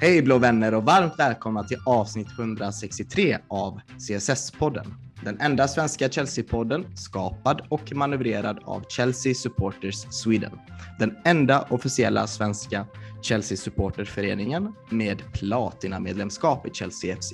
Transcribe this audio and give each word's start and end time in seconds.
Hej 0.00 0.22
blå 0.22 0.38
vänner 0.38 0.74
och 0.74 0.84
varmt 0.84 1.18
välkomna 1.18 1.64
till 1.64 1.78
avsnitt 1.86 2.28
163 2.38 3.38
av 3.48 3.80
CSS-podden. 3.98 4.94
Den 5.24 5.40
enda 5.40 5.68
svenska 5.68 6.08
Chelsea-podden 6.08 6.96
skapad 6.96 7.66
och 7.68 7.92
manövrerad 7.92 8.58
av 8.64 8.84
Chelsea 8.88 9.34
Supporters 9.34 10.06
Sweden. 10.10 10.52
Den 10.98 11.16
enda 11.24 11.66
officiella 11.70 12.26
svenska 12.26 12.86
Chelsea-supporterföreningen 13.22 14.72
med 14.90 15.22
platinamedlemskap 15.32 16.66
i 16.66 16.70
Chelsea 16.74 17.16
FC. 17.16 17.32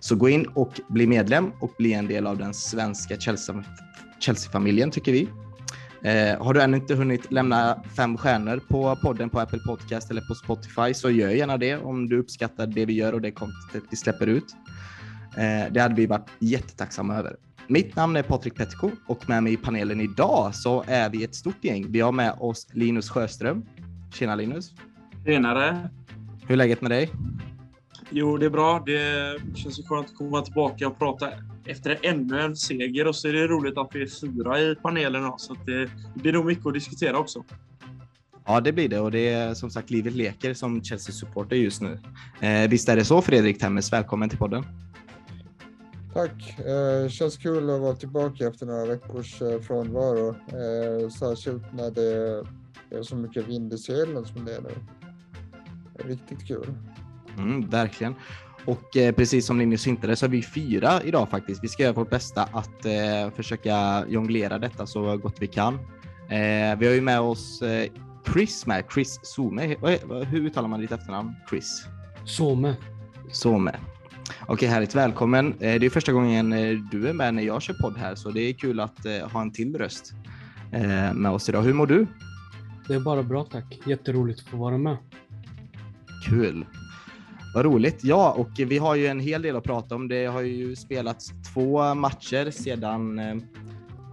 Så 0.00 0.16
gå 0.16 0.28
in 0.28 0.46
och 0.46 0.80
bli 0.88 1.06
medlem 1.06 1.52
och 1.60 1.74
bli 1.78 1.92
en 1.92 2.06
del 2.06 2.26
av 2.26 2.38
den 2.38 2.54
svenska 2.54 3.16
Chelsea-familjen 4.20 4.90
tycker 4.90 5.12
vi. 5.12 5.28
Eh, 6.04 6.42
har 6.42 6.54
du 6.54 6.62
ännu 6.62 6.76
inte 6.76 6.94
hunnit 6.94 7.32
lämna 7.32 7.82
fem 7.96 8.18
stjärnor 8.18 8.60
på 8.68 8.96
podden 9.02 9.30
på 9.30 9.40
Apple 9.40 9.58
Podcast 9.66 10.10
eller 10.10 10.20
på 10.20 10.34
Spotify 10.34 10.94
så 10.94 11.10
gör 11.10 11.28
gärna 11.28 11.56
det 11.56 11.76
om 11.76 12.08
du 12.08 12.18
uppskattar 12.18 12.66
det 12.66 12.86
vi 12.86 12.92
gör 12.92 13.12
och 13.12 13.20
det 13.20 13.30
contentet 13.30 13.82
vi 13.90 13.96
släpper 13.96 14.26
ut. 14.26 14.56
Eh, 15.36 15.72
det 15.72 15.80
hade 15.80 15.94
vi 15.94 16.06
varit 16.06 16.30
jättetacksamma 16.38 17.16
över. 17.16 17.36
Mitt 17.66 17.96
namn 17.96 18.16
är 18.16 18.22
Patrik 18.22 18.54
Petko 18.54 18.90
och 19.06 19.28
med 19.28 19.42
mig 19.42 19.52
i 19.52 19.56
panelen 19.56 20.00
idag 20.00 20.54
så 20.54 20.84
är 20.86 21.10
vi 21.10 21.24
ett 21.24 21.34
stort 21.34 21.64
gäng. 21.64 21.86
Vi 21.92 22.00
har 22.00 22.12
med 22.12 22.34
oss 22.40 22.66
Linus 22.72 23.10
Sjöström. 23.10 23.66
Tjena 24.14 24.34
Linus! 24.34 24.72
Tjenare! 25.26 25.90
Hur 26.42 26.52
är 26.52 26.56
läget 26.56 26.80
med 26.80 26.90
dig? 26.90 27.10
Jo, 28.10 28.36
det 28.36 28.46
är 28.46 28.50
bra. 28.50 28.82
Det 28.86 29.36
känns 29.54 29.78
ju 29.78 29.82
skönt 29.82 30.06
att 30.06 30.16
komma 30.16 30.42
tillbaka 30.42 30.88
och 30.88 30.98
prata 30.98 31.28
efter 31.64 31.98
ännu 32.02 32.40
en 32.40 32.56
seger 32.56 33.06
och 33.06 33.16
så 33.16 33.28
är 33.28 33.32
det 33.32 33.46
roligt 33.46 33.78
att 33.78 33.90
vi 33.92 34.02
är 34.02 34.06
fyra 34.06 34.60
i 34.60 34.74
panelen. 34.74 35.32
Så 35.36 35.56
det 35.66 35.90
blir 36.14 36.32
nog 36.32 36.46
mycket 36.46 36.66
att 36.66 36.74
diskutera 36.74 37.18
också. 37.18 37.44
Ja, 38.46 38.60
det 38.60 38.72
blir 38.72 38.88
det 38.88 39.00
och 39.00 39.10
det 39.10 39.28
är 39.28 39.54
som 39.54 39.70
sagt 39.70 39.90
livet 39.90 40.12
leker 40.12 40.54
som 40.54 40.82
Chelsea-supporter 40.84 41.56
just 41.56 41.82
nu. 41.82 41.98
Eh, 42.40 42.70
visst 42.70 42.88
är 42.88 42.96
det 42.96 43.04
så 43.04 43.22
Fredrik 43.22 43.58
Temmes? 43.58 43.92
Välkommen 43.92 44.28
till 44.28 44.38
podden. 44.38 44.64
Tack! 46.14 46.58
Eh, 46.58 47.08
känns 47.08 47.36
kul 47.36 47.70
att 47.70 47.80
vara 47.80 47.94
tillbaka 47.96 48.46
efter 48.46 48.66
några 48.66 48.86
veckors 48.86 49.42
eh, 49.42 49.60
frånvaro. 49.60 50.28
Eh, 50.28 51.08
särskilt 51.08 51.62
när 51.72 51.90
det 51.90 52.44
är 52.90 53.02
så 53.02 53.16
mycket 53.16 53.48
vind 53.48 53.72
i 53.72 53.78
seglen 53.78 54.24
som 54.24 54.44
det 54.44 54.56
är 54.56 54.60
nu. 54.60 54.70
Riktigt 55.94 56.46
kul. 56.46 56.74
Mm, 57.38 57.68
verkligen. 57.68 58.14
Och 58.64 58.96
eh, 58.96 59.14
precis 59.14 59.46
som 59.46 59.58
Linus 59.58 59.86
hintade 59.86 60.16
så 60.16 60.26
är 60.26 60.30
vi 60.30 60.42
fyra 60.42 61.02
idag 61.02 61.28
faktiskt. 61.30 61.64
Vi 61.64 61.68
ska 61.68 61.82
göra 61.82 61.92
vårt 61.92 62.10
bästa 62.10 62.42
att 62.42 62.84
eh, 62.84 63.34
försöka 63.36 64.04
jonglera 64.08 64.58
detta 64.58 64.86
så 64.86 65.16
gott 65.16 65.36
vi 65.40 65.46
kan. 65.46 65.74
Eh, 66.28 66.78
vi 66.78 66.86
har 66.86 66.94
ju 66.94 67.00
med 67.00 67.20
oss 67.20 67.62
eh, 67.62 67.90
Chris 68.32 68.66
med, 68.66 68.84
Chris 68.94 69.20
Some. 69.22 69.76
Hur 70.30 70.40
uttalar 70.40 70.68
man 70.68 70.80
ditt 70.80 70.92
efternamn? 70.92 71.34
Chris? 71.50 71.86
Some. 72.24 72.74
Some. 73.30 73.72
Okej, 74.46 74.68
härligt. 74.68 74.94
Välkommen. 74.94 75.46
Eh, 75.46 75.80
det 75.80 75.86
är 75.86 75.90
första 75.90 76.12
gången 76.12 76.52
eh, 76.52 76.78
du 76.90 77.08
är 77.08 77.12
med 77.12 77.34
när 77.34 77.42
jag 77.42 77.62
kör 77.62 77.74
podd 77.74 77.96
här, 77.96 78.14
så 78.14 78.30
det 78.30 78.40
är 78.40 78.52
kul 78.52 78.80
att 78.80 79.06
ha 79.32 79.40
en 79.42 79.52
till 79.52 79.78
röst 79.78 80.12
med 81.14 81.30
oss 81.30 81.48
idag. 81.48 81.62
Hur 81.62 81.74
mår 81.74 81.86
du? 81.86 82.06
Det 82.88 82.94
är 82.94 83.00
bara 83.00 83.22
bra 83.22 83.44
tack. 83.44 83.80
Jätteroligt 83.86 84.40
att 84.40 84.46
få 84.46 84.56
vara 84.56 84.78
med. 84.78 84.96
Kul. 86.28 86.66
Vad 87.54 87.64
roligt. 87.64 88.04
Ja, 88.04 88.32
och 88.32 88.50
vi 88.56 88.78
har 88.78 88.94
ju 88.94 89.06
en 89.06 89.20
hel 89.20 89.42
del 89.42 89.56
att 89.56 89.64
prata 89.64 89.94
om. 89.94 90.08
Det 90.08 90.26
har 90.26 90.40
ju 90.40 90.76
spelats 90.76 91.32
två 91.54 91.94
matcher 91.94 92.50
sedan 92.50 93.18
eh, 93.18 93.34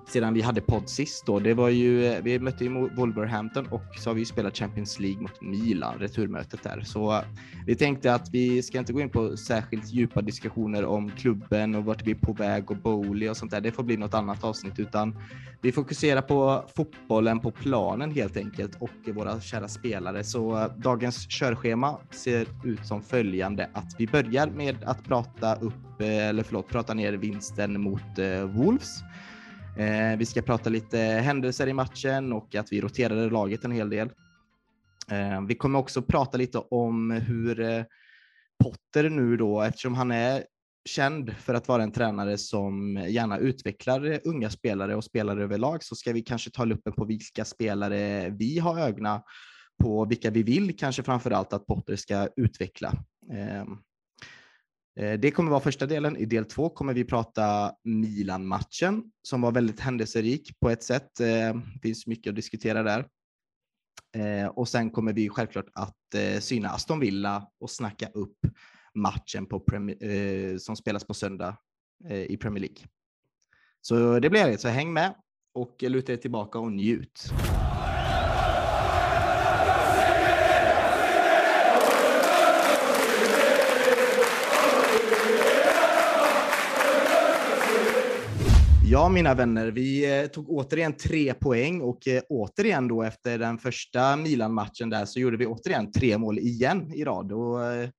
sedan 0.09 0.33
vi 0.33 0.41
hade 0.41 0.61
podd 0.61 0.89
sist 0.89 1.25
då. 1.25 1.39
Det 1.39 1.53
var 1.53 1.69
ju, 1.69 2.21
vi 2.21 2.39
mötte 2.39 2.63
ju 2.63 2.89
Wolverhampton 2.95 3.67
och 3.67 3.83
så 3.97 4.09
har 4.09 4.15
vi 4.15 4.25
spelat 4.25 4.57
Champions 4.57 4.99
League 4.99 5.21
mot 5.21 5.41
Milan, 5.41 5.99
returmötet 5.99 6.63
där. 6.63 6.81
Så 6.81 7.11
eh, 7.11 7.21
vi 7.65 7.75
tänkte 7.75 8.13
att 8.13 8.29
vi 8.31 8.63
ska 8.63 8.79
inte 8.79 8.93
gå 8.93 9.01
in 9.01 9.09
på 9.09 9.37
särskilt 9.37 9.93
djupa 9.93 10.21
diskussioner 10.21 10.85
om 10.85 11.11
klubben 11.11 11.75
och 11.75 11.85
vart 11.85 12.03
vi 12.03 12.11
är 12.11 12.15
på 12.15 12.33
väg 12.33 12.71
och 12.71 12.77
Bowley 12.77 13.29
och 13.29 13.37
sånt 13.37 13.51
där. 13.51 13.61
Det 13.61 13.71
får 13.71 13.83
bli 13.83 13.97
något 13.97 14.13
annat 14.13 14.43
avsnitt, 14.43 14.79
utan 14.79 15.15
vi 15.61 15.71
fokuserar 15.71 16.21
på 16.21 16.65
fotbollen 16.75 17.39
på 17.39 17.51
planen 17.51 18.11
helt 18.11 18.37
enkelt 18.37 18.75
och 18.79 19.15
våra 19.15 19.41
kära 19.41 19.67
spelare. 19.67 20.23
Så 20.23 20.57
eh, 20.57 20.71
dagens 20.77 21.27
körschema 21.27 21.97
ser 22.11 22.47
ut 22.63 22.85
som 22.85 23.01
följande 23.01 23.69
att 23.73 23.95
vi 23.97 24.07
börjar 24.07 24.47
med 24.47 24.83
att 24.83 25.03
prata 25.03 25.55
upp, 25.55 26.01
eh, 26.01 26.27
eller 26.27 26.43
förlåt, 26.43 26.69
prata 26.69 26.93
ner 26.93 27.13
vinsten 27.13 27.81
mot 27.81 28.19
Wolves. 28.45 29.03
Eh, 29.77 30.17
vi 30.17 30.25
ska 30.25 30.41
prata 30.41 30.69
lite 30.69 30.97
händelser 30.97 31.67
i 31.67 31.73
matchen 31.73 32.33
och 32.33 32.55
att 32.55 32.71
vi 32.71 32.81
roterade 32.81 33.29
laget 33.29 33.65
en 33.65 33.71
hel 33.71 33.89
del. 33.89 34.09
Eh, 35.11 35.41
vi 35.47 35.55
kommer 35.55 35.79
också 35.79 36.01
prata 36.01 36.37
lite 36.37 36.57
om 36.57 37.11
hur 37.11 37.59
eh, 37.59 37.83
Potter 38.63 39.09
nu 39.09 39.37
då, 39.37 39.61
eftersom 39.61 39.95
han 39.95 40.11
är 40.11 40.43
känd 40.85 41.35
för 41.37 41.53
att 41.53 41.67
vara 41.67 41.83
en 41.83 41.91
tränare 41.91 42.37
som 42.37 43.05
gärna 43.07 43.37
utvecklar 43.37 44.19
unga 44.23 44.49
spelare 44.49 44.95
och 44.95 45.03
spelare 45.03 45.43
överlag, 45.43 45.83
så 45.83 45.95
ska 45.95 46.13
vi 46.13 46.21
kanske 46.21 46.49
ta 46.49 46.65
luppen 46.65 46.93
på 46.93 47.05
vilka 47.05 47.45
spelare 47.45 48.29
vi 48.29 48.59
har 48.59 48.79
ögonen 48.79 49.19
på, 49.83 50.05
vilka 50.05 50.29
vi 50.29 50.43
vill 50.43 50.77
kanske 50.77 51.03
framför 51.03 51.31
allt 51.31 51.53
att 51.53 51.67
Potter 51.67 51.95
ska 51.95 52.27
utveckla. 52.35 52.93
Eh, 53.33 53.65
Eh, 54.99 55.19
det 55.19 55.31
kommer 55.31 55.51
vara 55.51 55.61
första 55.61 55.85
delen. 55.85 56.17
I 56.17 56.25
del 56.25 56.45
två 56.45 56.69
kommer 56.69 56.93
vi 56.93 57.03
prata 57.03 57.73
Milan-matchen 57.83 59.03
som 59.21 59.41
var 59.41 59.51
väldigt 59.51 59.79
händelserik 59.79 60.59
på 60.59 60.69
ett 60.69 60.83
sätt. 60.83 61.15
Det 61.17 61.61
finns 61.81 62.07
mycket 62.07 62.29
att 62.29 62.35
diskutera 62.35 62.83
där. 62.83 63.07
Eh, 64.15 64.47
och 64.47 64.67
sen 64.67 64.89
kommer 64.89 65.13
vi 65.13 65.29
självklart 65.29 65.69
att 65.73 65.95
syna 66.39 66.69
Aston 66.69 66.99
Villa 66.99 67.47
och 67.59 67.71
snacka 67.71 68.07
upp 68.07 68.37
matchen 68.95 69.45
på 69.45 69.65
som 70.59 70.75
spelas 70.75 71.03
på 71.03 71.13
söndag 71.13 71.57
i 72.27 72.37
Premier 72.37 72.61
League. 72.61 72.77
Så 73.81 74.19
det 74.19 74.29
blir 74.29 74.47
det. 74.47 74.57
Så 74.57 74.67
häng 74.67 74.93
med 74.93 75.15
och 75.53 75.83
luta 75.83 76.13
er 76.13 76.17
tillbaka 76.17 76.59
och 76.59 76.71
njut. 76.71 77.33
Ja, 88.91 89.09
mina 89.09 89.33
vänner, 89.33 89.67
vi 89.67 90.19
eh, 90.21 90.27
tog 90.27 90.49
återigen 90.49 90.93
tre 90.93 91.33
poäng 91.33 91.81
och 91.81 92.07
eh, 92.07 92.21
återigen 92.29 92.87
då 92.87 93.03
efter 93.03 93.37
den 93.37 93.57
första 93.57 94.15
Milan-matchen 94.15 94.89
där 94.89 95.05
så 95.05 95.19
gjorde 95.19 95.37
vi 95.37 95.45
återigen 95.45 95.91
tre 95.91 96.17
mål 96.17 96.39
igen 96.39 96.93
i 96.93 97.03
rad. 97.03 97.31
Och 97.31 97.65
eh, 97.65 97.89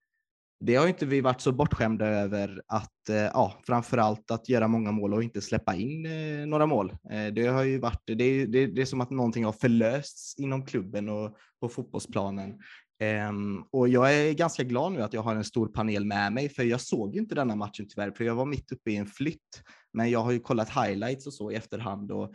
det 0.64 0.74
har 0.74 0.88
inte 0.88 1.06
vi 1.06 1.20
varit 1.20 1.40
så 1.40 1.52
bortskämda 1.52 2.06
över 2.06 2.62
att, 2.66 2.92
ja, 3.08 3.60
framför 3.66 3.98
allt 3.98 4.30
att 4.30 4.48
göra 4.48 4.68
många 4.68 4.92
mål 4.92 5.14
och 5.14 5.22
inte 5.22 5.40
släppa 5.40 5.74
in 5.74 6.02
några 6.50 6.66
mål. 6.66 6.92
Det 7.32 7.46
har 7.46 7.64
ju 7.64 7.78
varit, 7.78 8.02
det 8.06 8.24
är, 8.24 8.46
det 8.46 8.82
är 8.82 8.84
som 8.84 9.00
att 9.00 9.10
någonting 9.10 9.44
har 9.44 9.52
förlösts 9.52 10.38
inom 10.38 10.66
klubben 10.66 11.08
och 11.08 11.36
på 11.60 11.68
fotbollsplanen. 11.68 12.58
Um, 13.02 13.64
och 13.70 13.88
jag 13.88 14.14
är 14.14 14.32
ganska 14.32 14.62
glad 14.62 14.92
nu 14.92 15.02
att 15.02 15.12
jag 15.12 15.22
har 15.22 15.34
en 15.36 15.44
stor 15.44 15.66
panel 15.68 16.04
med 16.04 16.32
mig, 16.32 16.48
för 16.48 16.62
jag 16.62 16.80
såg 16.80 17.16
inte 17.16 17.34
denna 17.34 17.56
matchen 17.56 17.88
tyvärr, 17.88 18.10
för 18.10 18.24
jag 18.24 18.34
var 18.34 18.44
mitt 18.44 18.72
uppe 18.72 18.90
i 18.90 18.96
en 18.96 19.06
flytt. 19.06 19.62
Men 19.92 20.10
jag 20.10 20.20
har 20.20 20.32
ju 20.32 20.40
kollat 20.40 20.68
highlights 20.68 21.26
och 21.26 21.34
så 21.34 21.50
i 21.50 21.54
efterhand 21.54 22.12
och 22.12 22.34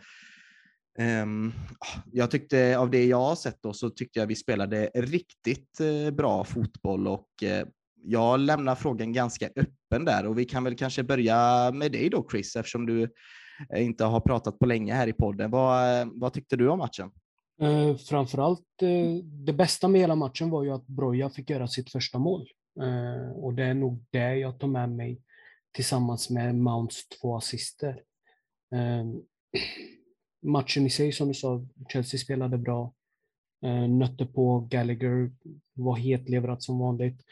um, 1.22 1.52
jag 2.12 2.30
tyckte 2.30 2.78
av 2.78 2.90
det 2.90 3.04
jag 3.04 3.20
har 3.20 3.36
sett 3.36 3.62
då 3.62 3.72
så 3.72 3.90
tyckte 3.90 4.18
jag 4.18 4.26
vi 4.26 4.34
spelade 4.34 4.90
riktigt 4.94 5.80
uh, 5.80 6.10
bra 6.10 6.44
fotboll 6.44 7.08
och 7.08 7.28
uh, 7.42 7.68
jag 8.02 8.40
lämnar 8.40 8.74
frågan 8.74 9.12
ganska 9.12 9.46
öppen 9.46 10.04
där 10.04 10.26
och 10.26 10.38
vi 10.38 10.44
kan 10.44 10.64
väl 10.64 10.76
kanske 10.76 11.02
börja 11.02 11.70
med 11.72 11.92
dig 11.92 12.10
då 12.10 12.26
Chris, 12.30 12.56
eftersom 12.56 12.86
du 12.86 13.08
inte 13.76 14.04
har 14.04 14.20
pratat 14.20 14.58
på 14.58 14.66
länge 14.66 14.94
här 14.94 15.06
i 15.06 15.12
podden. 15.12 15.50
Vad, 15.50 16.08
vad 16.20 16.32
tyckte 16.32 16.56
du 16.56 16.68
om 16.68 16.78
matchen? 16.78 17.10
Eh, 17.60 17.96
framförallt 17.96 18.82
eh, 18.82 19.14
det 19.24 19.52
bästa 19.52 19.88
med 19.88 20.00
hela 20.00 20.14
matchen 20.14 20.50
var 20.50 20.64
ju 20.64 20.70
att 20.70 20.86
Broja 20.86 21.30
fick 21.30 21.50
göra 21.50 21.68
sitt 21.68 21.92
första 21.92 22.18
mål. 22.18 22.48
Eh, 22.80 23.30
och 23.30 23.54
det 23.54 23.64
är 23.64 23.74
nog 23.74 24.04
det 24.10 24.36
jag 24.36 24.58
tar 24.58 24.68
med 24.68 24.90
mig 24.90 25.22
tillsammans 25.72 26.30
med 26.30 26.54
Mounts 26.54 27.08
två 27.08 27.36
assister. 27.36 28.02
Eh, 28.74 29.04
matchen 30.42 30.86
i 30.86 30.90
sig, 30.90 31.12
som 31.12 31.28
du 31.28 31.34
sa, 31.34 31.66
Chelsea 31.88 32.20
spelade 32.20 32.58
bra. 32.58 32.94
Eh, 33.64 33.88
nötte 33.88 34.26
på 34.26 34.60
Gallagher, 34.60 35.32
var 35.72 35.96
hetlevrad 35.96 36.62
som 36.62 36.78
vanligt. 36.78 37.22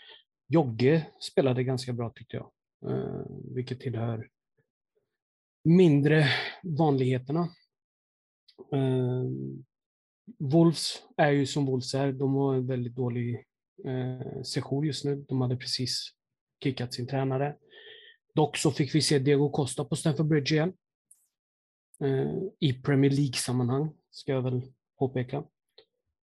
Jogge 0.49 1.07
spelade 1.21 1.65
ganska 1.65 1.93
bra 1.93 2.11
tyckte 2.11 2.37
jag, 2.37 2.51
eh, 2.91 3.27
vilket 3.55 3.81
tillhör 3.81 4.29
mindre 5.65 6.29
vanligheterna. 6.63 7.49
Eh, 8.73 9.25
Wolves 10.39 11.03
är 11.17 11.31
ju 11.31 11.47
som 11.47 11.67
Wolves 11.67 11.95
är. 11.95 12.13
De 12.13 12.35
har 12.35 12.55
en 12.55 12.67
väldigt 12.67 12.95
dålig 12.95 13.45
eh, 13.85 14.43
session 14.43 14.85
just 14.85 15.05
nu. 15.05 15.25
De 15.29 15.41
hade 15.41 15.57
precis 15.57 16.09
kickat 16.63 16.95
sin 16.95 17.07
tränare. 17.07 17.57
Dock 18.35 18.57
så 18.57 18.71
fick 18.71 18.95
vi 18.95 19.03
se 19.03 19.19
Diego 19.19 19.51
Costa 19.51 19.85
på 19.85 19.97
Stamford 19.97 20.27
Bridge 20.27 20.55
igen. 20.55 20.73
Eh, 22.01 22.39
I 22.61 22.73
Premier 22.73 23.11
League-sammanhang, 23.11 23.93
ska 24.11 24.33
jag 24.33 24.43
väl 24.43 24.63
påpeka. 24.99 25.37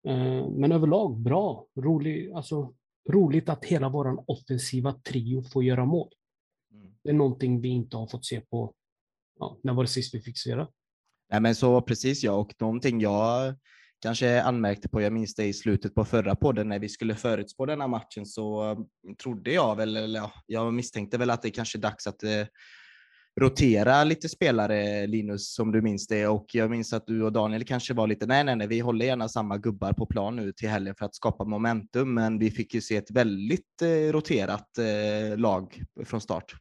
Eh, 0.09 0.49
men 0.49 0.73
överlag 0.73 1.21
bra, 1.21 1.67
rolig. 1.77 2.33
Alltså, 2.33 2.75
roligt 3.11 3.49
att 3.49 3.65
hela 3.65 3.89
vår 3.89 4.31
offensiva 4.31 4.93
trio 4.93 5.43
får 5.43 5.65
göra 5.65 5.85
mål. 5.85 6.09
Mm. 6.73 6.95
Det 7.03 7.11
är 7.11 7.15
någonting 7.15 7.61
vi 7.61 7.69
inte 7.69 7.97
har 7.97 8.07
fått 8.07 8.25
se 8.25 8.41
på, 8.41 8.75
ja, 9.39 9.59
när 9.63 9.73
var 9.73 9.83
det 9.83 9.89
sist 9.89 10.15
vi 10.15 10.21
fick 10.21 10.39
se 10.39 10.55
det? 10.55 10.69
Nej, 11.31 11.41
men 11.41 11.55
så 11.55 11.81
precis 11.81 12.25
ja, 12.25 12.33
och 12.33 12.55
någonting 12.61 13.01
jag 13.01 13.55
kanske 14.03 14.43
anmärkte 14.43 14.89
på, 14.89 15.03
jag 15.03 15.13
minns 15.13 15.35
det 15.35 15.45
i 15.45 15.53
slutet 15.53 15.95
på 15.95 16.05
förra 16.05 16.37
podden 16.37 16.69
när 16.69 16.79
vi 16.79 16.89
skulle 16.89 17.15
förutspå 17.15 17.67
denna 17.67 17.87
matchen 17.87 18.27
så 18.27 18.63
mm, 18.63 19.17
trodde 19.23 19.53
jag 19.53 19.77
väl, 19.77 19.97
eller 19.97 20.21
ja, 20.21 20.33
jag 20.47 20.75
misstänkte 20.75 21.19
väl 21.19 21.31
att 21.31 21.43
det 21.43 21.51
kanske 21.51 21.79
är 21.79 21.81
dags 21.81 22.07
att 22.07 22.23
eh, 22.23 22.47
rotera 23.41 24.05
lite 24.05 24.29
spelare, 24.29 25.07
Linus, 25.07 25.55
som 25.55 25.73
du 25.73 25.83
minns 25.83 26.07
det. 26.07 26.27
Och 26.27 26.47
jag 26.53 26.71
minns 26.71 26.93
att 26.93 27.07
du 27.07 27.23
och 27.23 27.33
Daniel 27.33 27.65
kanske 27.65 27.95
var 27.95 28.07
lite, 28.07 28.27
nej, 28.27 28.45
nej, 28.45 28.57
nej, 28.57 28.67
vi 28.67 28.81
håller 28.81 29.07
gärna 29.07 29.29
samma 29.29 29.59
gubbar 29.59 29.93
på 29.93 30.07
plan 30.07 30.37
nu 30.37 30.53
till 30.53 30.69
helgen 30.69 30.95
för 30.95 31.05
att 31.05 31.15
skapa 31.15 31.45
momentum. 31.45 32.15
Men 32.15 32.39
vi 32.39 32.51
fick 32.51 32.75
ju 32.75 32.81
se 32.81 32.97
ett 32.97 33.11
väldigt 33.11 33.83
eh, 33.83 34.13
roterat 34.13 34.79
eh, 34.79 35.39
lag 35.39 35.83
från 36.05 36.21
start. 36.21 36.55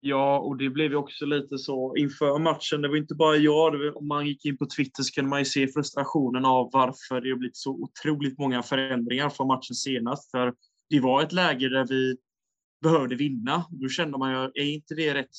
Ja, 0.00 0.38
och 0.38 0.56
det 0.56 0.70
blev 0.70 0.90
ju 0.90 0.96
också 0.96 1.26
lite 1.26 1.58
så 1.58 1.96
inför 1.96 2.38
matchen. 2.38 2.82
Det 2.82 2.88
var 2.88 2.96
inte 2.96 3.14
bara 3.14 3.36
jag. 3.36 3.96
Om 3.96 4.08
man 4.08 4.26
gick 4.26 4.44
in 4.44 4.58
på 4.58 4.66
Twitter 4.66 5.02
så 5.02 5.14
kunde 5.14 5.30
man 5.30 5.38
ju 5.38 5.44
se 5.44 5.68
frustrationen 5.68 6.44
av 6.44 6.70
varför 6.72 7.20
det 7.20 7.30
har 7.30 7.36
blivit 7.36 7.56
så 7.56 7.70
otroligt 7.70 8.38
många 8.38 8.62
förändringar 8.62 9.30
från 9.30 9.46
matchen 9.46 9.74
senast. 9.74 10.30
För 10.30 10.54
det 10.90 11.00
var 11.00 11.22
ett 11.22 11.32
läge 11.32 11.68
där 11.68 11.86
vi 11.88 12.16
behövde 12.82 13.14
vinna. 13.14 13.64
Då 13.70 13.88
kände 13.88 14.18
man 14.18 14.30
ju, 14.30 14.62
är 14.62 14.74
inte 14.74 14.94
det 14.94 15.14
rätt 15.14 15.30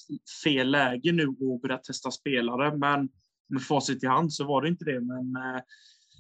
fel 0.43 0.71
läge 0.71 1.11
nu 1.11 1.27
att 1.27 1.61
börja 1.61 1.77
testa 1.77 2.11
spelare? 2.11 2.77
Men 2.77 3.09
med 3.49 3.61
facit 3.61 4.03
i 4.03 4.07
hand 4.07 4.33
så 4.33 4.45
var 4.45 4.61
det 4.61 4.67
inte 4.67 4.85
det. 4.85 5.01
Men 5.01 5.35
eh, 5.35 5.61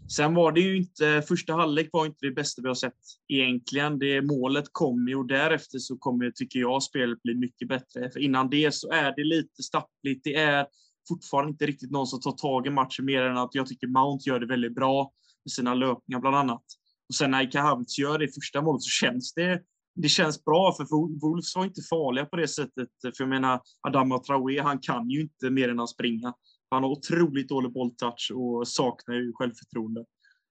sen 0.07 0.35
var 0.35 0.51
det 0.51 0.61
ju 0.61 0.77
inte, 0.77 1.21
första 1.27 1.53
halvlek 1.53 1.89
var 1.91 2.05
inte 2.05 2.25
det 2.25 2.31
bästa 2.31 2.61
vi 2.61 2.67
har 2.67 2.75
sett 2.75 2.93
egentligen. 3.27 3.99
Det 3.99 4.21
målet 4.21 4.65
kom 4.71 5.07
ju 5.07 5.15
och 5.15 5.27
därefter 5.27 5.79
så 5.79 5.97
kommer, 5.97 6.31
tycker 6.31 6.59
jag, 6.59 6.83
spelet 6.83 7.21
bli 7.23 7.35
mycket 7.35 7.67
bättre. 7.67 8.11
För 8.11 8.19
innan 8.19 8.49
det 8.49 8.75
så 8.75 8.91
är 8.91 9.15
det 9.15 9.23
lite 9.23 9.63
stappligt. 9.63 10.23
Det 10.23 10.35
är 10.35 10.67
fortfarande 11.07 11.51
inte 11.51 11.65
riktigt 11.65 11.91
någon 11.91 12.07
som 12.07 12.21
tar 12.21 12.31
tag 12.31 12.67
i 12.67 12.69
matchen 12.69 13.05
mer 13.05 13.21
än 13.21 13.37
att 13.37 13.55
jag 13.55 13.67
tycker 13.67 13.87
Mount 13.87 14.29
gör 14.29 14.39
det 14.39 14.45
väldigt 14.45 14.75
bra 14.75 15.11
med 15.45 15.51
sina 15.51 15.73
löpningar 15.73 16.19
bland 16.21 16.35
annat. 16.35 16.63
Och 17.09 17.15
sen 17.15 17.31
när 17.31 17.43
Ika 17.43 17.61
Havertz 17.61 17.99
gör 17.99 18.19
det 18.19 18.35
första 18.35 18.61
målet 18.61 18.81
så 18.81 18.89
känns 18.89 19.33
det 19.33 19.61
det 20.01 20.09
känns 20.09 20.45
bra 20.45 20.73
för 20.77 20.85
Wolves 21.21 21.55
var 21.55 21.65
inte 21.65 21.81
farliga 21.89 22.25
på 22.25 22.35
det 22.35 22.47
sättet. 22.47 22.89
För 23.01 23.23
jag 23.23 23.29
menar, 23.29 23.61
Adama 23.87 24.19
Traoré, 24.19 24.59
han 24.59 24.79
kan 24.79 25.09
ju 25.09 25.21
inte 25.21 25.49
mer 25.49 25.69
än 25.69 25.79
att 25.79 25.89
springa. 25.89 26.33
Han 26.69 26.83
har 26.83 26.89
otroligt 26.89 27.49
dålig 27.49 27.71
bolltouch 27.71 28.31
och 28.35 28.67
saknar 28.67 29.15
ju 29.15 29.33
självförtroende. 29.33 30.05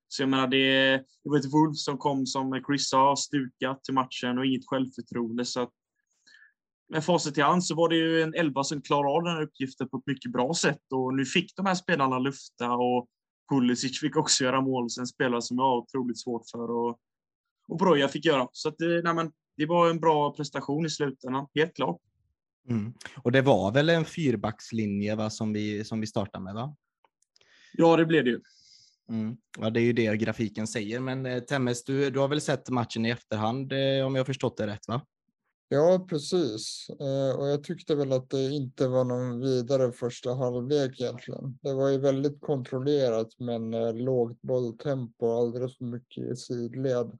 Så 0.08 0.22
jag 0.22 0.28
menar, 0.28 0.46
det, 0.46 0.92
det 0.96 1.30
var 1.30 1.38
ett 1.38 1.52
Wolves 1.52 1.84
som 1.84 1.98
kom, 1.98 2.26
som 2.26 2.62
Chris 2.66 2.88
sa, 2.88 3.16
stukat 3.16 3.84
till 3.84 3.94
matchen 3.94 4.38
och 4.38 4.46
inget 4.46 4.66
självförtroende. 4.66 5.44
Så 5.44 5.60
att, 5.60 5.70
med 6.88 7.04
facit 7.04 7.38
i 7.38 7.40
hand 7.40 7.64
så 7.64 7.74
var 7.74 7.88
det 7.88 7.96
ju 7.96 8.22
en 8.22 8.34
elva 8.34 8.64
som 8.64 8.82
klarade 8.82 9.08
av 9.08 9.22
den 9.22 9.32
här 9.32 9.42
uppgiften 9.42 9.88
på 9.88 9.96
ett 9.96 10.06
mycket 10.06 10.32
bra 10.32 10.54
sätt. 10.54 10.92
Och 10.94 11.14
nu 11.14 11.24
fick 11.24 11.56
de 11.56 11.66
här 11.66 11.74
spelarna 11.74 12.18
lufta 12.18 12.72
och 12.72 13.08
Pulisic 13.52 14.00
fick 14.00 14.16
också 14.16 14.44
göra 14.44 14.60
mål. 14.60 14.88
En 15.00 15.06
spelare 15.06 15.42
som 15.42 15.58
jag 15.58 15.64
har 15.64 15.76
otroligt 15.76 16.20
svårt 16.20 16.42
för. 16.52 16.70
Och 16.70 16.98
och 17.68 17.76
Broja 17.76 18.08
fick 18.08 18.24
göra. 18.24 18.48
Så 18.52 18.68
att, 18.68 18.80
eh, 18.80 18.88
nej, 19.04 19.14
men, 19.14 19.32
det 19.56 19.66
var 19.66 19.90
en 19.90 20.00
bra 20.00 20.32
prestation 20.32 20.86
i 20.86 20.90
slutändan, 20.90 21.46
helt 21.54 21.76
klart. 21.76 22.00
Mm. 22.68 22.92
Och 23.16 23.32
det 23.32 23.42
var 23.42 23.72
väl 23.72 23.88
en 23.88 24.04
fyrbackslinje 24.04 25.14
va, 25.14 25.30
som, 25.30 25.52
vi, 25.52 25.84
som 25.84 26.00
vi 26.00 26.06
startade 26.06 26.44
med? 26.44 26.54
va? 26.54 26.76
Ja, 27.72 27.96
det 27.96 28.06
blev 28.06 28.24
det 28.24 28.30
ju. 28.30 28.40
Mm. 29.08 29.36
Ja, 29.58 29.70
det 29.70 29.80
är 29.80 29.84
ju 29.84 29.92
det 29.92 30.16
grafiken 30.16 30.66
säger. 30.66 31.00
Men 31.00 31.26
eh, 31.26 31.40
Temmes, 31.40 31.84
du, 31.84 32.10
du 32.10 32.18
har 32.18 32.28
väl 32.28 32.40
sett 32.40 32.70
matchen 32.70 33.06
i 33.06 33.10
efterhand 33.10 33.72
eh, 33.72 34.06
om 34.06 34.14
jag 34.14 34.20
har 34.20 34.24
förstått 34.24 34.56
det 34.56 34.66
rätt? 34.66 34.88
va? 34.88 35.02
Ja, 35.70 36.06
precis. 36.08 36.86
Eh, 37.00 37.38
och 37.38 37.48
jag 37.48 37.64
tyckte 37.64 37.94
väl 37.94 38.12
att 38.12 38.30
det 38.30 38.50
inte 38.50 38.88
var 38.88 39.04
någon 39.04 39.40
vidare 39.40 39.92
första 39.92 40.34
halvlek 40.34 41.00
egentligen. 41.00 41.58
Det 41.62 41.74
var 41.74 41.88
ju 41.88 41.98
väldigt 41.98 42.40
kontrollerat 42.40 43.28
men 43.38 43.74
eh, 43.74 43.94
lågt 43.94 44.42
bolltempo 44.42 45.26
och 45.26 45.38
alldeles 45.38 45.78
för 45.78 45.84
mycket 45.84 46.24
i 46.24 46.36
sidled. 46.36 47.18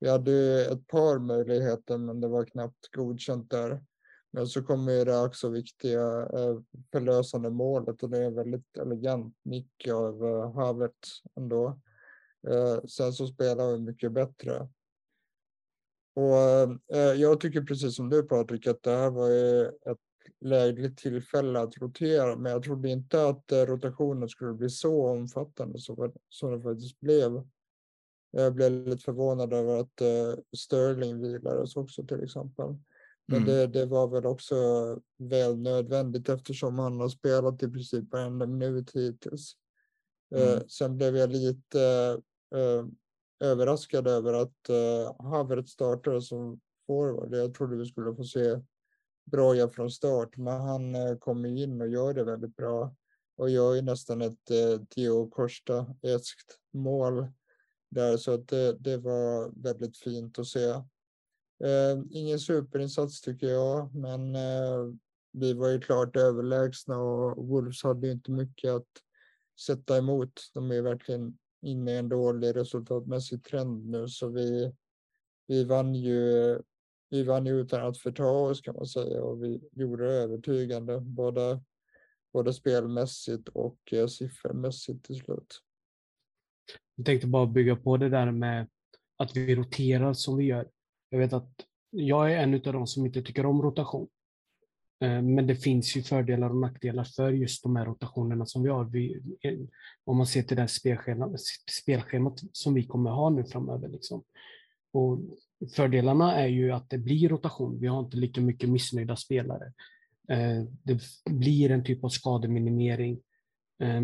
Vi 0.00 0.08
hade 0.08 0.66
ett 0.72 0.86
par 0.86 1.18
möjligheter, 1.18 1.98
men 1.98 2.20
det 2.20 2.28
var 2.28 2.44
knappt 2.44 2.90
godkänt 2.92 3.50
där. 3.50 3.82
Men 4.32 4.46
så 4.46 4.62
kommer 4.62 4.92
ju 4.92 5.04
det 5.04 5.20
också 5.20 5.48
viktiga 5.48 6.02
eh, 6.22 6.60
förlösande 6.92 7.50
målet 7.50 8.02
och 8.02 8.10
det 8.10 8.18
är 8.18 8.30
väldigt 8.30 8.76
elegant 8.76 9.36
nick 9.42 9.88
av 9.88 10.22
Havet 10.22 10.54
Havertz 10.54 11.22
ändå. 11.36 11.80
Eh, 12.48 12.84
sen 12.84 13.12
så 13.12 13.26
spelar 13.26 13.72
vi 13.72 13.78
mycket 13.78 14.12
bättre. 14.12 14.68
Och 16.14 16.36
jag 17.16 17.40
tycker 17.40 17.62
precis 17.62 17.96
som 17.96 18.08
du 18.08 18.22
Patrik 18.22 18.66
att 18.66 18.82
det 18.82 18.90
här 18.90 19.10
var 19.10 19.30
ett 19.90 19.98
lägligt 20.40 20.98
tillfälle 20.98 21.60
att 21.60 21.78
rotera, 21.78 22.36
men 22.36 22.52
jag 22.52 22.62
trodde 22.62 22.88
inte 22.88 23.28
att 23.28 23.52
rotationen 23.52 24.28
skulle 24.28 24.52
bli 24.52 24.70
så 24.70 25.06
omfattande 25.06 25.78
som 25.78 26.50
den 26.50 26.62
faktiskt 26.62 27.00
blev. 27.00 27.48
Jag 28.30 28.54
blev 28.54 28.72
lite 28.72 29.04
förvånad 29.04 29.52
över 29.52 29.80
att 29.80 30.02
Sterling 30.56 31.20
vilades 31.20 31.76
också 31.76 32.06
till 32.06 32.24
exempel. 32.24 32.76
Men 33.30 33.42
mm. 33.42 33.46
det, 33.46 33.66
det, 33.66 33.86
var 33.86 34.08
väl 34.08 34.26
också 34.26 34.56
väl 35.18 35.58
nödvändigt 35.58 36.28
eftersom 36.28 36.78
han 36.78 37.00
har 37.00 37.08
spelat 37.08 37.62
i 37.62 37.68
princip 37.68 38.12
varenda 38.12 38.46
minut 38.46 38.90
hittills. 38.94 39.52
Eh, 40.34 40.42
mm. 40.42 40.54
Uh, 40.54 40.66
sen 40.66 40.96
blev 40.96 41.16
jag 41.16 41.30
lite 41.30 41.78
uh, 42.54 42.86
överraskad 43.40 44.06
över 44.06 44.32
att 44.32 44.70
uh, 44.70 45.26
Havertz 45.30 45.72
startade 45.72 46.22
som 46.22 46.60
forward. 46.86 47.34
Jag 47.34 47.54
trodde 47.54 47.76
vi 47.76 47.86
skulle 47.86 48.14
få 48.14 48.24
se 48.24 48.60
Broja 49.24 49.68
från 49.68 49.90
start, 49.90 50.36
men 50.36 50.60
han 50.60 50.94
uh, 50.94 51.16
kommer 51.18 51.48
in 51.48 51.80
och 51.80 51.88
gör 51.88 52.14
det 52.14 52.24
väldigt 52.24 52.56
bra 52.56 52.94
och 53.36 53.50
gör 53.50 53.74
ju 53.74 53.82
nästan 53.82 54.22
ett 54.22 54.50
uh, 54.50 54.84
Theo 54.84 55.30
Costa-eskt 55.30 56.58
mål 56.72 57.26
där 57.90 58.16
så 58.16 58.34
att 58.34 58.48
det, 58.48 58.72
det 58.72 58.96
var 58.96 59.62
väldigt 59.62 59.96
fint 59.96 60.38
att 60.38 60.46
se. 60.46 60.82
Eh, 61.64 62.02
ingen 62.10 62.38
superinsats 62.38 63.20
tycker 63.20 63.46
jag, 63.46 63.94
men 63.94 64.34
eh, 64.34 64.94
vi 65.32 65.52
var 65.52 65.68
ju 65.68 65.80
klart 65.80 66.16
överlägsna 66.16 66.98
och 66.98 67.48
Wolves 67.48 67.82
hade 67.82 68.10
inte 68.10 68.30
mycket 68.30 68.70
att 68.70 68.88
sätta 69.66 69.98
emot. 69.98 70.50
De 70.54 70.70
är 70.70 70.82
verkligen 70.82 71.38
inne 71.62 71.92
i 71.92 71.96
en 71.96 72.08
dålig 72.08 72.56
resultatmässig 72.56 73.44
trend 73.44 73.88
nu 73.88 74.08
så 74.08 74.28
vi, 74.28 74.72
vi 75.46 75.64
vann 75.64 75.94
ju 75.94 76.58
vi 77.10 77.22
vann 77.22 77.46
ju 77.46 77.60
utan 77.60 77.86
att 77.86 77.98
förta 77.98 78.24
oss 78.24 78.60
kan 78.60 78.74
man 78.74 78.86
säga 78.86 79.22
och 79.22 79.44
vi 79.44 79.60
gjorde 79.72 80.06
det 80.06 80.12
övertygande 80.12 81.00
både, 81.00 81.60
både 82.32 82.52
spelmässigt 82.52 83.48
och 83.48 83.92
eh, 83.92 84.06
siffermässigt 84.06 85.04
till 85.04 85.16
slut. 85.16 85.60
Jag 86.94 87.06
tänkte 87.06 87.26
bara 87.26 87.46
bygga 87.46 87.76
på 87.76 87.96
det 87.96 88.08
där 88.08 88.30
med 88.30 88.68
att 89.16 89.36
vi 89.36 89.56
roterar 89.56 90.12
som 90.12 90.36
vi 90.36 90.44
gör. 90.44 90.68
Jag 91.10 91.18
vet 91.18 91.32
att 91.32 91.50
jag 91.90 92.32
är 92.32 92.38
en 92.38 92.54
av 92.54 92.60
de 92.60 92.86
som 92.86 93.06
inte 93.06 93.22
tycker 93.22 93.46
om 93.46 93.62
rotation. 93.62 94.08
Eh, 95.00 95.22
men 95.22 95.46
det 95.46 95.56
finns 95.56 95.96
ju 95.96 96.02
fördelar 96.02 96.50
och 96.50 96.56
nackdelar 96.56 97.04
för 97.04 97.32
just 97.32 97.62
de 97.62 97.76
här 97.76 97.86
rotationerna 97.86 98.46
som 98.46 98.62
vi 98.62 98.68
har. 98.68 98.84
Vi, 98.84 99.20
eh, 99.40 99.58
om 100.04 100.16
man 100.16 100.26
ser 100.26 100.42
till 100.42 100.56
det 100.56 100.68
spelschemat, 100.68 101.40
spelschemat 101.82 102.40
som 102.52 102.74
vi 102.74 102.86
kommer 102.86 103.10
ha 103.10 103.30
nu 103.30 103.44
framöver. 103.44 103.88
Liksom. 103.88 104.24
Och 104.92 105.18
fördelarna 105.76 106.34
är 106.34 106.46
ju 106.46 106.72
att 106.72 106.90
det 106.90 106.98
blir 106.98 107.28
rotation. 107.28 107.80
Vi 107.80 107.86
har 107.86 108.00
inte 108.00 108.16
lika 108.16 108.40
mycket 108.40 108.68
missnöjda 108.68 109.16
spelare. 109.16 109.72
Eh, 110.28 110.64
det 110.82 111.00
blir 111.30 111.70
en 111.70 111.84
typ 111.84 112.04
av 112.04 112.08
skademinimering. 112.08 113.20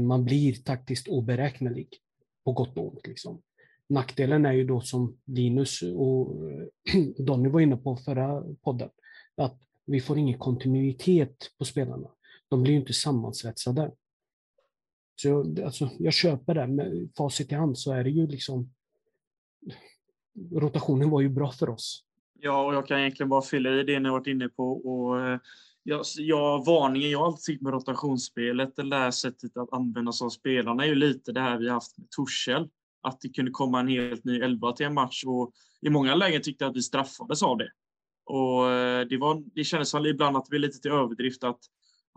Man 0.06 0.24
blir 0.24 0.54
taktiskt 0.54 1.08
oberäknelig 1.08 1.88
på 2.44 2.52
gott 2.52 2.78
och 2.78 2.92
ont. 2.92 3.06
Liksom. 3.06 3.42
Nackdelen 3.88 4.46
är 4.46 4.52
ju 4.52 4.64
då 4.64 4.80
som 4.80 5.18
Linus 5.24 5.82
och 5.82 6.50
eh, 6.50 6.66
Donny 7.24 7.48
var 7.48 7.60
inne 7.60 7.76
på 7.76 7.96
förra 7.96 8.44
podden, 8.62 8.90
att 9.36 9.60
vi 9.84 10.00
får 10.00 10.18
ingen 10.18 10.38
kontinuitet 10.38 11.50
på 11.58 11.64
spelarna. 11.64 12.08
De 12.48 12.62
blir 12.62 12.72
ju 12.72 12.78
inte 12.78 12.92
sammansvetsade. 12.92 13.92
Så 15.16 15.28
jag, 15.28 15.60
alltså, 15.60 15.90
jag 15.98 16.12
köper 16.12 16.54
det, 16.54 16.66
med 16.66 17.08
facit 17.16 17.52
i 17.52 17.54
hand 17.54 17.78
så 17.78 17.92
är 17.92 18.04
det 18.04 18.10
ju 18.10 18.26
liksom 18.26 18.70
rotationen 20.52 21.10
var 21.10 21.20
ju 21.20 21.28
bra 21.28 21.52
för 21.52 21.68
oss. 21.68 22.04
Ja, 22.40 22.66
och 22.66 22.74
jag 22.74 22.86
kan 22.86 22.98
egentligen 22.98 23.28
bara 23.28 23.42
fylla 23.42 23.80
i 23.80 23.82
det 23.82 24.00
ni 24.00 24.10
varit 24.10 24.26
inne 24.26 24.48
på. 24.48 24.72
Och, 24.72 25.20
eh, 25.20 25.38
ja, 25.82 26.02
ja, 26.16 26.64
varningen 26.66 27.10
jag 27.10 27.22
alltid 27.22 27.44
fick 27.44 27.60
med 27.60 27.72
rotationsspelet, 27.72 28.76
det 28.76 28.90
där 28.90 29.10
sättet 29.10 29.56
att 29.56 29.72
använda 29.72 30.12
sig 30.12 30.24
av 30.24 30.30
spelarna, 30.30 30.84
är 30.84 30.88
ju 30.88 30.94
lite 30.94 31.32
det 31.32 31.40
här 31.40 31.58
vi 31.58 31.68
haft 31.68 31.98
med 31.98 32.10
Torshäll. 32.10 32.68
Att 33.06 33.20
det 33.20 33.28
kunde 33.28 33.50
komma 33.50 33.80
en 33.80 33.88
helt 33.88 34.24
ny 34.24 34.40
elva 34.40 34.72
till 34.72 34.86
en 34.86 34.94
match 34.94 35.24
och 35.26 35.52
i 35.80 35.90
många 35.90 36.14
lägen 36.14 36.42
tyckte 36.42 36.64
jag 36.64 36.70
att 36.70 36.76
vi 36.76 36.82
straffades 36.82 37.42
av 37.42 37.58
det. 37.58 37.70
Och 38.24 38.70
eh, 38.70 39.06
det, 39.06 39.16
var, 39.16 39.42
det 39.54 39.64
kändes 39.64 39.90
som 39.90 40.06
ibland 40.06 40.36
att 40.36 40.44
det 40.44 40.50
blev 40.50 40.60
lite 40.60 40.78
till 40.78 40.90
överdrift 40.90 41.44
att 41.44 41.60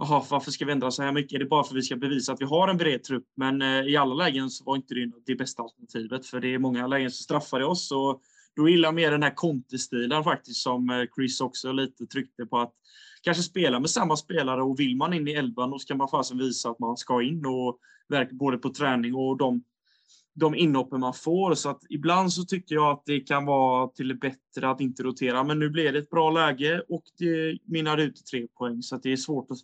Jaha, 0.02 0.24
varför 0.30 0.52
ska 0.52 0.66
vi 0.66 0.72
ändra 0.72 0.92
så 0.92 1.04
här 1.04 1.12
mycket? 1.12 1.36
Är 1.36 1.40
det 1.40 1.46
bara 1.46 1.64
för 1.64 1.74
att 1.74 1.78
vi 1.78 1.82
ska 1.82 1.96
bevisa 1.96 2.34
att 2.34 2.42
vi 2.42 2.46
har 2.46 2.68
en 2.68 2.78
bred 2.78 3.04
trupp? 3.04 3.26
Men 3.38 3.62
eh, 3.62 3.82
i 3.82 3.98
alla 3.98 4.16
lägen 4.16 4.50
så 4.50 4.64
var 4.64 4.76
inte 4.76 4.94
det 4.94 5.12
det 5.26 5.36
bästa 5.36 5.64
alternativet. 5.64 6.26
För 6.26 6.40
det 6.40 6.54
är 6.54 6.60
många 6.60 6.88
lägen 6.88 7.12
som 7.12 7.24
straffar 7.24 7.62
oss 7.62 7.92
och 7.92 8.22
då 8.56 8.70
gillar 8.70 8.88
jag 8.88 8.96
mer 8.96 9.12
den 9.12 9.24
här 9.24 9.34
Conte-stilen 9.36 10.24
faktiskt, 10.24 10.62
som 10.62 10.90
eh, 10.90 11.06
Chris 11.16 11.42
också 11.42 11.72
lite 11.72 12.06
tryckte 12.06 12.46
på. 12.46 12.60
att 12.60 12.74
Kanske 13.22 13.44
spela 13.44 13.80
med 13.80 13.90
samma 13.90 14.16
spelare 14.16 14.64
och 14.64 14.80
vill 14.80 14.96
man 14.96 15.14
in 15.14 15.28
i 15.28 15.32
elvan, 15.32 15.70
då 15.70 15.80
ska 15.80 15.96
man 15.96 16.10
fasen 16.10 16.38
visa 16.38 16.70
att 16.70 16.80
man 16.80 16.98
ska 16.98 17.22
in 17.22 17.46
och 17.46 17.80
verka 18.10 18.36
både 18.36 18.58
på 18.58 18.70
träning 18.70 19.16
och 19.16 19.38
de, 19.38 19.64
de 20.40 20.56
inhoppen 20.56 21.00
man 21.00 21.14
får. 21.14 21.56
Så 21.56 21.70
att 21.70 21.82
ibland 21.90 22.34
så 22.34 22.44
tycker 22.44 22.76
jag 22.76 22.92
att 22.92 23.04
det 23.06 23.20
kan 23.20 23.46
vara 23.46 23.88
till 23.88 24.08
det 24.08 24.16
bättre 24.16 24.70
att 24.70 24.82
inte 24.82 25.04
rotera. 25.04 25.44
Men 25.44 25.60
nu 25.60 25.70
blev 25.70 25.94
det 25.94 26.00
ett 26.00 26.10
bra 26.10 26.32
läge 26.32 26.84
och 26.90 27.04
det 27.18 27.60
mynnade 27.66 28.04
ut 28.04 28.20
i 28.20 28.24
tre 28.24 28.48
poäng, 28.58 28.82
så 28.82 28.96
att 28.96 29.04
det 29.04 29.12
är 29.12 29.18
svårt 29.18 29.52
att 29.52 29.58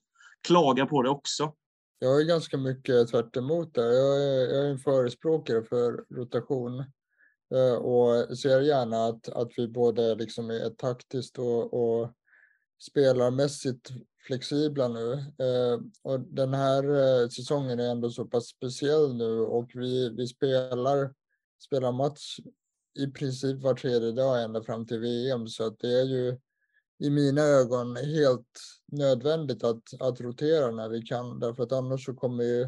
klaga 0.47 0.85
på 0.85 1.01
det 1.01 1.09
också. 1.09 1.53
Jag 1.99 2.21
är 2.21 2.25
ganska 2.25 2.57
mycket 2.57 3.07
tvärt 3.07 3.35
emot 3.35 3.73
där. 3.73 3.91
Jag 3.91 4.23
är, 4.23 4.53
jag 4.55 4.65
är 4.65 4.69
en 4.69 4.79
förespråkare 4.79 5.63
för 5.63 6.05
rotation 6.09 6.79
eh, 7.55 7.75
och 7.75 8.37
ser 8.37 8.61
gärna 8.61 9.05
att, 9.05 9.29
att 9.29 9.51
vi 9.57 9.67
både 9.67 10.15
liksom 10.15 10.49
är 10.49 10.69
taktiskt 10.69 11.39
och, 11.39 11.73
och 11.73 12.11
spelarmässigt 12.81 13.89
flexibla 14.25 14.87
nu. 14.87 15.13
Eh, 15.13 15.79
och 16.01 16.19
den 16.19 16.53
här 16.53 16.83
eh, 16.83 17.29
säsongen 17.29 17.79
är 17.79 17.89
ändå 17.89 18.09
så 18.09 18.25
pass 18.25 18.47
speciell 18.47 19.15
nu 19.15 19.39
och 19.39 19.71
vi, 19.73 20.09
vi 20.09 20.27
spelar, 20.27 21.13
spelar 21.63 21.91
match 21.91 22.39
i 22.99 23.07
princip 23.07 23.61
var 23.61 23.73
tredje 23.73 24.11
dag 24.11 24.43
ända 24.43 24.63
fram 24.63 24.85
till 24.85 24.99
VM 24.99 25.47
så 25.47 25.67
att 25.67 25.79
det 25.79 25.99
är 25.99 26.03
ju 26.03 26.37
i 26.99 27.09
mina 27.09 27.41
ögon 27.41 27.95
helt 27.95 28.59
nödvändigt 28.91 29.63
att, 29.63 29.83
att 29.99 30.21
rotera 30.21 30.71
när 30.71 30.89
vi 30.89 31.01
kan 31.01 31.39
därför 31.39 31.63
att 31.63 31.71
annars 31.71 32.05
så 32.05 32.13
kommer 32.13 32.43
ju 32.43 32.67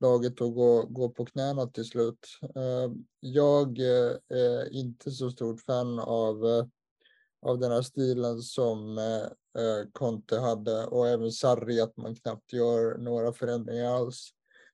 laget 0.00 0.40
att 0.40 0.54
gå, 0.54 0.82
gå 0.82 1.08
på 1.08 1.24
knäna 1.24 1.66
till 1.66 1.84
slut. 1.84 2.38
Eh, 2.56 2.92
jag 3.20 3.78
eh, 3.78 4.16
är 4.28 4.72
inte 4.72 5.10
så 5.10 5.30
stort 5.30 5.60
fan 5.60 5.98
av, 5.98 6.46
eh, 6.46 6.66
av 7.42 7.58
den 7.58 7.72
här 7.72 7.82
stilen 7.82 8.42
som 8.42 8.98
eh, 8.98 9.26
Eh, 9.58 9.88
Conte 9.92 10.38
hade 10.38 10.86
och 10.86 11.08
även 11.08 11.32
Sarri 11.32 11.80
att 11.80 11.96
man 11.96 12.14
knappt 12.14 12.52
gör 12.52 12.98
några 12.98 13.32
förändringar 13.32 13.94
alls. 13.94 14.30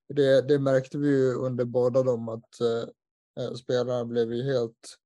Det, 0.09 0.49
det 0.49 0.59
märkte 0.59 0.99
vi 0.99 1.09
ju 1.09 1.35
under 1.35 1.65
båda 1.65 2.03
dem 2.03 2.29
att 2.29 2.61
eh, 2.61 3.45
eh, 3.45 3.53
spelarna 3.55 4.05
blev 4.05 4.33
ju 4.33 4.43
helt 4.43 4.99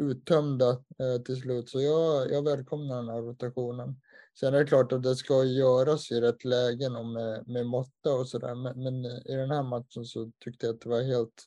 uttömda 0.00 0.70
eh, 0.70 1.22
till 1.24 1.36
slut. 1.36 1.68
Så 1.68 1.80
jag, 1.80 2.32
jag 2.32 2.44
välkomnar 2.44 2.96
den 2.96 3.08
här 3.08 3.22
rotationen. 3.22 4.00
Sen 4.40 4.54
är 4.54 4.58
det 4.58 4.64
klart 4.64 4.92
att 4.92 5.02
det 5.02 5.16
ska 5.16 5.44
göras 5.44 6.10
i 6.10 6.20
rätt 6.20 6.44
lägen 6.44 6.96
och 6.96 7.06
med, 7.06 7.48
med 7.48 7.66
måtta 7.66 8.14
och 8.14 8.28
sådär. 8.28 8.54
Men, 8.54 8.82
men, 8.82 9.04
i 9.04 9.34
den 9.36 9.50
här 9.50 9.62
matchen 9.62 10.04
så 10.04 10.30
tyckte 10.44 10.66
jag 10.66 10.74
att 10.74 10.80
det 10.80 10.88
var 10.88 11.02
helt 11.02 11.46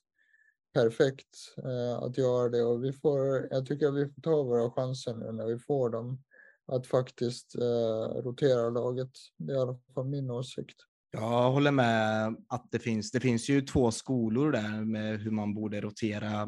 perfekt 0.74 1.38
eh, 1.58 2.04
att 2.04 2.18
göra 2.18 2.50
det. 2.50 2.64
Och 2.64 2.84
vi 2.84 2.94
får, 2.94 3.48
jag 3.52 3.66
tycker 3.66 3.88
att 3.88 3.96
vi 3.96 4.06
får 4.06 4.22
ta 4.22 4.44
våra 4.44 4.72
chanser 4.72 5.16
nu 5.16 5.32
när 5.32 5.46
vi 5.46 5.60
får 5.60 5.90
dem. 5.90 6.24
Att 6.68 6.88
faktiskt 6.88 7.56
eh, 7.56 8.22
rotera 8.22 8.70
laget. 8.70 9.12
Det 9.38 9.54
är 9.54 9.58
i 9.58 9.60
alla 9.60 9.80
fall 9.96 10.06
min 10.06 10.32
åsikt. 10.32 10.76
Jag 11.12 11.52
håller 11.52 11.72
med 11.72 12.36
att 12.50 12.68
det 12.72 12.80
finns, 12.80 13.12
det 13.12 13.20
finns 13.20 13.50
ju 13.50 13.62
två 13.62 13.92
skolor 13.92 14.52
där 14.52 14.86
med 14.86 15.20
hur 15.20 15.32
man 15.32 15.54
borde 15.54 15.82
rotera 15.82 16.48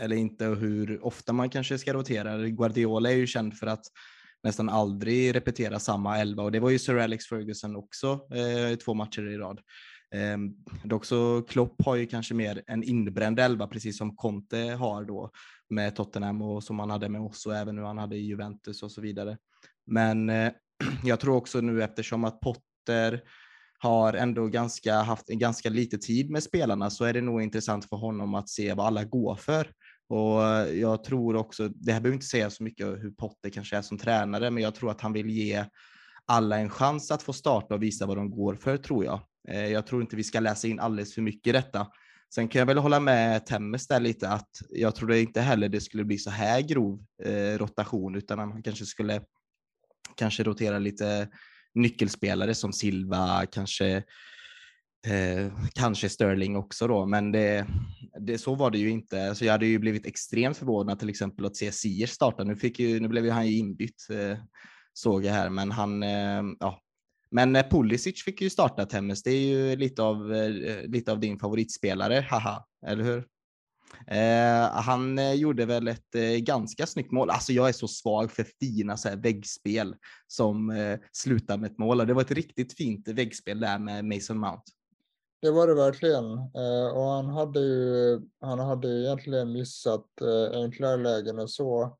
eller 0.00 0.16
inte 0.16 0.48
och 0.48 0.56
hur 0.56 1.04
ofta 1.04 1.32
man 1.32 1.50
kanske 1.50 1.78
ska 1.78 1.92
rotera. 1.92 2.48
Guardiola 2.48 3.10
är 3.10 3.16
ju 3.16 3.26
känd 3.26 3.58
för 3.58 3.66
att 3.66 3.84
nästan 4.42 4.68
aldrig 4.68 5.34
repetera 5.34 5.78
samma 5.78 6.18
elva 6.18 6.42
och 6.42 6.52
det 6.52 6.60
var 6.60 6.70
ju 6.70 6.78
Sir 6.78 6.98
Alex 6.98 7.26
Ferguson 7.26 7.76
också 7.76 8.20
eh, 8.34 8.76
två 8.78 8.94
matcher 8.94 9.28
i 9.28 9.36
rad. 9.36 9.60
Eh, 10.14 10.38
dock 10.84 11.04
så 11.04 11.42
Klopp 11.42 11.82
har 11.84 11.96
ju 11.96 12.06
kanske 12.06 12.34
mer 12.34 12.62
en 12.66 12.82
inbränd 12.82 13.40
elva 13.40 13.66
precis 13.66 13.98
som 13.98 14.16
Conte 14.16 14.58
har 14.58 15.04
då 15.04 15.30
med 15.70 15.96
Tottenham 15.96 16.42
och 16.42 16.64
som 16.64 16.78
han 16.78 16.90
hade 16.90 17.08
med 17.08 17.20
oss 17.20 17.46
och 17.46 17.56
även 17.56 17.76
nu 17.76 17.82
han 17.82 17.98
hade 17.98 18.16
i 18.16 18.26
Juventus 18.26 18.82
och 18.82 18.92
så 18.92 19.00
vidare. 19.00 19.38
Men 19.86 20.30
eh, 20.30 20.52
jag 21.04 21.20
tror 21.20 21.36
också 21.36 21.60
nu 21.60 21.82
eftersom 21.82 22.24
att 22.24 22.40
Potter 22.40 23.22
har 23.78 24.12
ändå 24.12 24.46
ganska, 24.46 24.94
haft 24.94 25.30
en 25.30 25.38
ganska 25.38 25.68
lite 25.68 25.98
tid 25.98 26.30
med 26.30 26.42
spelarna 26.42 26.90
så 26.90 27.04
är 27.04 27.12
det 27.12 27.20
nog 27.20 27.42
intressant 27.42 27.88
för 27.88 27.96
honom 27.96 28.34
att 28.34 28.48
se 28.48 28.74
vad 28.74 28.86
alla 28.86 29.04
går 29.04 29.36
för. 29.36 29.72
Och 30.08 30.40
jag 30.74 31.04
tror 31.04 31.36
också, 31.36 31.68
det 31.68 31.92
här 31.92 32.00
behöver 32.00 32.14
inte 32.14 32.26
säga 32.26 32.50
så 32.50 32.62
mycket 32.62 32.86
hur 32.86 33.10
Potter 33.10 33.50
kanske 33.50 33.76
är 33.76 33.82
som 33.82 33.98
tränare, 33.98 34.50
men 34.50 34.62
jag 34.62 34.74
tror 34.74 34.90
att 34.90 35.00
han 35.00 35.12
vill 35.12 35.30
ge 35.30 35.64
alla 36.26 36.58
en 36.58 36.70
chans 36.70 37.10
att 37.10 37.22
få 37.22 37.32
starta 37.32 37.74
och 37.74 37.82
visa 37.82 38.06
vad 38.06 38.16
de 38.16 38.30
går 38.30 38.54
för, 38.54 38.76
tror 38.76 39.04
jag. 39.04 39.20
Eh, 39.48 39.66
jag 39.66 39.86
tror 39.86 40.02
inte 40.02 40.16
vi 40.16 40.24
ska 40.24 40.40
läsa 40.40 40.68
in 40.68 40.80
alldeles 40.80 41.14
för 41.14 41.22
mycket 41.22 41.46
i 41.46 41.52
detta. 41.52 41.86
Sen 42.34 42.48
kan 42.48 42.58
jag 42.58 42.66
väl 42.66 42.78
hålla 42.78 43.00
med 43.00 43.46
Temmes 43.46 43.86
där 43.86 44.00
lite 44.00 44.28
att 44.28 44.50
jag 44.70 44.94
trodde 44.94 45.20
inte 45.20 45.40
heller 45.40 45.68
det 45.68 45.80
skulle 45.80 46.04
bli 46.04 46.18
så 46.18 46.30
här 46.30 46.60
grov 46.60 47.04
eh, 47.22 47.58
rotation, 47.58 48.14
utan 48.14 48.40
att 48.40 48.48
man 48.48 48.62
kanske 48.62 48.86
skulle 48.86 49.22
kanske 50.16 50.42
rotera 50.42 50.78
lite 50.78 51.28
nyckelspelare 51.74 52.54
som 52.54 52.72
Silva, 52.72 53.46
kanske 53.52 54.04
Eh, 55.06 55.52
kanske 55.74 56.08
Sterling 56.08 56.56
också 56.56 56.86
då, 56.88 57.06
men 57.06 57.32
det, 57.32 57.66
det, 58.20 58.38
så 58.38 58.54
var 58.54 58.70
det 58.70 58.78
ju 58.78 58.90
inte. 58.90 59.34
Så 59.34 59.44
jag 59.44 59.52
hade 59.52 59.66
ju 59.66 59.78
blivit 59.78 60.06
extremt 60.06 60.56
förvånad 60.56 60.98
till 60.98 61.08
exempel 61.08 61.46
att 61.46 61.56
se 61.56 61.72
Sier 61.72 62.06
starta. 62.06 62.44
Nu, 62.44 62.56
fick 62.56 62.78
ju, 62.78 63.00
nu 63.00 63.08
blev 63.08 63.24
ju 63.24 63.30
han 63.30 63.46
ju 63.46 63.58
inbytt, 63.58 64.06
eh, 64.10 64.38
såg 64.92 65.24
jag 65.24 65.32
här, 65.32 65.50
men 65.50 65.70
han, 65.70 66.02
eh, 66.02 66.42
ja. 66.60 66.80
Men 67.30 67.56
eh, 67.56 67.68
Pulisic 67.70 68.24
fick 68.24 68.40
ju 68.40 68.50
starta 68.50 68.86
Temmes. 68.86 69.22
Det 69.22 69.30
är 69.30 69.46
ju 69.46 69.76
lite 69.76 70.02
av, 70.02 70.34
eh, 70.34 70.50
lite 70.86 71.12
av 71.12 71.20
din 71.20 71.38
favoritspelare, 71.38 72.26
haha, 72.30 72.66
eller 72.86 73.04
hur? 73.04 73.26
Eh, 74.06 74.70
han 74.70 75.18
eh, 75.18 75.32
gjorde 75.32 75.66
väl 75.66 75.88
ett 75.88 76.14
eh, 76.14 76.22
ganska 76.22 76.86
snyggt 76.86 77.12
mål. 77.12 77.30
Alltså 77.30 77.52
jag 77.52 77.68
är 77.68 77.72
så 77.72 77.88
svag 77.88 78.32
för 78.32 78.46
fina 78.60 78.96
så 78.96 79.08
här, 79.08 79.16
väggspel 79.16 79.96
som 80.26 80.70
eh, 80.70 80.98
slutar 81.12 81.56
med 81.58 81.70
ett 81.70 81.78
mål. 81.78 81.98
Det 81.98 82.14
var 82.14 82.22
ett 82.22 82.30
riktigt 82.30 82.76
fint 82.76 83.08
väggspel 83.08 83.60
där 83.60 83.78
med 83.78 84.04
Mason 84.04 84.38
Mount. 84.38 84.62
Det 85.42 85.50
var 85.50 85.66
det 85.66 85.74
verkligen. 85.74 86.24
Eh, 86.38 86.96
och 86.96 87.04
han 87.04 87.28
hade 87.28 87.60
ju, 87.60 88.20
han 88.40 88.58
hade 88.58 88.88
ju 88.88 89.04
egentligen 89.04 89.52
missat 89.52 90.06
eh, 90.20 90.60
enklare 90.60 90.96
lägen 90.96 91.38
och 91.38 91.50
så. 91.50 91.98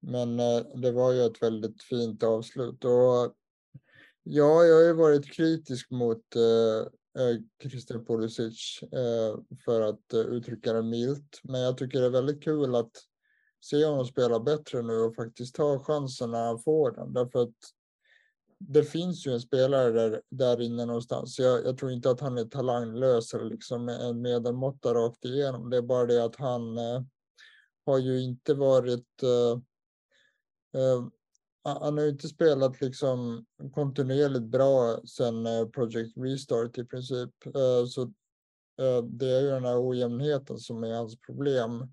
Men 0.00 0.40
eh, 0.40 0.60
det 0.74 0.92
var 0.92 1.12
ju 1.12 1.22
ett 1.22 1.42
väldigt 1.42 1.82
fint 1.82 2.22
avslut. 2.22 2.84
Och 2.84 3.34
ja, 4.30 4.64
jag 4.64 4.74
har 4.74 4.82
ju 4.82 4.92
varit 4.92 5.32
kritisk 5.32 5.90
mot 5.90 6.36
eh, 6.36 7.22
eh, 7.22 7.40
Christian 7.62 8.04
Pulisic 8.04 8.82
eh, 8.82 9.38
för 9.64 9.80
att 9.80 10.14
uttrycka 10.14 10.72
det 10.72 10.82
milt. 10.82 11.40
Men 11.42 11.60
jag 11.60 11.78
tycker 11.78 12.00
det 12.00 12.06
är 12.06 12.10
väldigt 12.10 12.42
kul 12.42 12.74
att 12.74 12.92
se 13.60 13.84
honom 13.84 14.06
spela 14.06 14.40
bättre 14.40 14.82
nu 14.82 14.98
och 14.98 15.14
faktiskt 15.14 15.54
ta 15.54 15.78
chansen 15.78 16.30
när 16.30 16.46
han 16.46 16.58
får 16.58 16.90
den. 16.90 17.12
Därför 17.12 17.42
att 17.42 17.54
det 18.58 18.84
finns 18.84 19.26
ju 19.26 19.32
en 19.32 19.40
spelare 19.40 19.90
där, 19.92 20.22
där 20.30 20.60
inne 20.60 20.84
någonstans. 20.84 21.38
Jag, 21.38 21.64
jag 21.64 21.78
tror 21.78 21.92
inte 21.92 22.10
att 22.10 22.20
han 22.20 22.38
är 22.38 22.44
talanglös 22.44 23.34
eller 23.34 23.44
liksom 23.44 23.88
en 23.88 24.22
medelmåtta 24.22 24.94
rakt 24.94 25.24
igenom. 25.24 25.70
Det 25.70 25.76
är 25.76 25.82
bara 25.82 26.06
det 26.06 26.24
att 26.24 26.36
han 26.36 26.78
eh, 26.78 27.02
har 27.86 27.98
ju 27.98 28.20
inte 28.22 28.54
varit 28.54 29.22
eh, 29.22 29.60
eh, 30.80 31.06
han 31.64 31.96
har 31.96 32.04
ju 32.04 32.10
inte 32.10 32.28
spelat 32.28 32.80
liksom 32.80 33.46
kontinuerligt 33.74 34.44
bra 34.44 35.00
sedan 35.04 35.46
eh, 35.46 35.66
Project 35.66 36.16
Restart 36.16 36.78
i 36.78 36.84
princip. 36.84 37.46
Eh, 37.46 37.86
så 37.86 38.02
eh, 38.80 39.04
det 39.04 39.26
är 39.26 39.40
ju 39.40 39.48
den 39.48 39.64
här 39.64 39.88
ojämnheten 39.88 40.58
som 40.58 40.84
är 40.84 40.94
hans 40.94 41.20
problem 41.20 41.88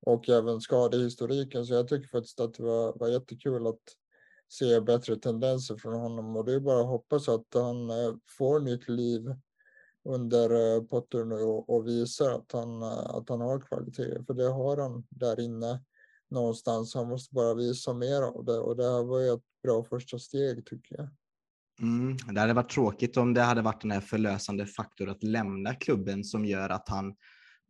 och 0.00 0.28
även 0.28 0.60
skadehistoriken. 0.60 1.66
Så 1.66 1.74
jag 1.74 1.88
tycker 1.88 2.08
faktiskt 2.08 2.40
att 2.40 2.54
det 2.54 2.62
var, 2.62 2.98
var 2.98 3.08
jättekul 3.08 3.66
att 3.66 3.82
se 4.48 4.80
bättre 4.80 5.16
tendenser 5.16 5.76
från 5.76 6.00
honom 6.00 6.36
och 6.36 6.44
det 6.44 6.54
är 6.54 6.60
bara 6.60 6.80
att 6.80 6.86
hoppas 6.86 7.28
att 7.28 7.46
han 7.54 7.90
får 8.38 8.60
nytt 8.60 8.88
liv 8.88 9.34
under 10.04 10.80
Potter 10.80 11.24
nu 11.24 11.42
och 11.44 11.86
visar 11.86 12.30
att 12.30 12.52
han, 12.52 12.82
att 12.82 13.28
han 13.28 13.40
har 13.40 13.60
kvalitet. 13.60 14.24
För 14.26 14.34
det 14.34 14.48
har 14.48 14.76
han 14.76 15.04
där 15.08 15.40
inne 15.40 15.80
någonstans. 16.30 16.94
Han 16.94 17.08
måste 17.08 17.34
bara 17.34 17.54
visa 17.54 17.94
mer 17.94 18.22
av 18.22 18.44
det 18.44 18.58
och 18.58 18.76
det 18.76 18.84
här 18.84 19.04
var 19.04 19.20
ju 19.20 19.34
ett 19.34 19.44
bra 19.62 19.84
första 19.84 20.18
steg 20.18 20.66
tycker 20.66 20.96
jag. 20.96 21.08
Mm, 21.80 22.16
det 22.34 22.40
hade 22.40 22.52
varit 22.52 22.70
tråkigt 22.70 23.16
om 23.16 23.34
det 23.34 23.42
hade 23.42 23.62
varit 23.62 23.82
den 23.82 23.90
här 23.90 24.00
förlösande 24.00 24.66
faktor 24.66 25.08
att 25.08 25.22
lämna 25.22 25.74
klubben 25.74 26.24
som 26.24 26.44
gör 26.44 26.68
att 26.68 26.88
han 26.88 27.14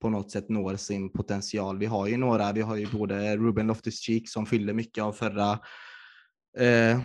på 0.00 0.10
något 0.10 0.30
sätt 0.30 0.48
når 0.48 0.76
sin 0.76 1.12
potential. 1.12 1.78
Vi 1.78 1.86
har 1.86 2.06
ju 2.06 2.16
några, 2.16 2.52
vi 2.52 2.60
har 2.60 2.76
ju 2.76 2.86
både 2.92 3.36
Ruben 3.36 3.70
Loftus-Cheek 3.70 4.28
som 4.28 4.46
fyllde 4.46 4.72
mycket 4.72 5.04
av 5.04 5.12
förra 5.12 5.58
eh, 6.58 7.00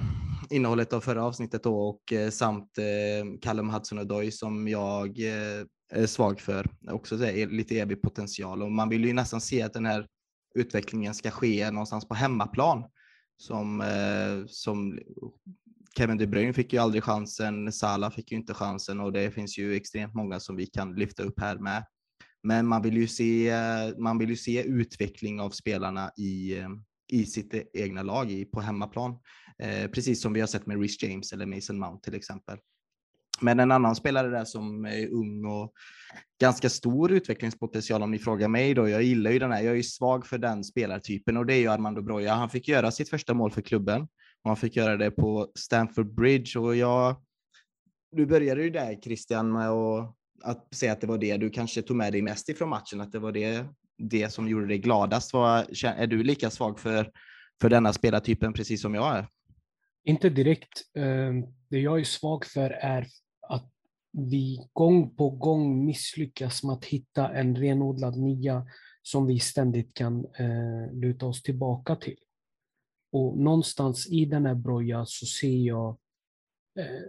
innehållet 0.50 0.94
av 0.94 1.02
förra 1.02 1.24
avsnittet 1.24 1.64
då 1.64 1.80
och 1.80 2.14
eh, 2.14 2.30
samt 2.30 2.78
eh, 2.78 3.40
Callum 3.42 3.70
Hudson-Odoi 3.70 4.32
som 4.32 4.68
jag 4.68 5.20
eh, 5.20 5.66
är 5.92 6.08
svag 6.08 6.40
för. 6.40 6.70
Också 6.92 7.18
här, 7.18 7.48
lite 7.48 7.80
evig 7.80 8.02
potential 8.02 8.64
och 8.64 8.72
man 8.72 8.90
vill 8.90 9.06
ju 9.06 9.14
nästan 9.14 9.42
se 9.42 9.62
att 9.62 9.74
den 9.74 9.86
här 9.86 10.08
utvecklingen 10.56 11.16
ska 11.16 11.32
ske 11.32 11.72
någonstans 11.72 12.08
på 12.08 12.16
hemmaplan. 12.16 12.84
Som, 13.38 13.82
eh, 13.82 14.48
som 14.48 15.00
Kevin 15.98 16.18
De 16.18 16.28
Bruyne 16.28 16.54
fick 16.54 16.74
ju 16.74 16.80
aldrig 16.80 17.04
chansen, 17.04 17.72
Salah 17.72 18.12
fick 18.12 18.32
ju 18.32 18.38
inte 18.38 18.54
chansen 18.54 19.00
och 19.00 19.14
det 19.14 19.32
finns 19.32 19.58
ju 19.58 19.76
extremt 19.76 20.14
många 20.14 20.40
som 20.40 20.56
vi 20.56 20.66
kan 20.66 20.96
lyfta 20.96 21.24
upp 21.24 21.40
här 21.40 21.58
med. 21.58 21.86
Men 22.44 22.68
man 22.68 22.82
vill 22.82 22.98
ju 22.98 23.08
se, 23.08 23.54
man 23.98 24.18
vill 24.18 24.30
ju 24.30 24.36
se 24.36 24.64
utveckling 24.64 25.42
av 25.42 25.50
spelarna 25.50 26.12
i, 26.18 26.58
eh, 26.58 26.70
i 27.12 27.26
sitt 27.26 27.54
egna 27.74 28.04
lag 28.04 28.32
i, 28.32 28.46
på 28.46 28.62
hemmaplan. 28.62 29.20
Eh, 29.60 29.92
precis 29.92 30.22
som 30.22 30.34
vi 30.34 30.40
har 30.40 30.48
sett 30.48 30.66
med 30.66 30.82
Rhys 30.82 31.04
James 31.04 31.34
eller 31.34 31.46
Mason 31.46 31.80
Mount 31.80 32.04
till 32.04 32.16
exempel. 32.16 32.58
Men 33.42 33.60
en 33.60 33.72
annan 33.72 33.96
spelare 33.96 34.30
där 34.30 34.46
som 34.46 34.86
är 34.86 35.08
ung 35.14 35.46
och 35.46 35.74
ganska 36.42 36.70
stor 36.70 37.12
utvecklingspotential 37.12 38.04
om 38.04 38.12
ni 38.12 38.20
frågar 38.20 38.48
mig 38.48 38.74
då. 38.74 38.90
Jag 38.90 39.04
gillar 39.04 39.32
ju 39.32 39.40
den 39.40 39.52
här, 39.52 39.62
jag 39.62 39.78
är 39.78 39.82
svag 39.82 40.26
för 40.26 40.38
den 40.38 40.64
spelartypen 40.64 41.38
och 41.38 41.46
det 41.46 41.54
är 41.54 41.60
ju 41.60 41.68
Armando 41.68 42.02
Broja. 42.02 42.34
Han 42.34 42.50
fick 42.50 42.68
göra 42.68 42.92
sitt 42.92 43.10
första 43.10 43.34
mål 43.34 43.52
för 43.52 43.62
klubben 43.62 44.02
och 44.44 44.50
han 44.50 44.58
fick 44.58 44.76
göra 44.76 44.98
det 44.98 45.12
på 45.12 45.52
Stamford 45.56 46.16
Bridge 46.16 46.60
och 46.60 46.76
jag. 46.76 47.16
Du 48.12 48.26
började 48.26 48.64
ju 48.64 48.70
där 48.70 49.02
Christian 49.02 49.52
med 49.52 49.70
att, 49.70 50.16
att 50.44 50.76
säga 50.76 50.92
att 50.92 51.02
det 51.02 51.08
var 51.08 51.18
det 51.18 51.38
du 51.38 51.50
kanske 51.50 51.82
tog 51.82 51.98
med 51.98 52.14
dig 52.14 52.22
mest 52.22 52.50
ifrån 52.50 52.70
matchen, 52.70 53.02
att 53.02 53.12
det 53.12 53.20
var 53.20 53.32
det, 53.32 53.66
det 53.98 54.34
som 54.34 54.48
gjorde 54.48 54.68
dig 54.68 54.78
gladast. 54.78 55.34
Var, 55.34 55.86
är 55.86 56.08
du 56.08 56.24
lika 56.24 56.50
svag 56.50 56.80
för, 56.80 57.12
för 57.62 57.70
denna 57.70 57.94
spelartypen 57.94 58.54
precis 58.54 58.82
som 58.82 58.96
jag 58.96 59.18
är? 59.18 59.28
Inte 60.04 60.30
direkt. 60.30 60.82
Eh, 60.98 61.34
det 61.70 61.80
jag 61.80 62.00
är 62.00 62.04
svag 62.04 62.46
för 62.46 62.70
är 62.70 63.08
vi 64.18 64.70
gång 64.74 65.16
på 65.16 65.30
gång 65.30 65.86
misslyckas 65.86 66.64
med 66.64 66.74
att 66.74 66.86
hitta 66.86 67.34
en 67.34 67.56
renodlad 67.56 68.18
nia 68.18 68.68
som 69.02 69.28
vi 69.28 69.40
ständigt 69.40 69.94
kan 69.94 70.26
eh, 70.26 70.94
luta 70.94 71.26
oss 71.26 71.44
tillbaka 71.44 71.96
till. 71.96 72.20
Och 73.12 73.38
någonstans 73.38 74.08
i 74.12 74.26
den 74.26 74.46
här 74.46 74.56
broja 74.56 75.06
så 75.06 75.26
ser 75.26 75.58
jag 75.58 75.98
eh, 76.80 77.02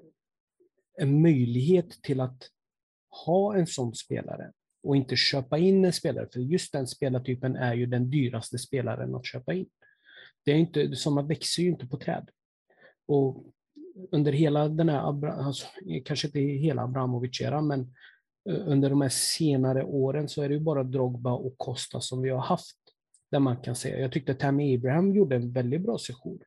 en 0.99 1.23
möjlighet 1.23 2.03
till 2.03 2.21
att 2.21 2.51
ha 3.27 3.57
en 3.57 3.67
sån 3.67 3.95
spelare 3.95 4.53
och 4.83 4.97
inte 4.97 5.17
köpa 5.17 5.59
in 5.59 5.85
en 5.85 5.93
spelare, 5.93 6.29
för 6.33 6.41
just 6.41 6.73
den 6.73 6.87
spelartypen 6.87 7.57
är 7.57 7.75
ju 7.75 7.87
den 7.87 8.11
dyraste 8.11 8.59
spelaren 8.59 9.15
att 9.15 9.27
köpa 9.27 9.55
in. 9.55 9.69
Det 10.45 10.53
är 10.53 10.57
inte, 10.57 10.97
sådana 10.97 11.23
växer 11.23 11.63
ju 11.63 11.69
inte 11.69 11.87
på 11.87 11.99
träd. 11.99 12.31
Och 13.07 13.45
under 14.11 14.33
hela 14.33 14.69
den 14.69 14.88
här, 14.88 15.26
alltså, 15.26 15.67
kanske 16.05 16.26
inte 16.26 16.41
hela 16.41 16.83
Abramovic-eran, 16.83 17.67
men 17.67 17.81
eh, 18.49 18.69
under 18.69 18.91
de 18.91 19.00
här 19.00 19.09
senare 19.09 19.85
åren 19.85 20.29
så 20.29 20.43
är 20.43 20.49
det 20.49 20.55
ju 20.55 20.61
bara 20.61 20.83
Drogba 20.83 21.33
och 21.33 21.55
Costa 21.57 22.00
som 22.00 22.23
vi 22.23 22.31
har 22.31 22.43
haft. 22.43 22.76
Där 23.31 23.38
man 23.38 23.57
kan 23.57 23.75
säga, 23.75 24.00
jag 24.00 24.12
tyckte 24.12 24.35
Tammy 24.35 24.76
Abraham 24.76 25.15
gjorde 25.15 25.37
en 25.37 25.53
väldigt 25.53 25.81
bra 25.81 25.99
session. 25.99 26.38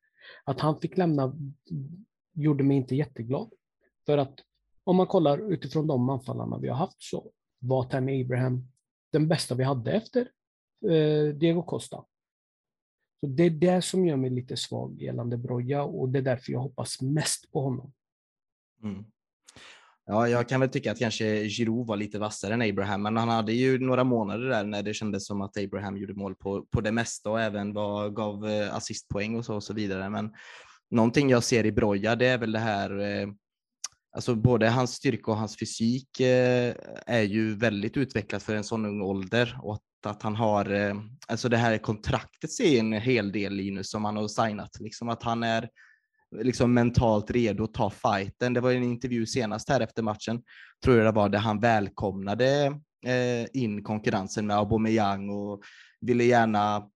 Att 0.44 0.60
han 0.60 0.80
fick 0.80 0.98
lämna 0.98 1.36
gjorde 2.34 2.64
mig 2.64 2.78
inte 2.78 2.96
jätteglad. 2.96 3.50
För 4.06 4.18
att 4.18 4.40
om 4.84 4.96
man 4.96 5.08
kollar 5.08 5.52
utifrån 5.54 5.88
de 5.88 6.10
anfallarna 6.10 6.58
vi 6.58 6.68
har 6.68 6.76
haft 6.76 7.04
så 7.04 7.32
var 7.60 7.84
Tammy 7.84 8.24
Abraham 8.24 8.68
den 9.12 9.28
bästa 9.28 9.56
vi 9.56 9.64
hade 9.64 9.92
efter 9.92 10.22
eh, 10.90 11.36
Diego 11.36 11.64
Costa. 11.64 12.06
Så 13.20 13.28
Det 13.28 13.44
är 13.44 13.50
det 13.50 13.82
som 13.82 14.06
gör 14.06 14.18
mig 14.18 14.30
lite 14.30 14.58
svag 14.58 15.02
gällande 15.02 15.38
Broja 15.38 15.84
och 15.84 16.10
det 16.10 16.20
är 16.20 16.24
därför 16.24 16.52
jag 16.52 16.60
hoppas 16.60 17.02
mest 17.02 17.52
på 17.52 17.62
honom. 17.62 17.94
Mm. 18.84 19.06
Ja, 20.06 20.28
jag 20.28 20.50
kan 20.50 20.60
väl 20.60 20.70
tycka 20.70 20.92
att 20.92 21.00
kanske 21.00 21.44
Giroud 21.50 21.88
var 21.88 21.98
lite 21.98 22.20
vassare 22.20 22.54
än 22.54 22.62
Abraham, 22.62 23.02
men 23.02 23.18
han 23.18 23.30
hade 23.30 23.54
ju 23.54 23.80
några 23.80 24.04
månader 24.04 24.50
där 24.50 24.64
när 24.64 24.84
det 24.84 24.94
kändes 24.94 25.26
som 25.26 25.42
att 25.42 25.58
Abraham 25.58 25.98
gjorde 25.98 26.14
mål 26.14 26.36
på, 26.36 26.66
på 26.72 26.82
det 26.82 26.92
mesta 26.92 27.30
och 27.30 27.42
även 27.42 27.74
var, 27.74 28.10
gav 28.10 28.48
eh, 28.48 28.76
assistpoäng 28.76 29.36
och 29.36 29.46
så, 29.46 29.56
och 29.56 29.64
så 29.64 29.74
vidare. 29.74 30.10
Men 30.10 30.34
någonting 30.92 31.30
jag 31.30 31.44
ser 31.44 31.66
i 31.66 31.72
Broja, 31.72 32.16
det 32.16 32.28
är 32.28 32.38
väl 32.38 32.52
det 32.52 32.60
här 32.60 33.00
eh, 33.00 33.28
Alltså 34.12 34.36
både 34.36 34.70
hans 34.70 34.94
styrka 34.94 35.32
och 35.32 35.38
hans 35.38 35.60
fysik 35.60 36.20
eh, 36.20 36.76
är 37.06 37.22
ju 37.22 37.56
väldigt 37.56 37.98
utvecklat 37.98 38.44
för 38.44 38.56
en 38.56 38.64
sån 38.64 38.86
ung 38.86 39.02
ålder 39.02 39.60
och 39.62 39.74
att 39.74 39.84
han 40.22 40.36
har, 40.36 40.72
eh, 40.72 40.96
alltså 41.28 41.50
det 41.50 41.58
här 41.58 41.78
kontraktet 41.78 42.52
ser 42.52 42.80
en 42.80 42.94
hel 42.94 43.32
del 43.32 43.54
Linus 43.54 43.90
som 43.90 44.06
han 44.06 44.18
har 44.18 44.28
signat, 44.28 44.80
liksom 44.80 45.10
att 45.10 45.24
han 45.24 45.44
är 45.44 45.70
liksom 46.42 46.74
mentalt 46.74 47.32
redo 47.32 47.64
att 47.64 47.74
ta 47.74 47.90
fighten. 47.90 48.54
Det 48.54 48.62
var 48.62 48.72
en 48.72 48.84
intervju 48.84 49.26
senast 49.26 49.70
här 49.70 49.82
efter 49.82 50.04
matchen, 50.04 50.42
tror 50.84 50.98
jag 50.98 51.06
det 51.06 51.12
var, 51.12 51.30
där 51.30 51.40
han 51.40 51.60
välkomnade 51.60 52.66
eh, 53.06 53.62
in 53.62 53.84
konkurrensen 53.84 54.48
med 54.48 54.58
Aubameyang 54.58 55.30
och 55.30 55.62
ville 56.02 56.24
gärna 56.24 56.90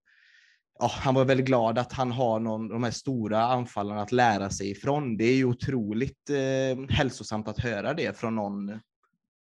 Ja, 0.78 0.90
han 0.94 1.14
var 1.14 1.24
väldigt 1.24 1.46
glad 1.46 1.78
att 1.78 1.92
han 1.92 2.12
har 2.12 2.40
någon, 2.40 2.68
de 2.68 2.84
här 2.84 2.90
stora 2.90 3.42
anfallarna 3.42 4.02
att 4.02 4.12
lära 4.12 4.50
sig 4.50 4.70
ifrån. 4.70 5.16
Det 5.16 5.24
är 5.24 5.34
ju 5.34 5.44
otroligt 5.44 6.30
eh, 6.30 6.94
hälsosamt 6.96 7.48
att 7.48 7.58
höra 7.58 7.94
det 7.94 8.18
från 8.18 8.34
någon 8.34 8.80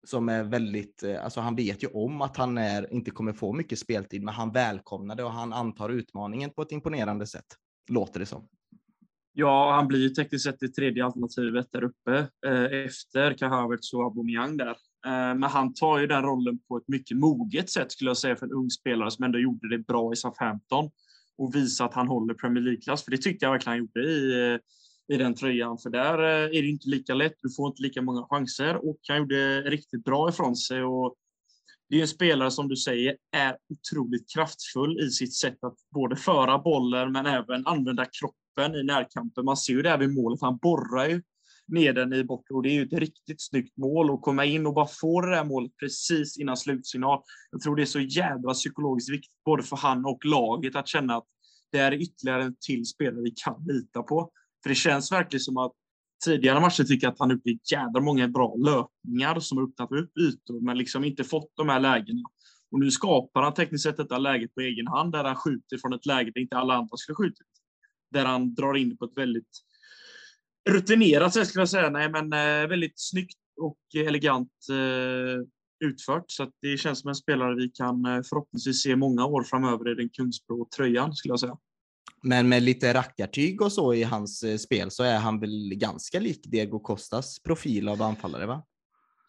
som 0.07 0.29
är 0.29 0.43
väldigt, 0.43 1.03
eh, 1.03 1.23
alltså 1.23 1.39
han 1.39 1.55
vet 1.55 1.83
ju 1.83 1.87
om 1.87 2.21
att 2.21 2.37
han 2.37 2.57
är, 2.57 2.93
inte 2.93 3.11
kommer 3.11 3.33
få 3.33 3.53
mycket 3.53 3.79
speltid, 3.79 4.23
men 4.23 4.33
han 4.33 4.51
välkomnar 4.51 5.15
det 5.15 5.23
och 5.23 5.31
han 5.31 5.53
antar 5.53 5.89
utmaningen 5.89 6.49
på 6.49 6.61
ett 6.61 6.71
imponerande 6.71 7.27
sätt, 7.27 7.45
låter 7.89 8.19
det 8.19 8.25
som. 8.25 8.47
Ja, 9.33 9.71
han 9.71 9.87
blir 9.87 9.99
ju 9.99 10.09
tekniskt 10.09 10.43
sett 10.43 10.59
det 10.59 10.67
tredje 10.67 11.05
alternativet 11.05 11.67
där 11.71 11.83
uppe 11.83 12.27
eh, 12.47 12.85
efter 12.85 13.33
Kahavertz 13.33 13.93
och 13.93 14.03
Aubameyang 14.03 14.57
där. 14.57 14.75
Eh, 15.05 15.35
men 15.35 15.43
han 15.43 15.73
tar 15.73 15.99
ju 15.99 16.07
den 16.07 16.23
rollen 16.23 16.59
på 16.67 16.77
ett 16.77 16.87
mycket 16.87 17.17
moget 17.17 17.69
sätt 17.69 17.91
skulle 17.91 18.09
jag 18.09 18.17
säga 18.17 18.35
för 18.35 18.45
en 18.45 18.51
ung 18.51 18.69
spelare 18.69 19.11
som 19.11 19.25
ändå 19.25 19.39
gjorde 19.39 19.69
det 19.69 19.77
bra 19.77 20.13
i 20.13 20.15
Southampton 20.15 20.89
och 21.37 21.55
visar 21.55 21.85
att 21.85 21.93
han 21.93 22.07
håller 22.07 22.33
Premier 22.33 22.63
League-klass, 22.63 23.03
för 23.03 23.11
det 23.11 23.17
tyckte 23.17 23.45
jag 23.45 23.51
verkligen 23.51 23.71
han 23.71 23.79
gjorde 23.79 24.09
i, 24.09 24.51
eh, 24.53 24.59
i 25.07 25.17
den 25.17 25.35
tröjan, 25.35 25.77
för 25.77 25.89
där 25.89 26.19
eh, 26.19 26.57
är 26.57 26.61
det 26.61 26.67
inte 26.67 26.89
lika 26.89 27.13
lätt. 27.13 27.35
Du 27.41 27.49
får 27.49 27.67
inte 27.67 27.81
lika 27.81 28.01
många 28.01 28.23
chanser 28.29 28.89
och 28.89 28.97
han 29.07 29.17
gjorde 29.17 29.61
riktigt 29.61 30.03
bra 30.03 30.29
ifrån 30.29 30.55
sig. 30.55 30.83
Och 30.83 31.15
det 31.89 31.97
är 31.97 32.01
en 32.01 32.07
spelare 32.07 32.51
som 32.51 32.67
du 32.67 32.75
säger 32.75 33.17
är 33.31 33.57
otroligt 33.69 34.33
kraftfull 34.33 34.99
i 34.99 35.09
sitt 35.09 35.35
sätt 35.35 35.57
att 35.61 35.75
både 35.91 36.15
föra 36.15 36.59
bollen 36.59 37.11
men 37.11 37.25
även 37.25 37.67
använda 37.67 38.05
kroppen 38.05 38.75
i 38.75 38.83
närkampen. 38.83 39.45
Man 39.45 39.57
ser 39.57 39.73
ju 39.73 39.81
det 39.81 39.89
här 39.89 39.97
vid 39.97 40.13
målet. 40.13 40.41
Han 40.41 40.57
borrar 40.57 41.09
ju 41.09 41.21
ner 41.67 41.93
den 41.93 42.13
i 42.13 42.23
bort 42.23 42.51
och 42.51 42.63
det 42.63 42.69
är 42.69 42.73
ju 42.73 42.83
ett 42.83 42.99
riktigt 42.99 43.41
snyggt 43.41 43.77
mål 43.77 44.13
att 44.13 44.21
komma 44.21 44.45
in 44.45 44.67
och 44.67 44.73
bara 44.73 44.87
få 44.87 45.21
det 45.21 45.31
där 45.31 45.43
målet 45.43 45.71
precis 45.79 46.37
innan 46.37 46.57
slutsignal. 46.57 47.21
Jag 47.51 47.61
tror 47.61 47.75
det 47.75 47.81
är 47.81 47.85
så 47.85 47.99
jävla 47.99 48.53
psykologiskt 48.53 49.09
viktigt 49.09 49.43
både 49.45 49.63
för 49.63 49.75
han 49.75 50.05
och 50.05 50.25
laget 50.25 50.75
att 50.75 50.87
känna 50.87 51.15
att 51.15 51.25
det 51.71 51.77
är 51.77 51.93
ytterligare 51.93 52.43
en 52.43 52.55
till 52.59 52.85
spelare 52.85 53.21
vi 53.21 53.31
kan 53.31 53.63
lita 53.67 54.03
på. 54.03 54.31
För 54.67 54.69
det 54.69 54.75
känns 54.75 55.11
verkligen 55.11 55.41
som 55.41 55.57
att 55.57 55.71
tidigare 56.25 56.59
matcher 56.59 56.83
tycker 56.83 57.07
jag 57.07 57.13
att 57.13 57.19
han 57.19 57.29
gjort 57.29 57.71
jädra 57.71 58.01
många 58.01 58.27
bra 58.27 58.55
löpningar 58.55 59.39
som 59.39 59.57
har 59.57 59.65
öppnat 59.65 59.91
upp 59.91 60.17
ytor, 60.17 60.61
men 60.61 60.77
liksom 60.77 61.03
inte 61.03 61.23
fått 61.23 61.51
de 61.55 61.69
här 61.69 61.79
lägena. 61.79 62.21
Och 62.71 62.79
nu 62.79 62.91
skapar 62.91 63.41
han 63.41 63.53
tekniskt 63.53 63.83
sett 63.83 63.97
detta 63.97 64.17
läget 64.17 64.55
på 64.55 64.61
egen 64.61 64.87
hand, 64.87 65.11
där 65.11 65.23
han 65.23 65.35
skjuter 65.35 65.77
från 65.77 65.93
ett 65.93 66.05
läge 66.05 66.31
där 66.35 66.41
inte 66.41 66.57
alla 66.57 66.73
andra 66.73 66.97
skulle 66.97 67.15
skjutit. 67.15 67.47
Där 68.11 68.25
han 68.25 68.55
drar 68.55 68.77
in 68.77 68.97
på 68.97 69.05
ett 69.05 69.17
väldigt 69.17 69.63
rutinerat 70.69 71.33
sätt, 71.33 71.47
skulle 71.47 71.61
jag 71.61 71.69
säga. 71.69 71.89
Nej, 71.89 72.09
men 72.09 72.33
eh, 72.33 72.69
väldigt 72.69 72.93
snyggt 72.95 73.37
och 73.61 73.79
elegant 73.95 74.51
eh, 74.69 75.87
utfört. 75.89 76.25
Så 76.27 76.51
det 76.61 76.77
känns 76.77 77.01
som 77.01 77.09
en 77.09 77.15
spelare 77.15 77.55
vi 77.55 77.69
kan 77.69 78.05
eh, 78.05 78.21
förhoppningsvis 78.29 78.83
se 78.83 78.95
många 78.95 79.25
år 79.25 79.43
framöver 79.43 79.91
i 79.91 79.95
den 79.95 80.09
Kungsbro 80.09 80.67
tröjan, 80.77 81.13
skulle 81.13 81.31
jag 81.31 81.39
säga. 81.39 81.57
Men 82.23 82.49
med 82.49 82.63
lite 82.63 82.93
rackartyg 82.93 83.61
och 83.61 83.71
så 83.71 83.93
i 83.93 84.03
hans 84.03 84.43
eh, 84.43 84.57
spel 84.57 84.91
så 84.91 85.03
är 85.03 85.17
han 85.17 85.39
väl 85.39 85.73
ganska 85.75 86.19
lik 86.19 86.41
Diego 86.43 86.79
Costas 86.79 87.39
profil 87.39 87.89
av 87.89 88.01
anfallare, 88.01 88.45
va? 88.45 88.63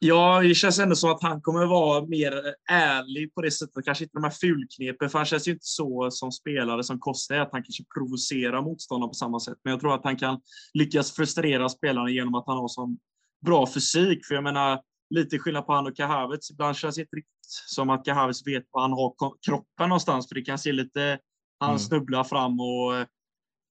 Ja, 0.01 0.41
det 0.43 0.55
känns 0.55 0.79
ändå 0.79 0.97
som 0.97 1.11
att 1.11 1.23
han 1.23 1.41
kommer 1.41 1.67
vara 1.67 2.07
mer 2.07 2.55
ärlig 2.71 3.35
på 3.35 3.43
det 3.43 3.51
sättet. 3.51 3.85
Kanske 3.85 4.05
inte 4.05 4.17
de 4.17 4.25
här 4.25 4.31
fulknepen, 4.31 5.11
för 5.11 5.19
han 5.19 5.27
känns 5.27 5.49
ju 5.49 5.53
inte 5.53 5.67
så 5.67 6.11
som 6.11 6.33
spelare 6.33 6.85
som 6.85 6.99
Costa 6.99 7.37
är, 7.37 7.41
att 7.41 7.53
han 7.53 7.63
kanske 7.63 7.85
provocerar 7.99 8.63
motståndaren 8.63 9.11
på 9.11 9.15
samma 9.15 9.41
sätt. 9.41 9.59
Men 9.65 9.71
jag 9.71 9.81
tror 9.81 9.95
att 9.95 10.05
han 10.05 10.17
kan 10.17 10.41
lyckas 10.75 11.13
frustrera 11.13 11.69
spelarna 11.69 12.11
genom 12.11 12.35
att 12.35 12.45
han 12.47 12.59
har 12.59 12.69
sån 12.69 12.99
bra 13.47 13.67
fysik. 13.67 14.27
För 14.27 14.35
jag 14.35 14.45
menar, 14.45 14.81
lite 15.11 15.39
skillnad 15.39 15.67
på 15.67 15.73
han 15.73 15.87
och 15.87 15.97
Kahavets. 15.97 16.51
Ibland 16.51 16.77
känns 16.77 16.95
det 16.95 17.01
inte 17.01 17.17
riktigt 17.17 17.35
som 17.67 17.91
att 17.91 18.05
Kahavets 18.05 18.47
vet 18.47 18.65
var 18.71 18.83
han 18.83 18.93
har 18.93 19.15
kroppen 19.47 19.89
någonstans, 19.89 20.29
för 20.29 20.35
det 20.35 20.43
kan 20.43 20.59
se 20.59 20.73
lite 20.73 21.19
han 21.59 21.71
mm. 21.71 21.79
snubblar 21.79 22.25
fram 22.25 22.61
och 22.61 22.97
eh, 22.97 23.07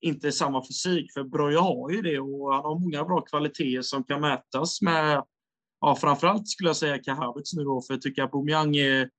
inte 0.02 0.32
samma 0.32 0.66
fysik. 0.68 1.14
För 1.14 1.24
Broja 1.24 1.60
har 1.62 1.92
ju 1.92 2.02
det 2.02 2.20
och 2.20 2.54
han 2.54 2.64
har 2.64 2.80
många 2.80 3.04
bra 3.04 3.22
kvaliteter 3.22 3.82
som 3.82 4.04
kan 4.04 4.22
mätas 4.22 4.82
med, 4.82 5.24
ja, 5.82 5.96
framförallt 5.96 6.48
skulle 6.48 6.70
jag 6.70 6.78
säga 6.78 7.04
Kahavets 7.04 7.54
nu 7.54 7.64
då, 7.64 7.82
för 7.82 7.94
jag 7.94 8.02
tycker 8.02 8.24
att 8.24 8.34
Aubameyang 8.34 8.76
är 8.76 9.10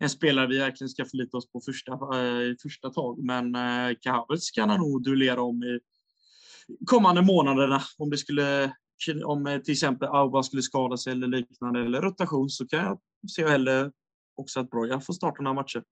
en 0.00 0.10
spelare 0.10 0.46
vi 0.46 0.58
verkligen 0.58 0.88
ska 0.88 1.04
förlita 1.04 1.36
oss 1.36 1.52
på 1.52 1.60
första, 1.60 1.92
eh, 1.92 2.54
första 2.62 2.90
tag. 2.90 3.18
Men 3.18 3.54
eh, 3.54 3.96
Kahavets 4.00 4.50
kan 4.50 4.70
han 4.70 4.80
nog 4.80 5.02
duellera 5.02 5.42
om 5.42 5.62
i 5.62 5.80
kommande 6.86 7.22
månaderna. 7.22 7.82
Om 7.98 8.10
det 8.10 8.16
skulle, 8.16 8.72
om 9.24 9.46
eh, 9.46 9.58
till 9.58 9.72
exempel 9.72 10.08
Auba 10.08 10.42
skulle 10.42 10.62
skada 10.62 10.96
sig 10.96 11.12
eller 11.12 11.26
liknande, 11.26 11.80
eller 11.80 12.02
rotation, 12.02 12.50
så 12.50 12.66
kan 12.66 12.84
jag 12.84 13.00
se 13.30 13.48
hellre 13.48 13.92
också 14.36 14.60
att 14.60 14.70
Broja 14.70 15.00
får 15.00 15.14
starta 15.14 15.42
några 15.42 15.54
matcher. 15.54 15.82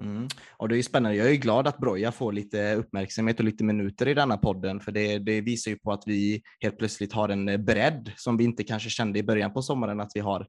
Mm. 0.00 0.28
Och 0.56 0.68
det 0.68 0.78
är 0.78 0.82
spännande. 0.82 1.18
Jag 1.18 1.30
är 1.30 1.34
glad 1.34 1.68
att 1.68 1.78
Broja 1.78 2.12
får 2.12 2.32
lite 2.32 2.74
uppmärksamhet 2.74 3.38
och 3.38 3.44
lite 3.44 3.64
minuter 3.64 4.08
i 4.08 4.14
denna 4.14 4.36
podden, 4.36 4.80
för 4.80 4.92
det, 4.92 5.18
det, 5.18 5.40
visar 5.40 5.70
ju 5.70 5.78
på 5.78 5.92
att 5.92 6.02
vi 6.06 6.42
helt 6.60 6.78
plötsligt 6.78 7.12
har 7.12 7.28
en 7.28 7.64
bredd 7.64 8.12
som 8.16 8.36
vi 8.36 8.44
inte 8.44 8.64
kanske 8.64 8.90
kände 8.90 9.18
i 9.18 9.22
början 9.22 9.52
på 9.52 9.62
sommaren 9.62 10.00
att 10.00 10.12
vi 10.14 10.20
har. 10.20 10.46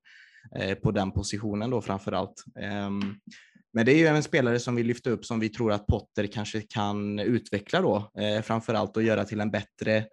eh, 0.56 0.76
på 0.76 0.92
den 0.92 1.12
positionen 1.12 1.70
då 1.70 1.82
framför 1.82 2.12
allt. 2.12 2.44
Um, 2.56 2.64
ehm, 2.64 3.16
men 3.74 3.86
det 3.86 3.92
är 3.92 3.98
ju 3.98 4.08
en 4.08 4.24
spelare 4.24 4.60
som 4.60 4.76
vi 4.76 4.84
lyfter 4.84 5.12
upp 5.12 5.26
som 5.26 5.40
vi 5.40 5.50
tror 5.50 5.72
att 5.72 5.88
Potter 5.88 6.28
kanske 6.28 6.62
kan 6.62 7.20
utveckla 7.20 7.82
då, 7.82 8.12
eh, 8.22 8.42
framför 8.42 8.74
allt 8.74 8.98
och 8.98 9.04
göra 9.04 9.26
till 9.26 9.40
en 9.40 9.52
bättre 9.52 10.06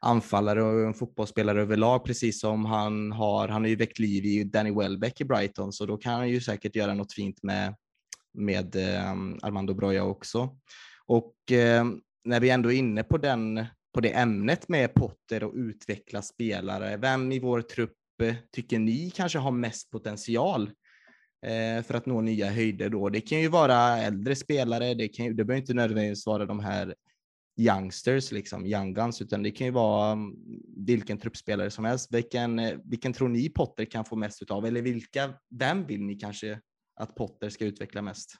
anfallare 0.00 0.62
och 0.62 0.86
en 0.86 0.94
fotbollsspelare 0.94 1.62
överlag, 1.62 2.04
precis 2.04 2.40
som 2.40 2.64
han 2.64 3.12
har. 3.12 3.48
Han 3.48 3.62
har 3.62 3.68
ju 3.68 3.76
väckt 3.76 3.98
liv 3.98 4.24
i 4.24 4.44
Danny 4.44 4.70
Welbeck 4.70 5.20
i 5.20 5.24
Brighton, 5.24 5.72
så 5.72 5.86
då 5.86 5.96
kan 5.96 6.12
han 6.12 6.28
ju 6.28 6.40
säkert 6.40 6.76
göra 6.76 6.94
något 6.94 7.12
fint 7.12 7.42
med, 7.42 7.74
med 8.36 8.76
ehm, 8.76 9.38
Armando 9.42 9.74
Broja 9.74 10.04
också. 10.04 10.58
Och 11.06 11.34
ehm, 11.50 12.00
när 12.24 12.40
vi 12.40 12.50
ändå 12.50 12.72
är 12.72 12.76
inne 12.76 13.02
på, 13.02 13.18
den, 13.18 13.64
på 13.94 14.00
det 14.00 14.10
ämnet 14.10 14.68
med 14.68 14.94
Potter 14.94 15.44
och 15.44 15.54
utveckla 15.54 16.22
spelare, 16.22 16.96
vem 16.96 17.32
i 17.32 17.38
vår 17.38 17.62
trupp 17.62 17.96
eh, 18.22 18.34
tycker 18.52 18.78
ni 18.78 19.10
kanske 19.10 19.38
har 19.38 19.50
mest 19.50 19.90
potential 19.90 20.70
eh, 21.46 21.82
för 21.82 21.94
att 21.94 22.06
nå 22.06 22.20
nya 22.20 22.50
höjder 22.50 22.88
då? 22.88 23.08
Det 23.08 23.20
kan 23.20 23.40
ju 23.40 23.48
vara 23.48 23.98
äldre 23.98 24.36
spelare, 24.36 24.94
det, 24.94 25.08
kan, 25.08 25.26
det 25.26 25.44
behöver 25.44 25.60
inte 25.60 25.74
nödvändigtvis 25.74 26.26
vara 26.26 26.46
de 26.46 26.60
här 26.60 26.94
youngsters, 27.56 28.32
liksom, 28.32 28.66
young 28.66 28.94
guns, 28.94 29.22
utan 29.22 29.42
det 29.42 29.50
kan 29.50 29.66
ju 29.66 29.70
vara 29.70 30.12
mm, 30.12 30.34
vilken 30.76 31.18
truppspelare 31.18 31.70
som 31.70 31.84
helst. 31.84 32.14
Vilken, 32.14 32.58
eh, 32.58 32.78
vilken 32.84 33.12
tror 33.12 33.28
ni 33.28 33.48
Potter 33.48 33.84
kan 33.84 34.04
få 34.04 34.16
mest 34.16 34.42
utav? 34.42 34.66
Eller 34.66 34.82
vilka, 34.82 35.34
vem 35.50 35.86
vill 35.86 36.02
ni 36.02 36.14
kanske 36.14 36.60
att 36.96 37.14
Potter 37.14 37.48
ska 37.48 37.64
utveckla 37.64 38.02
mest? 38.02 38.30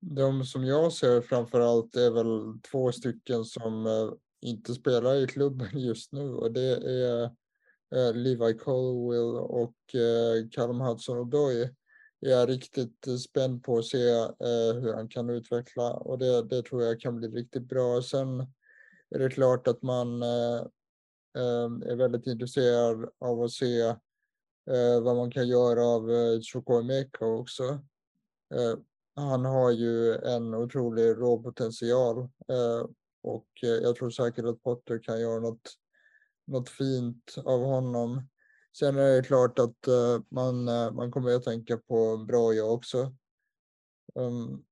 De 0.00 0.44
som 0.44 0.64
jag 0.64 0.92
ser 0.92 1.20
framför 1.20 1.60
allt 1.60 1.96
är 1.96 2.10
väl 2.10 2.60
två 2.70 2.92
stycken 2.92 3.44
som 3.44 3.86
eh, 3.86 4.10
inte 4.40 4.74
spelar 4.74 5.14
i 5.14 5.26
klubben 5.26 5.68
just 5.80 6.12
nu 6.12 6.34
och 6.34 6.52
det 6.52 6.76
är 6.76 7.24
eh, 7.94 8.14
Levi 8.14 8.54
Colwell 8.54 9.36
och 9.36 9.94
eh, 9.94 10.48
Callum 10.50 10.80
Hudson-Odoi 10.80 11.74
jag 12.20 12.42
är 12.42 12.46
riktigt 12.46 13.06
spänd 13.24 13.64
på 13.64 13.78
att 13.78 13.84
se 13.84 14.10
hur 14.80 14.94
han 14.94 15.08
kan 15.08 15.30
utveckla 15.30 15.92
och 15.92 16.18
det, 16.18 16.42
det 16.42 16.62
tror 16.62 16.82
jag 16.82 17.00
kan 17.00 17.16
bli 17.16 17.28
riktigt 17.28 17.68
bra. 17.68 18.02
Sen 18.02 18.40
är 19.10 19.18
det 19.18 19.30
klart 19.30 19.68
att 19.68 19.82
man 19.82 20.22
är 21.84 21.96
väldigt 21.96 22.26
intresserad 22.26 23.08
av 23.18 23.42
att 23.42 23.50
se 23.50 23.94
Eh, 24.70 25.00
vad 25.00 25.16
man 25.16 25.30
kan 25.30 25.48
göra 25.48 25.84
av 25.84 26.10
eh, 26.10 26.84
Meka 26.84 27.26
också. 27.26 27.64
Eh, 28.54 28.78
han 29.14 29.44
har 29.44 29.70
ju 29.70 30.14
en 30.14 30.54
otrolig 30.54 31.02
råpotential 31.02 32.18
eh, 32.48 32.88
och 33.22 33.48
jag 33.60 33.96
tror 33.96 34.10
säkert 34.10 34.44
att 34.44 34.62
Potter 34.62 34.98
kan 34.98 35.20
göra 35.20 35.40
något, 35.40 35.74
något 36.46 36.68
fint 36.68 37.34
av 37.44 37.64
honom. 37.64 38.22
Sen 38.78 38.98
är 38.98 39.16
det 39.16 39.22
klart 39.22 39.58
att 39.58 39.76
man, 40.28 40.64
man 40.94 41.10
kommer 41.10 41.34
att 41.34 41.44
tänka 41.44 41.76
på 41.76 42.16
Broja 42.16 42.64
också. 42.64 43.14
Um, 44.14 44.64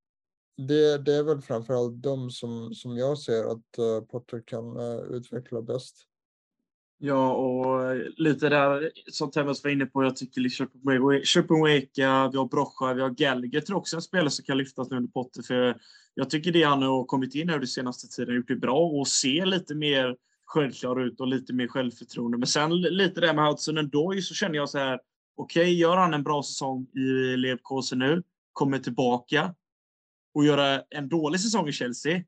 det, 0.57 0.99
det 0.99 1.15
är 1.15 1.23
väl 1.23 1.41
framförallt 1.41 2.03
de 2.03 2.31
som, 2.31 2.75
som 2.75 2.97
jag 2.97 3.19
ser 3.19 3.45
att 3.45 3.79
uh, 3.79 4.01
Potter 4.01 4.43
kan 4.47 4.79
utveckla 5.11 5.63
bäst. 5.63 5.97
Ja, 6.99 7.33
och 7.33 7.97
lite 8.17 8.49
där 8.49 8.91
som 9.11 9.31
Temmes 9.31 9.65
var 9.65 9.71
inne 9.71 9.87
på, 9.87 10.05
jag 10.05 10.17
tycker 10.17 10.41
liksom 10.41 10.67
Chukwuemeka, 11.25 12.29
vi 12.33 12.39
har 12.39 12.49
Brocha, 12.49 12.95
vi 12.95 13.03
har 13.03 13.11
Gallagher, 13.11 13.61
tror 13.61 13.77
också 13.77 13.97
en 13.97 14.03
spelare 14.03 14.31
som 14.31 14.45
kan 14.45 14.59
lyftas 14.59 14.91
nu 14.91 14.97
under 14.97 15.11
Potter. 15.11 15.43
För 15.43 15.77
jag 16.15 16.31
tycker 16.31 16.53
det 16.53 16.63
han 16.63 16.83
har 16.83 17.05
kommit 17.05 17.35
in 17.35 17.49
här 17.49 17.59
den 17.59 17.67
senaste 17.67 18.09
tiden 18.09 18.29
har 18.29 18.37
gjort 18.37 18.49
det 18.49 18.57
bra 18.57 18.81
och 18.81 19.09
ser 19.09 19.47
lite 19.47 19.75
mer 19.75 20.17
självklar 20.45 21.07
ut 21.07 21.21
och 21.21 21.27
lite 21.27 21.53
mer 21.53 21.69
självförtroende. 21.69 22.39
Men 22.39 22.47
sen 22.47 22.81
lite 22.81 23.21
det 23.21 23.33
med 23.33 23.47
Hudson 23.47 23.79
ändå, 23.79 24.15
så 24.23 24.35
känner 24.35 24.55
jag 24.55 24.69
så 24.69 24.79
här. 24.79 25.01
Okej, 25.37 25.63
okay, 25.63 25.75
gör 25.75 25.97
han 25.97 26.15
en 26.15 26.23
bra 26.23 26.43
säsong 26.43 26.87
i 26.95 27.37
Leverkusen 27.37 27.99
nu, 27.99 28.23
kommer 28.53 28.79
tillbaka 28.79 29.55
och 30.35 30.45
göra 30.45 30.83
en 30.91 31.09
dålig 31.09 31.41
säsong 31.41 31.69
i 31.69 31.73
Chelsea. 31.73 32.23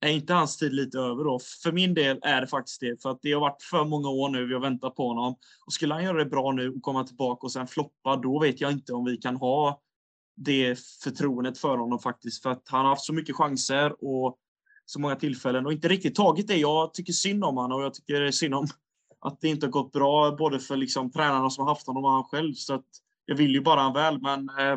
Är 0.00 0.10
inte 0.10 0.34
hans 0.34 0.56
tid 0.56 0.72
lite 0.72 0.98
över 0.98 1.24
då? 1.24 1.38
För 1.62 1.72
min 1.72 1.94
del 1.94 2.18
är 2.22 2.40
det 2.40 2.46
faktiskt 2.46 2.80
det. 2.80 3.02
För 3.02 3.10
att 3.10 3.18
det 3.22 3.32
har 3.32 3.40
varit 3.40 3.62
för 3.62 3.84
många 3.84 4.08
år 4.08 4.28
nu 4.28 4.46
vi 4.46 4.54
har 4.54 4.60
väntat 4.60 4.94
på 4.94 5.08
honom. 5.08 5.34
Och 5.66 5.72
skulle 5.72 5.94
han 5.94 6.04
göra 6.04 6.18
det 6.18 6.30
bra 6.30 6.52
nu 6.52 6.68
och 6.70 6.82
komma 6.82 7.04
tillbaka 7.04 7.46
och 7.46 7.52
sen 7.52 7.66
floppa, 7.66 8.16
då 8.16 8.40
vet 8.40 8.60
jag 8.60 8.72
inte 8.72 8.92
om 8.92 9.04
vi 9.04 9.16
kan 9.16 9.36
ha 9.36 9.80
det 10.36 10.78
förtroendet 11.04 11.58
för 11.58 11.76
honom 11.78 11.98
faktiskt. 11.98 12.42
För 12.42 12.50
att 12.50 12.62
han 12.68 12.80
har 12.80 12.88
haft 12.88 13.04
så 13.04 13.12
mycket 13.12 13.36
chanser 13.36 14.04
och 14.04 14.38
så 14.86 15.00
många 15.00 15.16
tillfällen 15.16 15.66
och 15.66 15.72
inte 15.72 15.88
riktigt 15.88 16.14
tagit 16.14 16.48
det. 16.48 16.56
Jag 16.56 16.94
tycker 16.94 17.12
synd 17.12 17.44
om 17.44 17.56
honom 17.56 17.78
och 17.78 17.84
jag 17.84 17.94
tycker 17.94 18.30
synd 18.30 18.54
om 18.54 18.66
att 19.20 19.40
det 19.40 19.48
inte 19.48 19.66
har 19.66 19.70
gått 19.70 19.92
bra 19.92 20.36
både 20.38 20.60
för 20.60 20.76
liksom 20.76 21.10
tränarna 21.10 21.50
som 21.50 21.62
har 21.66 21.74
haft 21.74 21.86
honom 21.86 22.04
och 22.04 22.10
han 22.10 22.24
själv. 22.24 22.54
Så 22.54 22.74
att 22.74 22.86
jag 23.24 23.36
vill 23.36 23.50
ju 23.50 23.60
bara 23.60 23.80
han 23.80 23.92
väl, 23.92 24.20
men 24.20 24.48
eh, 24.48 24.76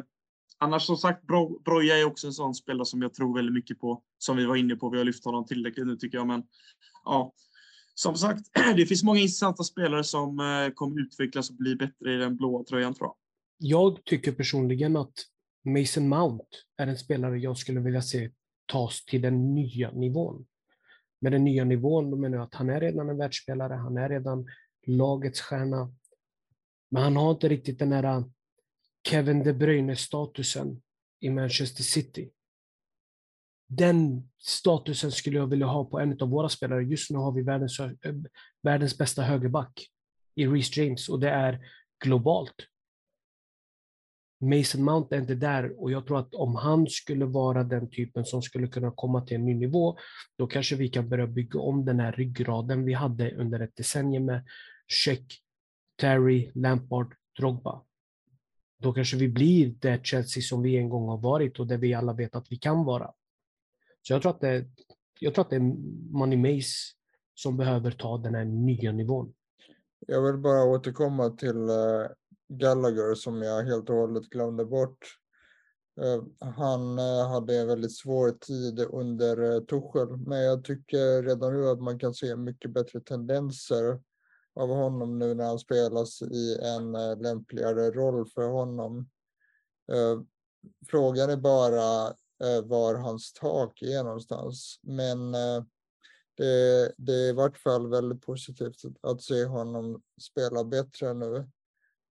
annars 0.63 0.86
som 0.86 0.97
sagt, 0.97 1.28
Bro, 1.28 1.62
Broja 1.65 1.97
är 1.97 2.06
också 2.06 2.28
en 2.28 2.34
sån 2.34 2.56
spelare 2.56 2.86
som 2.86 3.02
jag 3.02 3.13
tror 3.13 3.36
väldigt 3.36 3.54
mycket 3.54 3.80
på. 3.80 4.04
Som 4.17 4.38
vi 4.38 4.45
var 4.45 4.56
inne 4.56 4.76
på. 4.76 4.89
Vi 4.89 4.97
har 4.97 5.06
lyft 5.06 5.26
honom 5.26 5.45
tillräckligt 5.45 5.88
nu 5.88 5.95
tycker 5.95 6.17
jag, 6.17 6.28
men 6.28 6.43
ja. 7.06 7.34
Som 7.95 8.15
sagt, 8.15 8.41
det 8.76 8.86
finns 8.86 9.04
många 9.04 9.19
intressanta 9.19 9.63
spelare 9.63 10.04
som 10.04 10.39
eh, 10.39 10.73
kommer 10.73 11.02
utvecklas 11.02 11.49
och 11.49 11.56
bli 11.56 11.76
bättre 11.76 12.13
i 12.13 12.17
den 12.17 12.38
blåa 12.38 12.63
tröjan 12.63 12.93
tror 12.93 13.08
jag. 13.08 13.15
Jag 13.58 14.04
tycker 14.06 14.32
personligen 14.32 14.95
att 14.95 15.13
Mason 15.65 16.10
Mount 16.10 16.45
är 16.78 16.88
en 16.88 16.97
spelare 16.97 17.39
jag 17.39 17.58
skulle 17.58 17.80
vilja 17.80 18.02
se 18.02 18.30
tas 18.65 19.06
till 19.06 19.21
den 19.21 19.56
nya 19.56 19.91
nivån. 19.91 20.45
Med 21.21 21.32
den 21.32 21.43
nya 21.43 21.63
nivån 21.63 22.12
då 22.12 22.17
menar 22.17 22.38
jag 22.38 22.43
att 22.43 22.54
han 22.54 22.69
är 22.69 22.82
redan 22.82 23.10
en 23.10 23.17
världsspelare, 23.17 23.73
han 23.73 23.97
är 23.97 24.10
redan 24.10 24.45
lagets 24.86 25.41
stjärna. 25.41 25.93
Men 26.91 27.04
han 27.04 27.15
har 27.15 27.32
inte 27.32 27.49
riktigt 27.49 27.80
den 27.80 27.91
här 27.91 28.23
Kevin 29.08 29.44
De 29.44 29.54
Bruyne-statusen 29.54 30.82
i 31.20 31.30
Manchester 31.30 31.84
City. 31.84 32.32
Den 33.68 34.30
statusen 34.38 35.12
skulle 35.12 35.38
jag 35.38 35.48
vilja 35.48 35.66
ha 35.66 35.86
på 35.86 36.00
en 36.00 36.22
av 36.22 36.30
våra 36.30 36.50
spelare. 36.50 36.84
Just 36.84 37.12
nu 37.12 37.18
har 37.18 37.32
vi 37.32 37.42
världens, 37.42 37.80
eh, 37.80 37.92
världens 38.63 38.98
bästa 38.98 39.22
högerback 39.22 39.88
i 40.36 40.48
Reece 40.48 40.78
James 40.78 41.10
och 41.10 41.20
det 41.20 41.30
är 41.30 41.60
globalt. 42.04 42.56
Mason 44.42 44.84
Mount 44.84 45.16
är 45.16 45.20
inte 45.20 45.36
där 45.36 45.82
och 45.82 45.92
jag 45.92 46.08
tror 46.08 46.20
att 46.20 46.36
om 46.36 46.56
han 46.56 46.88
skulle 46.88 47.26
vara 47.26 47.63
den 47.63 47.89
typen 47.89 48.26
som 48.26 48.42
skulle 48.42 48.68
kunna 48.68 48.92
komma 48.92 49.22
till 49.22 49.36
en 49.36 49.46
ny 49.46 49.54
nivå, 49.54 49.98
då 50.38 50.48
kanske 50.48 50.76
vi 50.76 50.89
kan 50.89 51.10
börja 51.10 51.28
bygga 51.28 51.60
om 51.60 51.86
den 51.86 52.00
här 52.00 52.12
ryggraden 52.12 52.86
vi 52.86 52.94
hade 52.94 53.36
under 53.36 53.60
ett 53.60 53.76
decennium 53.76 54.26
med 54.26 54.46
Check, 54.88 55.26
Terry, 56.02 56.52
Lampard, 56.56 57.16
Drogba. 57.39 57.84
Då 58.84 58.93
kanske 58.93 59.17
vi 59.17 59.28
blir 59.28 59.76
det 59.80 60.06
Chelsea 60.06 60.41
som 60.41 60.62
vi 60.62 60.78
en 60.78 60.89
gång 60.89 61.08
har 61.08 61.17
varit 61.17 61.60
och 61.60 61.67
det 61.67 61.78
vi 61.78 61.93
alla 61.93 62.13
vet 62.13 62.36
att 62.36 62.52
vi 62.52 62.58
kan 62.58 62.86
vara. 62.86 63.12
Så 64.02 64.13
jag 64.13 64.22
tror 64.22 64.32
att 64.32 64.41
det, 64.41 64.65
jag 65.19 65.34
tror 65.34 65.46
att 65.46 65.50
det 65.50 65.56
är 65.56 65.76
Money 66.12 66.38
Mace 66.38 66.93
som 67.36 67.58
behöver 67.58 67.91
ta 67.91 68.17
den 68.17 68.36
här 68.36 68.46
nya 68.46 68.91
nivån. 68.91 69.34
Jag 70.08 70.22
vill 70.22 70.38
bara 70.38 70.63
återkomma 70.63 71.30
till 71.30 71.69
eh, 71.69 72.08
Gallagher 72.48 73.15
som 73.15 73.41
jag 73.41 73.63
helt 73.63 73.89
och 73.89 73.96
hållet 73.96 74.30
glömde 74.30 74.65
bort. 74.65 75.17
Eh, 76.02 76.50
han 76.56 77.00
eh, 77.00 77.30
hade 77.30 77.58
en 77.58 77.67
väldigt 77.67 77.98
svår 77.98 78.32
tid 78.32 78.80
under 78.80 79.60
Tuchel, 79.62 80.17
men 80.17 80.39
jag 80.39 80.63
tycker 80.63 81.24
redan 81.24 81.54
nu 81.54 81.69
att 81.69 81.82
man 81.82 82.00
kan 82.00 82.13
se 82.13 82.36
mycket 82.36 82.72
bättre 82.72 83.00
tendenser 83.00 84.00
av 84.56 84.70
honom 84.70 85.20
nu 85.20 85.34
när 85.34 85.46
han 85.46 85.60
spelas 85.60 86.22
i 86.22 86.58
en 86.62 86.96
eh, 86.96 87.22
lämpligare 87.22 87.92
roll 87.92 88.28
för 88.28 88.48
honom. 88.48 89.10
Eh, 89.92 90.22
frågan 90.88 91.30
är 91.30 91.38
bara 91.38 92.08
eh, 92.44 92.63
var 92.63 92.96
hans 92.96 93.34
tak 93.34 93.82
är 93.82 94.04
någonstans, 94.04 94.80
men 94.82 95.32
det, 96.38 96.94
det 96.98 97.13
är 97.13 97.30
i 97.30 97.34
vart 97.34 97.58
fall 97.58 97.89
väldigt 97.89 98.22
positivt 98.22 98.76
att 99.02 99.22
se 99.22 99.46
honom 99.46 100.02
spela 100.22 100.63
bättre 100.63 101.13
nu 101.13 101.50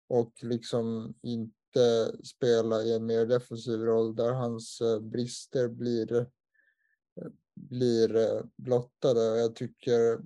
och 0.09 0.33
liksom 0.41 1.13
inte 1.21 2.11
spela 2.23 2.81
i 2.81 2.93
en 2.93 3.05
mer 3.05 3.25
defensiv 3.25 3.79
roll 3.79 4.15
där 4.15 4.31
hans 4.31 4.81
brister 5.01 5.67
blir, 5.67 6.27
blir 7.55 8.41
blottade. 8.55 9.39
Jag 9.39 9.55
tycker, 9.55 10.19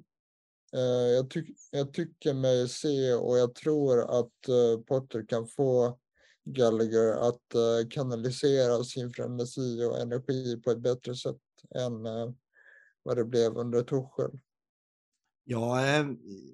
Eh, 0.76 1.10
jag, 1.16 1.30
ty 1.30 1.44
jag 1.72 1.94
tycker 1.94 2.34
mig 2.34 2.70
se 2.70 3.14
och 3.14 3.38
jag 3.38 3.56
tror 3.56 4.20
att 4.20 4.48
eh, 4.48 4.82
Potter 4.88 5.26
kan 5.28 5.48
få 5.48 6.00
Gallagher 6.46 7.28
att 7.30 7.56
eh, 7.56 7.90
kanalisera 7.90 8.84
sin 8.84 9.14
frenesi 9.14 9.84
och 9.84 10.00
energi 10.00 10.62
på 10.62 10.72
ett 10.72 10.80
bättre 10.80 11.16
sätt 11.16 11.42
än 11.76 12.04
vad 13.04 13.18
det 13.18 13.26
blev 13.26 13.58
under 13.58 13.82
Torshäll. 13.82 14.40
Ja, 15.44 15.80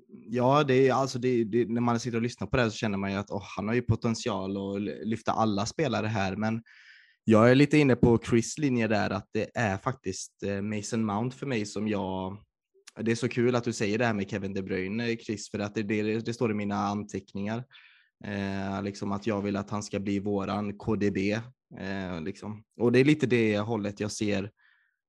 ja 0.10 0.64
det 0.64 0.88
är, 0.88 0.94
alltså 0.94 1.20
det, 1.20 1.44
det, 1.44 1.66
när 1.70 1.82
man 1.82 2.00
sitter 2.00 2.18
och 2.18 2.24
lyssnar 2.24 2.48
på 2.48 2.58
det 2.58 2.72
så 2.72 2.78
känner 2.78 2.98
man 2.98 3.12
ju 3.12 3.18
att 3.18 3.32
oh, 3.32 3.44
han 3.58 3.68
har 3.68 3.76
ju 3.76 3.82
potential 3.82 4.58
att 4.58 4.82
lyfta 5.08 5.32
alla 5.32 5.66
spelare 5.66 6.08
här, 6.08 6.36
men 6.36 6.64
jag 7.24 7.52
är 7.52 7.56
lite 7.56 7.78
inne 7.78 7.96
på 7.96 8.20
Chris 8.30 8.58
linje 8.58 8.88
där, 8.88 9.10
att 9.10 9.30
det 9.32 9.50
är 9.54 9.78
faktiskt 9.78 10.34
Mason 10.62 11.06
Mount 11.06 11.38
för 11.38 11.46
mig 11.46 11.66
som 11.66 11.88
jag 11.88 12.38
det 13.00 13.12
är 13.12 13.16
så 13.16 13.30
kul 13.30 13.56
att 13.56 13.64
du 13.64 13.74
säger 13.74 13.98
det 13.98 14.06
här 14.06 14.14
med 14.14 14.30
Kevin 14.30 14.54
De 14.54 14.62
Bruyne, 14.62 15.18
Chris, 15.18 15.50
för 15.50 15.60
att 15.60 15.76
det, 15.76 15.84
det, 15.84 16.20
det 16.20 16.34
står 16.34 16.52
i 16.52 16.54
mina 16.54 16.76
anteckningar. 16.76 17.64
Eh, 18.24 18.84
liksom 18.84 19.12
att 19.12 19.28
jag 19.28 19.42
vill 19.42 19.56
att 19.56 19.70
han 19.70 19.84
ska 19.84 20.00
bli 20.00 20.20
våran 20.20 20.78
KDB. 20.78 21.18
Eh, 21.80 22.22
liksom. 22.22 22.64
Och 22.78 22.92
det 22.92 23.00
är 23.00 23.06
lite 23.06 23.28
det 23.28 23.60
hållet 23.60 24.00
jag 24.00 24.12
ser 24.12 24.52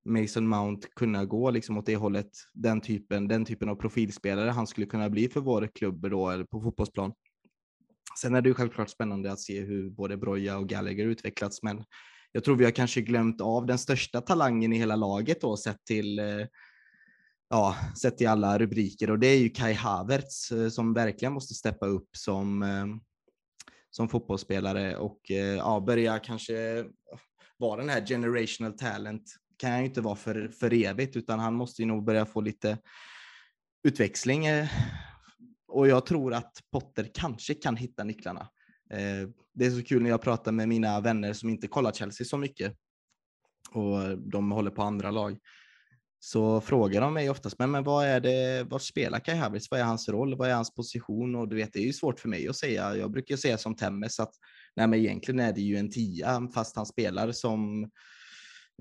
Mason 0.04 0.48
Mount 0.48 0.88
kunna 0.96 1.24
gå 1.24 1.50
liksom 1.50 1.78
åt 1.78 1.86
det 1.86 1.96
hållet, 1.96 2.30
den 2.52 2.80
typen, 2.80 3.28
den 3.28 3.44
typen 3.44 3.68
av 3.68 3.74
profilspelare 3.74 4.50
han 4.50 4.66
skulle 4.66 4.86
kunna 4.86 5.10
bli 5.10 5.28
för 5.28 5.40
vår 5.40 5.68
klubb 5.74 6.10
då, 6.10 6.30
eller 6.30 6.44
på 6.44 6.60
fotbollsplan. 6.60 7.12
Sen 8.20 8.34
är 8.34 8.42
det 8.42 8.48
ju 8.48 8.54
självklart 8.54 8.90
spännande 8.90 9.32
att 9.32 9.40
se 9.40 9.60
hur 9.60 9.90
både 9.90 10.16
Broja 10.16 10.58
och 10.58 10.68
Gallagher 10.68 11.06
utvecklats, 11.06 11.62
men 11.62 11.84
jag 12.32 12.44
tror 12.44 12.56
vi 12.56 12.64
har 12.64 12.70
kanske 12.70 13.00
glömt 13.00 13.40
av 13.40 13.66
den 13.66 13.78
största 13.78 14.20
talangen 14.20 14.72
i 14.72 14.78
hela 14.78 14.96
laget 14.96 15.40
då 15.40 15.56
sett 15.56 15.84
till 15.84 16.18
eh, 16.18 16.46
ja, 17.52 17.76
sett 18.00 18.18
till 18.18 18.28
alla 18.28 18.58
rubriker 18.58 19.10
och 19.10 19.18
det 19.18 19.26
är 19.26 19.38
ju 19.38 19.48
Kai 19.48 19.72
Havertz 19.72 20.52
eh, 20.52 20.68
som 20.68 20.94
verkligen 20.94 21.32
måste 21.32 21.54
steppa 21.54 21.86
upp 21.86 22.08
som, 22.16 22.62
eh, 22.62 22.86
som 23.90 24.08
fotbollsspelare 24.08 24.96
och 24.96 25.30
eh, 25.30 25.56
ja, 25.56 25.80
börja 25.80 26.18
kanske 26.18 26.84
vara 27.56 27.80
den 27.80 27.88
här 27.88 28.06
generational 28.06 28.72
talent 28.72 29.22
kan 29.58 29.70
han 29.70 29.80
ju 29.80 29.86
inte 29.86 30.00
vara 30.00 30.16
för, 30.16 30.48
för 30.48 30.72
evigt 30.72 31.16
utan 31.16 31.38
han 31.38 31.54
måste 31.54 31.82
ju 31.82 31.88
nog 31.88 32.04
börja 32.04 32.26
få 32.26 32.40
lite 32.40 32.78
utväxling. 33.88 34.46
Och 35.68 35.88
jag 35.88 36.06
tror 36.06 36.34
att 36.34 36.52
Potter 36.72 37.10
kanske 37.14 37.54
kan 37.54 37.76
hitta 37.76 38.04
nycklarna. 38.04 38.48
Det 39.54 39.66
är 39.66 39.70
så 39.70 39.82
kul 39.82 40.02
när 40.02 40.10
jag 40.10 40.22
pratar 40.22 40.52
med 40.52 40.68
mina 40.68 41.00
vänner 41.00 41.32
som 41.32 41.48
inte 41.48 41.68
kollar 41.68 41.92
Chelsea 41.92 42.24
så 42.24 42.36
mycket 42.38 42.76
och 43.70 44.18
de 44.18 44.52
håller 44.52 44.70
på 44.70 44.82
andra 44.82 45.10
lag 45.10 45.38
så 46.24 46.60
frågar 46.60 47.00
de 47.00 47.14
mig 47.14 47.30
oftast, 47.30 47.58
men, 47.58 47.70
men 47.70 47.84
vad 47.84 48.06
är 48.06 48.20
det, 48.20 48.66
vad 48.70 48.82
spelar 48.82 49.18
Kai 49.18 49.34
Havertz? 49.34 49.70
Vad 49.70 49.80
är 49.80 49.84
hans 49.84 50.08
roll? 50.08 50.36
Vad 50.36 50.48
är 50.48 50.54
hans 50.54 50.74
position? 50.74 51.34
Och 51.34 51.48
du 51.48 51.56
vet, 51.56 51.72
det 51.72 51.78
är 51.78 51.84
ju 51.84 51.92
svårt 51.92 52.20
för 52.20 52.28
mig 52.28 52.48
att 52.48 52.56
säga. 52.56 52.96
Jag 52.96 53.10
brukar 53.10 53.36
säga 53.36 53.58
som 53.58 53.76
Temmes 53.76 54.20
att 54.20 54.34
nej, 54.76 54.86
men 54.86 54.98
egentligen 54.98 55.40
är 55.40 55.52
det 55.52 55.60
ju 55.60 55.76
en 55.76 55.90
tia, 55.90 56.48
fast 56.54 56.76
han 56.76 56.86
spelar 56.86 57.32
som 57.32 57.90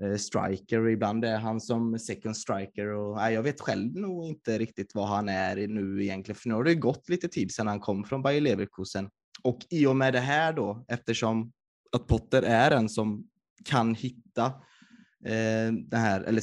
eh, 0.02 0.16
striker. 0.16 0.88
Ibland 0.88 1.24
är 1.24 1.38
han 1.38 1.60
som 1.60 1.98
second 1.98 2.36
striker 2.36 2.86
och 2.86 3.16
nej, 3.16 3.34
jag 3.34 3.42
vet 3.42 3.60
själv 3.60 3.94
nog 3.94 4.26
inte 4.26 4.58
riktigt 4.58 4.94
vad 4.94 5.08
han 5.08 5.28
är 5.28 5.66
nu 5.66 6.02
egentligen, 6.02 6.36
för 6.36 6.48
nu 6.48 6.54
har 6.54 6.64
det 6.64 6.74
gått 6.74 7.08
lite 7.08 7.28
tid 7.28 7.54
sedan 7.54 7.66
han 7.66 7.80
kom 7.80 8.04
från 8.04 8.22
Bayer 8.22 8.40
Leverkusen. 8.40 9.10
Och 9.42 9.58
i 9.70 9.86
och 9.86 9.96
med 9.96 10.12
det 10.12 10.20
här 10.20 10.52
då, 10.52 10.84
eftersom 10.88 11.52
att 11.92 12.06
Potter 12.06 12.42
är 12.42 12.70
en 12.70 12.88
som 12.88 13.24
kan 13.64 13.94
hitta 13.94 14.52
eh, 15.24 15.72
det 15.72 15.96
här, 15.96 16.20
eller 16.20 16.42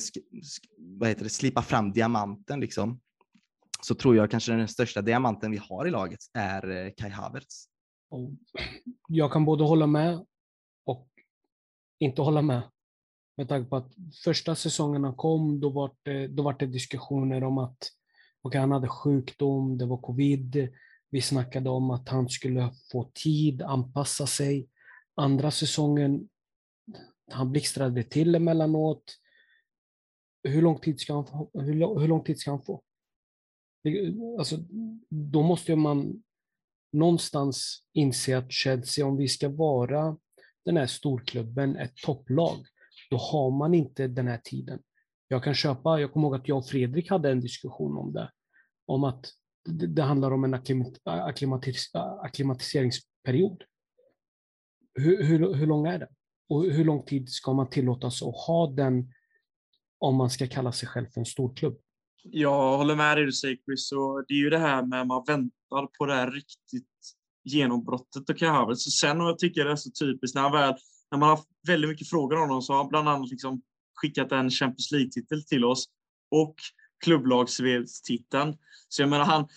vad 0.78 1.10
heter 1.10 1.24
det, 1.24 1.30
slipa 1.30 1.62
fram 1.62 1.92
diamanten 1.92 2.60
liksom, 2.60 3.00
så 3.82 3.96
tror 3.96 4.16
jag 4.16 4.32
kanske 4.32 4.52
den 4.52 4.68
största 4.68 5.02
diamanten 5.02 5.52
vi 5.52 5.58
har 5.58 5.88
i 5.88 5.92
laget 5.92 6.20
är 6.34 6.70
eh, 6.70 6.92
Kai 6.98 7.10
Havertz. 7.10 7.66
Jag 9.08 9.32
kan 9.32 9.46
både 9.46 9.64
hålla 9.64 9.88
med 9.88 10.26
och 10.86 11.08
inte 12.00 12.22
hålla 12.22 12.42
med. 12.42 12.62
Med 13.38 13.50
tanke 13.50 13.70
på 13.70 13.76
att 13.76 13.92
första 14.24 14.56
säsongerna 14.56 15.14
kom, 15.14 15.60
då 15.60 15.70
var 15.70 15.92
det, 16.04 16.28
då 16.28 16.44
var 16.44 16.54
det 16.60 16.66
diskussioner 16.66 17.44
om 17.44 17.58
att 17.58 17.78
okay, 18.42 18.62
han 18.62 18.72
hade 18.72 18.88
sjukdom, 18.88 19.78
det 19.78 19.86
var 19.86 19.98
covid. 19.98 20.70
Vi 21.10 21.22
snackade 21.22 21.70
om 21.70 21.92
att 21.92 22.10
han 22.10 22.30
skulle 22.30 22.72
få 22.92 23.12
tid, 23.14 23.62
anpassa 23.62 24.28
sig. 24.28 24.70
Andra 25.16 25.52
säsongen 25.52 26.30
han 27.32 27.52
blixtrade 27.52 28.04
till 28.04 28.36
emellanåt. 28.36 29.18
Hur 30.44 30.62
lång 30.62 30.80
tid 30.80 31.00
ska 31.00 31.14
han 31.14 31.26
få? 31.26 31.50
Hur, 31.54 32.00
hur 32.00 32.08
lång 32.08 32.24
tid 32.24 32.40
ska 32.40 32.52
han 32.52 32.64
få? 32.64 32.84
Alltså, 34.38 34.58
då 35.10 35.42
måste 35.42 35.76
man 35.76 36.24
någonstans 36.92 37.84
inse 37.94 38.38
att 38.38 38.52
Chelsea, 38.52 39.06
om 39.06 39.18
vi 39.18 39.28
ska 39.28 39.50
vara 39.50 40.18
den 40.66 40.78
här 40.78 40.88
storklubben, 40.88 41.76
ett 41.76 41.96
topplag, 41.96 42.66
då 43.10 43.18
har 43.18 43.52
man 43.52 43.74
inte 43.74 44.08
den 44.08 44.28
här 44.28 44.42
tiden. 44.44 44.80
Jag 45.28 45.44
kan 45.44 45.54
köpa, 45.56 46.00
jag 46.00 46.14
kommer 46.14 46.28
ihåg 46.28 46.36
att 46.36 46.48
jag 46.48 46.58
och 46.58 46.68
Fredrik 46.68 47.10
hade 47.10 47.32
en 47.32 47.42
diskussion 47.42 47.98
om 47.98 48.14
det, 48.14 48.32
om 48.86 49.04
att 49.04 49.26
det, 49.66 49.88
det 49.88 50.02
handlar 50.02 50.32
om 50.32 50.44
en 50.44 50.54
akklimatis, 51.04 51.92
akklimatiseringsperiod. 51.94 53.64
Hur, 54.94 55.24
hur, 55.24 55.54
hur 55.54 55.68
lång 55.68 55.88
är 55.88 56.00
den? 56.00 56.10
Och 56.50 56.64
hur 56.64 56.86
lång 56.86 57.06
tid 57.06 57.30
ska 57.30 57.54
man 57.54 57.70
tillåtas 57.70 58.22
att 58.22 58.36
ha 58.48 58.72
den 58.72 59.14
om 60.00 60.16
man 60.16 60.30
ska 60.30 60.48
kalla 60.48 60.72
sig 60.72 60.88
själv 60.88 61.08
för 61.14 61.20
en 61.20 61.26
storklubb? 61.26 61.78
Jag 62.24 62.78
håller 62.78 62.96
med 62.96 63.18
dig 63.18 63.26
du 63.26 63.32
säger 63.32 63.56
Chris. 63.56 63.92
Och 63.92 64.26
det 64.28 64.34
är 64.34 64.38
ju 64.38 64.50
det 64.50 64.58
här 64.58 64.86
med 64.86 65.02
att 65.02 65.08
man 65.08 65.24
väntar 65.28 65.98
på 65.98 66.06
det 66.06 66.16
här 66.16 66.32
riktigt 66.32 66.86
genombrottet 67.44 68.30
och 68.30 68.38
Kai 68.38 68.76
Så 68.76 68.92
sen 68.92 69.22
och 69.22 69.28
jag 69.28 69.40
tycker 69.40 69.66
det 69.66 69.72
är 69.72 69.76
så 69.76 69.92
typiskt 69.92 70.36
när, 70.36 70.52
väl, 70.52 70.76
när 71.12 71.20
man 71.20 71.30
har 71.30 71.40
väldigt 71.68 71.90
mycket 71.90 72.10
frågor 72.10 72.36
om 72.36 72.42
honom 72.42 72.62
så 72.62 72.74
har 72.74 72.78
han 72.78 72.90
bland 72.90 73.10
annat 73.10 73.30
liksom 73.30 73.62
skickat 73.96 74.32
en 74.32 74.50
Champions 74.50 74.92
League-titel 74.92 75.44
till 75.44 75.66
oss 75.66 75.86
och 76.32 76.56
klubblags-titeln. 77.06 78.58
Så 78.90 79.02
jag 79.02 79.10
menar 79.10 79.26
han, 79.26 79.48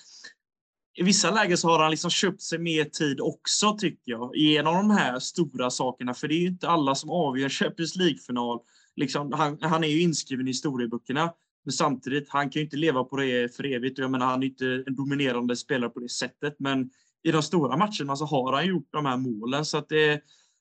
i 0.94 1.02
vissa 1.02 1.30
lägen 1.30 1.58
så 1.58 1.68
har 1.68 1.78
han 1.78 1.90
liksom 1.90 2.10
köpt 2.10 2.42
sig 2.42 2.58
mer 2.58 2.84
tid 2.84 3.20
också, 3.20 3.76
tycker 3.78 4.12
jag, 4.12 4.36
genom 4.36 4.74
de 4.74 4.90
här 4.90 5.18
stora 5.18 5.70
sakerna. 5.70 6.14
För 6.14 6.28
det 6.28 6.34
är 6.34 6.40
ju 6.40 6.46
inte 6.46 6.68
alla 6.68 6.94
som 6.94 7.10
avgör 7.10 7.48
Champions 7.48 7.96
League-final. 7.96 8.60
Liksom, 8.96 9.32
han, 9.32 9.58
han, 9.60 9.84
är 9.84 9.88
ju 9.88 10.00
inskriven 10.00 10.48
i 10.48 10.50
historieböckerna, 10.50 11.32
men 11.64 11.72
samtidigt, 11.72 12.28
han 12.28 12.50
kan 12.50 12.60
ju 12.60 12.64
inte 12.64 12.76
leva 12.76 13.04
på 13.04 13.16
det 13.16 13.56
för 13.56 13.66
evigt. 13.66 13.98
Jag 13.98 14.10
menar, 14.10 14.26
han 14.26 14.42
är 14.42 14.46
inte 14.46 14.84
en 14.86 14.94
dominerande 14.94 15.56
spelare 15.56 15.90
på 15.90 16.00
det 16.00 16.08
sättet, 16.08 16.56
men 16.58 16.90
i 17.22 17.30
de 17.30 17.42
stora 17.42 17.76
matcherna 17.76 18.16
så 18.16 18.24
har 18.24 18.52
han 18.52 18.66
gjort 18.66 18.88
de 18.90 19.06
här 19.06 19.16
målen. 19.16 19.64
Så 19.64 19.78
att 19.78 19.88
det, 19.88 20.20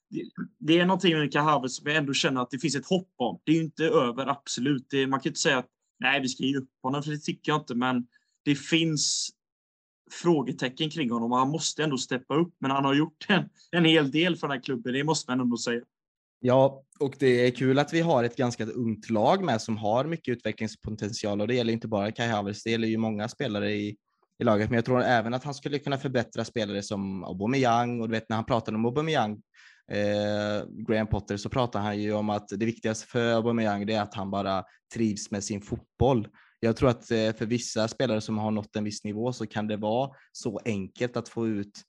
det, 0.09 0.23
det 0.59 0.79
är 0.79 0.85
någonting 0.85 1.17
med 1.17 1.33
Kahavet 1.33 1.71
som 1.71 1.87
jag 1.87 1.97
ändå 1.97 2.13
känner 2.13 2.41
att 2.41 2.51
det 2.51 2.59
finns 2.59 2.75
ett 2.75 2.87
hopp 2.87 3.13
om. 3.15 3.39
Det 3.43 3.51
är 3.51 3.55
ju 3.55 3.61
inte 3.61 3.85
över, 3.85 4.27
absolut. 4.27 4.87
Det, 4.89 5.07
man 5.07 5.19
kan 5.19 5.23
ju 5.23 5.29
inte 5.29 5.39
säga 5.39 5.57
att 5.57 5.69
nej, 5.99 6.21
vi 6.21 6.29
ska 6.29 6.43
ge 6.43 6.57
upp 6.57 6.69
honom, 6.83 7.03
för 7.03 7.11
det 7.11 7.17
tycker 7.17 7.51
jag 7.51 7.61
inte, 7.61 7.75
men 7.75 8.07
det 8.45 8.55
finns 8.55 9.31
frågetecken 10.11 10.89
kring 10.89 11.11
honom. 11.11 11.31
Han 11.31 11.49
måste 11.49 11.83
ändå 11.83 11.97
steppa 11.97 12.35
upp, 12.35 12.53
men 12.59 12.71
han 12.71 12.85
har 12.85 12.93
gjort 12.93 13.25
en, 13.27 13.49
en 13.71 13.85
hel 13.85 14.11
del 14.11 14.35
för 14.35 14.47
den 14.47 14.57
här 14.57 14.63
klubben. 14.63 14.93
Det 14.93 15.03
måste 15.03 15.31
man 15.31 15.39
ändå 15.39 15.57
säga. 15.57 15.81
Ja, 16.43 16.83
och 16.99 17.15
det 17.19 17.47
är 17.47 17.51
kul 17.51 17.79
att 17.79 17.93
vi 17.93 18.01
har 18.01 18.23
ett 18.23 18.35
ganska 18.35 18.65
ungt 18.65 19.09
lag 19.09 19.43
med 19.43 19.61
som 19.61 19.77
har 19.77 20.05
mycket 20.05 20.31
utvecklingspotential 20.37 21.41
och 21.41 21.47
det 21.47 21.55
gäller 21.55 21.73
inte 21.73 21.87
bara 21.87 22.11
Kai 22.11 22.27
Havertz, 22.27 22.63
det 22.63 22.71
gäller 22.71 22.87
ju 22.87 22.97
många 22.97 23.27
spelare 23.29 23.71
i, 23.71 23.97
i 24.39 24.43
laget. 24.43 24.69
Men 24.69 24.75
jag 24.75 24.85
tror 24.85 25.03
även 25.03 25.33
att 25.33 25.43
han 25.43 25.53
skulle 25.53 25.79
kunna 25.79 25.97
förbättra 25.97 26.45
spelare 26.45 26.83
som 26.83 27.23
Aubameyang 27.23 28.01
och 28.01 28.07
du 28.07 28.11
vet 28.11 28.29
när 28.29 28.35
han 28.35 28.45
pratade 28.45 28.77
om 28.77 28.85
Aubameyang 28.85 29.41
eh, 29.91 30.67
Graham 30.87 31.07
Potter 31.07 31.37
så 31.37 31.49
pratade 31.49 31.83
han 31.83 32.01
ju 32.01 32.13
om 32.13 32.29
att 32.29 32.47
det 32.47 32.65
viktigaste 32.65 33.07
för 33.07 33.33
Aubameyang 33.33 33.85
det 33.85 33.93
är 33.93 34.01
att 34.01 34.13
han 34.13 34.31
bara 34.31 34.63
trivs 34.93 35.31
med 35.31 35.43
sin 35.43 35.61
fotboll 35.61 36.27
jag 36.63 36.75
tror 36.75 36.89
att 36.89 37.11
eh, 37.11 37.33
för 37.33 37.45
vissa 37.45 37.87
spelare 37.87 38.21
som 38.21 38.37
har 38.37 38.51
nått 38.51 38.75
en 38.75 38.83
viss 38.83 39.03
nivå 39.03 39.33
så 39.33 39.47
kan 39.47 39.67
det 39.67 39.77
vara 39.77 40.11
så 40.31 40.59
enkelt 40.65 41.17
att 41.17 41.29
få 41.29 41.47
ut 41.47 41.81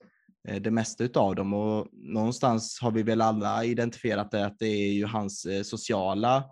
eh, 0.49 0.63
det 0.63 0.71
mesta 0.71 1.21
av 1.21 1.35
dem 1.35 1.55
och 1.55 1.89
någonstans 1.93 2.79
har 2.81 2.91
vi 2.91 3.03
väl 3.03 3.21
alla 3.21 3.65
identifierat 3.65 4.31
det 4.31 4.47
att 4.47 4.59
det 4.59 4.67
är 4.67 4.93
ju 4.93 5.07
hans 5.07 5.45
eh, 5.45 5.63
sociala 5.63 6.45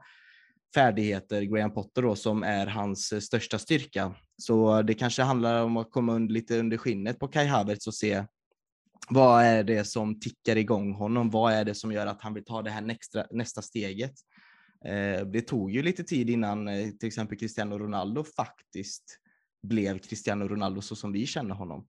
färdigheter, 0.75 1.43
Graham 1.43 1.75
Potter 1.75 2.03
då, 2.03 2.17
som 2.17 2.43
är 2.43 2.67
hans 2.67 3.25
största 3.25 3.59
styrka. 3.59 4.15
Så 4.37 4.83
det 4.83 4.95
kanske 4.95 5.23
handlar 5.23 5.63
om 5.63 5.77
att 5.77 5.91
komma 5.91 6.19
lite 6.19 6.59
under 6.59 6.77
skinnet 6.77 7.19
på 7.19 7.29
Kai 7.29 7.47
Havertz 7.47 7.87
och 7.87 7.95
se 7.95 8.25
vad 9.09 9.45
är 9.45 9.65
det 9.65 9.85
som 9.85 10.21
tickar 10.21 10.57
igång 10.57 10.95
honom? 10.95 11.31
Vad 11.31 11.53
är 11.53 11.65
det 11.65 11.75
som 11.75 11.93
gör 11.93 12.07
att 12.07 12.23
han 12.23 12.35
vill 12.35 12.45
ta 12.45 12.63
det 12.63 12.71
här 12.71 12.81
nästa, 12.81 13.27
nästa 13.31 13.63
steget? 13.63 14.13
Eh, 14.85 15.27
det 15.27 15.41
tog 15.41 15.71
ju 15.71 15.83
lite 15.83 16.05
tid 16.05 16.31
innan 16.31 16.69
eh, 16.69 16.91
till 16.91 17.07
exempel 17.07 17.39
Cristiano 17.39 17.79
Ronaldo 17.79 18.25
faktiskt 18.25 19.19
blev 19.63 19.99
Cristiano 19.99 20.49
Ronaldo 20.49 20.81
så 20.81 20.97
som 20.97 21.13
vi 21.13 21.27
känner 21.27 21.55
honom. 21.55 21.87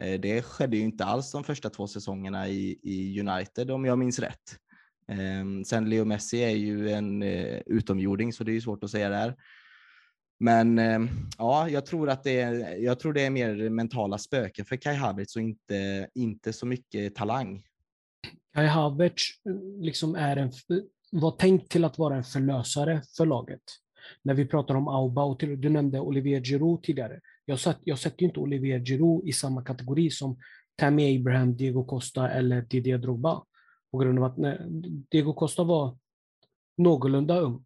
Eh, 0.00 0.20
det 0.20 0.42
skedde 0.42 0.76
ju 0.76 0.82
inte 0.82 1.04
alls 1.04 1.32
de 1.32 1.44
första 1.44 1.70
två 1.70 1.86
säsongerna 1.86 2.48
i, 2.48 2.78
i 2.82 3.20
United 3.20 3.70
om 3.70 3.84
jag 3.84 3.98
minns 3.98 4.18
rätt. 4.18 4.58
Ehm, 5.08 5.64
sen 5.64 5.90
Leo 5.90 6.04
Messi 6.04 6.38
är 6.38 6.56
ju 6.56 6.90
en 6.90 7.22
utomjording 7.66 8.32
så 8.32 8.44
det 8.44 8.56
är 8.56 8.60
svårt 8.60 8.84
att 8.84 8.90
säga 8.90 9.08
där. 9.08 9.36
Men 10.40 10.78
ehm, 10.78 11.08
ja, 11.38 11.68
jag 11.68 11.86
tror 11.86 12.10
att 12.10 12.24
det 12.24 12.40
är, 12.40 12.76
jag 12.76 12.98
tror 12.98 13.12
det 13.12 13.22
är 13.22 13.30
mer 13.30 13.70
mentala 13.70 14.18
spöken 14.18 14.64
för 14.64 14.76
Kai 14.76 14.94
Havertz 14.94 15.36
och 15.36 15.42
inte, 15.42 16.08
inte 16.14 16.52
så 16.52 16.66
mycket 16.66 17.14
talang. 17.14 17.62
Kai 18.54 18.66
Havertz 18.66 19.22
liksom 19.80 20.14
är 20.14 20.36
en, 20.36 20.52
var 21.12 21.30
tänkt 21.30 21.70
till 21.70 21.84
att 21.84 21.98
vara 21.98 22.16
en 22.16 22.24
förlösare 22.24 23.02
för 23.16 23.26
laget. 23.26 23.62
När 24.22 24.34
vi 24.34 24.46
pratar 24.46 24.74
om 24.74 24.88
Auba, 24.88 25.24
och 25.24 25.38
till, 25.38 25.60
du 25.60 25.68
nämnde 25.68 26.00
Olivier 26.00 26.40
Giroud 26.40 26.82
tidigare. 26.82 27.20
Jag, 27.44 27.60
satt, 27.60 27.78
jag 27.84 27.98
sätter 27.98 28.24
inte 28.24 28.40
Olivier 28.40 28.84
Giroud 28.84 29.28
i 29.28 29.32
samma 29.32 29.64
kategori 29.64 30.10
som 30.10 30.38
Tammy 30.76 31.16
Abraham, 31.16 31.56
Diego 31.56 31.84
Costa 31.84 32.30
eller 32.30 32.62
Didier 32.62 32.98
Drogba. 32.98 33.44
På 33.90 33.98
grund 33.98 34.18
av 34.18 34.24
att 34.24 34.36
när 34.36 34.66
Diego 35.10 35.34
Costa 35.34 35.64
var 35.64 35.98
någorlunda 36.76 37.38
ung. 37.38 37.64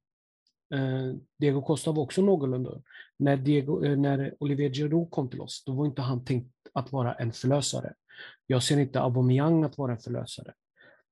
Eh, 0.74 1.14
Diego 1.38 1.62
Costa 1.62 1.92
var 1.92 2.02
också 2.02 2.22
någorlunda 2.22 2.70
ung. 2.70 2.82
När, 3.18 3.36
Diego, 3.36 3.84
eh, 3.84 3.96
när 3.96 4.34
Olivier 4.40 4.70
Giroud 4.70 5.10
kom 5.10 5.30
till 5.30 5.40
oss, 5.40 5.64
då 5.66 5.72
var 5.72 5.86
inte 5.86 6.02
han 6.02 6.24
tänkt 6.24 6.52
att 6.72 6.92
vara 6.92 7.14
en 7.14 7.32
förlösare. 7.32 7.94
Jag 8.46 8.62
ser 8.62 8.78
inte 8.78 9.00
Aubameyang 9.00 9.64
att 9.64 9.78
vara 9.78 9.92
en 9.92 9.98
förlösare. 9.98 10.52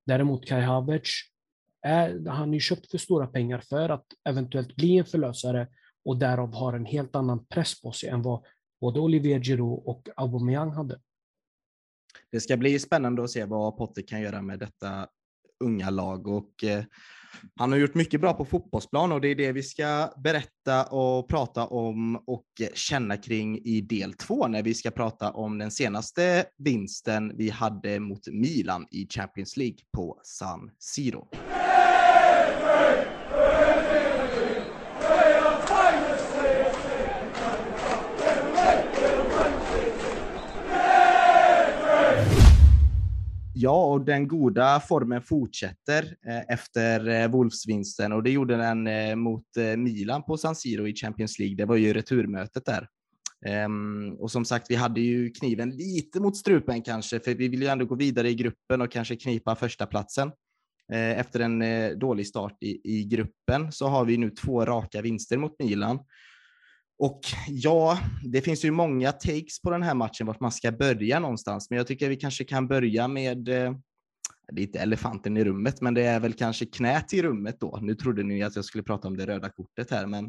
Däremot 0.06 0.46
Kai 0.46 0.62
Havertz, 0.62 1.10
är, 1.84 2.28
han 2.28 2.54
är 2.54 2.58
köpt 2.58 2.90
för 2.90 2.98
stora 2.98 3.26
pengar 3.26 3.58
för 3.58 3.88
att 3.88 4.06
eventuellt 4.28 4.76
bli 4.76 4.98
en 4.98 5.04
förlösare 5.04 5.68
och 6.04 6.18
därav 6.18 6.54
har 6.54 6.72
en 6.72 6.84
helt 6.84 7.16
annan 7.16 7.46
press 7.46 7.82
på 7.82 7.92
sig 7.92 8.08
än 8.08 8.22
vad 8.22 8.44
både 8.80 9.00
Olivier 9.00 9.40
Giroud 9.40 9.82
och 9.84 10.08
Aubameyang 10.16 10.70
hade. 10.70 11.00
Det 12.32 12.40
ska 12.40 12.56
bli 12.56 12.78
spännande 12.78 13.24
att 13.24 13.30
se 13.30 13.44
vad 13.44 13.76
Potter 13.76 14.02
kan 14.02 14.20
göra 14.20 14.42
med 14.42 14.58
detta 14.58 15.08
unga 15.64 15.90
lag 15.90 16.26
och 16.26 16.64
eh, 16.64 16.84
han 17.56 17.72
har 17.72 17.78
gjort 17.78 17.94
mycket 17.94 18.20
bra 18.20 18.32
på 18.32 18.44
fotbollsplan 18.44 19.12
och 19.12 19.20
det 19.20 19.28
är 19.28 19.34
det 19.34 19.52
vi 19.52 19.62
ska 19.62 20.12
berätta 20.16 20.84
och 20.84 21.28
prata 21.28 21.66
om 21.66 22.16
och 22.26 22.46
känna 22.74 23.16
kring 23.16 23.58
i 23.58 23.80
del 23.80 24.12
två 24.12 24.48
när 24.48 24.62
vi 24.62 24.74
ska 24.74 24.90
prata 24.90 25.30
om 25.30 25.58
den 25.58 25.70
senaste 25.70 26.44
vinsten 26.58 27.36
vi 27.36 27.50
hade 27.50 28.00
mot 28.00 28.28
Milan 28.28 28.86
i 28.90 29.06
Champions 29.10 29.56
League 29.56 29.78
på 29.96 30.20
San 30.24 30.70
Siro. 30.78 31.28
Ja, 43.64 43.84
och 43.84 44.04
den 44.04 44.28
goda 44.28 44.80
formen 44.80 45.22
fortsätter 45.22 46.16
eh, 46.26 46.54
efter 46.54 47.08
eh, 47.08 47.28
Wolfsvinsten 47.28 48.12
och 48.12 48.22
det 48.22 48.30
gjorde 48.30 48.56
den 48.56 48.86
eh, 48.86 49.16
mot 49.16 49.46
Milan 49.76 50.22
på 50.22 50.36
San 50.36 50.56
Siro 50.56 50.88
i 50.88 50.94
Champions 50.94 51.38
League. 51.38 51.56
Det 51.56 51.64
var 51.64 51.76
ju 51.76 51.92
returmötet 51.92 52.64
där. 52.64 52.88
Ehm, 53.46 54.16
och 54.18 54.30
som 54.30 54.44
sagt, 54.44 54.70
vi 54.70 54.74
hade 54.74 55.00
ju 55.00 55.30
kniven 55.30 55.70
lite 55.70 56.20
mot 56.20 56.36
strupen 56.36 56.82
kanske, 56.82 57.20
för 57.20 57.34
vi 57.34 57.48
vill 57.48 57.62
ju 57.62 57.68
ändå 57.68 57.84
gå 57.84 57.94
vidare 57.94 58.30
i 58.30 58.34
gruppen 58.34 58.80
och 58.80 58.92
kanske 58.92 59.16
knipa 59.16 59.56
första 59.56 59.86
platsen. 59.86 60.32
Eh, 60.92 61.18
efter 61.18 61.40
en 61.40 61.62
eh, 61.62 61.90
dålig 61.90 62.26
start 62.26 62.56
i, 62.60 62.80
i 62.84 63.04
gruppen 63.04 63.72
så 63.72 63.86
har 63.86 64.04
vi 64.04 64.16
nu 64.16 64.30
två 64.30 64.64
raka 64.64 65.02
vinster 65.02 65.36
mot 65.36 65.58
Milan 65.58 65.98
och 66.98 67.20
ja, 67.48 67.98
det 68.24 68.40
finns 68.40 68.64
ju 68.64 68.70
många 68.70 69.12
takes 69.12 69.62
på 69.62 69.70
den 69.70 69.82
här 69.82 69.94
matchen, 69.94 70.26
vart 70.26 70.40
man 70.40 70.52
ska 70.52 70.72
börja 70.72 71.20
någonstans, 71.20 71.70
men 71.70 71.76
jag 71.76 71.86
tycker 71.86 72.08
vi 72.08 72.16
kanske 72.16 72.44
kan 72.44 72.68
börja 72.68 73.08
med 73.08 73.48
eh, 73.48 73.74
det 74.52 74.62
är 74.62 74.66
inte 74.66 74.78
elefanten 74.78 75.36
i 75.36 75.44
rummet, 75.44 75.80
men 75.80 75.94
det 75.94 76.02
är 76.02 76.20
väl 76.20 76.32
kanske 76.32 76.66
knät 76.66 77.12
i 77.14 77.22
rummet 77.22 77.60
då. 77.60 77.78
Nu 77.82 77.94
trodde 77.94 78.22
ni 78.22 78.42
att 78.42 78.56
jag 78.56 78.64
skulle 78.64 78.84
prata 78.84 79.08
om 79.08 79.16
det 79.16 79.26
röda 79.26 79.50
kortet 79.50 79.90
här, 79.90 80.06
men 80.06 80.24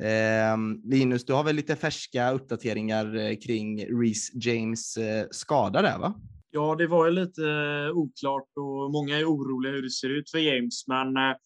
eh, 0.00 0.78
Linus, 0.90 1.24
du 1.24 1.32
har 1.32 1.44
väl 1.44 1.56
lite 1.56 1.76
färska 1.76 2.30
uppdateringar 2.30 3.40
kring 3.42 3.84
Reece 4.00 4.30
James 4.34 4.98
skada 5.30 5.82
där, 5.82 5.98
va? 5.98 6.14
Ja, 6.50 6.74
det 6.74 6.86
var 6.86 7.06
ju 7.06 7.12
lite 7.12 7.42
eh, 7.50 7.96
oklart 7.96 8.48
och 8.56 8.92
många 8.92 9.18
är 9.18 9.24
oroliga 9.24 9.72
hur 9.72 9.82
det 9.82 9.90
ser 9.90 10.08
ut 10.10 10.30
för 10.30 10.38
James, 10.38 10.86
men 10.86 11.16
eh, 11.16 11.36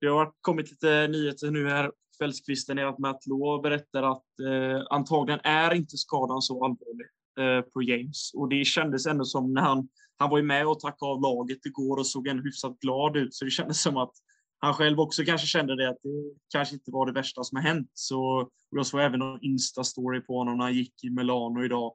det 0.00 0.06
har 0.06 0.32
kommit 0.40 0.70
lite 0.70 1.08
nyheter 1.08 1.50
nu 1.50 1.68
här 1.68 1.90
kvällskvisten 2.18 2.78
är 2.78 2.84
att 2.84 2.98
Matt 2.98 3.26
Law 3.26 3.62
berättar 3.62 4.02
att 4.02 4.40
eh, 4.40 4.86
antagligen 4.90 5.40
är 5.44 5.74
inte 5.74 5.96
skadan 5.96 6.42
så 6.42 6.64
allvarlig 6.64 7.06
eh, 7.40 7.60
på 7.72 7.82
James. 7.82 8.30
Och 8.34 8.48
det 8.48 8.64
kändes 8.64 9.06
ändå 9.06 9.24
som 9.24 9.52
när 9.52 9.62
han, 9.62 9.88
han 10.16 10.30
var 10.30 10.38
ju 10.38 10.44
med 10.44 10.66
och 10.66 10.80
tackade 10.80 11.12
av 11.12 11.20
laget 11.20 11.66
igår 11.66 11.98
och 11.98 12.06
såg 12.06 12.26
en 12.26 12.42
hyfsat 12.42 12.78
glad 12.78 13.16
ut, 13.16 13.34
så 13.34 13.44
det 13.44 13.50
kändes 13.50 13.82
som 13.82 13.96
att 13.96 14.12
han 14.58 14.74
själv 14.74 15.00
också 15.00 15.24
kanske 15.24 15.46
kände 15.46 15.76
det 15.76 15.88
att 15.88 16.02
det 16.02 16.34
kanske 16.52 16.74
inte 16.74 16.90
var 16.90 17.06
det 17.06 17.12
värsta 17.12 17.44
som 17.44 17.56
har 17.56 17.62
hänt. 17.62 17.90
Så 17.94 18.48
jag 18.70 18.86
såg 18.86 19.00
även 19.00 19.18
någon 19.18 19.40
Insta-story 19.40 20.20
på 20.20 20.38
honom 20.38 20.58
när 20.58 20.64
han 20.64 20.74
gick 20.74 21.04
i 21.04 21.10
Milano 21.10 21.64
idag. 21.64 21.92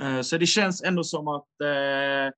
Eh, 0.00 0.20
så 0.20 0.38
det 0.38 0.46
känns 0.46 0.82
ändå 0.82 1.04
som 1.04 1.28
att 1.28 1.60
eh, 1.62 2.32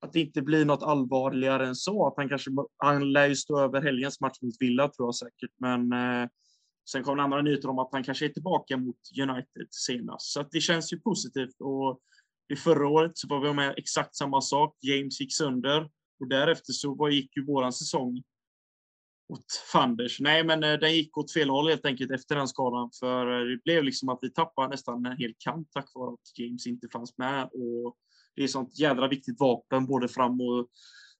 att 0.00 0.12
det 0.12 0.20
inte 0.20 0.42
blir 0.42 0.64
något 0.64 0.82
allvarligare 0.82 1.66
än 1.66 1.74
så. 1.74 2.06
Att 2.06 2.14
han 2.16 2.28
kanske 2.28 2.50
han 2.76 3.12
lär 3.12 3.26
ju 3.26 3.36
stå 3.36 3.60
över 3.60 3.82
helgens 3.82 4.20
match 4.20 4.38
mot 4.42 4.54
Villa 4.60 4.88
tror 4.88 5.06
jag 5.08 5.14
säkert, 5.14 5.50
men 5.60 5.92
eh, 5.92 6.28
sen 6.90 7.02
kom 7.02 7.16
det 7.16 7.22
andra 7.22 7.42
nyheter 7.42 7.68
om 7.68 7.78
att 7.78 7.88
han 7.92 8.04
kanske 8.04 8.24
är 8.24 8.28
tillbaka 8.28 8.76
mot 8.76 8.96
United 9.20 9.66
senast, 9.70 10.32
så 10.32 10.40
att 10.40 10.50
det 10.50 10.60
känns 10.60 10.92
ju 10.92 11.00
positivt. 11.00 11.60
Och 11.60 12.00
i 12.52 12.56
förra 12.56 12.88
året 12.88 13.12
så 13.14 13.28
var 13.28 13.40
vi 13.40 13.52
med 13.52 13.74
exakt 13.76 14.16
samma 14.16 14.40
sak. 14.40 14.76
James 14.80 15.20
gick 15.20 15.36
sönder 15.36 15.90
och 16.20 16.28
därefter 16.28 16.72
så 16.72 17.08
gick 17.08 17.36
ju 17.36 17.46
våran 17.46 17.72
säsong 17.72 18.22
åt 19.28 19.46
fanders. 19.72 20.20
Nej, 20.20 20.44
men 20.44 20.64
eh, 20.64 20.72
den 20.72 20.94
gick 20.94 21.18
åt 21.18 21.32
fel 21.32 21.50
håll 21.50 21.68
helt 21.68 21.86
enkelt 21.86 22.10
efter 22.10 22.36
den 22.36 22.48
skadan, 22.48 22.90
för 23.00 23.40
eh, 23.40 23.46
det 23.46 23.64
blev 23.64 23.84
liksom 23.84 24.08
att 24.08 24.18
vi 24.22 24.32
tappade 24.32 24.68
nästan 24.68 25.06
en 25.06 25.16
hel 25.16 25.34
kant 25.38 25.68
tack 25.72 25.90
vare 25.94 26.12
att 26.12 26.38
James 26.38 26.66
inte 26.66 26.88
fanns 26.92 27.18
med 27.18 27.44
och 27.44 27.96
det 28.36 28.42
är 28.42 28.48
sånt 28.48 28.78
jädra 28.78 29.08
viktigt 29.08 29.40
vapen 29.40 29.86
både 29.86 30.08
fram 30.08 30.40
och 30.40 30.68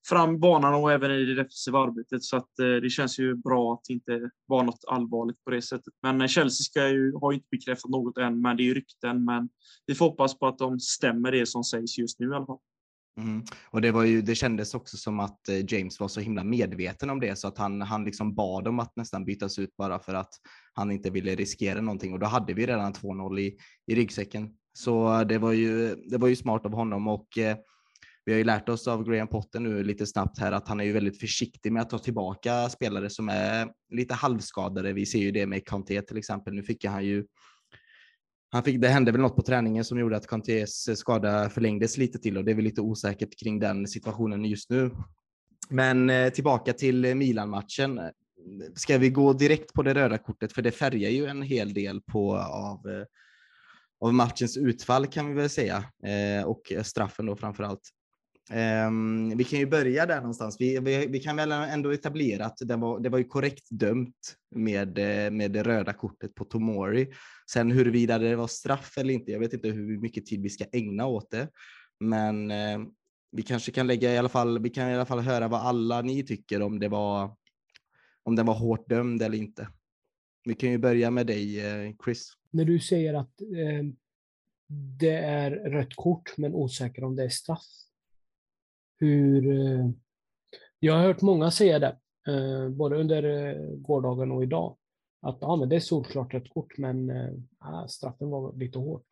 fram 0.09 0.39
banan 0.39 0.73
och 0.73 0.91
även 0.91 1.11
i 1.11 1.25
det 1.25 1.35
defensiva 1.35 1.79
arbetet. 1.79 2.23
Så 2.23 2.37
att 2.37 2.59
eh, 2.59 2.81
det 2.81 2.89
känns 2.89 3.19
ju 3.19 3.35
bra 3.35 3.73
att 3.73 3.81
det 3.87 3.93
inte 3.93 4.29
var 4.45 4.63
något 4.63 4.83
allvarligt 4.87 5.43
på 5.43 5.51
det 5.51 5.61
sättet. 5.61 5.93
Men 6.01 6.21
eh, 6.21 6.27
Chelsea 6.27 6.63
ska 6.63 6.89
ju, 6.89 7.13
har 7.21 7.31
ju 7.31 7.35
inte 7.35 7.47
bekräftat 7.51 7.91
något 7.91 8.17
än, 8.17 8.41
men 8.41 8.57
det 8.57 8.63
är 8.63 8.65
ju 8.65 8.73
rykten. 8.73 9.25
Men 9.25 9.49
vi 9.85 9.95
får 9.95 10.05
hoppas 10.05 10.39
på 10.39 10.47
att 10.47 10.57
de 10.57 10.79
stämmer 10.79 11.31
det 11.31 11.45
som 11.45 11.63
sägs 11.63 11.97
just 11.97 12.19
nu 12.19 12.29
i 12.29 12.33
alla 12.33 12.45
fall. 12.45 12.59
Mm. 13.17 13.43
Och 13.65 13.81
det, 13.81 13.91
var 13.91 14.03
ju, 14.03 14.21
det 14.21 14.35
kändes 14.35 14.73
också 14.73 14.97
som 14.97 15.19
att 15.19 15.49
eh, 15.49 15.73
James 15.73 15.99
var 15.99 16.07
så 16.07 16.19
himla 16.19 16.43
medveten 16.43 17.09
om 17.09 17.19
det 17.19 17.35
så 17.35 17.47
att 17.47 17.57
han, 17.57 17.81
han 17.81 18.03
liksom 18.03 18.35
bad 18.35 18.67
om 18.67 18.79
att 18.79 18.95
nästan 18.95 19.25
bytas 19.25 19.59
ut 19.59 19.77
bara 19.77 19.99
för 19.99 20.13
att 20.13 20.33
han 20.73 20.91
inte 20.91 21.09
ville 21.09 21.35
riskera 21.35 21.81
någonting 21.81 22.13
och 22.13 22.19
då 22.19 22.25
hade 22.25 22.53
vi 22.53 22.65
redan 22.65 22.93
2-0 22.93 23.39
i, 23.39 23.57
i 23.87 23.95
ryggsäcken 23.95 24.49
så 24.73 25.13
eh, 25.13 25.27
det 25.27 25.37
var 25.37 25.51
ju, 25.51 25.95
det 25.95 26.17
var 26.17 26.27
ju 26.27 26.35
smart 26.35 26.65
av 26.65 26.73
honom 26.73 27.07
och 27.07 27.37
eh, 27.37 27.57
vi 28.25 28.33
har 28.33 28.37
ju 28.37 28.43
lärt 28.43 28.69
oss 28.69 28.87
av 28.87 29.03
Graham 29.09 29.27
Potter 29.27 29.59
nu 29.59 29.83
lite 29.83 30.05
snabbt 30.05 30.39
här 30.39 30.51
att 30.51 30.67
han 30.67 30.79
är 30.79 30.83
ju 30.83 30.91
väldigt 30.91 31.19
försiktig 31.19 31.71
med 31.71 31.81
att 31.81 31.89
ta 31.89 31.99
tillbaka 31.99 32.69
spelare 32.69 33.09
som 33.09 33.29
är 33.29 33.67
lite 33.89 34.13
halvskadade. 34.13 34.93
Vi 34.93 35.05
ser 35.05 35.19
ju 35.19 35.31
det 35.31 35.45
med 35.45 35.65
Kanté 35.65 36.01
till 36.01 36.17
exempel. 36.17 36.53
Nu 36.53 36.63
fick 36.63 36.85
han 36.85 37.05
ju 37.05 37.25
han 38.49 38.63
fick, 38.63 38.81
det 38.81 38.87
hände 38.87 39.11
väl 39.11 39.21
något 39.21 39.35
på 39.35 39.41
träningen 39.41 39.85
som 39.85 39.99
gjorde 39.99 40.17
att 40.17 40.27
Kantés 40.27 40.99
skada 40.99 41.49
förlängdes 41.49 41.97
lite 41.97 42.19
till 42.19 42.37
och 42.37 42.45
det 42.45 42.51
är 42.51 42.55
väl 42.55 42.63
lite 42.63 42.81
osäkert 42.81 43.39
kring 43.39 43.59
den 43.59 43.87
situationen 43.87 44.45
just 44.45 44.69
nu. 44.69 44.91
Men 45.69 46.09
eh, 46.09 46.29
tillbaka 46.29 46.73
till 46.73 47.15
Milan-matchen. 47.15 48.01
Ska 48.75 48.97
vi 48.97 49.09
gå 49.09 49.33
direkt 49.33 49.73
på 49.73 49.83
det 49.83 49.93
röda 49.93 50.17
kortet? 50.17 50.53
För 50.53 50.61
det 50.61 50.71
färgar 50.71 51.09
ju 51.09 51.25
en 51.25 51.41
hel 51.41 51.73
del 51.73 52.01
på 52.01 52.37
av 52.37 52.89
eh, 52.89 53.05
av 53.99 54.13
matchens 54.13 54.57
utfall 54.57 55.07
kan 55.07 55.27
vi 55.27 55.33
väl 55.33 55.49
säga 55.49 55.83
eh, 56.03 56.45
och 56.45 56.73
straffen 56.83 57.25
då 57.25 57.35
framför 57.35 57.63
allt. 57.63 57.89
Um, 58.51 59.37
vi 59.37 59.43
kan 59.43 59.59
ju 59.59 59.65
börja 59.65 60.05
där 60.05 60.17
någonstans. 60.17 60.57
Vi, 60.59 60.79
vi, 60.79 61.07
vi 61.07 61.19
kan 61.19 61.35
väl 61.35 61.51
ändå 61.51 61.91
etablera 61.91 62.45
att 62.45 62.57
det 62.59 62.75
var, 62.75 62.99
det 62.99 63.09
var 63.09 63.17
ju 63.17 63.23
korrekt 63.23 63.67
dömt 63.69 64.35
med, 64.55 64.97
med 65.33 65.51
det 65.51 65.63
röda 65.63 65.93
kortet 65.93 66.35
på 66.35 66.45
Tomori. 66.45 67.13
Sen 67.51 67.71
huruvida 67.71 68.17
det 68.17 68.35
var 68.35 68.47
straff 68.47 68.97
eller 68.97 69.13
inte, 69.13 69.31
jag 69.31 69.39
vet 69.39 69.53
inte 69.53 69.69
hur 69.69 69.97
mycket 69.97 70.25
tid 70.25 70.41
vi 70.41 70.49
ska 70.49 70.65
ägna 70.71 71.05
åt 71.05 71.31
det. 71.31 71.49
Men 71.99 72.51
uh, 72.51 72.87
vi 73.31 73.41
kanske 73.41 73.71
kan 73.71 73.87
lägga 73.87 74.13
i 74.13 74.17
alla 74.17 74.29
fall, 74.29 74.59
vi 74.59 74.69
kan 74.69 74.89
i 74.89 74.93
alla 74.93 75.05
fall 75.05 75.19
höra 75.19 75.47
vad 75.47 75.61
alla 75.61 76.01
ni 76.01 76.23
tycker 76.23 76.61
om 76.61 76.79
det 76.79 76.87
var 76.87 77.35
om 78.23 78.35
den 78.35 78.45
var 78.45 78.53
hårt 78.53 78.89
dömd 78.89 79.21
eller 79.21 79.37
inte. 79.37 79.67
Vi 80.43 80.53
kan 80.53 80.71
ju 80.71 80.77
börja 80.77 81.11
med 81.11 81.27
dig 81.27 81.65
eh, 81.65 81.93
Chris 82.05 82.33
när 82.51 82.65
du 82.65 82.79
säger 82.79 83.13
att 83.13 83.41
eh, 83.41 83.85
det 84.99 85.15
är 85.15 85.51
rött 85.51 85.95
kort 85.95 86.37
men 86.37 86.53
osäker 86.53 87.03
om 87.03 87.15
det 87.15 87.23
är 87.23 87.29
straff. 87.29 87.86
Hur... 88.99 89.51
Eh, 89.51 89.89
jag 90.79 90.93
har 90.93 91.03
hört 91.03 91.21
många 91.21 91.51
säga 91.51 91.79
det, 91.79 91.99
eh, 92.27 92.69
både 92.69 92.95
under 92.95 93.23
eh, 93.23 93.75
gårdagen 93.75 94.31
och 94.31 94.43
idag, 94.43 94.77
att 95.21 95.37
ja, 95.41 95.55
men 95.55 95.69
det 95.69 95.75
är 95.75 95.79
solklart 95.79 96.33
rött 96.33 96.49
kort 96.49 96.77
men 96.77 97.07
ja, 97.59 97.87
straffen 97.89 98.29
var 98.29 98.53
lite 98.53 98.79
hårt. 98.79 99.07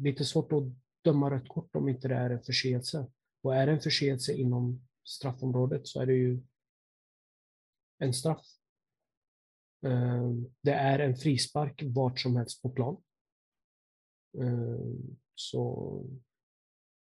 Lite 0.00 0.24
svårt 0.24 0.52
att 0.52 0.62
döma 1.04 1.30
rött 1.30 1.48
kort 1.48 1.76
om 1.76 1.88
inte 1.88 2.08
det 2.08 2.14
är 2.14 2.30
en 2.30 2.42
förseelse. 2.42 3.06
Och 3.42 3.54
är 3.54 3.66
det 3.66 3.72
en 3.72 3.80
förseelse 3.80 4.32
inom 4.32 4.88
straffområdet 5.04 5.86
så 5.86 6.00
är 6.00 6.06
det 6.06 6.14
ju 6.14 6.40
en 7.98 8.14
straff. 8.14 8.46
Det 10.62 10.72
är 10.72 10.98
en 10.98 11.16
frispark 11.16 11.82
vart 11.86 12.20
som 12.20 12.36
helst 12.36 12.62
på 12.62 12.70
plan. 12.70 13.02
Så 15.34 16.04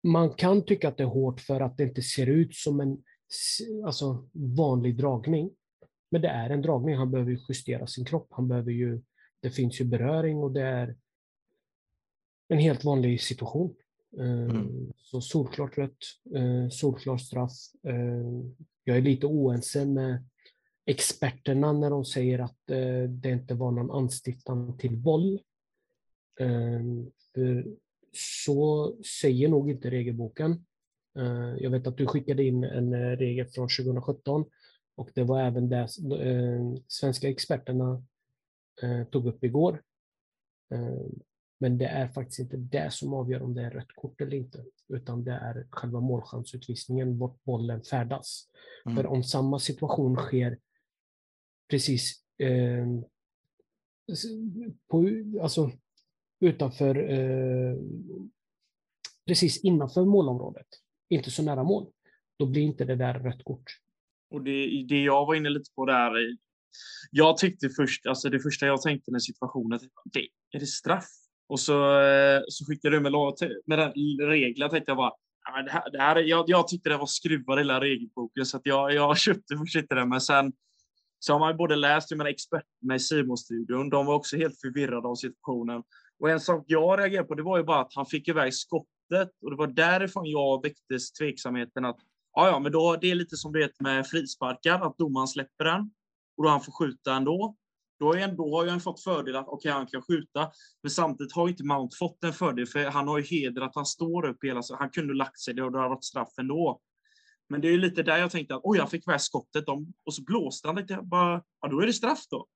man 0.05 0.31
kan 0.31 0.65
tycka 0.65 0.89
att 0.89 0.97
det 0.97 1.03
är 1.03 1.09
hårt 1.09 1.41
för 1.41 1.61
att 1.61 1.77
det 1.77 1.85
inte 1.85 2.03
ser 2.03 2.27
ut 2.27 2.55
som 2.55 2.81
en 2.81 3.03
alltså, 3.87 4.29
vanlig 4.33 4.97
dragning. 4.97 5.51
Men 6.11 6.23
det 6.23 6.29
är 6.29 6.51
en 6.51 6.63
dragning. 6.63 6.97
Han 6.97 7.11
behöver 7.11 7.39
justera 7.49 7.87
sin 7.87 8.05
kropp. 8.05 8.29
Han 8.31 8.49
behöver 8.49 8.73
ju, 8.73 9.03
det 9.41 9.51
finns 9.51 9.81
ju 9.81 9.85
beröring 9.85 10.39
och 10.39 10.53
det 10.53 10.63
är 10.63 10.97
en 12.49 12.59
helt 12.59 12.85
vanlig 12.85 13.21
situation. 13.21 13.75
Ehm, 14.21 14.51
mm. 14.51 14.93
Så 14.97 15.21
solklart 15.21 15.79
rött, 15.79 15.99
solklar 16.73 17.17
straff. 17.17 17.53
Jag 18.85 18.97
är 18.97 19.01
lite 19.01 19.27
oense 19.27 19.85
med 19.85 20.25
experterna 20.87 21.73
när 21.73 21.91
de 21.91 22.05
säger 22.05 22.39
att 22.39 22.71
eh, 22.71 23.03
det 23.09 23.31
inte 23.31 23.55
var 23.55 23.71
någon 23.71 23.91
anstiftan 23.91 24.79
till 24.79 24.97
våld. 24.97 25.41
Eh, 26.41 26.81
för 27.35 27.67
så 28.15 28.93
säger 29.21 29.49
nog 29.49 29.71
inte 29.71 29.91
regelboken. 29.91 30.65
Eh, 31.19 31.55
jag 31.59 31.71
vet 31.71 31.87
att 31.87 31.97
du 31.97 32.07
skickade 32.07 32.45
in 32.45 32.65
en 32.65 32.95
eh, 32.95 33.17
regel 33.17 33.47
från 33.47 33.69
2017 33.69 34.45
och 34.97 35.11
det 35.15 35.23
var 35.23 35.41
även 35.41 35.69
det 35.69 35.89
eh, 36.21 36.75
svenska 36.89 37.29
experterna 37.29 38.05
tog 39.11 39.27
upp 39.27 39.45
igår. 39.45 39.83
Men 41.61 41.79
det 41.79 41.85
är 41.85 42.09
faktiskt 42.09 42.39
inte 42.39 42.57
det 42.57 42.93
som 42.93 43.15
avgör 43.15 43.43
om 43.43 43.55
det 43.55 43.63
är 43.63 43.71
rött 43.71 43.93
kort 43.95 44.21
eller 44.21 44.37
inte, 44.37 44.65
utan 44.89 45.25
det 45.25 45.33
är 45.33 45.67
själva 45.71 46.01
målchansutvisningen, 46.01 47.19
vart 47.19 47.45
bollen 47.45 47.83
färdas. 47.83 48.49
Mm. 48.87 48.97
För 48.97 49.07
om 49.07 49.25
samma 49.25 49.59
situation 49.59 50.17
sker 50.17 50.59
precis 51.71 52.25
eh, 52.39 52.87
på, 54.89 55.09
alltså, 55.43 55.71
utanför, 56.41 57.13
eh, 57.13 57.77
precis 59.27 59.65
innanför 59.65 60.05
målområdet, 60.05 60.67
inte 61.09 61.31
så 61.31 61.43
nära 61.43 61.65
mål, 61.65 61.87
då 62.39 62.47
blir 62.47 62.63
inte 62.63 62.85
det 62.85 62.97
där 62.97 63.15
rött 63.15 63.45
kort. 63.45 63.65
Och 64.31 64.43
det, 64.43 64.85
det 64.89 65.03
jag 65.03 65.27
var 65.27 65.35
inne 65.35 65.49
lite 65.49 65.71
på 65.75 65.87
där, 65.87 66.13
jag 67.11 67.37
tyckte 67.37 67.69
först, 67.69 68.07
alltså 68.07 68.29
det 68.29 68.41
första 68.41 68.67
jag 68.67 68.83
tänkte 68.83 69.11
när 69.11 69.19
situationen, 69.19 69.81
det, 70.05 70.29
är 70.51 70.61
det 70.61 70.67
straff? 70.67 71.09
Och 71.49 71.61
så, 71.61 72.01
eh, 72.01 72.41
så 72.49 72.65
skickade 72.65 72.97
du 72.97 73.01
med, 73.01 73.13
med 73.67 73.79
den 73.79 73.93
regeln, 74.29 74.71
tänkte 74.71 74.91
jag 74.91 74.97
bara, 74.97 75.13
det 75.65 75.71
här, 75.71 75.91
det 75.91 75.99
här, 75.99 76.17
jag, 76.17 76.45
jag 76.49 76.69
tyckte 76.69 76.89
det 76.89 76.97
var 76.97 77.07
skruvad 77.07 77.59
hela 77.59 77.81
regelboken, 77.81 78.47
så 78.47 78.57
att 78.57 78.67
jag, 78.67 78.95
jag 78.95 79.19
köpte 79.27 79.57
först 79.57 79.77
inte 79.77 79.95
den, 79.95 80.09
men 80.09 80.21
sen 80.21 80.53
så 81.19 81.33
har 81.33 81.41
man 81.41 81.53
ju 81.53 81.57
både 81.57 81.77
läst, 81.77 82.11
jag 82.11 82.19
menar 82.19 82.31
experterna 82.31 82.95
i 82.95 82.99
Simon-studion, 82.99 83.91
de 83.91 84.07
var 84.07 84.15
också 84.15 84.37
helt 84.37 84.61
förvirrade 84.61 85.09
av 85.09 85.15
situationen. 85.15 85.83
Och 86.21 86.31
en 86.31 86.41
sak 86.41 86.65
jag 86.67 86.99
reagerade 86.99 87.29
på, 87.29 87.35
det 87.35 87.43
var 87.43 87.59
ju 87.59 87.65
bara 87.65 87.81
att 87.81 87.95
han 87.95 88.07
fick 88.07 88.29
iväg 88.29 88.55
skottet 88.55 89.31
och 89.43 89.51
det 89.51 89.57
var 89.57 89.67
därifrån 89.67 90.27
jag 90.27 90.63
väcktes 90.63 91.13
tveksamheten 91.13 91.85
att 91.85 91.97
ja, 92.33 92.49
ja, 92.49 92.59
men 92.59 92.73
då 92.73 92.97
det 93.01 93.11
är 93.11 93.15
lite 93.15 93.37
som 93.37 93.53
det 93.53 93.63
är 93.63 93.71
med 93.83 94.07
frisparkar, 94.07 94.81
att 94.87 94.99
domaren 94.99 95.29
släpper 95.29 95.65
den 95.65 95.91
och 96.37 96.45
då 96.45 96.51
han 96.51 96.61
får 96.61 96.73
skjuta 96.73 97.15
ändå. 97.15 97.57
Då 97.99 98.07
har, 98.07 98.21
han 98.21 98.37
då 98.37 98.57
har 98.57 98.67
jag 98.67 98.83
fått 98.83 99.03
fördel 99.03 99.37
att 99.37 99.49
okay, 99.49 99.73
han 99.73 99.87
kan 99.87 100.03
skjuta, 100.03 100.51
men 100.83 100.91
samtidigt 100.91 101.33
har 101.33 101.49
inte 101.49 101.65
Mount 101.65 101.97
fått 101.97 102.25
en 102.25 102.33
fördel, 102.33 102.67
för 102.67 102.85
han 102.85 103.09
har 103.09 103.19
ju 103.19 103.25
heder 103.25 103.63
att 103.63 103.75
han 103.75 103.87
står 103.87 104.27
upp 104.27 104.45
hela, 104.45 104.63
så 104.63 104.77
han 104.77 104.91
kunde 104.91 105.15
lagt 105.15 105.41
sig, 105.41 105.55
det 105.55 105.63
och 105.63 105.73
det 105.73 105.79
varit 105.79 106.05
straff 106.05 106.39
ändå. 106.39 106.81
Men 107.49 107.61
det 107.61 107.69
är 107.69 107.79
lite 107.79 108.03
där 108.03 108.19
jag 108.19 108.31
tänkte 108.31 108.55
att 108.55 108.61
oj, 108.65 108.79
jag 108.79 108.91
fick 108.91 109.07
iväg 109.09 109.21
skottet 109.21 109.65
och 110.05 110.15
så 110.15 110.23
blåste 110.23 110.69
han 110.69 110.77
lite. 110.77 110.99
Bara, 111.03 111.43
ja, 111.61 111.69
då 111.69 111.81
är 111.81 111.87
det 111.87 111.93
straff 111.93 112.27
då. 112.31 112.47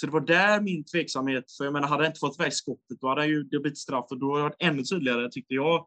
Så 0.00 0.06
det 0.06 0.12
var 0.12 0.20
där 0.20 0.60
min 0.60 0.84
tveksamhet, 0.84 1.44
för 1.58 1.64
jag 1.64 1.72
menar, 1.72 1.88
hade 1.88 2.04
jag 2.04 2.10
inte 2.10 2.18
fått 2.18 2.40
iväg 2.40 2.52
skottet, 2.52 3.00
då 3.00 3.08
hade 3.08 3.26
ju 3.26 3.42
det 3.42 3.60
blivit 3.60 3.78
straff 3.78 4.06
och 4.10 4.18
då 4.18 4.30
hade 4.30 4.38
det 4.38 4.42
varit 4.42 4.62
ännu 4.62 4.82
tydligare 4.82 5.30
tyckte 5.30 5.54
jag. 5.54 5.86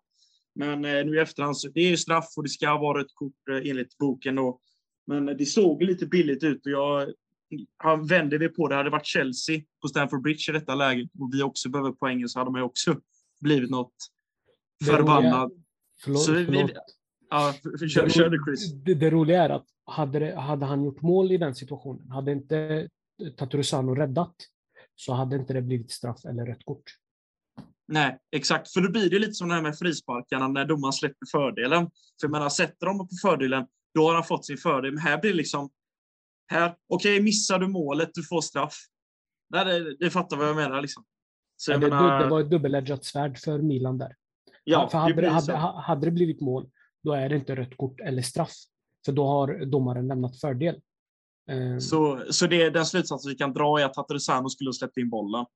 Men 0.55 0.85
eh, 0.85 1.05
nu 1.05 1.15
i 1.15 1.19
efterhand 1.19 1.57
så 1.57 1.69
det 1.69 1.81
är 1.81 1.95
straff 1.95 2.33
och 2.37 2.43
det 2.43 2.49
ska 2.49 2.77
vara 2.77 3.01
ett 3.01 3.13
kort 3.13 3.49
eh, 3.51 3.69
enligt 3.69 3.97
boken 3.97 4.35
då. 4.35 4.59
Men 5.07 5.25
det 5.25 5.45
såg 5.45 5.83
lite 5.83 6.05
billigt 6.05 6.43
ut 6.43 6.65
och 6.65 6.71
jag 6.71 7.13
han 7.77 8.07
vände 8.07 8.37
vi 8.37 8.49
på 8.49 8.67
det. 8.67 8.75
Hade 8.75 8.89
det 8.89 8.91
varit 8.91 9.05
Chelsea 9.05 9.61
på 9.81 9.87
Stamford 9.87 10.21
Bridge 10.21 10.49
i 10.49 10.53
detta 10.53 10.75
läget 10.75 11.09
och 11.19 11.29
vi 11.33 11.43
också 11.43 11.69
behöver 11.69 11.91
poängen 11.91 12.29
så 12.29 12.39
hade 12.39 12.51
man 12.51 12.61
ju 12.61 12.65
också 12.65 12.95
blivit 13.41 13.69
något 13.69 13.95
förbannat. 14.85 15.51
Förlåt, 16.03 16.21
så 16.21 16.33
vi, 16.33 16.45
förlåt. 16.45 16.71
Ja, 17.29 17.53
kör, 17.87 18.09
kör 18.09 18.29
du 18.29 18.43
Chris. 18.45 18.73
Det, 18.73 18.93
det, 18.93 19.09
roliga 19.09 19.43
är 19.43 19.49
att 19.49 19.65
hade, 19.85 20.19
det, 20.19 20.35
hade 20.39 20.65
han 20.65 20.83
gjort 20.83 21.01
mål 21.01 21.31
i 21.31 21.37
den 21.37 21.55
situationen, 21.55 22.09
hade 22.09 22.31
inte 22.31 22.89
Tatarusano 23.37 23.95
räddat, 23.95 24.35
så 24.95 25.13
hade 25.13 25.35
inte 25.35 25.53
det 25.53 25.61
blivit 25.61 25.91
straff 25.91 26.25
eller 26.25 26.45
rött 26.45 26.65
kort. 26.65 26.83
Nej, 27.87 28.17
exakt. 28.31 28.73
För 28.73 28.81
då 28.81 28.91
blir 28.91 29.09
det 29.09 29.19
lite 29.19 29.33
som 29.33 29.49
det 29.49 29.55
här 29.55 29.61
med 29.61 29.77
frisparkarna 29.77 30.47
när 30.47 30.65
domaren 30.65 30.93
släpper 30.93 31.25
fördelen. 31.31 31.85
För 31.85 32.27
jag 32.27 32.31
menar, 32.31 32.49
sätter 32.49 32.85
de 32.85 32.97
på 32.97 33.07
fördelen, 33.21 33.65
då 33.93 34.07
har 34.07 34.13
han 34.13 34.23
fått 34.23 34.45
sin 34.45 34.57
fördel. 34.57 34.91
Men 34.91 35.03
här 35.03 35.21
blir 35.21 35.31
det 35.31 35.37
liksom, 35.37 35.69
här, 36.47 36.75
okej, 36.87 37.13
okay, 37.13 37.23
missar 37.23 37.59
du 37.59 37.67
målet, 37.67 38.09
du 38.13 38.23
får 38.23 38.41
straff. 38.41 38.75
Nej, 39.49 39.65
det, 39.65 39.97
det 39.97 40.09
fattar 40.09 40.37
vad 40.37 40.49
jag 40.49 40.55
menar. 40.55 40.81
Liksom. 40.81 41.03
Så 41.57 41.71
jag 41.71 41.81
det, 41.81 41.89
menar... 41.89 42.23
det 42.23 42.29
var 42.29 42.41
ett 42.41 42.49
dubbeledgat 42.49 43.05
svärd 43.05 43.37
för 43.37 43.59
Milan 43.61 43.97
där. 43.97 44.15
Ja, 44.63 44.89
för 44.89 44.97
hade, 44.97 45.21
det 45.21 45.29
hade, 45.29 45.53
hade 45.57 46.07
det 46.07 46.11
blivit 46.11 46.41
mål, 46.41 46.69
då 47.03 47.13
är 47.13 47.29
det 47.29 47.35
inte 47.35 47.55
rött 47.55 47.77
kort 47.77 47.99
eller 47.99 48.21
straff. 48.21 48.53
För 49.05 49.11
då 49.11 49.27
har 49.27 49.65
domaren 49.65 50.07
lämnat 50.07 50.39
fördel. 50.39 50.81
Ehm. 51.51 51.81
Så, 51.81 52.23
så 52.29 52.47
det 52.47 52.61
är 52.61 52.71
den 52.71 52.85
slutsats 52.85 53.27
vi 53.27 53.35
kan 53.35 53.53
dra 53.53 53.79
är 53.79 53.85
att 53.85 53.93
Tatarusano 53.93 54.49
skulle 54.49 54.67
ha 54.67 54.73
släppt 54.73 54.97
in 54.97 55.09
bollen? 55.09 55.45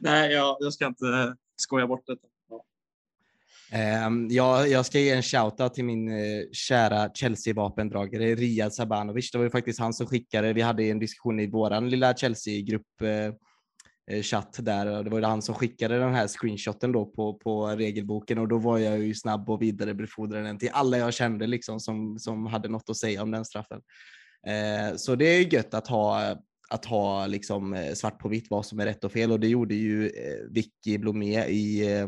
Nej, 0.00 0.32
jag, 0.32 0.56
jag 0.60 0.72
ska 0.72 0.86
inte 0.86 1.36
skoja 1.56 1.86
bort 1.86 2.06
detta. 2.06 2.26
Um, 4.06 4.28
ja, 4.30 4.66
jag 4.66 4.86
ska 4.86 5.00
ge 5.00 5.10
en 5.10 5.22
shoutout 5.22 5.74
till 5.74 5.84
min 5.84 6.08
uh, 6.08 6.44
kära 6.52 7.10
Chelsea-vapendragare 7.14 8.34
Riyad 8.34 8.74
Sabanovic. 8.74 9.30
Det 9.30 9.38
var 9.38 9.44
ju 9.44 9.50
faktiskt 9.50 9.80
han 9.80 9.92
som 9.92 10.06
skickade, 10.06 10.52
vi 10.52 10.60
hade 10.60 10.84
en 10.84 10.98
diskussion 10.98 11.40
i 11.40 11.46
våran 11.46 11.90
lilla 11.90 12.14
Chelsea-grupp 12.14 13.02
uh, 13.02 13.34
Eh, 14.10 14.22
chatt 14.22 14.56
där 14.58 14.86
och 14.86 15.04
det 15.04 15.10
var 15.10 15.18
ju 15.18 15.24
han 15.24 15.42
som 15.42 15.54
skickade 15.54 15.98
den 15.98 16.14
här 16.14 16.28
screenshoten 16.28 16.92
då 16.92 17.06
på, 17.06 17.34
på 17.34 17.66
regelboken 17.66 18.38
och 18.38 18.48
då 18.48 18.58
var 18.58 18.78
jag 18.78 18.98
ju 18.98 19.14
snabb 19.14 19.50
och 19.50 19.62
vidarebefordrade 19.62 20.44
den 20.44 20.58
till 20.58 20.70
alla 20.72 20.98
jag 20.98 21.14
kände 21.14 21.46
liksom 21.46 21.80
som, 21.80 22.18
som 22.18 22.46
hade 22.46 22.68
något 22.68 22.90
att 22.90 22.96
säga 22.96 23.22
om 23.22 23.30
den 23.30 23.44
straffen. 23.44 23.80
Eh, 24.46 24.96
så 24.96 25.14
det 25.14 25.24
är 25.24 25.54
gött 25.54 25.74
att 25.74 25.86
ha 25.86 26.36
att 26.70 26.84
ha 26.84 27.26
liksom 27.26 27.74
eh, 27.74 27.92
svart 27.92 28.18
på 28.18 28.28
vitt 28.28 28.46
vad 28.50 28.66
som 28.66 28.80
är 28.80 28.84
rätt 28.84 29.04
och 29.04 29.12
fel 29.12 29.32
och 29.32 29.40
det 29.40 29.48
gjorde 29.48 29.74
ju 29.74 30.06
eh, 30.06 30.50
Vicky 30.50 30.98
Blomé 30.98 31.44
i 31.44 31.96
eh, 31.96 32.06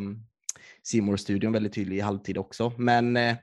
simor 0.82 1.16
studion 1.16 1.52
väldigt 1.52 1.74
tydlig 1.74 1.96
i 1.96 2.00
halvtid 2.00 2.38
också. 2.38 2.72
Men 2.78 3.16
eh, 3.16 3.36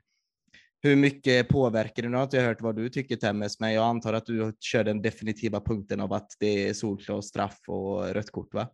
hur 0.82 0.96
mycket 0.96 1.48
påverkar 1.48 2.02
det? 2.02 2.08
Nu 2.08 2.16
har 2.16 2.24
inte 2.24 2.36
jag 2.36 2.44
hört 2.44 2.60
vad 2.60 2.76
du 2.76 2.88
tycker 2.88 3.16
Temmes, 3.16 3.60
men 3.60 3.72
jag 3.72 3.84
antar 3.84 4.12
att 4.12 4.26
du 4.26 4.52
kör 4.60 4.84
den 4.84 5.02
definitiva 5.02 5.60
punkten 5.60 6.00
av 6.00 6.12
att 6.12 6.36
det 6.38 6.68
är 6.68 6.74
solklar 6.74 7.20
straff 7.20 7.58
och 7.68 8.04
rött 8.06 8.30
kort, 8.30 8.54
va? 8.54 8.68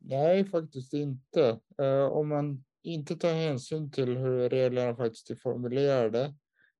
Nej, 0.00 0.44
faktiskt 0.44 0.94
inte. 0.94 1.58
Uh, 1.82 2.04
om 2.04 2.28
man 2.28 2.64
inte 2.82 3.16
tar 3.16 3.34
hänsyn 3.34 3.90
till 3.90 4.16
hur 4.16 4.48
reglerna 4.48 4.96
faktiskt 4.96 5.30
är 5.30 5.34
formulerade, 5.34 6.34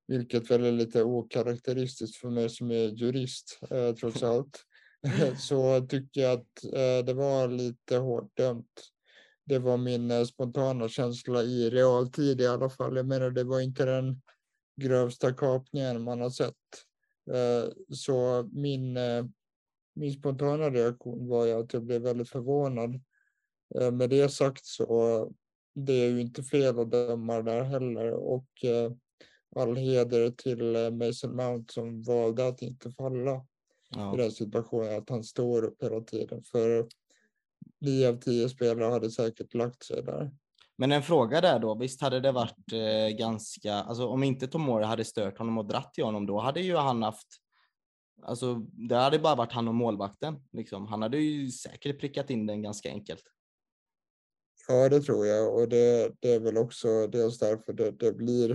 vilket 0.09 0.51
väl 0.51 0.65
är 0.65 0.73
lite 0.73 1.03
okaraktäristiskt 1.03 2.17
för 2.17 2.31
mig 2.31 2.51
som 2.51 2.71
är 2.71 2.89
jurist, 2.89 3.59
uh, 3.73 3.95
trots 3.95 4.23
allt, 4.23 4.61
så 5.39 5.87
tycker 5.87 6.21
jag 6.21 6.33
att 6.33 6.65
uh, 6.65 7.07
det 7.07 7.15
var 7.15 7.49
lite 7.49 7.97
hårt 7.97 8.37
dömt. 8.37 8.83
Det 9.45 9.59
var 9.59 9.77
min 9.77 10.27
spontana 10.27 10.89
känsla 10.89 11.43
i 11.43 11.71
realtid 11.71 12.41
i 12.41 12.47
alla 12.47 12.71
fall. 12.71 12.97
Jag 12.97 13.07
menar, 13.07 13.31
det 13.31 13.45
var 13.45 13.61
inte 13.61 13.85
den 13.85 14.21
grövsta 14.77 15.33
kapningen 15.33 16.03
man 16.03 16.21
har 16.21 16.31
sett. 16.31 16.55
Eh, 17.31 17.73
så 17.89 18.49
min, 18.53 18.97
eh, 18.97 19.25
min 19.95 20.13
spontana 20.13 20.71
reaktion 20.71 21.29
var 21.29 21.47
ju 21.47 21.53
att 21.53 21.73
jag 21.73 21.83
blev 21.83 22.03
väldigt 22.03 22.29
förvånad. 22.29 23.01
Eh, 23.75 23.91
med 23.91 24.11
det 24.11 24.29
sagt 24.29 24.67
så 24.67 25.31
det 25.75 25.93
är 25.93 26.09
ju 26.09 26.21
inte 26.21 26.43
fel 26.43 26.79
att 26.79 26.91
döma 26.91 27.43
där 27.43 27.63
heller 27.63 28.13
och 28.13 28.49
all 29.57 29.77
heder 29.77 30.31
till 30.31 30.93
Mason 30.93 31.37
Mount 31.37 31.73
som 31.73 32.03
valde 32.03 32.49
att 32.49 32.63
inte 32.63 32.91
falla 32.91 33.47
ja. 33.91 34.15
i 34.15 34.17
den 34.17 34.33
situationen, 34.33 34.99
att 34.99 35.11
han 35.11 35.25
står 35.25 35.65
upp 35.65 35.83
hela 35.83 36.01
tiden. 36.01 36.43
För 36.43 36.89
nio 37.81 38.09
av 38.09 38.17
tio 38.17 38.49
spelare 38.49 38.93
hade 38.93 39.11
säkert 39.11 39.55
lagt 39.55 39.85
sig 39.85 40.03
där. 40.03 40.31
Men 40.83 40.93
en 40.93 41.03
fråga 41.03 41.41
där 41.41 41.59
då, 41.59 41.75
visst 41.75 42.01
hade 42.01 42.21
det 42.21 42.33
varit 42.33 42.73
eh, 42.73 43.17
ganska, 43.17 43.75
alltså 43.75 44.07
om 44.07 44.23
inte 44.23 44.49
Tomori 44.49 44.85
hade 44.85 45.05
stört 45.05 45.39
honom 45.39 45.59
och 45.59 45.67
dratt 45.67 45.95
till 45.95 46.05
honom, 46.05 46.27
då 46.27 46.41
hade 46.41 46.61
ju 46.61 46.77
han 46.77 47.03
haft, 47.03 47.27
alltså 48.23 48.55
det 48.73 48.95
hade 48.95 49.19
bara 49.19 49.35
varit 49.35 49.53
han 49.53 49.69
och 49.69 49.75
målvakten. 49.75 50.37
Liksom. 50.53 50.87
Han 50.87 51.03
hade 51.03 51.19
ju 51.19 51.51
säkert 51.51 52.01
prickat 52.01 52.31
in 52.31 52.47
den 52.47 52.63
ganska 52.63 52.89
enkelt. 52.89 53.23
Ja, 54.69 54.89
det 54.89 55.01
tror 55.01 55.27
jag 55.27 55.55
och 55.55 55.69
det, 55.69 56.13
det 56.21 56.33
är 56.33 56.41
väl 56.41 56.59
också 56.59 57.07
dels 57.07 57.39
därför 57.39 57.73
det, 57.73 57.91
det 57.91 58.13
blir 58.13 58.51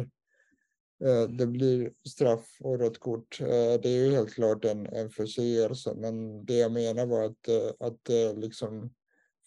eh, 1.05 1.29
det 1.29 1.47
blir 1.47 1.91
straff 2.07 2.57
och 2.59 2.79
rött 2.79 2.99
kort. 2.99 3.41
Eh, 3.41 3.81
det 3.81 3.89
är 3.89 4.05
ju 4.05 4.11
helt 4.11 4.33
klart 4.33 4.65
en, 4.65 4.85
en 4.85 5.09
förseelse, 5.09 5.93
men 5.95 6.45
det 6.45 6.57
jag 6.57 6.71
menar 6.71 7.05
var 7.05 7.23
att, 7.23 7.47
eh, 7.47 7.87
att 7.87 8.37
liksom 8.37 8.93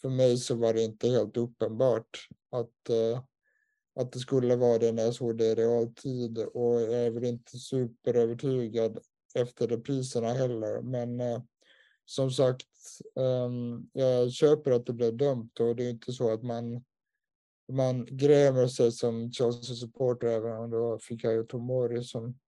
för 0.01 0.09
mig 0.09 0.37
så 0.37 0.55
var 0.55 0.75
det 0.75 0.83
inte 0.83 1.09
helt 1.09 1.37
uppenbart 1.37 2.29
att, 2.51 2.89
eh, 2.89 3.23
att 3.95 4.13
det 4.13 4.19
skulle 4.19 4.57
vara 4.57 4.79
det 4.79 4.93
när 4.93 5.03
jag 5.03 5.15
såg 5.15 5.39
det 5.39 5.45
i 5.45 5.55
realtid 5.55 6.39
och 6.39 6.81
jag 6.81 6.93
är 6.93 7.11
väl 7.11 7.25
inte 7.25 7.59
superövertygad 7.59 8.99
efter 9.35 9.69
repriserna 9.69 10.33
heller. 10.33 10.83
Men 10.83 11.21
eh, 11.21 11.43
som 12.05 12.31
sagt, 12.31 12.67
ehm, 13.21 13.91
jag 13.93 14.33
köper 14.33 14.71
att 14.71 14.87
det 14.87 14.93
blev 14.93 15.17
dömt 15.17 15.61
och 15.61 15.77
det 15.77 15.85
är 15.85 15.91
inte 15.91 16.13
så 16.13 16.33
att 16.33 16.43
man 16.43 16.83
man 17.71 18.07
grämer 18.11 18.67
sig 18.67 18.93
som 18.93 19.33
Chelsea-supporter 19.33 20.29
även 20.29 20.53
om 20.53 20.71
det 20.71 20.79
var 20.79 20.99
Fikayo 20.99 21.43
Tomori 21.43 22.05
som, 22.05 22.39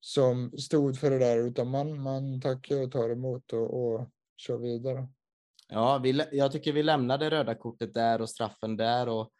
som 0.00 0.58
stod 0.58 0.98
för 0.98 1.10
det 1.10 1.18
där 1.18 1.38
utan 1.38 1.68
man, 1.68 2.02
man 2.02 2.40
tackar 2.40 2.82
och 2.82 2.92
tar 2.92 3.10
emot 3.10 3.52
och, 3.52 3.94
och 3.94 4.08
kör 4.36 4.56
vidare. 4.56 5.08
Ja, 5.74 5.98
vi, 5.98 6.24
jag 6.32 6.52
tycker 6.52 6.72
vi 6.72 6.82
lämnar 6.82 7.18
det 7.18 7.30
röda 7.30 7.54
kortet 7.54 7.94
där 7.94 8.20
och 8.20 8.30
straffen 8.30 8.76
där 8.76 9.08
och 9.08 9.30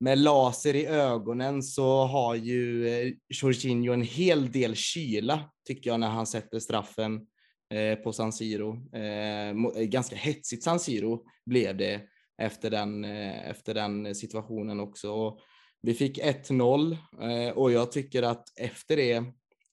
med 0.00 0.18
laser 0.18 0.76
i 0.76 0.86
ögonen 0.86 1.62
så 1.62 2.04
har 2.04 2.34
ju 2.34 2.88
eh, 2.88 3.12
Jorginho 3.28 3.92
en 3.92 4.02
hel 4.02 4.52
del 4.52 4.74
kyla 4.74 5.50
tycker 5.66 5.90
jag 5.90 6.00
när 6.00 6.08
han 6.08 6.26
sätter 6.26 6.58
straffen 6.58 7.26
eh, 7.74 7.98
på 7.98 8.12
San 8.12 8.32
Siro. 8.32 8.96
Eh, 8.96 9.54
ganska 9.84 10.16
hetsigt 10.16 10.64
San 10.64 10.80
Siro 10.80 11.24
blev 11.46 11.76
det 11.76 12.00
efter 12.42 12.70
den, 12.70 13.04
efter 13.04 13.74
den 13.74 14.14
situationen 14.14 14.80
också. 14.80 15.38
Vi 15.82 15.94
fick 15.94 16.18
1-0 16.18 17.52
och 17.54 17.72
jag 17.72 17.92
tycker 17.92 18.22
att 18.22 18.58
efter 18.58 18.96
det 18.96 19.24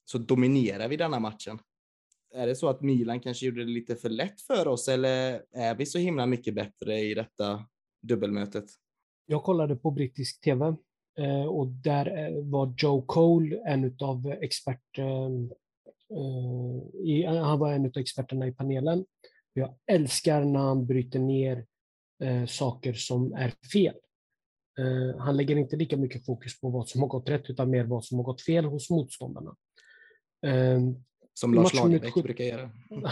så 0.05 0.17
dominerar 0.17 0.87
vi 0.87 0.97
denna 0.97 1.19
matchen. 1.19 1.59
Är 2.33 2.47
det 2.47 2.55
så 2.55 2.69
att 2.69 2.81
Milan 2.81 3.19
kanske 3.19 3.45
gjorde 3.45 3.65
det 3.65 3.71
lite 3.71 3.95
för 3.95 4.09
lätt 4.09 4.41
för 4.41 4.67
oss 4.67 4.87
eller 4.87 5.41
är 5.51 5.75
vi 5.75 5.85
så 5.85 5.97
himla 5.97 6.25
mycket 6.25 6.55
bättre 6.55 6.99
i 6.99 7.13
detta 7.13 7.65
dubbelmötet? 8.01 8.65
Jag 9.25 9.43
kollade 9.43 9.75
på 9.75 9.91
brittisk 9.91 10.41
tv 10.41 10.75
eh, 11.19 11.45
och 11.45 11.67
där 11.67 12.17
eh, 12.17 12.43
var 12.43 12.73
Joe 12.77 13.01
Cole 13.01 13.61
en 13.65 13.95
av 13.99 14.31
experterna. 14.41 15.49
Eh, 17.15 17.33
han 17.33 17.59
var 17.59 17.73
en 17.73 17.85
av 17.85 17.97
experterna 17.97 18.47
i 18.47 18.51
panelen. 18.51 19.05
Jag 19.53 19.75
älskar 19.91 20.45
när 20.45 20.59
han 20.59 20.85
bryter 20.85 21.19
ner 21.19 21.65
saker 22.47 22.93
som 22.93 23.33
är 23.33 23.53
fel. 23.73 23.95
Han 25.17 25.37
lägger 25.37 25.55
inte 25.55 25.75
lika 25.75 25.97
mycket 25.97 26.25
fokus 26.25 26.61
på 26.61 26.69
vad 26.69 26.87
som 26.87 27.01
har 27.01 27.07
gått 27.07 27.29
rätt 27.29 27.49
utan 27.49 27.69
mer 27.69 27.83
vad 27.83 28.05
som 28.05 28.17
har 28.17 28.25
gått 28.25 28.41
fel 28.41 28.65
hos 28.65 28.89
motståndarna. 28.89 29.55
Som 31.39 31.53
Lars 31.53 31.73
Lagerbäck 31.73 32.13
brukar 32.13 32.43
göra. 32.43 32.71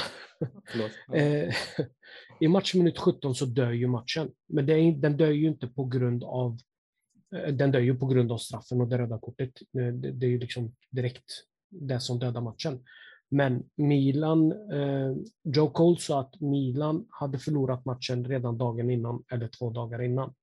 Eh, 1.13 1.55
I 2.39 2.47
matchminut 2.47 2.97
17 2.97 3.35
så 3.35 3.45
dör 3.45 3.71
ju 3.71 3.87
matchen. 3.87 4.31
Men 4.47 4.69
är, 4.69 4.91
den 4.91 5.17
dör 5.17 5.31
ju 5.31 5.47
inte 5.47 5.67
på 5.67 5.85
grund 5.85 6.23
av 6.23 6.57
eh, 7.35 7.53
den 7.53 7.71
dör 7.71 7.79
ju 7.79 7.95
på 7.95 8.05
grund 8.07 8.31
av 8.31 8.37
straffen 8.37 8.81
och 8.81 8.87
det 8.87 8.97
röda 8.97 9.19
kortet. 9.19 9.51
Eh, 9.79 9.93
det, 9.93 10.11
det 10.11 10.25
är 10.25 10.29
ju 10.29 10.39
liksom 10.39 10.75
direkt 10.91 11.23
det 11.69 11.99
som 11.99 12.19
dödar 12.19 12.41
matchen. 12.41 12.83
Men 13.29 13.63
Milan, 13.75 14.51
eh, 14.51 15.15
Joe 15.43 15.69
Cole 15.69 15.99
sa 15.99 16.19
att 16.19 16.41
Milan 16.41 17.05
hade 17.09 17.39
förlorat 17.39 17.85
matchen 17.85 18.25
redan 18.25 18.57
dagen 18.57 18.89
innan 18.89 19.23
eller 19.31 19.47
två 19.47 19.69
dagar 19.69 20.01
innan. 20.01 20.33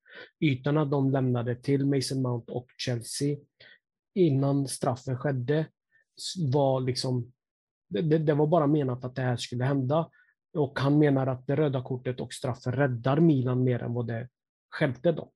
Ytorna 0.41 0.85
de 0.85 1.11
lämnade 1.11 1.57
till 1.57 1.87
Mason 1.87 2.23
Mount 2.23 2.53
och 2.53 2.67
Chelsea 2.79 3.37
innan 4.15 4.69
straffen 4.69 5.19
skedde 5.19 5.67
var 6.53 6.81
liksom 6.81 7.34
det, 8.03 8.19
det, 8.19 8.35
var 8.35 8.47
bara 8.47 8.67
menat 8.67 9.05
att 9.05 9.15
det 9.15 9.23
här 9.23 9.37
skulle 9.37 9.65
hända. 9.65 10.11
Och 10.55 10.79
han 10.79 10.99
menar 10.99 11.27
att 11.27 11.47
det 11.47 11.57
röda 11.57 11.83
kortet 11.83 12.21
och 12.21 12.33
straffen 12.33 12.73
räddar 12.73 13.21
Milan 13.21 13.65
mer 13.65 13.83
än 13.83 13.95
vad 13.95 14.07
det 14.07 14.29
stjälpte 14.71 15.13
dem. 15.13 15.29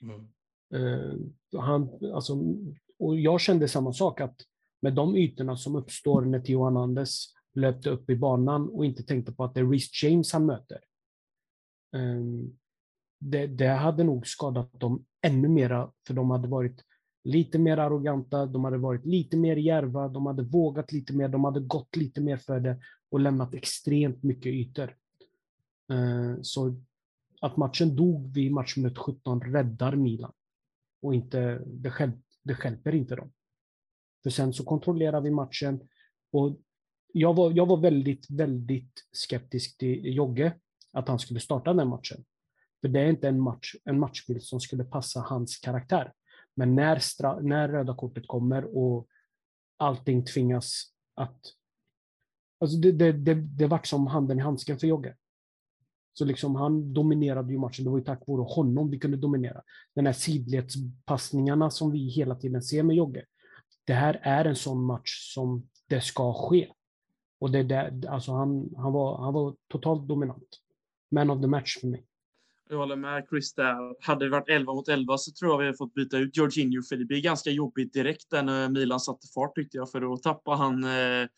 Mm. 0.00 0.28
Uh, 0.74 1.16
han, 1.60 1.90
alltså, 2.14 2.36
och 2.98 3.20
jag 3.20 3.40
kände 3.40 3.68
samma 3.68 3.92
sak, 3.92 4.20
att 4.20 4.36
med 4.82 4.94
de 4.94 5.16
ytorna 5.16 5.56
som 5.56 5.76
uppstår 5.76 6.22
när 6.22 6.40
Theo 6.40 6.64
Hernandez 6.64 7.26
löpte 7.54 7.90
upp 7.90 8.10
i 8.10 8.16
banan 8.16 8.68
och 8.68 8.84
inte 8.84 9.02
tänkte 9.02 9.32
på 9.32 9.44
att 9.44 9.54
det 9.54 9.60
är 9.60 9.70
Reece 9.70 10.02
James 10.02 10.32
han 10.32 10.46
möter. 10.46 10.80
Um, 11.96 12.58
det, 13.20 13.46
det, 13.46 13.68
hade 13.68 14.04
nog 14.04 14.26
skadat 14.26 14.80
dem 14.80 15.04
ännu 15.22 15.48
mera, 15.48 15.92
för 16.06 16.14
de 16.14 16.30
hade 16.30 16.48
varit 16.48 16.84
lite 17.24 17.58
mer 17.58 17.76
arroganta, 17.76 18.46
de 18.46 18.64
hade 18.64 18.78
varit 18.78 19.06
lite 19.06 19.36
mer 19.36 19.56
järva, 19.56 20.08
de 20.08 20.26
hade 20.26 20.42
vågat 20.42 20.92
lite 20.92 21.12
mer, 21.12 21.28
de 21.28 21.44
hade 21.44 21.60
gått 21.60 21.96
lite 21.96 22.20
mer 22.20 22.36
för 22.36 22.60
det 22.60 22.80
och 23.10 23.20
lämnat 23.20 23.54
extremt 23.54 24.22
mycket 24.22 24.46
ytor. 24.46 24.96
Eh, 25.92 26.42
så 26.42 26.76
att 27.40 27.56
matchen 27.56 27.96
dog 27.96 28.34
vid 28.34 28.52
matchminut 28.52 28.98
17 28.98 29.40
räddar 29.40 29.96
Milan. 29.96 30.32
Och 31.02 31.14
inte, 31.14 31.62
det, 31.66 31.92
hjälp, 32.00 32.16
det 32.42 32.64
hjälper 32.64 32.94
inte 32.94 33.16
dem. 33.16 33.32
För 34.22 34.30
sen 34.30 34.52
så 34.52 34.64
kontrollerar 34.64 35.20
vi 35.20 35.30
matchen 35.30 35.88
och 36.32 36.58
jag 37.12 37.34
var, 37.34 37.50
jag 37.50 37.66
var 37.66 37.76
väldigt, 37.76 38.30
väldigt 38.30 39.06
skeptisk 39.12 39.78
till 39.78 40.16
Jogge, 40.16 40.52
att 40.92 41.08
han 41.08 41.18
skulle 41.18 41.40
starta 41.40 41.72
den 41.72 41.88
matchen. 41.88 42.24
För 42.80 42.88
det 42.88 43.00
är 43.00 43.06
inte 43.06 43.28
en, 43.28 43.40
match, 43.40 43.74
en 43.84 44.00
matchbild 44.00 44.42
som 44.42 44.60
skulle 44.60 44.84
passa 44.84 45.20
hans 45.20 45.56
karaktär. 45.56 46.12
Men 46.54 46.74
när, 46.74 46.96
stra- 46.96 47.42
när 47.42 47.68
röda 47.68 47.94
kortet 47.94 48.28
kommer 48.28 48.76
och 48.76 49.08
allting 49.76 50.24
tvingas 50.24 50.84
att... 51.14 51.40
Alltså 52.60 52.76
det, 52.76 52.92
det, 52.92 53.12
det, 53.12 53.34
det 53.34 53.66
vart 53.66 53.86
som 53.86 54.06
handen 54.06 54.38
i 54.38 54.42
handsken 54.42 54.78
för 54.78 54.86
Jogge. 54.86 55.16
Så 56.14 56.24
liksom 56.24 56.54
han 56.54 56.92
dominerade 56.92 57.52
ju 57.52 57.58
matchen. 57.58 57.84
Det 57.84 57.90
var 57.90 57.98
ju 57.98 58.04
tack 58.04 58.26
vare 58.26 58.42
honom 58.42 58.90
vi 58.90 58.98
kunde 58.98 59.16
dominera. 59.16 59.62
Den 59.94 60.06
här 60.06 60.12
sidledspassningarna 60.12 61.70
som 61.70 61.90
vi 61.92 62.08
hela 62.08 62.34
tiden 62.34 62.62
ser 62.62 62.82
med 62.82 62.96
Jogge. 62.96 63.24
Det 63.84 63.94
här 63.94 64.20
är 64.22 64.44
en 64.44 64.56
sån 64.56 64.84
match 64.84 65.34
som 65.34 65.68
det 65.88 66.00
ska 66.00 66.32
ske. 66.32 66.68
Och 67.38 67.50
det 67.50 67.62
där, 67.62 68.06
alltså 68.08 68.32
han, 68.32 68.74
han, 68.76 68.92
var, 68.92 69.18
han 69.18 69.34
var 69.34 69.56
totalt 69.68 70.08
dominant. 70.08 70.48
Man 71.10 71.30
of 71.30 71.40
the 71.40 71.46
match 71.46 71.78
för 71.80 71.88
mig. 71.88 72.06
Jag 72.72 72.78
håller 72.78 72.96
med 72.96 73.26
Chris 73.30 73.54
där. 73.54 74.04
Hade 74.06 74.24
det 74.24 74.30
varit 74.30 74.48
11 74.48 74.74
mot 74.74 74.88
11 74.88 75.18
så 75.18 75.32
tror 75.32 75.50
jag 75.50 75.58
vi 75.58 75.64
hade 75.64 75.76
fått 75.76 75.94
byta 75.94 76.18
ut 76.18 76.36
Jorginho 76.36 76.82
för 76.82 76.96
det 76.96 77.04
blir 77.04 77.20
ganska 77.20 77.50
jobbigt 77.50 77.92
direkt 77.92 78.32
när 78.32 78.68
Milan 78.68 79.00
satte 79.00 79.26
fart 79.34 79.54
tyckte 79.54 79.76
jag 79.76 79.90
för 79.90 80.00
då 80.00 80.16
tappar 80.16 80.56
han 80.56 80.84
eh, 80.84 81.28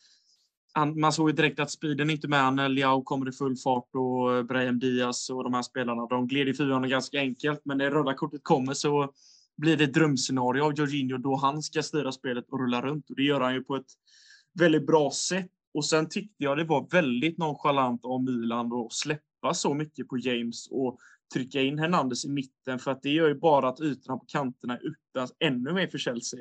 han, 0.73 0.99
man 0.99 1.13
såg 1.13 1.29
ju 1.29 1.35
direkt 1.35 1.59
att 1.59 1.71
speeden 1.71 2.09
inte 2.09 2.27
med 2.27 2.53
när 2.53 2.69
Liao 2.69 3.01
kommer 3.01 3.29
i 3.29 3.31
full 3.31 3.55
fart 3.57 3.89
och 3.93 4.35
eh, 4.35 4.43
Brahim 4.43 4.79
Diaz 4.79 5.29
och 5.29 5.43
de 5.43 5.53
här 5.53 5.61
spelarna. 5.61 6.07
De 6.07 6.27
gled 6.27 6.47
i 6.47 6.53
fyran 6.53 6.89
ganska 6.89 7.19
enkelt, 7.19 7.61
men 7.65 7.77
när 7.77 7.91
röda 7.91 8.13
kortet 8.13 8.43
kommer 8.43 8.73
så 8.73 9.11
blir 9.57 9.77
det 9.77 9.83
ett 9.83 9.93
drömscenario 9.93 10.61
av 10.63 10.73
Jorginho 10.73 11.17
då 11.17 11.35
han 11.35 11.61
ska 11.61 11.83
styra 11.83 12.11
spelet 12.11 12.49
och 12.49 12.59
rulla 12.59 12.81
runt. 12.81 13.09
Och 13.09 13.15
det 13.15 13.23
gör 13.23 13.41
han 13.41 13.53
ju 13.53 13.63
på 13.63 13.75
ett 13.75 13.91
väldigt 14.59 14.87
bra 14.87 15.11
sätt. 15.11 15.51
Och 15.73 15.85
sen 15.85 16.09
tyckte 16.09 16.43
jag 16.43 16.57
det 16.57 16.63
var 16.63 16.87
väldigt 16.91 17.37
nonchalant 17.37 18.05
av 18.05 18.23
Milan 18.23 18.73
att 18.73 18.93
släppa 18.93 19.53
så 19.53 19.73
mycket 19.73 20.07
på 20.07 20.17
James 20.17 20.67
och 20.71 20.99
trycka 21.33 21.61
in 21.61 21.79
Hernandez 21.79 22.25
i 22.25 22.29
mitten 22.29 22.79
för 22.79 22.91
att 22.91 23.01
det 23.01 23.09
gör 23.09 23.27
ju 23.27 23.35
bara 23.35 23.69
att 23.69 23.81
ytorna 23.81 24.17
på 24.17 24.25
kanterna 24.27 24.73
öppnas 24.73 25.33
ännu 25.39 25.73
mer 25.73 25.87
för 25.87 25.97
Chelsea. 25.97 26.39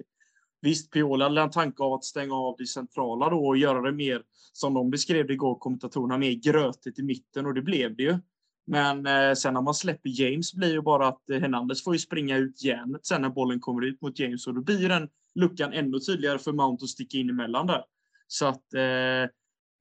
Visst, 0.61 0.91
Piola 0.91 1.24
hade 1.28 1.41
en 1.41 1.51
tanke 1.51 1.82
av 1.82 1.93
att 1.93 2.05
stänga 2.05 2.35
av 2.35 2.55
det 2.59 2.66
centrala 2.66 3.30
då 3.30 3.47
och 3.47 3.57
göra 3.57 3.80
det 3.80 3.93
mer, 3.93 4.22
som 4.53 4.74
de 4.74 4.91
beskrev 4.91 5.26
det 5.26 5.32
igår, 5.32 5.59
kommentatorerna, 5.59 6.18
mer 6.18 6.32
grötigt 6.32 6.99
i 6.99 7.03
mitten 7.03 7.47
och 7.47 7.55
det 7.55 7.62
blev 7.62 7.97
det 7.97 8.03
ju. 8.03 8.18
Men 8.66 9.07
eh, 9.07 9.35
sen 9.35 9.55
när 9.55 9.62
man 9.62 9.74
släpper 9.74 10.20
James 10.20 10.55
blir 10.55 10.72
ju 10.72 10.82
bara 10.82 11.09
att 11.09 11.30
eh, 11.30 11.41
Hernandez 11.41 11.85
får 11.85 11.95
ju 11.95 11.99
springa 11.99 12.37
ut 12.37 12.64
järnet 12.64 13.07
sen 13.07 13.22
när 13.22 13.28
bollen 13.28 13.61
kommer 13.61 13.85
ut 13.85 14.01
mot 14.01 14.18
James 14.18 14.47
och 14.47 14.55
då 14.55 14.61
blir 14.61 14.89
den 14.89 15.09
luckan 15.35 15.72
ännu 15.72 16.01
tydligare 16.01 16.39
för 16.39 16.53
Mount 16.53 16.85
att 16.85 16.91
sticka 16.91 17.18
in 17.18 17.30
emellan 17.30 17.66
där. 17.66 17.85
Så 18.26 18.47
att 18.47 18.74
eh, 18.74 19.30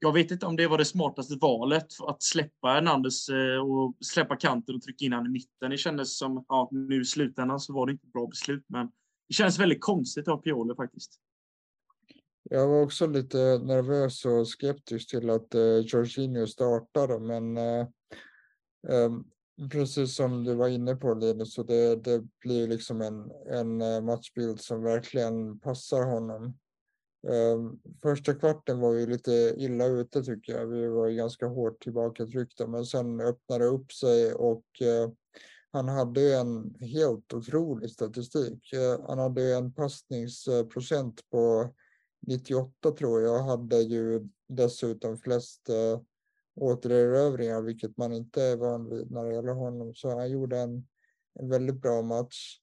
jag 0.04 0.14
vet 0.14 0.32
inte 0.32 0.46
om 0.46 0.56
det 0.56 0.68
var 0.68 0.78
det 0.78 0.86
smartaste 0.86 1.36
valet, 1.42 1.88
att 2.08 2.24
släppa 2.24 2.68
Hernandez 2.68 3.30
eh, 3.30 3.58
och 3.58 3.96
släppa 4.00 4.36
kanten 4.36 4.76
och 4.76 4.82
trycka 4.82 5.06
in 5.06 5.14
honom 5.14 5.28
i 5.28 5.30
mitten. 5.30 5.72
Det 5.72 5.78
kändes 5.78 6.18
som, 6.18 6.46
ja, 6.50 6.70
nu 6.72 7.02
i 7.02 7.06
slutändan 7.06 7.60
så 7.60 7.74
var 7.74 7.86
det 7.86 7.92
inte 7.92 8.08
ett 8.08 8.14
bra 8.14 8.28
beslut, 8.28 8.66
men 8.68 8.88
det 9.28 9.34
känns 9.34 9.60
väldigt 9.60 9.82
konstigt 9.82 10.28
av 10.28 10.38
Pioli 10.38 10.76
faktiskt. 10.76 11.20
Jag 12.44 12.68
var 12.68 12.82
också 12.82 13.08
lite 13.08 13.38
nervös 13.64 14.26
och 14.26 14.48
skeptisk 14.48 15.10
till 15.10 15.30
att 15.30 15.56
eh, 15.56 15.62
Jorginho 15.62 16.48
startade, 16.48 17.20
men 17.20 17.58
eh, 17.58 17.88
eh, 18.90 19.12
precis 19.72 20.16
som 20.16 20.44
du 20.44 20.54
var 20.54 20.68
inne 20.68 20.96
på 20.96 21.14
Linus, 21.14 21.54
så 21.54 21.64
det, 21.64 21.96
det 21.96 22.24
blir 22.40 22.68
liksom 22.68 23.02
en, 23.02 23.32
en 23.52 23.82
eh, 23.82 24.02
matchbild 24.02 24.60
som 24.60 24.84
verkligen 24.84 25.60
passar 25.60 26.06
honom. 26.06 26.58
Ehm, 27.28 27.80
första 28.02 28.34
kvarten 28.34 28.80
var 28.80 28.92
vi 28.92 29.06
lite 29.06 29.54
illa 29.58 29.86
ute 29.86 30.24
tycker 30.24 30.54
jag. 30.54 30.68
Vi 30.68 30.88
var 30.88 31.10
ganska 31.10 31.48
hårt 31.48 31.84
tillbakatryckta, 31.84 32.68
men 32.68 32.86
sen 32.86 33.22
öppnade 33.22 33.64
det 33.64 33.70
upp 33.70 33.92
sig 33.92 34.34
och 34.34 34.66
eh, 34.82 35.12
han 35.72 35.90
hade 35.90 36.36
en 36.36 36.76
helt 36.80 37.34
otrolig 37.34 37.90
statistik. 37.90 38.74
Eh, 38.74 39.06
han 39.08 39.20
hade 39.20 39.56
en 39.56 39.74
passningsprocent 39.74 41.30
på 41.30 41.74
98 42.28 42.92
tror 42.92 43.22
jag. 43.22 43.36
Och 43.36 43.46
Hade 43.46 43.82
ju 43.82 44.30
dessutom 44.48 45.18
flest 45.18 45.70
eh, 45.70 46.02
återerövringar, 46.56 47.62
vilket 47.62 47.98
man 47.98 48.14
inte 48.14 48.44
är 48.44 48.58
van 48.58 48.90
vid 48.90 49.12
när 49.12 49.24
det 49.26 49.36
gäller 49.36 49.54
honom. 49.54 49.94
Så 49.96 50.10
han 50.10 50.32
gjorde 50.32 50.58
en, 50.58 50.88
en 51.40 51.50
väldigt 51.50 51.82
bra 51.82 52.02
match. 52.02 52.60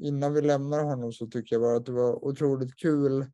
Innan 0.00 0.32
vi 0.32 0.40
lämnar 0.40 0.84
honom 0.84 1.12
så 1.12 1.26
tycker 1.26 1.54
jag 1.54 1.62
bara 1.62 1.76
att 1.76 1.86
det 1.86 1.92
var 1.92 2.24
otroligt 2.24 2.76
kul 2.76 3.26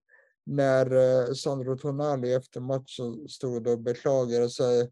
när 0.45 0.93
eh, 0.93 1.33
Sandro 1.33 1.79
Tonali 1.79 2.35
efter 2.35 2.61
matchen 2.61 3.29
stod 3.29 3.67
och 3.67 3.79
beklagade 3.79 4.51
sig 4.51 4.91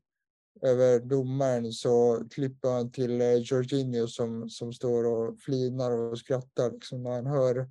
över 0.62 1.00
domaren 1.00 1.72
så 1.72 2.24
klipper 2.30 2.68
han 2.68 2.92
till 2.92 3.20
eh, 3.20 3.34
Jorginho 3.34 4.06
som, 4.06 4.50
som 4.50 4.72
står 4.72 5.04
och 5.04 5.40
flinar 5.40 5.90
och 5.90 6.18
skrattar 6.18 6.70
liksom 6.70 7.02
när 7.02 7.10
han 7.10 7.26
hör 7.26 7.70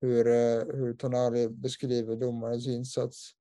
hur, 0.00 0.26
eh, 0.26 0.76
hur 0.76 0.94
Tonali 0.94 1.48
beskriver 1.48 2.16
domarens 2.16 2.66
insats. 2.66 3.32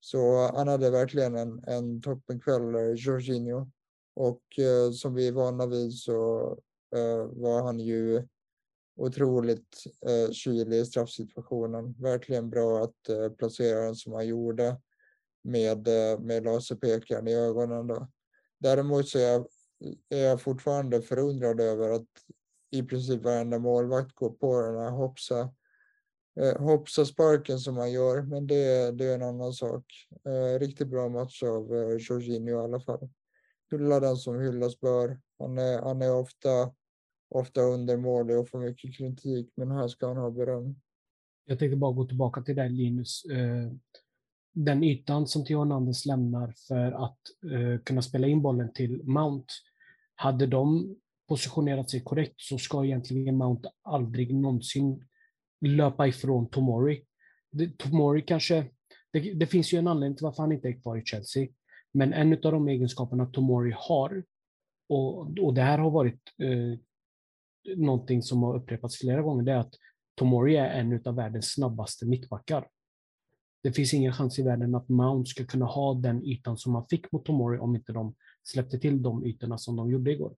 Så 0.00 0.50
han 0.54 0.68
hade 0.68 0.90
verkligen 0.90 1.36
en, 1.36 1.64
en 1.66 2.02
toppenkväll, 2.02 2.74
eh, 2.74 2.92
Jorginho. 2.96 3.70
Och 4.14 4.58
eh, 4.58 4.90
som 4.92 5.14
vi 5.14 5.28
är 5.28 5.32
vana 5.32 5.66
vid 5.66 5.94
så 5.94 6.50
eh, 6.96 7.24
var 7.24 7.62
han 7.62 7.80
ju 7.80 8.26
otroligt 8.98 9.84
eh, 10.06 10.32
kylig 10.32 10.78
i 10.78 10.84
straffsituationen. 10.84 11.94
Verkligen 11.98 12.50
bra 12.50 12.84
att 12.84 13.08
eh, 13.08 13.28
placera 13.28 13.80
den 13.80 13.94
som 13.94 14.12
han 14.12 14.26
gjorde 14.26 14.80
med, 15.42 15.88
eh, 15.88 16.18
med 16.18 16.44
laserpekaren 16.44 17.28
i 17.28 17.34
ögonen. 17.34 17.86
Då. 17.86 18.08
Däremot 18.58 19.08
så 19.08 19.18
är 19.18 19.22
jag, 19.22 19.46
är 20.08 20.24
jag 20.24 20.40
fortfarande 20.40 21.02
förundrad 21.02 21.60
över 21.60 21.90
att 21.90 22.08
i 22.70 22.82
princip 22.82 23.22
varenda 23.22 23.58
målvakt 23.58 24.14
går 24.14 24.30
på 24.30 24.60
den 24.62 24.78
här 24.78 24.90
hoppsa, 24.90 25.50
eh, 26.40 26.58
hoppsa 26.58 27.04
sparken 27.04 27.58
som 27.58 27.76
han 27.76 27.92
gör. 27.92 28.22
Men 28.22 28.46
det, 28.46 28.92
det 28.92 29.04
är 29.04 29.14
en 29.14 29.22
annan 29.22 29.52
sak. 29.52 29.84
Eh, 30.26 30.58
riktigt 30.58 30.88
bra 30.88 31.08
match 31.08 31.42
av 31.42 31.76
eh, 31.76 31.96
Jorginho 31.98 32.60
i 32.60 32.64
alla 32.64 32.80
fall. 32.80 33.08
Hylla 33.70 34.00
den 34.00 34.16
som 34.16 34.40
hyllas 34.40 34.80
bör. 34.80 35.20
Han 35.38 35.58
är, 35.58 35.82
han 35.82 36.02
är 36.02 36.14
ofta, 36.14 36.72
ofta 37.28 37.60
undermålig 37.60 38.38
och 38.38 38.48
får 38.48 38.58
mycket 38.58 38.96
kritik, 38.96 39.52
men 39.56 39.70
här 39.70 39.88
ska 39.88 40.06
han 40.06 40.16
ha 40.16 40.30
beröm. 40.30 40.74
Jag 41.46 41.58
tänkte 41.58 41.76
bara 41.76 41.92
gå 41.92 42.04
tillbaka 42.04 42.42
till 42.42 42.56
dig 42.56 42.70
Linus. 42.70 43.24
Eh, 43.24 43.72
den 44.52 44.84
ytan 44.84 45.26
som 45.26 45.44
Theo 45.44 45.58
Hernandez 45.58 46.06
lämnar 46.06 46.54
för 46.68 46.92
att 46.92 47.18
eh, 47.52 47.82
kunna 47.84 48.02
spela 48.02 48.26
in 48.26 48.42
bollen 48.42 48.72
till 48.72 49.02
Mount, 49.04 49.46
hade 50.14 50.46
de 50.46 50.96
positionerat 51.28 51.90
sig 51.90 52.00
korrekt 52.00 52.34
så 52.36 52.58
ska 52.58 52.84
egentligen 52.84 53.36
Mount 53.36 53.70
aldrig 53.82 54.34
någonsin 54.34 55.04
löpa 55.60 56.06
ifrån 56.06 56.48
Tomori. 56.50 57.04
Tomori 57.76 58.22
kanske, 58.22 58.66
det, 59.12 59.32
det, 59.34 59.46
finns 59.46 59.72
ju 59.72 59.78
en 59.78 59.88
anledning 59.88 60.16
till 60.16 60.24
varför 60.24 60.42
han 60.42 60.52
inte 60.52 60.68
är 60.68 60.80
kvar 60.82 60.96
i 60.96 61.04
Chelsea. 61.04 61.48
Men 61.92 62.12
en 62.12 62.32
av 62.32 62.52
de 62.52 62.68
egenskaperna 62.68 63.26
Tomori 63.26 63.74
har, 63.76 64.24
och, 64.88 65.38
och 65.38 65.54
det 65.54 65.62
här 65.62 65.78
har 65.78 65.90
varit 65.90 66.20
eh, 66.42 66.78
någonting 67.76 68.22
som 68.22 68.42
har 68.42 68.56
upprepats 68.56 68.98
flera 68.98 69.22
gånger, 69.22 69.42
det 69.42 69.52
är 69.52 69.58
att 69.58 69.74
Tomori 70.14 70.56
är 70.56 70.70
en 70.70 71.02
av 71.04 71.14
världens 71.14 71.52
snabbaste 71.52 72.06
mittbackar. 72.06 72.68
Det 73.62 73.72
finns 73.72 73.94
ingen 73.94 74.12
chans 74.12 74.38
i 74.38 74.42
världen 74.42 74.74
att 74.74 74.88
Mount 74.88 75.30
ska 75.30 75.44
kunna 75.44 75.66
ha 75.66 75.94
den 75.94 76.24
ytan 76.24 76.56
som 76.56 76.72
man 76.72 76.86
fick 76.90 77.12
mot 77.12 77.24
Tomori 77.24 77.58
om 77.58 77.76
inte 77.76 77.92
de 77.92 78.14
släppte 78.42 78.78
till 78.78 79.02
de 79.02 79.26
ytorna 79.26 79.58
som 79.58 79.76
de 79.76 79.90
gjorde 79.90 80.12
igår. 80.12 80.36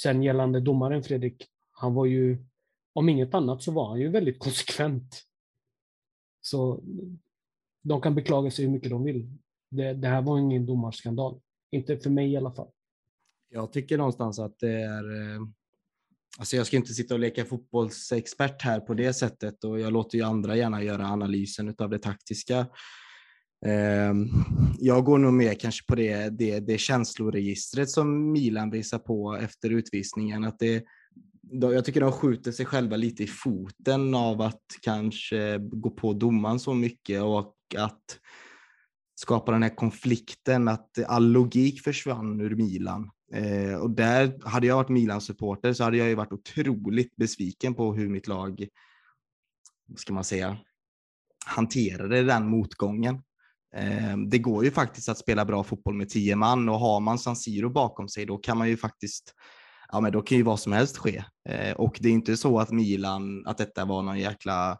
Sen 0.00 0.22
gällande 0.22 0.60
domaren 0.60 1.02
Fredrik, 1.02 1.46
han 1.70 1.94
var 1.94 2.06
ju, 2.06 2.44
om 2.92 3.08
inget 3.08 3.34
annat 3.34 3.62
så 3.62 3.72
var 3.72 3.88
han 3.88 4.00
ju 4.00 4.08
väldigt 4.08 4.38
konsekvent. 4.38 5.22
Så 6.40 6.80
de 7.82 8.00
kan 8.00 8.14
beklaga 8.14 8.50
sig 8.50 8.64
hur 8.64 8.72
mycket 8.72 8.90
de 8.90 9.04
vill. 9.04 9.38
Det, 9.70 9.94
det 9.94 10.08
här 10.08 10.22
var 10.22 10.38
ingen 10.38 10.66
domarskandal. 10.66 11.40
Inte 11.70 11.98
för 11.98 12.10
mig 12.10 12.32
i 12.32 12.36
alla 12.36 12.52
fall. 12.52 12.70
Jag 13.48 13.72
tycker 13.72 13.98
någonstans 13.98 14.38
att 14.38 14.58
det 14.58 14.82
är... 14.82 15.34
Eh, 15.34 15.40
Alltså 16.38 16.56
jag 16.56 16.66
ska 16.66 16.76
inte 16.76 16.94
sitta 16.94 17.14
och 17.14 17.20
leka 17.20 17.44
fotbollsexpert 17.44 18.62
här 18.62 18.80
på 18.80 18.94
det 18.94 19.12
sättet 19.12 19.64
och 19.64 19.80
jag 19.80 19.92
låter 19.92 20.18
ju 20.18 20.24
andra 20.24 20.56
gärna 20.56 20.82
göra 20.82 21.06
analysen 21.06 21.74
av 21.78 21.90
det 21.90 21.98
taktiska. 21.98 22.66
Ehm, 23.66 24.28
jag 24.78 25.04
går 25.04 25.18
nog 25.18 25.32
mer 25.32 25.54
kanske 25.54 25.86
på 25.86 25.94
det, 25.94 26.28
det, 26.38 26.60
det 26.60 26.78
känsloregistret 26.78 27.90
som 27.90 28.32
Milan 28.32 28.70
visar 28.70 28.98
på 28.98 29.36
efter 29.36 29.70
utvisningen. 29.70 30.44
Att 30.44 30.58
det, 30.58 30.84
jag 31.50 31.84
tycker 31.84 32.00
de 32.00 32.12
skjuter 32.12 32.52
sig 32.52 32.66
själva 32.66 32.96
lite 32.96 33.22
i 33.22 33.26
foten 33.26 34.14
av 34.14 34.40
att 34.40 34.64
kanske 34.82 35.58
gå 35.58 35.90
på 35.90 36.12
domaren 36.12 36.60
så 36.60 36.74
mycket 36.74 37.22
och 37.22 37.54
att 37.76 38.18
skapa 39.14 39.52
den 39.52 39.62
här 39.62 39.76
konflikten, 39.76 40.68
att 40.68 40.98
all 41.06 41.28
logik 41.28 41.80
försvann 41.80 42.40
ur 42.40 42.54
Milan. 42.54 43.10
Eh, 43.34 43.74
och 43.74 43.90
där, 43.90 44.48
hade 44.48 44.66
jag 44.66 44.76
varit 44.76 44.88
Milan-supporter 44.88 45.72
så 45.72 45.84
hade 45.84 45.96
jag 45.96 46.08
ju 46.08 46.14
varit 46.14 46.32
otroligt 46.32 47.16
besviken 47.16 47.74
på 47.74 47.94
hur 47.94 48.08
mitt 48.08 48.26
lag, 48.26 48.68
vad 49.86 49.98
ska 49.98 50.12
man 50.12 50.24
säga, 50.24 50.56
hanterade 51.46 52.22
den 52.22 52.48
motgången. 52.48 53.22
Eh, 53.76 54.16
det 54.30 54.38
går 54.38 54.64
ju 54.64 54.70
faktiskt 54.70 55.08
att 55.08 55.18
spela 55.18 55.44
bra 55.44 55.64
fotboll 55.64 55.94
med 55.94 56.08
tio 56.08 56.36
man 56.36 56.68
och 56.68 56.78
har 56.78 57.00
man 57.00 57.18
San 57.18 57.36
Siro 57.36 57.70
bakom 57.70 58.08
sig 58.08 58.26
då 58.26 58.38
kan 58.38 58.58
man 58.58 58.68
ju 58.68 58.76
faktiskt 58.76 59.34
ja 59.92 60.00
men 60.00 60.12
då 60.12 60.22
kan 60.22 60.38
ju 60.38 60.44
vad 60.44 60.60
som 60.60 60.72
helst 60.72 60.96
ske. 60.96 61.24
Eh, 61.48 61.72
och 61.72 61.98
det 62.00 62.08
är 62.08 62.12
inte 62.12 62.36
så 62.36 62.58
att 62.58 62.70
Milan, 62.70 63.46
att 63.46 63.58
detta 63.58 63.84
var 63.84 64.02
någon 64.02 64.18
jäkla 64.18 64.78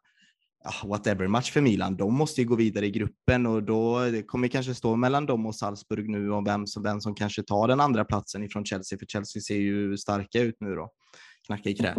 Ah, 0.65 0.87
whatever 0.87 1.27
match 1.27 1.53
för 1.53 1.61
Milan. 1.61 1.97
De 1.97 2.15
måste 2.15 2.41
ju 2.41 2.47
gå 2.47 2.57
vidare 2.57 2.87
i 2.87 2.91
gruppen 2.91 3.47
och 3.47 3.63
då 3.63 4.01
kommer 4.27 4.49
det 4.49 4.53
kanske 4.53 4.75
stå 4.75 4.97
mellan 4.97 5.27
dem 5.27 5.47
och 5.47 5.55
Salzburg 5.55 6.09
nu 6.09 6.31
om 6.31 6.45
vem 6.45 6.67
som, 6.67 6.83
vem 6.83 7.01
som 7.01 7.15
kanske 7.15 7.43
tar 7.43 7.69
den 7.69 7.81
andra 7.81 8.05
platsen 8.05 8.43
ifrån 8.43 8.65
Chelsea, 8.65 8.99
för 8.99 9.07
Chelsea 9.07 9.43
ser 9.43 9.57
ju 9.57 9.97
starka 9.97 10.41
ut 10.41 10.57
nu 10.61 10.75
då. 10.75 10.91
Knacka 11.47 11.71
i 11.71 11.75
krä. 11.75 11.97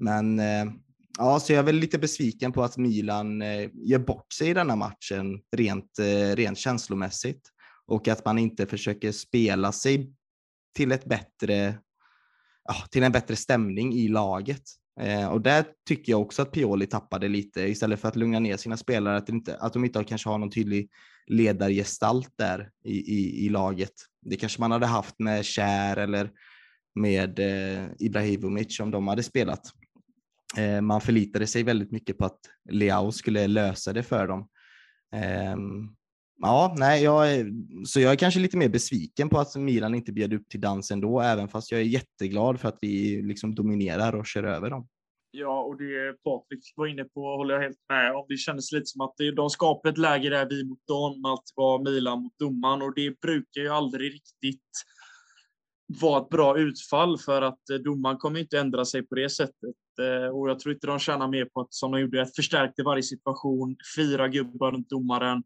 Men 0.00 0.38
eh, 0.38 0.72
ja, 1.18 1.40
så 1.40 1.52
jag 1.52 1.58
är 1.58 1.62
väl 1.62 1.76
lite 1.76 1.98
besviken 1.98 2.52
på 2.52 2.62
att 2.64 2.76
Milan 2.76 3.42
eh, 3.42 3.60
gör 3.60 3.70
ger 3.74 3.98
bort 3.98 4.32
sig 4.32 4.48
i 4.48 4.54
denna 4.54 4.76
matchen 4.76 5.40
rent, 5.56 5.98
eh, 5.98 6.36
rent 6.36 6.58
känslomässigt 6.58 7.42
och 7.86 8.08
att 8.08 8.24
man 8.24 8.38
inte 8.38 8.66
försöker 8.66 9.12
spela 9.12 9.72
sig 9.72 10.14
till 10.76 10.92
ett 10.92 11.04
bättre, 11.04 11.78
till 12.90 13.02
en 13.02 13.12
bättre 13.12 13.36
stämning 13.36 13.94
i 13.94 14.08
laget. 14.08 14.62
Eh, 15.00 15.28
och 15.28 15.40
där 15.40 15.64
tycker 15.88 16.12
jag 16.12 16.20
också 16.20 16.42
att 16.42 16.52
Pioli 16.52 16.86
tappade 16.86 17.28
lite 17.28 17.60
istället 17.62 18.00
för 18.00 18.08
att 18.08 18.16
lugna 18.16 18.38
ner 18.38 18.56
sina 18.56 18.76
spelare, 18.76 19.16
att, 19.16 19.28
inte, 19.28 19.56
att 19.56 19.72
de 19.72 19.84
inte 19.84 20.04
kanske 20.04 20.28
har 20.28 20.38
någon 20.38 20.50
tydlig 20.50 20.90
ledargestalt 21.26 22.32
där 22.36 22.70
i, 22.84 22.98
i, 22.98 23.46
i 23.46 23.48
laget. 23.48 23.92
Det 24.22 24.36
kanske 24.36 24.60
man 24.60 24.72
hade 24.72 24.86
haft 24.86 25.18
med 25.18 25.44
Kär 25.44 25.96
eller 25.96 26.30
med 26.94 27.38
eh, 27.38 27.86
Ibrahimovic 27.98 28.80
om 28.80 28.90
de 28.90 29.08
hade 29.08 29.22
spelat. 29.22 29.60
Eh, 30.56 30.80
man 30.80 31.00
förlitade 31.00 31.46
sig 31.46 31.62
väldigt 31.62 31.92
mycket 31.92 32.18
på 32.18 32.24
att 32.24 32.40
Leao 32.70 33.12
skulle 33.12 33.46
lösa 33.46 33.92
det 33.92 34.02
för 34.02 34.28
dem. 34.28 34.48
Eh, 35.14 35.56
ja, 36.40 36.74
nej, 36.78 37.02
jag 37.02 37.32
är, 37.32 37.50
så 37.84 38.00
jag 38.00 38.12
är 38.12 38.16
kanske 38.16 38.40
lite 38.40 38.56
mer 38.56 38.68
besviken 38.68 39.28
på 39.28 39.38
att 39.38 39.56
Milan 39.56 39.94
inte 39.94 40.12
bjöd 40.12 40.32
upp 40.32 40.48
till 40.48 40.60
dans 40.60 40.90
ändå, 40.90 41.20
även 41.20 41.48
fast 41.48 41.72
jag 41.72 41.80
är 41.80 41.84
jätteglad 41.84 42.60
för 42.60 42.68
att 42.68 42.78
vi 42.80 43.22
liksom 43.22 43.54
dominerar 43.54 44.14
och 44.14 44.26
kör 44.26 44.44
över 44.44 44.70
dem. 44.70 44.88
Ja, 45.32 45.62
och 45.62 45.76
det 45.76 46.22
Patrik 46.22 46.72
var 46.76 46.86
inne 46.86 47.04
på 47.04 47.36
håller 47.36 47.54
jag 47.54 47.62
helt 47.62 47.88
med 47.88 48.12
om. 48.14 48.26
Det 48.28 48.36
kändes 48.36 48.72
lite 48.72 48.86
som 48.86 49.00
att 49.00 49.14
de 49.36 49.50
skapade 49.50 49.92
ett 49.92 49.98
läge 49.98 50.30
där 50.30 50.48
vi 50.50 50.64
mot 50.64 50.86
dem, 50.86 51.24
att 51.24 51.44
var 51.54 51.84
Milan 51.84 52.22
mot 52.22 52.38
domaren 52.38 52.82
och 52.82 52.94
det 52.94 53.20
brukar 53.20 53.60
ju 53.60 53.68
aldrig 53.68 54.14
riktigt 54.14 54.70
vara 56.00 56.22
ett 56.22 56.28
bra 56.28 56.58
utfall 56.58 57.18
för 57.18 57.42
att 57.42 57.70
eh, 57.70 57.76
domaren 57.76 58.18
kommer 58.18 58.40
inte 58.40 58.58
ändra 58.58 58.84
sig 58.84 59.06
på 59.06 59.14
det 59.14 59.30
sättet. 59.30 59.76
Eh, 60.00 60.36
och 60.36 60.50
jag 60.50 60.58
tror 60.58 60.74
inte 60.74 60.86
de 60.86 60.98
tjänar 60.98 61.28
mer 61.28 61.44
på 61.44 61.60
att, 61.60 61.74
som 61.74 61.92
de 61.92 62.00
gjorde, 62.00 62.22
att 62.22 62.36
förstärka 62.36 62.82
varje 62.84 63.02
situation, 63.02 63.76
fyra 63.96 64.28
gubbar 64.28 64.72
runt 64.72 64.90
domaren. 64.90 65.42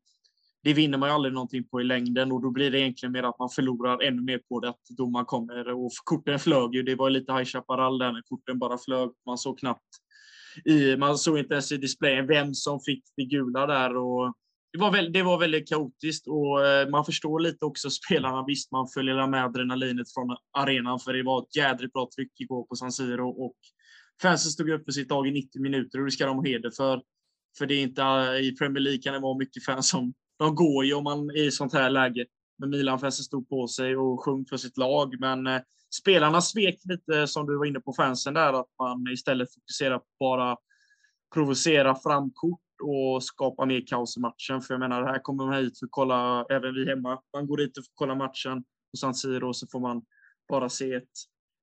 Det 0.64 0.74
vinner 0.74 0.98
man 0.98 1.08
ju 1.08 1.14
aldrig 1.14 1.34
någonting 1.34 1.64
på 1.64 1.80
i 1.80 1.84
längden 1.84 2.32
och 2.32 2.42
då 2.42 2.50
blir 2.50 2.70
det 2.70 2.80
egentligen 2.80 3.12
mer 3.12 3.22
att 3.22 3.38
man 3.38 3.48
förlorar 3.48 4.02
ännu 4.02 4.22
mer 4.22 4.38
på 4.48 4.60
det 4.60 4.68
att 4.68 4.80
domaren 4.96 5.26
kommer 5.26 5.72
och 5.72 5.90
korten 6.04 6.38
flög 6.38 6.74
ju. 6.74 6.82
Det 6.82 6.94
var 6.94 7.10
lite 7.10 7.32
High 7.32 7.44
Chaparral 7.44 7.98
där 7.98 8.12
när 8.12 8.22
korten 8.22 8.58
bara 8.58 8.78
flög. 8.78 9.10
Man 9.26 9.38
såg 9.38 9.58
knappt 9.58 9.82
i, 10.64 10.96
man 10.96 11.18
såg 11.18 11.38
inte 11.38 11.54
ens 11.54 11.72
i 11.72 11.76
displayen 11.76 12.26
vem 12.26 12.54
som 12.54 12.80
fick 12.80 13.04
det 13.16 13.24
gula 13.24 13.66
där 13.66 13.96
och 13.96 14.34
det 14.72 14.80
var, 14.80 14.90
väldigt, 14.90 15.14
det 15.14 15.22
var 15.22 15.38
väldigt 15.38 15.68
kaotiskt 15.68 16.26
och 16.28 16.66
eh, 16.66 16.88
man 16.88 17.04
förstår 17.04 17.40
lite 17.40 17.64
också 17.64 17.90
spelarna. 17.90 18.44
Visst, 18.46 18.72
man 18.72 18.88
följer 18.94 19.26
med 19.26 19.44
adrenalinet 19.44 20.14
från 20.14 20.36
arenan 20.58 21.00
för 21.00 21.12
det 21.12 21.22
var 21.22 21.42
ett 21.42 21.56
jädrigt 21.56 21.92
bra 21.92 22.08
tryck 22.16 22.40
igår 22.40 22.66
på 22.66 22.76
San 22.76 22.92
Siro 22.92 23.28
och 23.28 23.56
fansen 24.22 24.50
stod 24.50 24.70
upp 24.70 24.84
för 24.84 24.92
sitt 24.92 25.10
lag 25.10 25.26
i 25.26 25.30
90 25.30 25.62
minuter 25.62 25.98
och 25.98 26.04
det 26.04 26.10
ska 26.10 26.26
de 26.26 26.36
ha 26.36 26.44
heder 26.44 26.70
för. 26.76 27.02
För 27.58 27.66
det 27.66 27.74
är 27.74 27.82
inte 27.82 28.02
eh, 28.02 28.48
i 28.48 28.56
Premier 28.56 28.80
League 28.80 29.02
kan 29.02 29.14
det 29.14 29.20
vara 29.20 29.38
mycket 29.38 29.64
fans 29.64 29.88
som 29.88 30.14
de 30.38 30.54
går 30.54 30.84
ju 30.84 30.94
om 30.94 31.04
man 31.04 31.30
är 31.30 31.46
i 31.46 31.50
sånt 31.50 31.72
här 31.72 31.90
läge. 31.90 32.26
Men 32.58 32.70
Milanfansen 32.70 33.24
stod 33.24 33.48
på 33.48 33.68
sig 33.68 33.96
och 33.96 34.24
sjöng 34.24 34.46
för 34.46 34.56
sitt 34.56 34.76
lag. 34.76 35.20
Men 35.20 35.46
eh, 35.46 35.60
spelarna 36.00 36.40
svek 36.40 36.80
lite 36.84 37.26
som 37.26 37.46
du 37.46 37.58
var 37.58 37.64
inne 37.64 37.80
på 37.80 37.92
fansen 37.92 38.34
där 38.34 38.60
att 38.60 38.68
man 38.78 39.12
istället 39.12 39.54
fokuserar 39.54 39.98
på 39.98 40.04
bara 40.20 40.56
provocera 41.34 41.94
fram 41.94 42.30
kort 42.34 42.60
och 42.82 43.24
skapa 43.24 43.66
mer 43.66 43.86
kaos 43.86 44.16
i 44.16 44.20
matchen. 44.20 44.60
För 44.60 44.74
jag 44.74 44.80
menar, 44.80 45.02
här 45.02 45.18
kommer 45.18 45.46
man 45.46 45.54
hit 45.54 45.78
för 45.78 45.86
att 45.86 45.90
kolla, 45.90 46.46
även 46.50 46.74
vi 46.74 46.88
hemma. 46.88 47.20
Man 47.32 47.46
går 47.46 47.56
dit 47.56 47.78
och 47.78 47.84
får 47.84 47.92
kolla 47.94 48.14
matchen 48.14 48.62
på 48.62 48.96
San 48.96 49.14
Siro 49.14 49.48
och 49.48 49.56
så 49.56 49.66
får 49.66 49.80
man 49.80 50.02
bara 50.48 50.68
se 50.68 50.94
ett, 50.94 51.10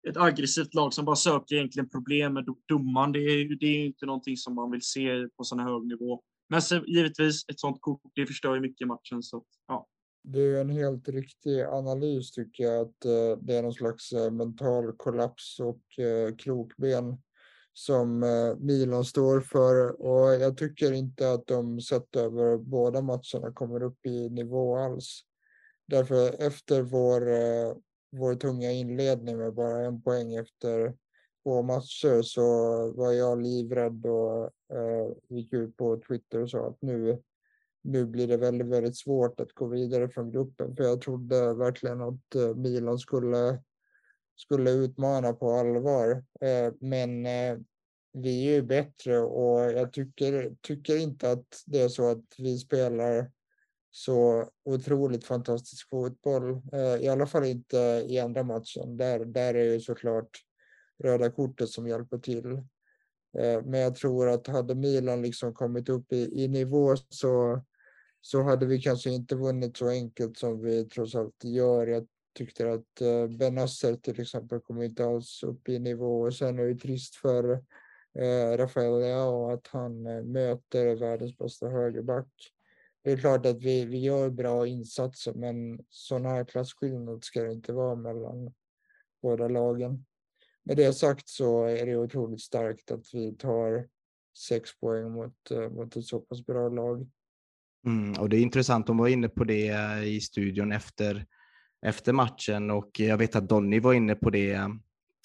ett 0.10 0.18
aggressivt 0.18 0.74
lag 0.74 0.94
som 0.94 1.06
bara 1.06 1.16
söker 1.16 1.56
egentligen 1.56 1.90
problem 1.90 2.34
med 2.34 2.46
domaren. 2.68 3.12
Det 3.12 3.20
är, 3.20 3.60
det 3.60 3.66
är 3.66 3.86
inte 3.86 4.06
någonting 4.06 4.38
som 4.38 4.56
man 4.56 4.72
vill 4.72 4.82
se 4.82 5.28
på 5.38 5.44
sån 5.44 5.60
här 5.60 5.68
hög 5.68 5.88
nivå. 5.88 6.24
Men 6.52 6.62
så, 6.62 6.84
givetvis, 6.88 7.45
ett 7.49 7.60
sånt 7.60 7.78
kort, 7.82 8.02
det 8.16 8.26
förstör 8.26 8.56
ju 8.56 8.62
mycket 8.62 8.88
matchen. 8.88 9.24
Så, 9.24 9.43
ja. 9.68 9.88
Det 10.24 10.41
är 10.41 10.62
en 10.62 10.70
helt 10.70 11.10
riktig 11.10 11.62
analys 11.62 12.32
tycker 12.32 12.64
jag, 12.64 12.82
att 12.82 13.06
eh, 13.06 13.38
det 13.41 13.56
är 13.56 13.62
någon 13.62 13.74
slags 13.74 14.12
eh, 14.12 14.32
mental 14.32 14.93
kollaps 14.97 15.60
och 15.60 15.99
eh, 15.99 16.36
krokben 16.36 17.18
som 17.74 18.24
eh, 18.24 18.56
Milan 18.60 19.06
står 19.06 19.41
för 19.41 20.02
och 20.02 20.34
jag 20.34 20.58
tycker 20.58 20.91
inte 20.91 21.32
att 21.32 21.47
de 21.47 21.82
sett 21.82 22.16
över 22.16 22.58
båda 22.58 23.02
matcherna 23.02 23.52
kommer 23.54 23.84
upp 23.84 24.06
i 24.06 24.30
nivå 24.30 24.78
alls. 24.78 25.22
Därför 25.88 26.43
efter 26.47 26.82
vår, 26.82 27.32
eh, 27.32 27.74
vår 28.12 28.36
tunga 28.36 28.72
inledning 28.72 29.38
med 29.38 29.54
bara 29.54 29.86
en 29.86 30.02
poäng 30.02 30.36
efter 30.36 30.95
på 31.44 31.62
matcher 31.62 32.22
så 32.22 32.44
var 32.92 33.12
jag 33.12 33.42
livrädd 33.42 34.06
och 34.06 34.44
eh, 34.46 35.12
gick 35.30 35.54
ut 35.54 35.78
på 35.78 36.02
Twitter 36.08 36.42
och 36.42 36.50
sa 36.50 36.68
att 36.68 36.82
nu, 36.82 37.22
nu 37.82 38.06
blir 38.06 38.28
det 38.28 38.38
väldigt, 38.38 38.68
väldigt 38.68 38.98
svårt 38.98 39.39
att 39.39 39.54
gå 39.54 39.68
vidare 39.68 40.10
från 40.10 40.32
gruppen. 40.32 40.76
För 40.76 40.84
jag 40.84 41.02
trodde 41.02 41.54
verkligen 41.54 42.02
att 42.02 42.36
eh, 42.36 42.56
Milan 42.56 43.00
skulle, 43.00 43.62
skulle 44.36 44.72
utmana 44.72 45.34
på 45.34 45.52
allvar. 45.52 46.24
Eh, 46.42 46.74
men 46.80 47.26
eh, 47.26 47.58
vi 48.14 48.48
är 48.48 48.54
ju 48.54 48.62
bättre 48.62 49.20
och 49.20 49.60
jag 49.60 49.94
tycker, 49.94 50.56
tycker 50.62 50.98
inte 50.98 51.32
att 51.32 51.64
det 51.66 51.82
är 51.82 51.89
så 51.89 52.10
att 52.10 52.26
vi 52.38 52.58
spelar 52.58 53.32
så 53.92 54.50
otroligt 54.66 55.26
fantastisk 55.26 55.89
fotboll. 55.89 56.62
Eh, 56.74 56.96
I 56.96 57.08
alla 57.08 57.28
fall 57.28 57.46
inte 57.46 58.06
i 58.08 58.20
andra 58.20 58.44
matchen. 58.44 58.98
Där, 58.98 59.26
där 59.26 59.54
är 59.54 59.64
ju 59.64 59.80
såklart 59.80 60.30
röda 61.04 61.32
kortet 61.32 61.70
som 61.70 61.88
hjälper 61.88 62.18
till. 62.18 62.52
Eh, 63.38 63.64
men 63.66 63.80
jag 63.80 63.95
tror 63.95 64.30
att 64.30 64.47
hade 64.47 64.76
Milan 64.76 65.22
liksom 65.22 65.54
kommit 65.54 65.89
upp 65.89 66.14
i, 66.14 66.43
i 66.43 66.47
nivå 66.47 66.95
så, 67.10 67.64
så 68.22 68.41
hade 68.41 68.66
vi 68.66 68.82
kanske 68.82 69.10
inte 69.10 69.36
vunnit 69.36 69.78
så 69.78 69.89
enkelt 69.89 70.38
som 70.38 70.62
vi 70.62 70.86
trots 70.86 71.16
allt 71.16 71.43
gör. 71.43 71.88
Jag 71.88 72.08
tyckte 72.34 72.72
att 72.72 73.02
Benasser 73.39 73.91
Ben 73.91 74.02
till 74.02 74.22
exempel 74.22 74.60
kom 74.60 74.82
inte 74.82 75.06
alls 75.06 75.43
upp 75.43 75.70
i 75.70 75.80
nivå 75.80 76.22
och 76.22 76.34
sen 76.34 76.60
är 76.60 76.64
det 76.64 76.76
trist 76.76 77.16
för 77.16 77.64
eh, 78.20 78.58
Rafael 78.58 78.99
Leao 78.99 79.52
att 79.52 79.68
han 79.68 80.08
eh, 80.08 80.24
möter 80.24 80.95
världens 80.95 81.38
bästa 81.38 81.70
högerback. 81.70 82.28
Det 83.04 83.12
är 83.12 83.18
klart 83.18 83.45
att 83.45 83.64
vi, 83.64 83.86
vi 83.86 83.99
gör 83.99 84.30
bra 84.30 84.68
insatser 84.68 85.34
men 85.34 85.86
sådana 85.89 86.30
här 86.30 86.43
klasskillnader 86.43 87.20
ska 87.22 87.43
det 87.43 87.52
inte 87.52 87.74
vara 87.74 87.95
mellan 87.95 88.54
båda 89.22 89.47
lagen 89.47 90.06
med 90.64 90.78
det 90.78 90.93
sagt 90.93 91.30
så 91.30 91.64
är 91.64 91.86
det 91.86 91.97
otroligt 91.97 92.41
starkt 92.41 92.91
att 92.91 93.05
vi 93.14 93.36
tar 93.36 93.88
sex 94.38 94.80
poäng 94.80 95.12
mot, 95.12 95.51
eh, 95.51 95.70
mot 95.70 95.95
ett 95.95 96.05
så 96.05 96.20
pass 96.20 96.45
bra 96.45 96.70
lag. 96.70 97.07
Mm, 97.86 98.14
och 98.20 98.30
det 98.30 98.38
är 98.38 98.41
intressant, 98.41 98.88
de 98.88 98.97
var 98.97 99.07
inne 99.07 99.30
på 99.30 99.43
det 99.43 99.68
eh, 99.68 100.03
i 100.03 100.22
studion 100.22 100.72
efter, 100.72 101.26
efter 101.86 102.14
matchen 102.14 102.72
och 102.72 102.99
jag 102.99 103.18
vet 103.18 103.36
att 103.36 103.49
Donny 103.49 103.80
var 103.80 103.93
inne 103.93 104.16
på 104.16 104.30
det. 104.30 104.51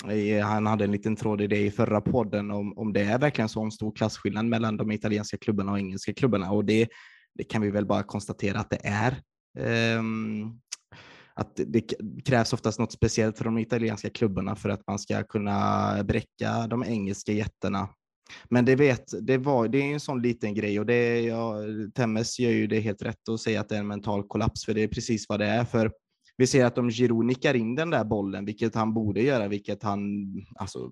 Eh, 0.08 0.46
han 0.46 0.66
hade 0.66 0.84
en 0.84 0.92
liten 0.92 1.16
tråd 1.16 1.40
i 1.40 1.46
det 1.46 1.60
i 1.66 1.70
förra 1.70 2.00
podden 2.00 2.50
om, 2.50 2.78
om 2.78 2.92
det 2.92 3.00
är 3.00 3.18
verkligen 3.18 3.48
så 3.48 3.70
stor 3.70 3.92
klasskillnad 3.92 4.46
mellan 4.46 4.76
de 4.76 4.92
italienska 4.92 5.36
klubbarna 5.38 5.72
och 5.72 5.78
engelska 5.78 6.14
klubbarna 6.14 6.50
och 6.50 6.64
det, 6.64 6.88
det 7.34 7.44
kan 7.44 7.62
vi 7.62 7.70
väl 7.70 7.86
bara 7.86 8.02
konstatera 8.02 8.58
att 8.58 8.70
det 8.70 8.80
är. 8.84 9.22
Um, 9.98 10.60
att 11.36 11.60
det 11.66 11.80
krävs 12.24 12.52
oftast 12.52 12.78
något 12.78 12.92
speciellt 12.92 13.38
för 13.38 13.44
de 13.44 13.58
italienska 13.58 14.10
klubbarna 14.10 14.56
för 14.56 14.68
att 14.68 14.86
man 14.86 14.98
ska 14.98 15.22
kunna 15.22 16.04
bräcka 16.04 16.66
de 16.66 16.84
engelska 16.84 17.32
jättarna. 17.32 17.88
Men 18.50 18.64
det, 18.64 18.76
vet, 18.76 19.26
det, 19.26 19.38
var, 19.38 19.68
det 19.68 19.78
är 19.78 19.92
en 19.92 20.00
sån 20.00 20.22
liten 20.22 20.54
grej 20.54 20.80
och 20.80 20.86
det, 20.86 21.20
ja, 21.20 21.54
Temmes 21.94 22.38
gör 22.38 22.50
ju 22.50 22.66
det 22.66 22.80
helt 22.80 23.02
rätt 23.02 23.28
att 23.28 23.40
säga 23.40 23.60
att 23.60 23.68
det 23.68 23.74
är 23.74 23.80
en 23.80 23.86
mental 23.86 24.28
kollaps, 24.28 24.64
för 24.64 24.74
det 24.74 24.82
är 24.82 24.88
precis 24.88 25.28
vad 25.28 25.40
det 25.40 25.46
är. 25.46 25.64
För 25.64 25.92
vi 26.36 26.46
ser 26.46 26.64
att 26.64 26.78
om 26.78 26.90
Giroud 26.90 27.26
nickar 27.26 27.54
in 27.54 27.74
den 27.74 27.90
där 27.90 28.04
bollen, 28.04 28.44
vilket 28.44 28.74
han 28.74 28.94
borde 28.94 29.22
göra, 29.22 29.48
vilket 29.48 29.82
han 29.82 30.02
alltså 30.54 30.90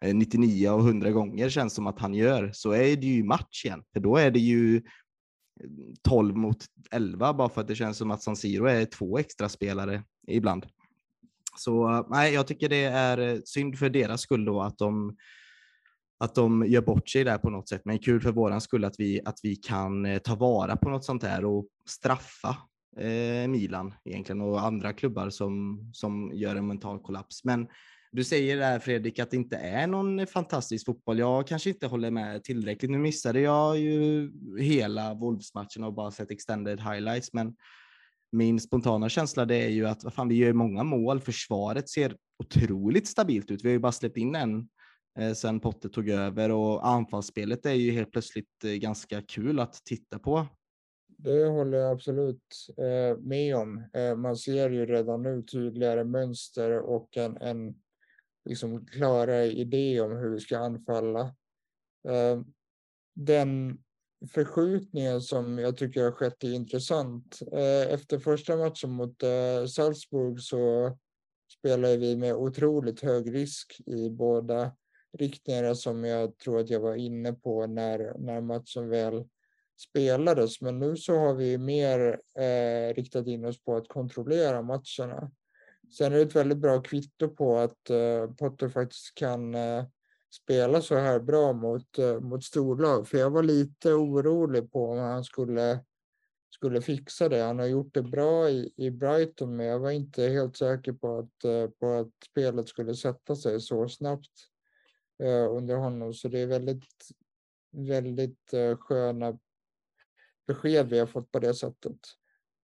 eh, 0.00 0.14
99 0.14 0.68
av 0.68 0.80
100 0.80 1.10
gånger 1.10 1.48
känns 1.48 1.74
som 1.74 1.86
att 1.86 2.00
han 2.00 2.14
gör, 2.14 2.50
så 2.54 2.70
är 2.70 2.96
det 2.96 3.06
ju 3.06 3.24
match 3.24 3.64
igen. 3.64 3.82
För 3.92 4.00
då 4.00 4.16
är 4.16 4.30
det 4.30 4.40
ju 4.40 4.82
12 6.02 6.36
mot 6.36 6.64
11 6.90 7.32
bara 7.32 7.48
för 7.48 7.60
att 7.60 7.68
det 7.68 7.74
känns 7.74 7.96
som 7.96 8.10
att 8.10 8.22
San 8.22 8.36
Siro 8.36 8.66
är 8.66 8.84
två 8.84 9.18
extra 9.18 9.48
spelare 9.48 10.02
ibland. 10.26 10.66
Så 11.58 12.06
nej, 12.10 12.34
jag 12.34 12.46
tycker 12.46 12.68
det 12.68 12.84
är 12.84 13.18
eh, 13.18 13.40
synd 13.44 13.78
för 13.78 13.90
deras 13.90 14.20
skull 14.20 14.44
då 14.44 14.62
att 14.62 14.78
de 14.78 15.16
att 16.18 16.34
de 16.34 16.66
gör 16.66 16.82
bort 16.82 17.08
sig 17.08 17.24
där 17.24 17.38
på 17.38 17.50
något 17.50 17.68
sätt. 17.68 17.82
Men 17.84 17.98
kul 17.98 18.20
för 18.20 18.32
våran 18.32 18.60
skull 18.60 18.84
att 18.84 18.94
vi, 18.98 19.20
att 19.24 19.40
vi 19.42 19.56
kan 19.56 20.06
eh, 20.06 20.18
ta 20.18 20.34
vara 20.34 20.76
på 20.76 20.90
något 20.90 21.04
sånt 21.04 21.22
här 21.22 21.44
och 21.44 21.66
straffa 21.88 22.56
eh, 22.98 23.48
Milan 23.48 23.94
egentligen 24.04 24.40
och 24.40 24.60
andra 24.60 24.92
klubbar 24.92 25.30
som, 25.30 25.80
som 25.92 26.30
gör 26.34 26.56
en 26.56 26.66
mental 26.66 26.98
kollaps. 26.98 27.44
Men 27.44 27.68
du 28.16 28.24
säger 28.24 28.56
där 28.56 28.78
Fredrik 28.78 29.18
att 29.18 29.30
det 29.30 29.36
inte 29.36 29.56
är 29.56 29.86
någon 29.86 30.26
fantastisk 30.26 30.86
fotboll. 30.86 31.18
Jag 31.18 31.46
kanske 31.46 31.70
inte 31.70 31.86
håller 31.86 32.10
med 32.10 32.44
tillräckligt. 32.44 32.90
Nu 32.90 32.98
missade 32.98 33.40
jag 33.40 33.78
ju 33.78 34.30
hela 34.58 35.14
Wolves-matchen 35.14 35.84
och 35.84 35.94
bara 35.94 36.10
sett 36.10 36.30
extended 36.30 36.80
highlights, 36.80 37.32
men 37.32 37.56
min 38.32 38.60
spontana 38.60 39.08
känsla 39.08 39.44
det 39.44 39.56
är 39.56 39.68
ju 39.68 39.86
att 39.86 40.04
vad 40.04 40.14
fan, 40.14 40.28
vi 40.28 40.34
gör 40.34 40.52
många 40.52 40.84
mål. 40.84 41.20
Försvaret 41.20 41.88
ser 41.88 42.16
otroligt 42.38 43.06
stabilt 43.06 43.50
ut. 43.50 43.64
Vi 43.64 43.68
har 43.68 43.72
ju 43.72 43.78
bara 43.78 43.92
släppt 43.92 44.16
in 44.16 44.34
en 44.34 44.68
eh, 45.18 45.32
sen 45.32 45.60
Potter 45.60 45.88
tog 45.88 46.08
över 46.08 46.50
och 46.50 46.88
anfallsspelet 46.88 47.66
är 47.66 47.74
ju 47.74 47.90
helt 47.90 48.12
plötsligt 48.12 48.64
eh, 48.64 48.70
ganska 48.70 49.22
kul 49.22 49.60
att 49.60 49.74
titta 49.84 50.18
på. 50.18 50.46
Det 51.18 51.44
håller 51.44 51.78
jag 51.78 51.92
absolut 51.92 52.66
eh, 52.78 53.18
med 53.18 53.56
om. 53.56 53.84
Eh, 53.94 54.16
man 54.16 54.36
ser 54.36 54.70
ju 54.70 54.86
redan 54.86 55.22
nu 55.22 55.42
tydligare 55.42 56.04
mönster 56.04 56.78
och 56.78 57.16
en, 57.16 57.36
en 57.36 57.74
liksom 58.46 58.86
klara 58.86 59.44
idé 59.44 60.00
om 60.00 60.16
hur 60.16 60.30
vi 60.30 60.40
ska 60.40 60.58
anfalla. 60.58 61.20
Eh, 62.08 62.40
den 63.14 63.78
förskjutningen 64.30 65.20
som 65.20 65.58
jag 65.58 65.76
tycker 65.76 66.04
har 66.04 66.12
skett 66.12 66.44
är 66.44 66.52
intressant. 66.52 67.38
Eh, 67.52 67.92
efter 67.92 68.18
första 68.18 68.56
matchen 68.56 68.90
mot 68.90 69.22
eh, 69.22 69.66
Salzburg 69.66 70.40
så 70.40 70.96
spelade 71.58 71.96
vi 71.96 72.16
med 72.16 72.34
otroligt 72.34 73.00
hög 73.00 73.34
risk 73.34 73.80
i 73.86 74.10
båda 74.10 74.72
riktningarna 75.18 75.74
som 75.74 76.04
jag 76.04 76.38
tror 76.38 76.60
att 76.60 76.70
jag 76.70 76.80
var 76.80 76.94
inne 76.94 77.32
på 77.32 77.66
när, 77.66 78.18
när 78.18 78.40
matchen 78.40 78.88
väl 78.88 79.24
spelades. 79.80 80.60
Men 80.60 80.78
nu 80.78 80.96
så 80.96 81.18
har 81.18 81.34
vi 81.34 81.58
mer 81.58 82.20
eh, 82.38 82.94
riktat 82.94 83.26
in 83.26 83.44
oss 83.44 83.64
på 83.64 83.76
att 83.76 83.88
kontrollera 83.88 84.62
matcherna. 84.62 85.30
Sen 85.90 86.12
är 86.12 86.16
det 86.16 86.22
ett 86.22 86.36
väldigt 86.36 86.58
bra 86.58 86.82
kvitto 86.82 87.28
på 87.28 87.58
att 87.58 87.90
eh, 87.90 88.30
Potter 88.38 88.68
faktiskt 88.68 89.14
kan 89.14 89.54
eh, 89.54 89.84
spela 90.30 90.82
så 90.82 90.96
här 90.96 91.20
bra 91.20 91.52
mot, 91.52 91.98
eh, 91.98 92.20
mot 92.20 92.44
storlag. 92.44 93.08
För 93.08 93.18
jag 93.18 93.30
var 93.30 93.42
lite 93.42 93.92
orolig 93.92 94.72
på 94.72 94.90
om 94.90 94.98
han 94.98 95.24
skulle, 95.24 95.84
skulle 96.54 96.80
fixa 96.80 97.28
det. 97.28 97.42
Han 97.42 97.58
har 97.58 97.66
gjort 97.66 97.94
det 97.94 98.02
bra 98.02 98.50
i, 98.50 98.72
i 98.76 98.90
Brighton, 98.90 99.56
men 99.56 99.66
jag 99.66 99.78
var 99.78 99.90
inte 99.90 100.22
helt 100.22 100.56
säker 100.56 100.92
på 100.92 101.18
att, 101.18 101.70
på 101.78 101.92
att 101.92 102.12
spelet 102.30 102.68
skulle 102.68 102.94
sätta 102.94 103.36
sig 103.36 103.60
så 103.60 103.88
snabbt 103.88 104.32
under 105.50 105.76
honom. 105.76 106.14
Så 106.14 106.28
det 106.28 106.38
är 106.38 106.46
väldigt, 106.46 107.10
väldigt 107.70 108.54
sköna 108.78 109.38
besked 110.46 110.88
vi 110.88 110.98
har 110.98 111.06
fått 111.06 111.32
på 111.32 111.38
det 111.38 111.54
sättet. 111.54 111.98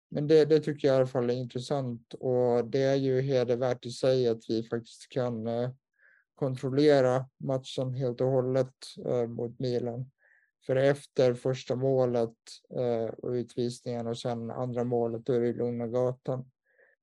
Men 0.10 0.28
det, 0.28 0.45
det 0.45 0.60
tycker 0.60 0.88
jag 0.88 0.95
i 0.95 0.97
alla 0.97 1.07
fall 1.07 1.30
är 1.30 1.34
intressant 1.34 2.14
och 2.14 2.66
det 2.66 2.82
är 2.82 2.95
ju 2.95 3.22
hedervärt 3.22 3.86
i 3.86 3.91
sig 3.91 4.28
att 4.28 4.49
vi 4.49 4.64
faktiskt 4.64 5.10
kan 5.10 5.47
eh, 5.47 5.70
kontrollera 6.36 7.26
matchen 7.38 7.93
helt 7.93 8.22
och 8.22 8.28
hållet 8.28 8.74
eh, 9.05 9.28
mot 9.28 9.60
Milan. 9.60 10.12
För 10.66 10.76
efter 10.76 11.34
första 11.34 11.76
målet 11.76 12.36
eh, 12.76 13.14
och 13.14 13.32
utvisningen 13.32 14.07
och 14.07 14.18
sen 14.18 14.51
andra 14.51 14.84
målet 14.84 15.26
då 15.26 15.34
är 15.34 15.39
det 15.39 15.53
lugna 15.53 15.88
gatan. 15.88 16.51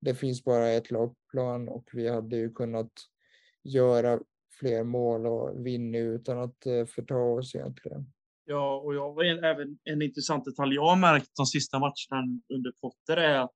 Det 0.01 0.15
finns 0.15 0.45
bara 0.45 0.69
ett 0.69 0.91
lagplan 0.91 1.69
och 1.69 1.89
vi 1.93 2.09
hade 2.09 2.37
ju 2.37 2.53
kunnat 2.53 2.93
göra 3.63 4.21
fler 4.61 4.85
mål 4.85 5.27
och 5.27 5.67
vinna 5.67 5.99
utan 5.99 6.39
att 6.39 6.65
förta 6.89 7.17
oss 7.17 7.55
egentligen. 7.55 8.13
Ja, 8.49 8.77
och 8.85 8.95
jag 8.95 9.15
var 9.15 9.25
en, 9.25 9.45
även 9.45 9.79
en 9.85 10.03
intressant 10.03 10.45
detalj 10.45 10.75
jag 10.75 10.87
har 10.87 10.97
märkt 10.97 11.31
de 11.37 11.47
sista 11.47 11.79
matcherna 11.79 12.41
under 12.55 12.73
Potter 12.81 13.17
är 13.17 13.39
att 13.39 13.55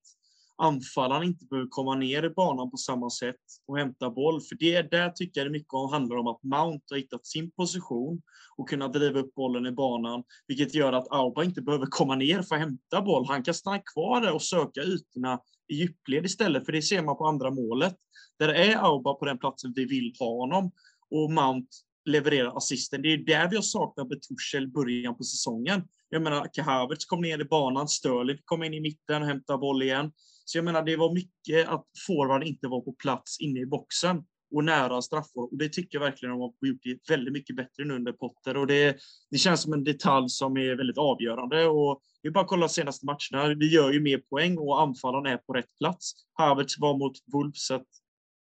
anfallaren 0.57 1.23
inte 1.23 1.45
behöver 1.45 1.69
komma 1.71 1.95
ner 1.95 2.23
i 2.23 2.31
banan 2.31 2.71
på 2.71 2.77
samma 2.77 3.11
sätt 3.11 3.37
och 3.67 3.79
hämta 3.79 4.11
boll. 4.11 4.41
För 4.41 4.57
det 4.59 4.91
där 4.91 5.11
tycker 5.11 5.41
jag 5.41 5.47
det 5.47 5.53
mycket 5.53 5.73
om, 5.73 5.93
handlar 5.93 6.17
om 6.17 6.27
att 6.27 6.43
Mount 6.43 6.85
har 6.91 6.97
hittat 6.97 7.27
sin 7.27 7.51
position 7.51 8.23
och 8.57 8.69
kunna 8.69 8.89
driva 8.89 9.21
upp 9.21 9.35
bollen 9.35 9.67
i 9.67 9.73
banan, 9.73 10.23
vilket 10.47 10.75
gör 10.75 10.93
att 10.93 11.13
Auba 11.13 11.45
inte 11.45 11.63
behöver 11.63 11.87
komma 11.87 12.15
ner 12.15 12.43
för 12.43 12.55
att 12.55 12.61
hämta 12.61 13.03
boll. 13.03 13.27
Han 13.29 13.43
kan 13.43 13.55
stanna 13.55 13.79
kvar 13.79 14.21
där 14.21 14.35
och 14.35 14.43
söka 14.43 14.81
ytorna 14.81 15.41
i 15.69 15.75
djupled 15.75 16.25
istället, 16.25 16.65
för 16.65 16.73
det 16.73 16.83
ser 16.83 17.03
man 17.03 17.17
på 17.17 17.27
andra 17.27 17.51
målet. 17.51 17.97
Där 18.39 18.49
är 18.49 18.77
Auba 18.77 19.15
på 19.15 19.25
den 19.25 19.39
platsen 19.39 19.73
vi 19.77 19.85
vill 19.85 20.13
ha 20.19 20.39
honom 20.41 20.73
och 21.11 21.31
Mount 21.31 21.69
levererar 22.05 22.57
assisten. 22.57 23.03
Det 23.03 23.13
är 23.13 23.17
där 23.19 23.51
vi 23.51 23.57
har 23.57 23.63
saknat 23.63 24.09
Betushel 24.09 24.69
början 24.69 25.17
på 25.17 25.25
säsongen. 25.25 25.83
Jag 26.09 26.23
menar, 26.23 26.47
Kahavertz 26.53 27.05
kom 27.05 27.21
ner 27.21 27.41
i 27.41 27.45
banan, 27.45 27.89
Sterling 27.89 28.39
kom 28.45 28.63
in 28.63 28.75
i 28.75 28.81
mitten 28.81 29.23
och 29.23 29.29
hämtade 29.29 29.59
boll 29.59 29.83
igen. 29.83 30.13
Så 30.45 30.59
jag 30.59 30.65
menar, 30.65 30.83
det 30.83 30.97
var 30.97 31.15
mycket 31.15 31.69
att 31.69 31.87
forward 32.07 32.45
inte 32.45 32.69
var 32.69 32.81
på 32.81 32.93
plats 32.93 33.41
inne 33.41 33.61
i 33.61 33.67
boxen. 33.67 34.23
och 34.55 34.65
nära 34.65 35.03
straffar. 35.03 35.41
Och 35.41 35.59
det 35.59 35.69
tycker 35.69 35.99
jag 35.99 36.05
verkligen 36.05 36.31
de 36.31 36.41
har 36.41 36.53
gjort 36.61 36.81
det 36.83 37.09
väldigt 37.09 37.33
mycket 37.33 37.57
bättre 37.57 37.85
nu 37.85 37.95
under 37.95 38.13
Potter. 38.13 38.57
Och 38.57 38.67
det, 38.67 38.97
det 39.31 39.39
känns 39.39 39.63
som 39.63 39.73
en 39.73 39.85
detalj 39.85 40.29
som 40.29 40.57
är 40.57 40.77
väldigt 40.77 40.99
avgörande. 40.99 41.67
Och 41.67 42.01
vi 42.23 42.31
bara 42.31 42.45
kolla 42.45 42.67
de 42.67 42.73
senaste 42.73 43.07
matcherna. 43.07 43.55
Vi 43.55 43.75
gör 43.75 43.93
ju 43.93 44.01
mer 44.01 44.19
poäng 44.19 44.59
och 44.59 44.81
anfallarna 44.81 45.31
är 45.31 45.37
på 45.37 45.53
rätt 45.53 45.79
plats. 45.79 46.13
Havertz 46.33 46.79
var 46.79 46.99
mot 46.99 47.13
Wolves, 47.33 47.67
så 47.67 47.75
att 47.75 47.87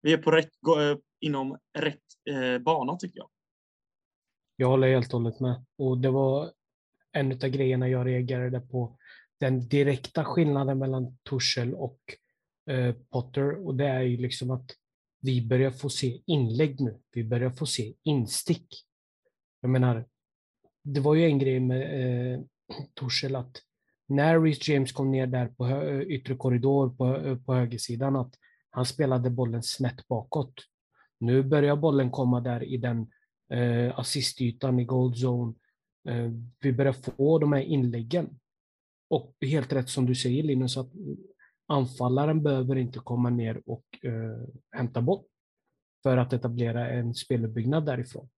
vi 0.01 0.13
är 0.13 0.17
på 0.17 0.31
rätt, 0.31 0.49
eh, 0.77 0.97
inom 1.21 1.57
rätt 1.77 1.99
eh, 2.29 2.57
bana 2.57 2.95
tycker 2.95 3.17
jag. 3.17 3.29
Jag 4.55 4.67
håller 4.67 4.87
helt 4.87 5.13
och 5.13 5.21
hållet 5.21 5.39
med. 5.39 5.65
Och 5.77 5.97
det 5.97 6.09
var 6.09 6.51
en 7.11 7.31
av 7.31 7.37
grejerna 7.37 7.89
jag 7.89 8.07
reagerade 8.07 8.59
på. 8.59 8.97
Den 9.39 9.67
direkta 9.67 10.25
skillnaden 10.25 10.79
mellan 10.79 11.17
Tuchel 11.29 11.73
och 11.73 11.99
eh, 12.69 12.95
Potter. 13.09 13.67
Och 13.67 13.75
det 13.75 13.87
är 13.87 14.01
ju 14.01 14.17
liksom 14.17 14.51
att 14.51 14.71
vi 15.21 15.47
börjar 15.47 15.71
få 15.71 15.89
se 15.89 16.21
inlägg 16.25 16.81
nu. 16.81 16.99
Vi 17.11 17.23
börjar 17.23 17.49
få 17.49 17.65
se 17.65 17.93
instick. 18.03 18.67
Jag 19.61 19.69
menar, 19.69 20.05
det 20.83 20.99
var 20.99 21.15
ju 21.15 21.25
en 21.25 21.39
grej 21.39 21.59
med 21.59 21.81
eh, 22.33 22.39
Torshäll 22.93 23.35
att 23.35 23.61
när 24.07 24.41
Rhys 24.41 24.67
James 24.67 24.91
kom 24.91 25.11
ner 25.11 25.27
där 25.27 25.47
på 25.47 25.67
eh, 25.67 26.01
yttre 26.01 26.35
korridor 26.35 26.89
på, 26.89 27.15
eh, 27.15 27.37
på 27.37 27.53
högersidan 27.53 28.15
att 28.15 28.35
han 28.69 28.85
spelade 28.85 29.29
bollen 29.29 29.63
snett 29.63 30.07
bakåt. 30.07 30.53
Nu 31.19 31.43
börjar 31.43 31.75
bollen 31.75 32.11
komma 32.11 32.41
där 32.41 32.63
i 32.63 32.77
den 32.77 33.07
eh, 33.53 33.99
assistytan 33.99 34.79
i 34.79 34.85
gold 34.85 35.15
zone. 35.15 35.53
Eh, 36.07 36.31
vi 36.59 36.73
börjar 36.73 36.93
få 36.93 37.39
de 37.39 37.53
här 37.53 37.61
inläggen. 37.61 38.39
Och 39.09 39.35
helt 39.41 39.73
rätt 39.73 39.89
som 39.89 40.05
du 40.05 40.15
säger 40.15 40.43
Linus, 40.43 40.77
att 40.77 40.91
anfallaren 41.67 42.43
behöver 42.43 42.75
inte 42.75 42.99
komma 42.99 43.29
ner 43.29 43.61
och 43.65 43.85
eh, 44.03 44.47
hämta 44.71 45.01
boll 45.01 45.23
för 46.03 46.17
att 46.17 46.33
etablera 46.33 46.89
en 46.89 47.13
speluppbyggnad 47.13 47.85
därifrån. 47.85 48.29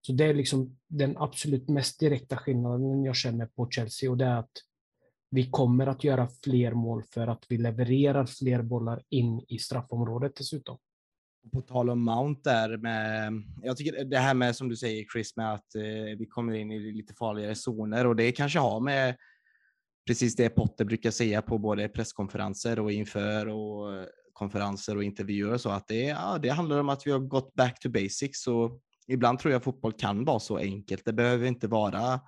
Så 0.00 0.12
det 0.12 0.24
är 0.24 0.34
liksom 0.34 0.78
den 0.88 1.16
absolut 1.18 1.68
mest 1.68 2.00
direkta 2.00 2.36
skillnaden 2.36 3.04
jag 3.04 3.16
känner 3.16 3.46
på 3.46 3.70
Chelsea 3.70 4.10
och 4.10 4.16
det 4.16 4.24
är 4.24 4.36
att 4.36 4.52
vi 5.30 5.50
kommer 5.50 5.86
att 5.86 6.04
göra 6.04 6.28
fler 6.44 6.72
mål 6.72 7.02
för 7.02 7.26
att 7.26 7.44
vi 7.48 7.58
levererar 7.58 8.26
fler 8.26 8.62
bollar 8.62 9.02
in 9.08 9.44
i 9.48 9.58
straffområdet 9.58 10.36
dessutom. 10.36 10.78
På 11.52 11.60
tal 11.60 11.90
om 11.90 12.04
Mount 12.04 12.50
där 12.50 12.76
med, 12.76 13.32
jag 13.62 13.76
tycker 13.76 14.04
det 14.04 14.18
här 14.18 14.34
med 14.34 14.56
som 14.56 14.68
du 14.68 14.76
säger 14.76 15.04
Chris 15.12 15.36
med 15.36 15.54
att 15.54 15.74
eh, 15.74 16.18
vi 16.18 16.26
kommer 16.30 16.54
in 16.54 16.70
i 16.70 16.92
lite 16.92 17.14
farligare 17.14 17.54
zoner 17.54 18.06
och 18.06 18.16
det 18.16 18.32
kanske 18.32 18.58
har 18.58 18.80
med 18.80 19.16
precis 20.06 20.36
det 20.36 20.48
Potter 20.48 20.84
brukar 20.84 21.10
säga 21.10 21.42
på 21.42 21.58
både 21.58 21.88
presskonferenser 21.88 22.78
och 22.80 22.92
inför 22.92 23.48
och 23.48 23.94
eh, 23.94 24.06
konferenser 24.32 24.96
och 24.96 25.04
intervjuer 25.04 25.56
så 25.56 25.70
att 25.70 25.88
det, 25.88 26.02
ja, 26.02 26.38
det 26.42 26.48
handlar 26.48 26.80
om 26.80 26.88
att 26.88 27.06
vi 27.06 27.10
har 27.10 27.18
gått 27.18 27.54
back 27.54 27.80
to 27.80 27.88
basics 27.88 28.46
och 28.46 28.80
ibland 29.06 29.38
tror 29.38 29.52
jag 29.52 29.62
fotboll 29.62 29.92
kan 29.92 30.24
vara 30.24 30.40
så 30.40 30.58
enkelt. 30.58 31.04
Det 31.04 31.12
behöver 31.12 31.46
inte 31.46 31.68
vara 31.68 32.20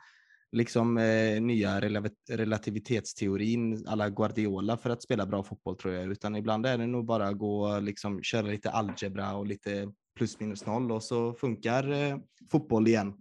liksom 0.53 0.99
eh, 0.99 1.40
nya 1.40 1.80
relativitetsteorin 2.28 3.86
alla 3.86 4.11
Guardiola 4.11 4.76
för 4.76 4.90
att 4.90 5.03
spela 5.03 5.26
bra 5.26 5.42
fotboll 5.42 5.76
tror 5.76 5.94
jag, 5.94 6.12
utan 6.12 6.36
ibland 6.36 6.66
är 6.66 6.78
det 6.78 6.86
nog 6.86 7.07
bara 7.07 7.28
att 7.28 7.38
gå 7.38 7.78
liksom 7.80 8.22
köra 8.22 8.47
lite 8.47 8.70
algebra 8.70 9.36
och 9.36 9.47
lite 9.47 9.92
plus 10.16 10.40
minus 10.40 10.66
noll 10.66 10.92
och 10.92 11.03
så 11.03 11.34
funkar 11.34 11.92
eh, 11.92 12.18
fotboll 12.51 12.88
igen. 12.88 13.14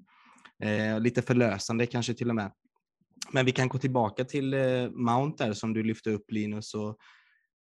Eh, 0.64 1.00
lite 1.00 1.22
förlösande 1.22 1.86
kanske 1.86 2.14
till 2.14 2.30
och 2.30 2.36
med. 2.36 2.52
Men 3.32 3.46
vi 3.46 3.52
kan 3.52 3.68
gå 3.68 3.78
tillbaka 3.78 4.26
till 4.26 4.54
eh, 4.54 4.90
Mount 4.90 5.46
där 5.46 5.54
som 5.54 5.74
du 5.74 5.84
lyfte 5.84 6.10
upp 6.10 6.32
Linus. 6.32 6.74
Och, 6.74 6.98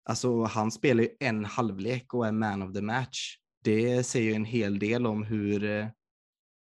alltså, 0.10 0.44
han 0.44 0.72
spelar 0.72 1.04
ju 1.04 1.10
en 1.20 1.46
halvlek 1.46 2.14
och 2.14 2.28
är 2.28 2.32
man 2.32 2.62
of 2.62 2.74
the 2.74 2.82
match. 2.82 3.36
Det 3.64 4.04
säger 4.04 4.30
ju 4.30 4.36
en 4.36 4.46
hel 4.46 4.80
del 4.80 5.08
om 5.08 5.24
hur, 5.24 5.64
eh, 5.64 5.88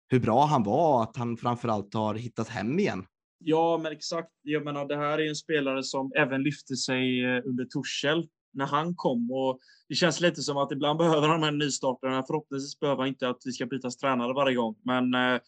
hur 0.08 0.20
bra 0.20 0.44
han 0.44 0.62
var, 0.62 1.02
att 1.02 1.16
han 1.16 1.36
framförallt 1.36 1.94
har 1.94 2.14
hittat 2.14 2.48
hem 2.48 2.78
igen. 2.78 3.04
Ja, 3.38 3.80
men 3.82 3.92
exakt. 3.92 4.30
Jag 4.42 4.64
menar, 4.64 4.84
det 4.84 4.96
här 4.96 5.18
är 5.18 5.28
en 5.28 5.36
spelare 5.36 5.82
som 5.82 6.12
även 6.16 6.42
lyfte 6.42 6.76
sig 6.76 7.24
eh, 7.24 7.42
under 7.44 7.64
Torshäll 7.64 8.28
när 8.52 8.66
han 8.66 8.94
kom. 8.96 9.30
Och 9.30 9.58
det 9.88 9.94
känns 9.94 10.20
lite 10.20 10.42
som 10.42 10.56
att 10.56 10.72
ibland 10.72 10.98
behöver 10.98 11.28
han 11.28 11.44
en 11.44 11.58
nystartare. 11.58 12.24
Förhoppningsvis 12.26 12.80
behöver 12.80 13.02
han 13.02 13.08
inte 13.08 13.28
att 13.28 13.42
vi 13.44 13.52
ska 13.52 13.66
byta 13.66 13.90
tränare 13.90 14.32
varje 14.32 14.56
gång. 14.56 14.76
Men 14.84 15.14
eh, 15.14 15.40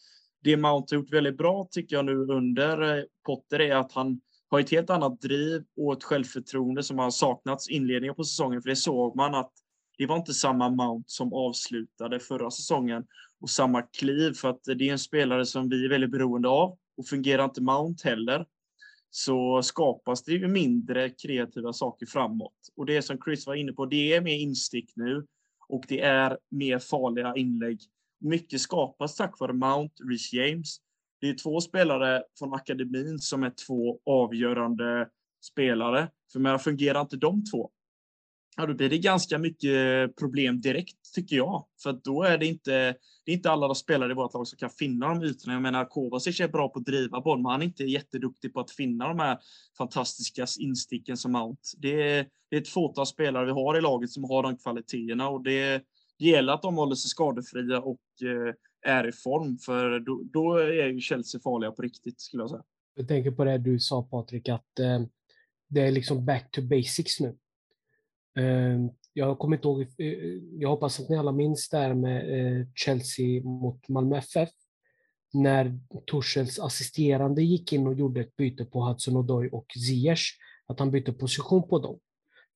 det 0.43 0.57
Mount 0.57 0.95
har 0.95 1.01
gjort 1.01 1.13
väldigt 1.13 1.37
bra 1.37 1.67
tycker 1.71 1.95
jag 1.95 2.05
nu 2.05 2.15
under 2.15 2.97
eh, 2.97 3.03
Potter 3.25 3.61
är 3.61 3.75
att 3.75 3.91
han 3.91 4.21
har 4.49 4.59
ett 4.59 4.71
helt 4.71 4.89
annat 4.89 5.21
driv 5.21 5.63
och 5.77 5.93
ett 5.93 6.03
självförtroende 6.03 6.83
som 6.83 6.99
har 6.99 7.11
saknats 7.11 7.69
inledningen 7.69 8.15
på 8.15 8.23
säsongen. 8.23 8.61
För 8.61 8.69
det 8.69 8.75
såg 8.75 9.15
man 9.15 9.35
att 9.35 9.51
det 9.97 10.05
var 10.05 10.15
inte 10.15 10.33
samma 10.33 10.69
Mount 10.69 11.03
som 11.07 11.33
avslutade 11.33 12.19
förra 12.19 12.51
säsongen 12.51 13.03
och 13.41 13.49
samma 13.49 13.81
kliv 13.81 14.33
för 14.33 14.49
att 14.49 14.63
det 14.63 14.87
är 14.87 14.91
en 14.91 14.99
spelare 14.99 15.45
som 15.45 15.69
vi 15.69 15.85
är 15.85 15.89
väldigt 15.89 16.11
beroende 16.11 16.49
av 16.49 16.77
och 16.97 17.07
fungerar 17.07 17.45
inte 17.45 17.61
Mount 17.61 18.09
heller 18.09 18.45
så 19.09 19.61
skapas 19.63 20.23
det 20.23 20.31
ju 20.31 20.47
mindre 20.47 21.09
kreativa 21.09 21.73
saker 21.73 22.05
framåt. 22.05 22.53
Och 22.75 22.85
det 22.85 23.01
som 23.01 23.17
Chris 23.25 23.47
var 23.47 23.55
inne 23.55 23.73
på, 23.73 23.85
det 23.85 24.13
är 24.13 24.21
mer 24.21 24.37
instick 24.37 24.91
nu 24.95 25.25
och 25.67 25.85
det 25.87 26.01
är 26.01 26.37
mer 26.49 26.79
farliga 26.79 27.35
inlägg 27.35 27.79
mycket 28.21 28.61
skapas 28.61 29.15
tack 29.15 29.39
vare 29.39 29.53
Mount, 29.53 30.03
Rich 30.09 30.33
James. 30.33 30.77
Det 31.21 31.29
är 31.29 31.33
två 31.33 31.61
spelare 31.61 32.23
från 32.39 32.53
akademin 32.53 33.19
som 33.19 33.43
är 33.43 33.53
två 33.67 33.99
avgörande 34.05 35.09
spelare. 35.43 36.09
För 36.31 36.39
men 36.39 36.59
fungerar 36.59 37.01
inte 37.01 37.17
de 37.17 37.43
två, 37.45 37.71
ja, 38.57 38.65
då 38.65 38.73
blir 38.73 38.89
det 38.89 38.97
ganska 38.97 39.37
mycket 39.37 40.15
problem 40.15 40.61
direkt, 40.61 41.13
tycker 41.15 41.35
jag. 41.35 41.65
För 41.83 41.99
då 42.03 42.23
är 42.23 42.37
det 42.37 42.45
inte, 42.45 42.95
det 43.25 43.31
är 43.31 43.35
inte 43.35 43.51
alla 43.51 43.67
de 43.67 43.75
spelare 43.75 44.11
i 44.11 44.15
vårt 44.15 44.33
lag 44.33 44.47
som 44.47 44.57
kan 44.57 44.69
finna 44.69 45.07
de 45.09 45.23
ytorna. 45.23 45.53
Jag 45.53 45.61
menar, 45.61 45.85
Kovacic 45.85 46.39
är 46.39 46.47
bra 46.47 46.69
på 46.69 46.79
att 46.79 46.85
driva 46.85 47.21
boll, 47.21 47.41
men 47.41 47.51
han 47.51 47.61
är 47.61 47.65
inte 47.65 47.83
jätteduktig 47.83 48.53
på 48.53 48.59
att 48.59 48.71
finna 48.71 49.07
de 49.07 49.19
här 49.19 49.37
fantastiska 49.77 50.45
insticken 50.59 51.17
som 51.17 51.31
Mount. 51.31 51.61
Det 51.77 52.17
är, 52.17 52.27
det 52.49 52.55
är 52.55 52.61
ett 52.61 52.67
fåtal 52.67 53.05
spelare 53.05 53.45
vi 53.45 53.51
har 53.51 53.77
i 53.77 53.81
laget 53.81 54.09
som 54.09 54.23
har 54.23 54.43
de 54.43 54.57
kvaliteterna 54.57 55.29
och 55.29 55.43
det, 55.43 55.83
det 56.19 56.25
gäller 56.25 56.53
att 56.53 56.61
de 56.61 56.75
håller 56.75 56.95
sig 56.95 57.09
skadefria 57.09 57.79
och 57.79 57.99
eh, 58.21 58.53
är 58.93 59.07
i 59.07 59.11
form, 59.11 59.57
för 59.57 59.99
då, 59.99 60.21
då, 60.33 60.57
är 60.57 60.87
ju 60.87 60.99
Chelsea 60.99 61.41
farliga 61.41 61.71
på 61.71 61.81
riktigt, 61.81 62.21
skulle 62.21 62.43
jag 62.43 62.49
säga. 62.49 62.63
Jag 62.95 63.07
tänker 63.07 63.31
på 63.31 63.43
det 63.43 63.57
du 63.57 63.79
sa 63.79 64.03
Patrik, 64.03 64.49
att 64.49 64.79
eh, 64.79 65.01
det 65.69 65.81
är 65.81 65.91
liksom 65.91 66.25
back 66.25 66.51
to 66.51 66.61
basics 66.61 67.19
nu. 67.19 67.37
Ehm, 68.39 68.89
jag 69.13 69.39
kommer 69.39 69.57
inte 69.57 69.67
ihåg, 69.67 69.81
eh, 69.81 70.07
jag 70.59 70.69
hoppas 70.69 70.99
att 70.99 71.09
ni 71.09 71.17
alla 71.17 71.31
minns 71.31 71.69
det 71.69 71.77
här 71.77 71.93
med 71.93 72.59
eh, 72.59 72.67
Chelsea 72.75 73.43
mot 73.43 73.87
Malmö 73.87 74.17
FF, 74.17 74.49
när 75.33 75.79
Torshälls 76.05 76.59
assisterande 76.59 77.43
gick 77.43 77.73
in 77.73 77.87
och 77.87 77.93
gjorde 77.93 78.21
ett 78.21 78.35
byte 78.35 78.65
på 78.65 78.83
Hudson 78.83 79.17
Odoi 79.17 79.49
och 79.49 79.65
Ziyech, 79.87 80.37
att 80.67 80.79
han 80.79 80.91
bytte 80.91 81.13
position 81.13 81.67
på 81.67 81.79
dem 81.79 81.99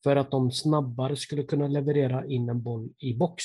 för 0.04 0.16
att 0.16 0.32
de 0.32 0.52
snabbare 0.52 1.16
skulle 1.16 1.44
kunna 1.44 1.68
leverera 1.68 2.26
in 2.26 2.50
en 2.50 2.62
boll 2.62 2.90
i 2.98 3.14
box. 3.14 3.44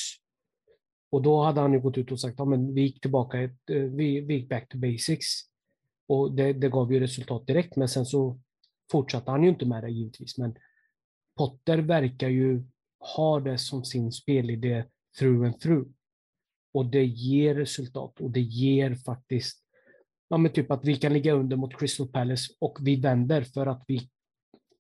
Och 1.11 1.23
då 1.23 1.43
hade 1.43 1.61
han 1.61 1.73
ju 1.73 1.81
gått 1.81 1.99
ut 1.99 2.13
och 2.13 2.21
sagt 2.21 2.41
att 2.41 2.51
ja, 2.51 2.57
vi 2.75 2.81
gick 2.81 3.01
tillbaka, 3.01 3.43
eh, 3.43 3.51
vi, 3.67 4.21
vi 4.21 4.35
gick 4.35 4.49
back 4.49 4.69
to 4.69 4.79
basics. 4.79 5.27
Och 6.09 6.33
det, 6.33 6.53
det 6.53 6.69
gav 6.69 6.93
ju 6.93 7.01
resultat 7.01 7.47
direkt, 7.47 7.77
men 7.77 7.89
sen 7.89 8.07
så 8.07 8.41
fortsatte 8.93 9.31
han 9.31 9.43
ju 9.43 9.49
inte 9.49 9.67
med 9.67 9.85
det 9.85 9.91
givetvis. 9.91 10.39
Men 10.39 10.55
Potter 11.41 11.79
verkar 11.79 12.29
ju 12.29 12.63
ha 13.15 13.41
det 13.41 13.59
som 13.59 13.85
sin 13.85 14.13
spelidé 14.13 14.85
through 15.19 15.47
and 15.47 15.61
through. 15.61 15.89
Och 16.73 16.87
det 16.87 17.05
ger 17.05 17.55
resultat 17.55 18.21
och 18.21 18.31
det 18.31 18.41
ger 18.41 18.95
faktiskt, 18.95 19.65
ja 20.29 20.37
men 20.37 20.53
typ 20.53 20.71
att 20.71 20.85
vi 20.85 20.97
kan 20.97 21.13
ligga 21.13 21.33
under 21.33 21.57
mot 21.57 21.79
Crystal 21.79 22.09
Palace 22.09 22.53
och 22.59 22.79
vi 22.81 22.97
vänder 22.97 23.43
för 23.43 23.67
att 23.67 23.85
vi 23.87 24.11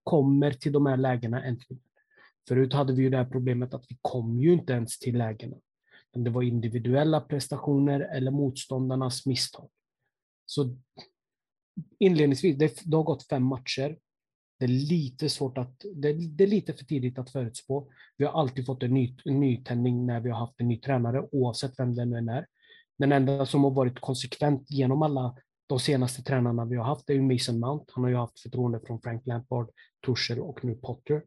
kommer 0.02 0.52
till 0.52 0.72
de 0.72 0.86
här 0.86 0.96
lägena 0.96 1.44
äntligen. 1.44 1.82
Förut 2.48 2.72
hade 2.72 2.92
vi 2.92 3.02
ju 3.02 3.10
det 3.10 3.16
här 3.16 3.30
problemet 3.30 3.74
att 3.74 3.84
vi 3.88 3.98
kom 4.00 4.40
ju 4.40 4.52
inte 4.52 4.72
ens 4.72 4.98
till 4.98 5.18
lägena. 5.18 5.56
Det 6.12 6.30
var 6.30 6.42
individuella 6.42 7.20
prestationer 7.20 8.00
eller 8.00 8.30
motståndarnas 8.30 9.26
misstag. 9.26 9.68
Så 10.46 10.76
inledningsvis, 11.98 12.58
det, 12.58 12.82
det 12.84 12.96
har 12.96 13.04
gått 13.04 13.28
fem 13.28 13.42
matcher. 13.44 13.96
Det 14.60 14.66
är 14.66 14.68
lite 14.68 15.28
svårt 15.28 15.58
att, 15.58 15.84
det, 15.94 16.12
det, 16.12 16.44
är 16.44 16.48
lite 16.48 16.72
för 16.72 16.84
tidigt 16.84 17.18
att 17.18 17.30
förutspå. 17.30 17.92
Vi 18.16 18.24
har 18.24 18.40
alltid 18.40 18.66
fått 18.66 18.82
en, 18.82 18.94
ny, 18.94 19.16
en 19.24 19.40
nytändning 19.40 20.06
när 20.06 20.20
vi 20.20 20.30
har 20.30 20.38
haft 20.38 20.60
en 20.60 20.68
ny 20.68 20.80
tränare, 20.80 21.28
oavsett 21.32 21.78
vem 21.78 21.94
det 21.94 22.04
nu 22.04 22.18
än 22.18 22.28
är. 22.28 22.46
Den 22.98 23.12
enda 23.12 23.46
som 23.46 23.64
har 23.64 23.70
varit 23.70 24.00
konsekvent 24.00 24.70
genom 24.70 25.02
alla 25.02 25.36
de 25.66 25.80
senaste 25.80 26.22
tränarna 26.22 26.64
vi 26.64 26.76
har 26.76 26.84
haft 26.84 27.10
är 27.10 27.14
ju 27.14 27.22
Mason 27.22 27.60
Mount. 27.60 27.92
Han 27.94 28.04
har 28.04 28.10
ju 28.10 28.16
haft 28.16 28.40
förtroende 28.40 28.80
från 28.80 29.00
Frank 29.00 29.26
Lampard, 29.26 29.70
Tuchel 30.06 30.40
och 30.40 30.64
nu 30.64 30.74
Potter. 30.74 31.22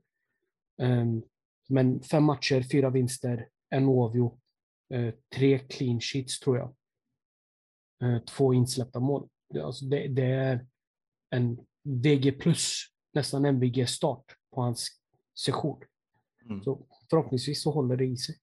Um, 0.82 1.24
men 1.70 2.02
fem 2.02 2.24
matcher, 2.24 2.64
fyra 2.72 2.90
vinster, 2.90 3.48
en 3.70 3.86
oavgjord, 3.86 4.40
uh, 4.94 5.00
eh, 5.00 5.14
tre 5.36 5.60
clean 5.60 6.00
sheets 6.00 6.40
tror 6.40 6.58
jag. 6.58 6.76
Uh, 8.04 8.20
två 8.20 8.54
insläppta 8.54 9.00
mål. 9.00 9.28
Alltså 9.64 9.86
det, 9.86 10.08
det, 10.08 10.26
är 10.26 10.66
en 11.30 11.58
VG 11.84 12.32
plus, 12.32 12.93
nästan 13.14 13.46
MVG-start 13.46 14.26
på 14.56 14.62
hans 14.62 14.90
session. 15.46 15.80
Mm. 16.50 16.64
Så 16.64 16.86
förhoppningsvis 17.10 17.64
så 17.64 17.72
håller 17.72 17.98
det 17.98 18.06
i 18.06 18.18
sig. 18.18 18.36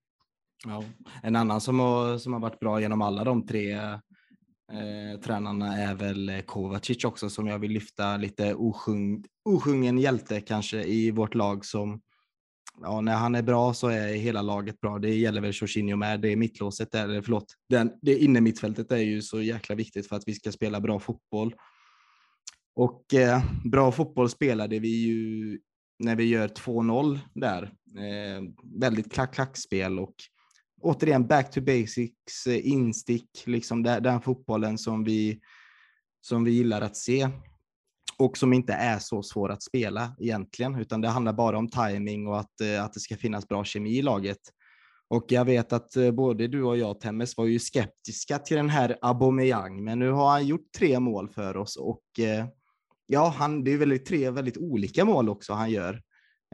Ja. 0.66 0.84
En 1.22 1.36
annan 1.36 1.60
som 1.60 1.80
har, 1.80 2.18
som 2.18 2.32
har 2.32 2.40
varit 2.40 2.60
bra 2.60 2.80
genom 2.80 3.02
alla 3.02 3.24
de 3.24 3.46
tre 3.46 3.72
eh, 3.72 5.20
tränarna 5.24 5.76
är 5.76 5.94
väl 5.94 6.42
Kovacic 6.46 7.04
också 7.04 7.30
som 7.30 7.46
jag 7.46 7.58
vill 7.58 7.72
lyfta 7.72 8.16
lite 8.16 8.54
osjung, 8.54 9.24
osjungen 9.44 9.98
hjälte 9.98 10.40
kanske 10.40 10.84
i 10.84 11.10
vårt 11.10 11.34
lag 11.34 11.64
som 11.64 12.00
ja, 12.82 13.00
när 13.00 13.16
han 13.16 13.34
är 13.34 13.42
bra 13.42 13.74
så 13.74 13.88
är 13.88 14.14
hela 14.14 14.42
laget 14.42 14.80
bra. 14.80 14.98
Det 14.98 15.14
gäller 15.14 15.40
väl 15.40 15.52
Jorginho 15.54 15.96
med. 15.96 16.20
Det 16.20 16.32
är 16.32 16.36
mittlåset, 16.36 16.94
eller 16.94 17.22
förlåt, 17.22 17.54
den, 17.68 17.92
det 18.02 18.18
inne 18.18 18.40
mittfältet 18.40 18.92
är 18.92 18.96
ju 18.96 19.22
så 19.22 19.42
jäkla 19.42 19.74
viktigt 19.74 20.08
för 20.08 20.16
att 20.16 20.22
vi 20.26 20.34
ska 20.34 20.52
spela 20.52 20.80
bra 20.80 21.00
fotboll. 21.00 21.54
Och 22.80 23.14
eh, 23.14 23.42
bra 23.64 23.92
fotboll 23.92 24.30
spelade 24.30 24.78
vi 24.78 24.88
ju 24.88 25.58
när 25.98 26.16
vi 26.16 26.24
gör 26.24 26.48
2-0 26.48 27.18
där. 27.34 27.62
Eh, 27.96 28.42
väldigt 28.80 29.12
klack-klack-spel 29.12 29.98
och 29.98 30.14
återigen 30.80 31.26
back 31.26 31.50
to 31.50 31.60
basics, 31.60 32.46
eh, 32.46 32.68
instick, 32.68 33.30
liksom 33.46 33.82
där, 33.82 34.00
den 34.00 34.20
fotbollen 34.20 34.78
som 34.78 35.04
vi, 35.04 35.40
som 36.20 36.44
vi 36.44 36.50
gillar 36.50 36.80
att 36.80 36.96
se 36.96 37.28
och 38.18 38.36
som 38.36 38.52
inte 38.52 38.72
är 38.72 38.98
så 38.98 39.22
svår 39.22 39.50
att 39.50 39.62
spela 39.62 40.16
egentligen, 40.20 40.74
utan 40.74 41.00
det 41.00 41.08
handlar 41.08 41.32
bara 41.32 41.58
om 41.58 41.68
timing 41.68 42.26
och 42.26 42.40
att, 42.40 42.60
eh, 42.60 42.84
att 42.84 42.92
det 42.92 43.00
ska 43.00 43.16
finnas 43.16 43.48
bra 43.48 43.64
kemi 43.64 43.98
i 43.98 44.02
laget. 44.02 44.40
Och 45.08 45.24
jag 45.28 45.44
vet 45.44 45.72
att 45.72 45.96
eh, 45.96 46.10
både 46.10 46.48
du 46.48 46.62
och 46.62 46.76
jag, 46.76 47.00
Temmes, 47.00 47.36
var 47.36 47.46
ju 47.46 47.58
skeptiska 47.58 48.38
till 48.38 48.56
den 48.56 48.70
här 48.70 48.98
Aubameyang, 49.02 49.84
men 49.84 49.98
nu 49.98 50.10
har 50.10 50.30
han 50.30 50.46
gjort 50.46 50.72
tre 50.78 51.00
mål 51.00 51.28
för 51.28 51.56
oss 51.56 51.76
och 51.76 52.20
eh, 52.20 52.46
ja, 53.10 53.34
han, 53.36 53.64
det 53.64 53.72
är 53.72 53.78
väldigt, 53.78 54.06
tre 54.06 54.30
väldigt 54.30 54.58
olika 54.58 55.04
mål 55.04 55.28
också 55.28 55.52
han 55.52 55.70
gör. 55.70 56.02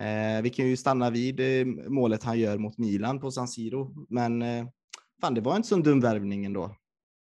Eh, 0.01 0.43
vi 0.43 0.51
kan 0.51 0.67
ju 0.67 0.77
stanna 0.77 1.11
vid 1.11 1.41
eh, 1.41 1.67
målet 1.89 2.23
han 2.23 2.39
gör 2.39 2.59
mot 2.59 2.79
Milan 2.79 3.21
på 3.21 3.31
San 3.31 3.49
Siro, 3.49 4.07
men 4.09 4.43
eh, 4.43 4.67
fan, 5.21 5.35
det 5.35 5.41
var 5.41 5.57
inte 5.57 5.69
så 5.69 5.75
en 5.75 5.83
dum 5.83 6.01
värvning 6.01 6.45
ändå. 6.45 6.77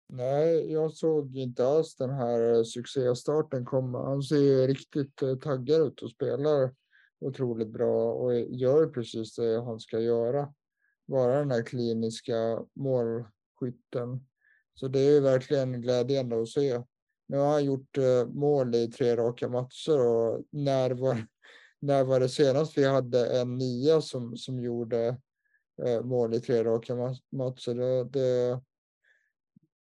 Nej, 0.08 0.72
jag 0.72 0.92
såg 0.92 1.36
inte 1.36 1.66
alls 1.66 1.96
den 1.96 2.10
här 2.10 2.54
eh, 2.54 2.62
succéstarten 2.64 3.64
komma. 3.64 4.04
Han 4.04 4.22
ser 4.22 4.68
riktigt 4.68 5.22
eh, 5.22 5.36
taggad 5.36 5.80
ut 5.80 6.02
och 6.02 6.10
spelar 6.10 6.74
otroligt 7.20 7.72
bra 7.72 8.12
och 8.12 8.34
gör 8.34 8.86
precis 8.86 9.36
det 9.36 9.62
han 9.64 9.80
ska 9.80 10.00
göra. 10.00 10.52
Vara 11.06 11.38
den 11.38 11.50
här 11.50 11.62
kliniska 11.62 12.64
målskytten. 12.74 14.26
Så 14.74 14.88
det 14.88 15.00
är 15.00 15.20
verkligen 15.20 15.82
glädjande 15.82 16.42
att 16.42 16.48
se. 16.48 16.82
Nu 17.32 17.38
har 17.38 17.52
han 17.52 17.64
gjort 17.64 17.98
eh, 17.98 18.26
mål 18.26 18.74
i 18.74 18.88
tre 18.88 19.16
raka 19.16 19.48
matcher 19.48 20.06
och 20.06 20.44
när 20.50 20.90
var, 20.90 21.26
när 21.80 22.04
var 22.04 22.20
det 22.20 22.28
senast 22.28 22.78
vi 22.78 22.84
hade 22.84 23.40
en 23.40 23.54
nia 23.54 24.00
som, 24.00 24.36
som 24.36 24.60
gjorde 24.60 25.16
eh, 25.84 26.02
mål 26.02 26.34
i 26.34 26.40
tre 26.40 26.64
raka 26.64 26.94
matcher? 27.30 27.74
Det, 27.74 28.04
det, 28.04 28.60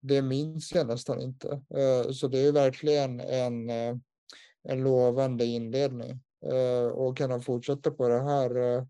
det 0.01 0.21
minns 0.21 0.73
jag 0.73 0.87
nästan 0.87 1.21
inte. 1.21 1.49
Eh, 1.49 2.11
så 2.11 2.27
det 2.27 2.39
är 2.39 2.51
verkligen 2.51 3.19
en, 3.19 3.69
en 4.63 4.83
lovande 4.83 5.45
inledning. 5.45 6.19
Och 6.93 7.17
kan 7.17 7.31
han 7.31 7.41
fortsätta 7.41 7.91
på 7.91 8.07
det 8.07 8.21
här 8.23 8.85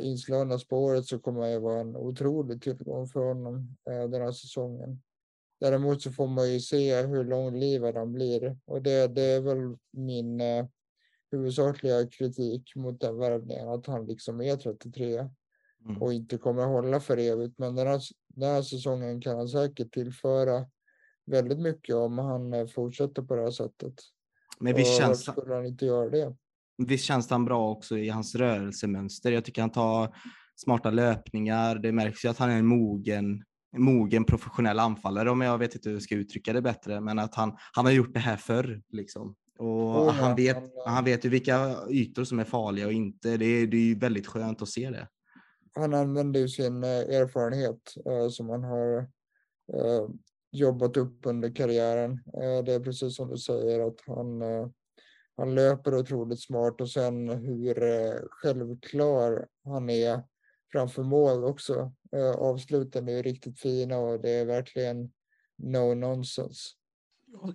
inslagna 0.00 0.58
spåret 0.58 1.06
så 1.06 1.18
kommer 1.18 1.48
det 1.48 1.58
vara 1.58 1.80
en 1.80 1.96
otrolig 1.96 2.62
tillgång 2.62 3.06
för 3.06 3.20
honom 3.20 3.76
den 3.84 4.22
här 4.22 4.32
säsongen. 4.32 5.02
Däremot 5.60 6.02
så 6.02 6.12
får 6.12 6.26
man 6.26 6.52
ju 6.52 6.60
se 6.60 7.02
hur 7.02 7.24
långlivad 7.24 7.96
han 7.96 8.12
blir 8.12 8.58
och 8.64 8.82
det, 8.82 9.06
det 9.06 9.22
är 9.22 9.40
väl 9.40 9.76
min 9.92 10.40
eh, 10.40 10.66
huvudsakliga 11.30 12.06
kritik 12.06 12.72
mot 12.76 13.00
den 13.00 13.18
värvningen, 13.18 13.68
att 13.68 13.86
han 13.86 14.06
liksom 14.06 14.40
är 14.40 14.56
33 14.56 15.18
mm. 15.84 16.02
och 16.02 16.12
inte 16.12 16.38
kommer 16.38 16.64
hålla 16.64 17.00
för 17.00 17.16
evigt. 17.16 17.58
Men 17.58 17.74
den 17.74 17.86
här, 17.86 18.00
den 18.28 18.50
här 18.50 18.62
säsongen 18.62 19.20
kan 19.20 19.36
han 19.36 19.48
säkert 19.48 19.92
tillföra 19.92 20.66
väldigt 21.26 21.58
mycket 21.58 21.94
om 21.94 22.18
han 22.18 22.52
eh, 22.52 22.66
fortsätter 22.66 23.22
på 23.22 23.36
det 23.36 23.42
här 23.42 23.50
sättet. 23.50 23.94
Men 24.60 24.74
visst 24.74 24.98
känns 24.98 25.24
skulle 25.24 25.54
han 25.54 25.66
inte 25.66 25.86
göra 25.86 26.10
det? 26.10 26.36
Visst 26.86 27.04
känns 27.04 27.30
han 27.30 27.44
bra 27.44 27.70
också 27.70 27.98
i 27.98 28.08
hans 28.08 28.34
rörelsemönster. 28.34 29.32
Jag 29.32 29.44
tycker 29.44 29.60
han 29.60 29.72
tar 29.72 30.16
smarta 30.56 30.90
löpningar. 30.90 31.78
Det 31.78 31.92
märks 31.92 32.24
ju 32.24 32.28
att 32.28 32.38
han 32.38 32.50
är 32.50 32.58
en 32.58 32.66
mogen 32.66 33.44
mogen 33.78 34.24
professionell 34.24 34.78
anfallare 34.78 35.30
om 35.30 35.40
jag 35.40 35.58
vet 35.58 35.74
inte 35.74 35.88
hur 35.88 35.96
jag 35.96 36.02
ska 36.02 36.14
uttrycka 36.14 36.52
det 36.52 36.62
bättre, 36.62 37.00
men 37.00 37.18
att 37.18 37.34
han, 37.34 37.56
han 37.72 37.84
har 37.84 37.92
gjort 37.92 38.14
det 38.14 38.20
här 38.20 38.36
förr. 38.36 38.82
Liksom. 38.88 39.36
Och 39.58 40.06
oh, 40.06 40.10
han, 40.10 40.36
vet, 40.36 40.64
han, 40.86 41.04
vet 41.04 41.24
ju 41.24 41.28
vilka 41.28 41.76
ytor 41.90 42.24
som 42.24 42.38
är 42.38 42.44
farliga 42.44 42.86
och 42.86 42.92
inte. 42.92 43.36
Det 43.36 43.44
är, 43.44 43.66
det 43.66 43.76
är 43.76 43.80
ju 43.80 43.98
väldigt 43.98 44.26
skönt 44.26 44.62
att 44.62 44.68
se 44.68 44.90
det. 44.90 45.08
Han 45.74 45.94
använder 45.94 46.40
ju 46.40 46.48
sin 46.48 46.84
eh, 46.84 46.90
erfarenhet 46.90 47.94
uh, 48.08 48.28
som 48.28 48.48
han 48.48 48.64
har 48.64 48.98
uh, 49.74 50.08
jobbat 50.52 50.96
upp 50.96 51.20
under 51.26 51.54
karriären. 51.54 52.12
Uh, 52.12 52.64
det 52.64 52.72
är 52.72 52.80
precis 52.80 53.16
som 53.16 53.30
du 53.30 53.36
säger 53.36 53.86
att 53.86 54.00
han, 54.06 54.42
han 55.36 55.54
löper 55.54 55.94
otroligt 55.94 56.42
smart 56.42 56.80
och 56.80 56.90
sen 56.90 57.28
hur 57.28 57.74
självklar 58.30 59.46
han 59.64 59.90
är 59.90 60.22
framför 60.72 61.02
mål 61.02 61.44
också. 61.44 61.92
Eh, 62.12 62.30
avsluten 62.30 63.08
är 63.08 63.22
riktigt 63.22 63.60
fina 63.60 63.98
och 63.98 64.20
det 64.20 64.30
är 64.30 64.44
verkligen 64.44 65.10
no 65.56 65.94
nonsense. 65.94 66.68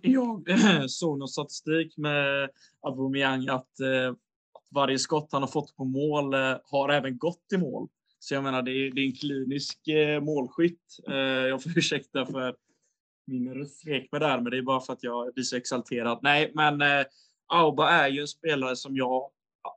Jag 0.01 0.45
såg 0.89 1.19
någon 1.19 1.27
statistik 1.27 1.97
med 1.97 2.49
Aubameyang 2.81 3.47
att, 3.47 3.79
eh, 3.79 4.09
att 4.53 4.67
varje 4.71 4.99
skott 4.99 5.29
han 5.31 5.41
har 5.41 5.49
fått 5.49 5.75
på 5.75 5.85
mål 5.85 6.33
eh, 6.33 6.55
har 6.63 6.89
även 6.89 7.17
gått 7.17 7.45
i 7.53 7.57
mål. 7.57 7.87
Så 8.19 8.33
jag 8.33 8.43
menar, 8.43 8.61
det 8.61 8.71
är, 8.71 8.91
det 8.91 9.01
är 9.01 9.05
en 9.05 9.15
klinisk 9.15 9.79
målskytt. 10.21 10.97
Jag 11.49 11.63
får 11.63 11.71
ursäkta 11.77 12.25
för 12.25 12.55
min 13.27 13.53
röstvek 13.53 14.11
med 14.11 14.21
där, 14.21 14.41
men 14.41 14.51
det 14.51 14.57
är 14.57 14.61
bara 14.61 14.79
för 14.79 14.93
att 14.93 15.03
jag 15.03 15.33
blir 15.33 15.43
så 15.43 15.55
exalterad. 15.55 16.19
Nej, 16.21 16.51
men 16.53 16.81
Auba 17.47 17.89
är 17.89 18.07
ju 18.07 18.21
en 18.21 18.27
spelare 18.27 18.75
som 18.75 18.95
jag 18.95 19.29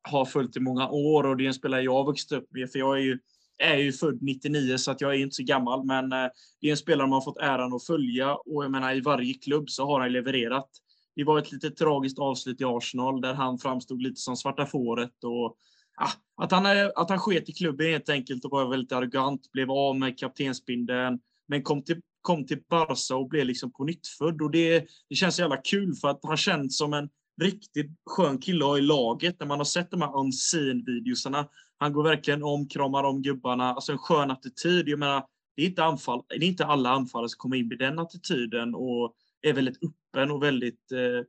har 0.02 0.24
följt 0.24 0.56
i 0.56 0.60
många 0.60 0.88
år 0.88 1.26
och 1.26 1.36
det 1.36 1.44
är 1.44 1.48
en 1.48 1.54
spelare 1.54 1.82
jag 1.82 1.92
har 1.92 2.04
vuxit 2.04 2.32
upp 2.32 2.46
med, 2.50 2.70
för 2.70 2.78
jag 2.78 2.96
är 2.96 3.02
ju 3.02 3.18
är 3.58 3.76
ju 3.76 3.92
född 3.92 4.18
99 4.22 4.78
så 4.78 4.90
att 4.90 5.00
jag 5.00 5.14
är 5.14 5.18
inte 5.18 5.34
så 5.34 5.42
gammal, 5.42 5.84
men 5.84 6.12
eh, 6.12 6.28
det 6.60 6.66
är 6.66 6.70
en 6.70 6.76
spelare 6.76 7.08
man 7.08 7.22
fått 7.22 7.38
äran 7.38 7.72
att 7.72 7.86
följa. 7.86 8.34
Och 8.34 8.64
jag 8.64 8.70
menar 8.70 8.94
i 8.94 9.00
varje 9.00 9.34
klubb 9.34 9.70
så 9.70 9.86
har 9.86 10.00
han 10.00 10.12
levererat. 10.12 10.68
Det 11.16 11.24
var 11.24 11.38
ett 11.38 11.52
lite 11.52 11.70
tragiskt 11.70 12.18
avslut 12.18 12.60
i 12.60 12.64
Arsenal 12.64 13.20
där 13.20 13.34
han 13.34 13.58
framstod 13.58 14.02
lite 14.02 14.20
som 14.20 14.36
svarta 14.36 14.66
fåret 14.66 15.24
och 15.24 15.56
ah, 15.96 16.12
att, 16.36 16.52
han, 16.52 16.66
eh, 16.66 16.90
att 16.96 17.10
han 17.10 17.18
sket 17.18 17.48
i 17.48 17.52
klubben 17.52 17.86
helt 17.86 18.08
enkelt 18.08 18.44
och 18.44 18.50
var 18.50 18.70
väldigt 18.70 18.92
arrogant, 18.92 19.52
blev 19.52 19.70
av 19.70 19.98
med 19.98 20.18
kaptensbindeln, 20.18 21.18
men 21.48 21.62
kom 21.62 21.82
till, 21.82 22.00
kom 22.22 22.46
till 22.46 22.62
Barca 22.68 23.16
och 23.16 23.28
blev 23.28 23.46
liksom 23.46 23.72
på 23.72 23.84
nytt 23.84 24.06
född. 24.06 24.42
Och 24.42 24.50
det, 24.50 24.86
det 25.08 25.14
känns 25.14 25.36
så 25.36 25.42
jävla 25.42 25.56
kul 25.56 25.94
för 25.94 26.08
att 26.08 26.20
han 26.22 26.36
känns 26.36 26.78
som 26.78 26.92
en 26.92 27.08
riktigt 27.42 27.90
skön 28.06 28.38
kille 28.38 28.64
att 28.64 28.70
ha 28.70 28.78
i 28.78 28.80
laget 28.80 29.40
när 29.40 29.46
man 29.46 29.58
har 29.58 29.64
sett 29.64 29.90
de 29.90 30.02
här 30.02 30.20
unseen 30.20 30.84
videosarna 30.84 31.48
han 31.78 31.92
går 31.92 32.04
verkligen 32.04 32.42
om, 32.42 32.68
kramar 32.68 33.04
om 33.04 33.22
gubbarna. 33.22 33.74
Alltså 33.74 33.92
en 33.92 33.98
skön 33.98 34.30
attityd. 34.30 34.88
Jag 34.88 34.98
menar, 34.98 35.26
det 35.56 35.62
är 35.62 35.66
inte, 35.66 35.84
anfall, 35.84 36.22
det 36.28 36.34
är 36.34 36.42
inte 36.42 36.66
alla 36.66 36.90
anfallare 36.90 37.28
som 37.28 37.38
kommer 37.38 37.56
in 37.56 37.68
med 37.68 37.78
den 37.78 37.98
attityden 37.98 38.74
och 38.74 39.14
är 39.42 39.52
väldigt 39.52 39.78
öppen 39.82 40.30
och 40.30 40.42
väldigt 40.42 40.92
eh, 40.92 41.24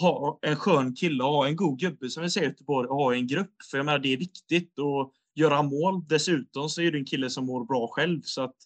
ha 0.00 0.38
en 0.42 0.56
skön 0.56 0.94
kille 0.94 1.24
och 1.24 1.30
ha 1.30 1.46
en 1.46 1.56
god 1.56 1.78
gubbe 1.78 2.10
som 2.10 2.22
vi 2.22 2.30
säger 2.30 2.46
i 2.46 2.50
Göteborg 2.50 2.88
och 2.88 2.96
ha 2.96 3.14
en 3.14 3.26
grupp. 3.26 3.54
För 3.70 3.78
jag 3.78 3.86
menar, 3.86 3.98
det 3.98 4.12
är 4.12 4.16
viktigt 4.16 4.78
att 4.78 5.12
göra 5.34 5.62
mål. 5.62 6.06
Dessutom 6.08 6.68
så 6.68 6.82
är 6.82 6.92
det 6.92 6.98
en 6.98 7.04
kille 7.04 7.30
som 7.30 7.46
mår 7.46 7.64
bra 7.64 7.88
själv 7.88 8.20
så 8.24 8.42
att 8.42 8.56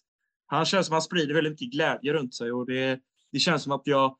han 0.47 0.65
känns 0.65 0.87
som 0.87 0.93
att 0.93 0.95
han 0.95 1.01
sprider 1.01 1.33
väldigt 1.33 1.51
mycket 1.51 1.71
glädje 1.71 2.13
runt 2.13 2.33
sig 2.33 2.51
och 2.51 2.65
det, 2.65 2.99
det 3.31 3.39
känns 3.39 3.63
som 3.63 3.71
att 3.71 3.81
jag 3.87 4.15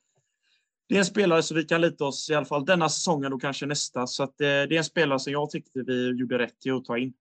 det 0.88 0.95
är 0.95 0.99
en 0.99 1.05
spelare 1.05 1.43
som 1.43 1.57
vi 1.57 1.63
kan 1.63 1.81
lita 1.81 2.05
oss 2.05 2.29
i 2.29 2.33
alla 2.33 2.45
fall 2.45 2.65
denna 2.65 2.89
säsongen 2.89 3.33
och 3.33 3.41
kanske 3.41 3.65
nästa. 3.65 4.07
Så 4.07 4.23
att 4.23 4.41
eh, 4.41 4.45
det, 4.45 4.47
är 4.47 4.77
en 4.77 4.83
spelare 4.83 5.19
som 5.19 5.33
jag 5.33 5.49
tyckte 5.49 5.83
vi 5.88 6.09
gjorde 6.09 6.38
rätt 6.38 6.65
i 6.65 6.71
att 6.71 6.86
ta 6.86 6.97
in. 6.97 7.13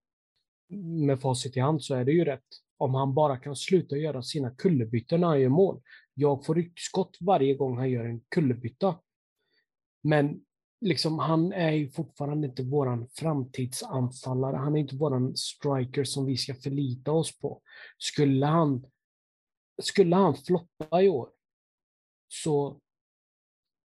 Med 1.06 1.20
facit 1.20 1.56
i 1.56 1.60
hand 1.60 1.84
så 1.84 1.94
är 1.94 2.04
det 2.04 2.12
ju 2.12 2.24
rätt. 2.24 2.44
Om 2.78 2.94
han 2.94 3.14
bara 3.14 3.36
kan 3.36 3.56
sluta 3.56 3.96
göra 3.96 4.22
sina 4.22 4.50
kullerbyttor 4.50 5.18
när 5.18 5.26
han 5.26 5.40
gör 5.40 5.48
mål. 5.48 5.80
Jag 6.14 6.46
får 6.46 6.54
ryggskott 6.54 7.16
varje 7.20 7.54
gång 7.54 7.78
han 7.78 7.90
gör 7.90 8.04
en 8.04 8.20
kullerbytta. 8.28 8.98
Men 10.02 10.40
liksom, 10.80 11.18
han 11.18 11.52
är 11.52 11.70
ju 11.70 11.90
fortfarande 11.90 12.46
inte 12.46 12.62
våran 12.62 13.08
framtidsanfallare. 13.08 14.56
Han 14.56 14.76
är 14.76 14.80
inte 14.80 14.96
våran 14.96 15.36
striker 15.36 16.04
som 16.04 16.26
vi 16.26 16.36
ska 16.36 16.54
förlita 16.54 17.12
oss 17.12 17.38
på. 17.38 17.62
Skulle 17.98 18.46
han, 18.46 18.86
skulle 19.82 20.16
han 20.16 20.36
floppa 20.36 21.02
i 21.02 21.08
år 21.08 21.28
så 22.28 22.80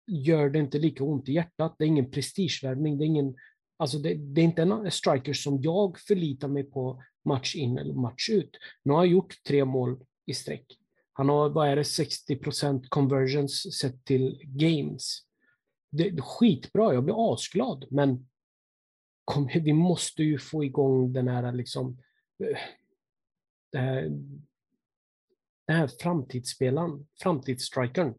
gör 0.07 0.51
det 0.51 0.59
inte 0.59 0.79
lika 0.79 1.05
ont 1.05 1.29
i 1.29 1.33
hjärtat. 1.33 1.75
Det 1.79 1.85
är 1.85 1.89
ingen 1.89 2.11
prestigevärvning. 2.11 2.99
Det 2.99 3.05
är, 3.05 3.07
ingen, 3.07 3.37
alltså 3.77 3.99
det, 3.99 4.15
det, 4.15 4.41
är 4.41 4.45
inte 4.45 4.63
en 4.63 4.91
striker 4.91 5.33
som 5.33 5.63
jag 5.63 5.99
förlitar 5.99 6.49
mig 6.49 6.65
på 6.65 7.03
match 7.25 7.57
in 7.57 7.79
eller 7.79 7.95
match 7.95 8.31
ut. 8.31 8.57
Nu 8.83 8.93
har 8.93 8.99
han 8.99 9.11
gjort 9.11 9.43
tre 9.49 9.65
mål 9.65 10.05
i 10.27 10.35
sträck. 10.35 10.79
Han 11.13 11.29
har, 11.29 11.49
vad 11.49 11.69
är 11.69 11.77
det, 11.77 11.83
60% 11.83 12.89
conversions 12.89 13.79
sett 13.79 14.05
till 14.05 14.41
games. 14.45 15.19
Det 15.91 16.09
är 16.09 16.21
skitbra, 16.21 16.95
jag 16.95 17.05
blir 17.05 17.35
asglad, 17.35 17.87
men 17.91 18.29
kom, 19.25 19.51
vi 19.55 19.73
måste 19.73 20.23
ju 20.23 20.39
få 20.39 20.65
igång 20.65 21.13
den 21.13 21.29
här 21.29 21.53
liksom, 21.53 21.99
eh, 22.45 22.59
den 23.73 23.85
här, 23.85 24.03
den 25.67 25.77
här 25.77 25.87
framtidsspelaren, 25.87 27.07
framtidsstrikern. 27.23 28.15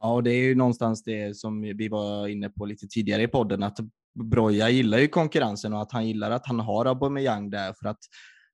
Ja, 0.00 0.12
och 0.12 0.22
det 0.22 0.30
är 0.30 0.42
ju 0.42 0.54
någonstans 0.54 1.02
det 1.02 1.36
som 1.36 1.60
vi 1.62 1.88
var 1.88 2.28
inne 2.28 2.50
på 2.50 2.64
lite 2.64 2.86
tidigare 2.86 3.22
i 3.22 3.28
podden, 3.28 3.62
att 3.62 3.78
Broja 4.14 4.70
gillar 4.70 4.98
ju 4.98 5.08
konkurrensen 5.08 5.72
och 5.72 5.82
att 5.82 5.92
han 5.92 6.06
gillar 6.06 6.30
att 6.30 6.46
han 6.46 6.60
har 6.60 6.86
Aubameyang 6.86 7.50
där 7.50 7.72
för 7.72 7.88
att 7.88 7.98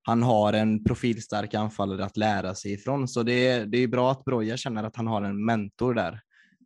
han 0.03 0.23
har 0.23 0.53
en 0.53 0.85
profilstark 0.85 1.55
anfallare 1.55 2.05
att 2.05 2.17
lära 2.17 2.55
sig 2.55 2.73
ifrån. 2.73 3.09
Så 3.09 3.23
det 3.23 3.47
är, 3.49 3.67
det 3.67 3.79
är 3.79 3.89
bra 3.89 4.11
att 4.11 4.25
Broja 4.25 4.57
känner 4.57 4.85
att 4.85 4.97
han 4.97 5.07
har 5.07 5.23
en 5.23 5.45
mentor 5.45 5.95
där. 5.95 6.13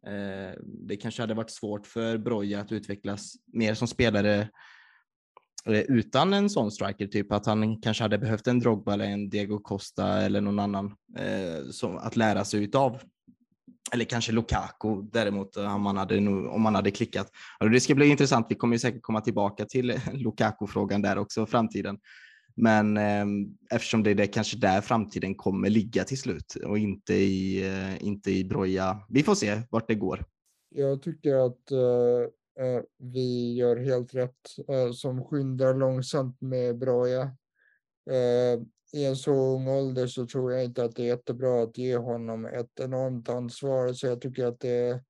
Eh, 0.07 0.55
det 0.63 0.97
kanske 0.97 1.23
hade 1.23 1.35
varit 1.35 1.51
svårt 1.51 1.87
för 1.87 2.19
Broja 2.19 2.61
att 2.61 2.73
utvecklas 2.73 3.33
mer 3.53 3.75
som 3.75 3.89
spelare 3.89 4.49
eh, 5.67 5.81
utan 5.81 6.33
en 6.33 6.51
sån 6.51 6.71
striker, 6.71 7.07
typ 7.07 7.33
att 7.33 7.47
han 7.47 7.81
kanske 7.81 8.05
hade 8.05 8.19
behövt 8.19 8.47
en 8.47 8.59
Drogba 8.59 8.93
eller 8.93 9.05
en 9.05 9.29
Diego 9.29 9.59
Costa 9.59 10.23
eller 10.23 10.41
någon 10.41 10.59
annan 10.59 10.87
eh, 11.19 11.71
som, 11.71 11.97
att 11.97 12.17
lära 12.17 12.45
sig 12.45 12.65
utav. 12.65 13.01
Eller 13.93 14.05
kanske 14.05 14.33
Lukaku 14.33 15.03
däremot, 15.13 15.57
eh, 15.57 15.75
om 15.75 15.83
man 15.83 15.97
hade, 15.97 16.19
om 16.29 16.63
man 16.63 16.75
hade 16.75 16.91
klickat. 16.91 17.31
Det 17.73 17.81
ska 17.81 17.95
bli 17.95 18.07
intressant. 18.07 18.47
Vi 18.49 18.55
kommer 18.55 18.75
ju 18.75 18.79
säkert 18.79 19.03
komma 19.03 19.21
tillbaka 19.21 19.65
till 19.65 20.01
Lukaku-frågan 20.13 21.03
där 21.03 21.19
också 21.19 21.43
i 21.43 21.47
framtiden. 21.47 21.99
Men 22.57 22.97
eh, 22.97 23.27
eftersom 23.71 24.03
det 24.03 24.11
är 24.11 24.15
det, 24.15 24.27
kanske 24.27 24.57
där 24.57 24.81
framtiden 24.81 25.35
kommer 25.35 25.71
ligga 25.71 26.05
till 26.05 26.19
slut 26.19 26.55
och 26.67 26.79
inte 26.79 27.15
i, 27.15 27.67
eh, 27.69 28.07
inte 28.07 28.31
i 28.31 28.45
Broja. 28.45 29.01
Vi 29.09 29.23
får 29.23 29.35
se 29.35 29.61
vart 29.71 29.89
det 29.89 29.95
går. 29.95 30.25
Jag 30.75 31.03
tycker 31.03 31.35
att 31.35 31.71
eh, 31.71 32.67
eh 32.67 32.83
vi 32.99 33.55
gör 33.55 33.77
helt 33.77 34.15
rätt 34.15 34.59
eh, 34.69 34.93
som 34.93 35.25
skyndar 35.25 35.75
långsamt 35.75 36.41
med 36.41 36.79
Broja. 36.79 37.23
Eh, 38.11 38.61
i 38.93 39.05
en 39.05 39.17
så 39.17 39.33
ung 39.33 39.69
ålder 39.69 40.07
så 40.07 40.27
tror 40.27 40.53
jag 40.53 40.65
inte 40.65 40.85
att 40.85 40.97
det 40.97 41.03
är 41.03 41.07
jättebra 41.07 41.63
att 41.63 41.79
ge 41.79 41.97
honom 41.97 42.47
ett 42.47 42.81
enormt 42.81 43.29
ansvar. 43.29 43.93
Så 43.93 44.07
jag 44.07 44.21
tycker 44.21 44.47
att 44.47 44.61
det, 44.61 45.03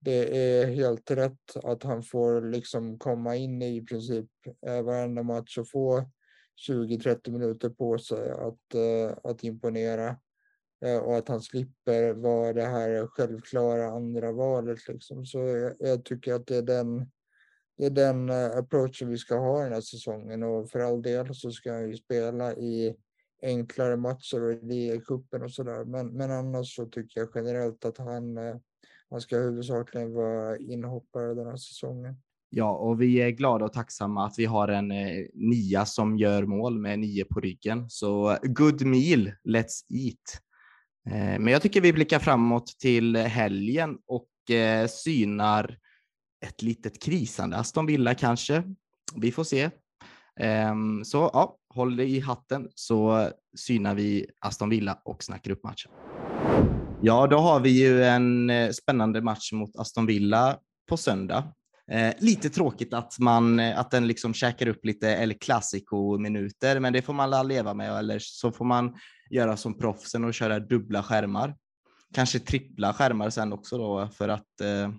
det 0.00 0.36
är 0.36 0.66
helt 0.66 1.10
rätt 1.10 1.56
att 1.64 1.82
han 1.82 2.02
får 2.02 2.40
liksom 2.40 2.98
komma 2.98 3.36
in 3.36 3.62
i 3.62 3.84
princip 3.84 4.28
eh, 4.66 4.82
varenda 4.82 5.22
match 5.22 5.58
och 5.58 5.70
få 5.70 6.04
20-30 6.68 7.30
minuter 7.30 7.70
på 7.70 7.98
sig 7.98 8.30
att, 8.30 8.74
eh, 8.74 9.16
att 9.22 9.44
imponera. 9.44 10.16
Eh, 10.84 10.98
och 10.98 11.16
att 11.16 11.28
han 11.28 11.40
slipper 11.40 12.12
vara 12.12 12.52
det 12.52 12.66
här 12.66 13.06
självklara 13.06 13.86
andra 13.86 14.32
valet. 14.32 14.88
Liksom. 14.88 15.26
Så 15.26 15.38
jag, 15.38 15.76
jag, 15.78 16.04
tycker 16.04 16.34
att 16.34 16.46
det 16.46 16.56
är 16.56 16.62
den, 16.62 17.10
det 17.78 17.86
är 17.86 17.90
den 17.90 18.30
approachen 18.30 19.08
vi 19.08 19.18
ska 19.18 19.36
ha 19.36 19.62
den 19.62 19.72
här 19.72 19.80
säsongen. 19.80 20.42
Och 20.42 20.70
för 20.70 20.80
all 20.80 21.02
del 21.02 21.34
så 21.34 21.50
ska 21.50 21.72
han 21.72 21.90
ju 21.90 21.96
spela 21.96 22.54
i 22.54 22.96
enklare 23.42 23.96
matcher 23.96 24.42
och 24.42 24.52
i 24.52 25.02
cupen 25.06 25.42
och 25.42 25.50
sådär. 25.50 25.84
Men, 25.84 26.06
men 26.08 26.30
annars 26.30 26.76
så 26.76 26.86
tycker 26.86 27.20
jag 27.20 27.28
generellt 27.34 27.84
att 27.84 27.98
han, 27.98 28.38
eh, 28.38 28.56
han 29.10 29.20
ska 29.20 29.36
huvudsakligen 29.36 30.12
vara 30.12 30.58
inhoppare 30.58 31.34
den 31.34 31.46
här 31.46 31.56
säsongen. 31.56 32.16
Ja, 32.54 32.76
och 32.76 33.02
vi 33.02 33.16
är 33.16 33.30
glada 33.30 33.64
och 33.64 33.72
tacksamma 33.72 34.26
att 34.26 34.34
vi 34.38 34.44
har 34.44 34.68
en 34.68 34.90
eh, 34.90 35.24
nia 35.34 35.86
som 35.86 36.18
gör 36.18 36.46
mål 36.46 36.78
med 36.78 36.98
nio 36.98 37.24
på 37.24 37.40
ryggen. 37.40 37.90
Så 37.90 38.30
eh, 38.30 38.38
good 38.42 38.82
meal, 38.82 39.32
let's 39.44 39.80
eat. 39.90 40.42
Eh, 41.06 41.40
men 41.40 41.46
jag 41.46 41.62
tycker 41.62 41.80
vi 41.80 41.92
blickar 41.92 42.18
framåt 42.18 42.66
till 42.66 43.16
helgen 43.16 43.98
och 44.06 44.50
eh, 44.50 44.86
synar 44.86 45.78
ett 46.46 46.62
litet 46.62 47.02
krisande 47.02 47.56
Aston 47.56 47.86
Villa 47.86 48.14
kanske. 48.14 48.62
Vi 49.16 49.32
får 49.32 49.44
se. 49.44 49.70
Eh, 50.40 50.74
så 51.04 51.30
ja, 51.32 51.58
håll 51.74 51.96
dig 51.96 52.16
i 52.16 52.20
hatten 52.20 52.68
så 52.74 53.30
synar 53.56 53.94
vi 53.94 54.26
Aston 54.38 54.68
Villa 54.68 54.98
och 55.04 55.22
snackar 55.22 55.50
upp 55.50 55.64
matchen. 55.64 55.92
Ja, 57.02 57.26
då 57.26 57.38
har 57.38 57.60
vi 57.60 57.70
ju 57.70 58.04
en 58.04 58.50
eh, 58.50 58.70
spännande 58.70 59.22
match 59.22 59.52
mot 59.52 59.76
Aston 59.76 60.06
Villa 60.06 60.56
på 60.88 60.96
söndag. 60.96 61.52
Eh, 61.90 62.14
lite 62.18 62.50
tråkigt 62.50 62.94
att, 62.94 63.18
man, 63.18 63.60
eh, 63.60 63.78
att 63.78 63.90
den 63.90 64.06
liksom 64.06 64.34
käkar 64.34 64.66
upp 64.68 64.84
lite 64.84 65.08
El 65.08 65.34
Clasico-minuter, 65.34 66.80
men 66.80 66.92
det 66.92 67.02
får 67.02 67.12
man 67.12 67.48
leva 67.48 67.74
med, 67.74 67.98
eller 67.98 68.18
så 68.18 68.52
får 68.52 68.64
man 68.64 68.94
göra 69.30 69.56
som 69.56 69.78
proffsen 69.78 70.24
och 70.24 70.34
köra 70.34 70.60
dubbla 70.60 71.02
skärmar. 71.02 71.56
Kanske 72.14 72.38
trippla 72.38 72.92
skärmar 72.92 73.30
sen 73.30 73.52
också 73.52 73.78
då, 73.78 74.08
för 74.08 74.28
att 74.28 74.60
eh, 74.60 74.90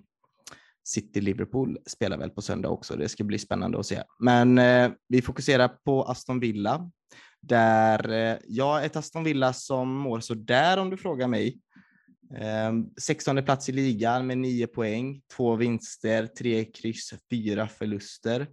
City-Liverpool 0.84 1.78
spelar 1.86 2.18
väl 2.18 2.30
på 2.30 2.42
söndag 2.42 2.68
också. 2.68 2.96
Det 2.96 3.08
ska 3.08 3.24
bli 3.24 3.38
spännande 3.38 3.78
att 3.78 3.86
se. 3.86 4.02
Men 4.18 4.58
eh, 4.58 4.90
vi 5.08 5.22
fokuserar 5.22 5.68
på 5.68 6.04
Aston 6.04 6.40
Villa, 6.40 6.90
där 7.40 8.12
eh, 8.12 8.38
ja, 8.48 8.82
ett 8.82 8.96
Aston 8.96 9.24
Villa 9.24 9.52
som 9.52 9.94
mår 9.94 10.20
sådär 10.20 10.78
om 10.78 10.90
du 10.90 10.96
frågar 10.96 11.28
mig. 11.28 11.60
Ehm, 12.36 12.86
16 13.00 13.44
plats 13.44 13.68
i 13.68 13.72
ligan 13.72 14.26
med 14.26 14.38
9 14.38 14.66
poäng, 14.66 15.22
två 15.36 15.56
vinster, 15.56 16.26
tre 16.26 16.64
kryss, 16.64 17.14
fyra 17.30 17.68
förluster. 17.68 18.46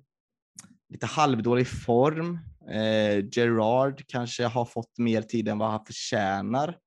Lite 0.89 1.05
halvdålig 1.05 1.67
form. 1.67 2.39
Eh, 2.69 3.25
Gerard 3.32 4.03
kanske 4.07 4.45
har 4.45 4.65
fått 4.65 4.97
mer 4.97 5.21
tid 5.21 5.47
än 5.47 5.57
vad 5.57 5.71
han 5.71 5.86
förtjänar. 5.86 6.77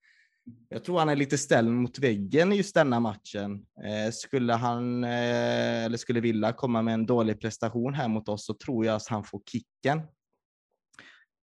Jag 0.69 0.85
tror 0.85 0.99
han 0.99 1.09
är 1.09 1.17
lite 1.17 1.39
ställd 1.39 1.71
mot 1.71 1.99
väggen 1.99 2.53
i 2.53 2.57
just 2.57 2.75
denna 2.75 3.01
matchen. 3.01 3.67
Eh, 3.85 4.13
skulle 4.13 4.53
han, 4.53 5.05
eh, 5.05 5.85
eller 5.85 5.97
skulle 5.97 6.21
vilja 6.21 6.53
komma 6.53 6.83
med 6.83 6.95
en 6.95 7.07
dålig 7.07 7.41
prestation 7.41 7.95
här 7.95 8.09
mot 8.09 8.29
oss 8.29 8.47
så 8.47 8.55
tror 8.55 8.87
jag 8.87 8.95
att 8.95 9.09
han 9.09 9.25
får 9.25 9.43
kicken. 9.47 10.01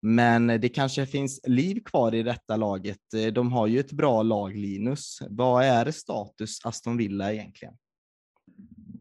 Men 0.02 0.48
det 0.48 0.70
kanske 0.70 1.06
finns 1.06 1.42
liv 1.48 1.82
kvar 1.86 2.16
i 2.16 2.24
detta 2.24 2.56
laget. 2.56 3.14
Eh, 3.14 3.34
de 3.34 3.52
har 3.52 3.68
ju 3.68 3.80
ett 3.80 3.92
bra 3.92 4.24
lag, 4.24 4.56
Linus. 4.56 5.20
Vad 5.30 5.64
är 5.64 5.92
status 5.92 6.66
Aston 6.66 6.98
Villa 6.98 7.34
egentligen? 7.34 7.74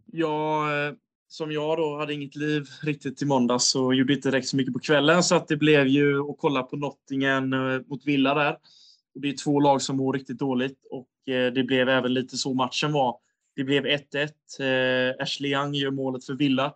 Ja, 0.06 0.72
eh, 0.74 0.94
som 1.28 1.52
jag 1.52 1.78
då 1.78 1.98
hade 1.98 2.14
inget 2.14 2.36
liv 2.36 2.66
riktigt 2.82 3.22
i 3.22 3.24
måndags 3.24 3.70
så 3.70 3.92
gjorde 3.92 4.14
inte 4.14 4.30
direkt 4.30 4.48
så 4.48 4.56
mycket 4.56 4.72
på 4.72 4.80
kvällen 4.80 5.22
så 5.22 5.34
att 5.34 5.48
det 5.48 5.56
blev 5.56 5.86
ju 5.86 6.30
att 6.30 6.38
kolla 6.38 6.62
på 6.62 6.76
Nottingen 6.76 7.52
eh, 7.52 7.80
mot 7.86 8.06
Villa 8.06 8.34
där. 8.34 8.56
Och 9.18 9.22
det 9.22 9.28
är 9.28 9.36
två 9.36 9.60
lag 9.60 9.82
som 9.82 9.96
mår 9.96 10.12
riktigt 10.12 10.38
dåligt 10.38 10.78
och 10.90 11.34
eh, 11.34 11.52
det 11.52 11.62
blev 11.62 11.88
även 11.88 12.14
lite 12.14 12.36
så 12.36 12.54
matchen 12.54 12.92
var. 12.92 13.16
Det 13.56 13.64
blev 13.64 13.84
1-1. 13.84 14.00
Eh, 14.60 15.22
Ashley 15.22 15.50
Young 15.50 15.74
gör 15.74 15.90
målet 15.90 16.24
för 16.24 16.34
Villa 16.34 16.74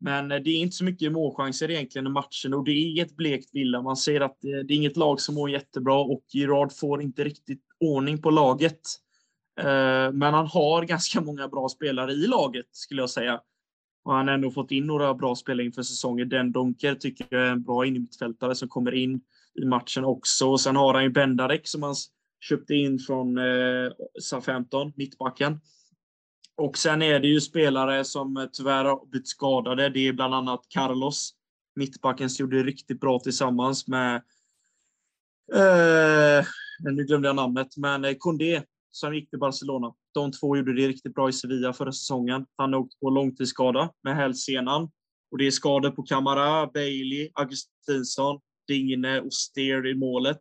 men 0.00 0.32
eh, 0.32 0.38
det 0.38 0.50
är 0.50 0.56
inte 0.56 0.76
så 0.76 0.84
mycket 0.84 1.12
målchanser 1.12 1.70
egentligen 1.70 2.06
i 2.06 2.10
matchen 2.10 2.54
och 2.54 2.64
det 2.64 2.70
är 2.72 3.02
ett 3.02 3.16
blekt 3.16 3.48
Villa. 3.52 3.82
Man 3.82 3.96
ser 3.96 4.20
att 4.20 4.36
det 4.40 4.48
är 4.48 4.72
inget 4.72 4.96
lag 4.96 5.20
som 5.20 5.34
mår 5.34 5.50
jättebra 5.50 5.94
och 5.94 6.24
Gerard 6.28 6.72
får 6.72 7.02
inte 7.02 7.24
riktigt 7.24 7.62
ordning 7.80 8.22
på 8.22 8.30
laget. 8.30 8.80
Men 10.12 10.34
han 10.34 10.46
har 10.46 10.84
ganska 10.84 11.20
många 11.20 11.48
bra 11.48 11.68
spelare 11.68 12.12
i 12.12 12.26
laget 12.26 12.66
skulle 12.70 13.02
jag 13.02 13.10
säga. 13.10 13.40
Och 14.04 14.14
han 14.14 14.28
har 14.28 14.34
ändå 14.34 14.50
fått 14.50 14.70
in 14.70 14.86
några 14.86 15.14
bra 15.14 15.34
spelare 15.34 15.66
inför 15.66 15.82
säsongen. 15.82 16.28
Den 16.28 16.52
Donker 16.52 16.94
tycker 16.94 17.26
jag 17.30 17.42
är 17.42 17.50
en 17.50 17.62
bra 17.62 17.86
innermittfältare 17.86 18.54
som 18.54 18.68
kommer 18.68 18.94
in 18.94 19.20
i 19.54 19.64
matchen 19.64 20.04
också. 20.04 20.50
Och 20.50 20.60
sen 20.60 20.76
har 20.76 20.94
han 20.94 21.02
ju 21.02 21.10
Bendarek 21.10 21.68
som 21.68 21.82
han 21.82 21.94
köpte 22.40 22.74
in 22.74 22.98
från 22.98 23.38
eh, 23.38 23.90
SA-15, 24.20 24.92
mittbacken. 24.96 25.60
Och 26.56 26.78
sen 26.78 27.02
är 27.02 27.20
det 27.20 27.28
ju 27.28 27.40
spelare 27.40 28.04
som 28.04 28.36
eh, 28.36 28.46
tyvärr 28.52 28.84
har 28.84 29.06
blivit 29.06 29.28
skadade. 29.28 29.88
Det 29.88 30.08
är 30.08 30.12
bland 30.12 30.34
annat 30.34 30.60
Carlos, 30.68 31.34
mittbacken, 31.76 32.30
som 32.30 32.42
gjorde 32.42 32.56
det 32.56 32.64
riktigt 32.64 33.00
bra 33.00 33.18
tillsammans 33.18 33.88
med... 33.88 34.16
Eh, 35.54 36.46
nu 36.78 37.04
glömde 37.04 37.28
jag 37.28 37.36
namnet, 37.36 37.76
men 37.76 38.04
eh, 38.04 38.14
Kondé 38.18 38.62
som 38.90 39.14
gick 39.14 39.30
till 39.30 39.38
Barcelona. 39.38 39.94
De 40.14 40.32
två 40.32 40.56
gjorde 40.56 40.76
det 40.76 40.88
riktigt 40.88 41.14
bra 41.14 41.28
i 41.28 41.32
Sevilla 41.32 41.72
förra 41.72 41.92
säsongen. 41.92 42.46
Han 42.56 42.72
har 42.72 42.80
åkt 42.80 43.00
på 43.00 43.10
långtidsskada 43.10 43.90
med 44.02 44.16
hälsenan. 44.16 44.90
Och 45.30 45.38
det 45.38 45.46
är 45.46 45.50
skador 45.50 45.90
på 45.90 46.02
Camara, 46.02 46.66
Bailey, 46.66 47.30
Augustinsson, 47.34 48.40
Digne 48.72 49.20
och 49.20 49.32
Steer 49.32 49.86
i 49.86 49.94
målet. 49.94 50.40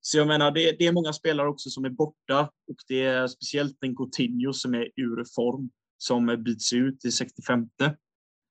Så 0.00 0.18
jag 0.18 0.26
menar, 0.26 0.50
det, 0.50 0.76
det, 0.78 0.86
är 0.86 0.92
många 0.92 1.12
spelare 1.12 1.48
också 1.48 1.70
som 1.70 1.84
är 1.84 1.90
borta 1.90 2.40
och 2.42 2.76
det 2.88 3.02
är 3.02 3.26
speciellt 3.26 3.76
en 3.80 3.96
Coutinho 3.96 4.52
som 4.52 4.74
är 4.74 4.88
ur 4.96 5.24
form 5.34 5.70
som 5.98 6.42
byts 6.44 6.72
ut 6.72 7.04
i 7.04 7.12
65. 7.12 7.68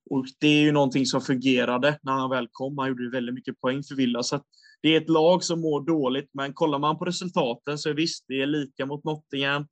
Och 0.09 0.25
det 0.39 0.47
är 0.47 0.61
ju 0.61 0.71
någonting 0.71 1.05
som 1.05 1.21
fungerade 1.21 1.99
när 2.03 2.13
han 2.13 2.29
väl 2.29 2.47
kom. 2.51 2.77
Han 2.77 2.87
gjorde 2.87 3.09
väldigt 3.09 3.35
mycket 3.35 3.61
poäng 3.61 3.83
för 3.83 3.95
Villa. 3.95 4.23
Så 4.23 4.41
det 4.81 4.95
är 4.95 5.01
ett 5.01 5.09
lag 5.09 5.43
som 5.43 5.61
mår 5.61 5.81
dåligt, 5.81 6.29
men 6.33 6.53
kollar 6.53 6.79
man 6.79 6.97
på 6.97 7.05
resultaten 7.05 7.77
så 7.77 7.89
är 7.89 7.93
visst, 7.93 8.25
det 8.27 8.41
är 8.41 8.45
lika 8.47 8.85
mot 8.85 9.03
Nottingham. 9.03 9.67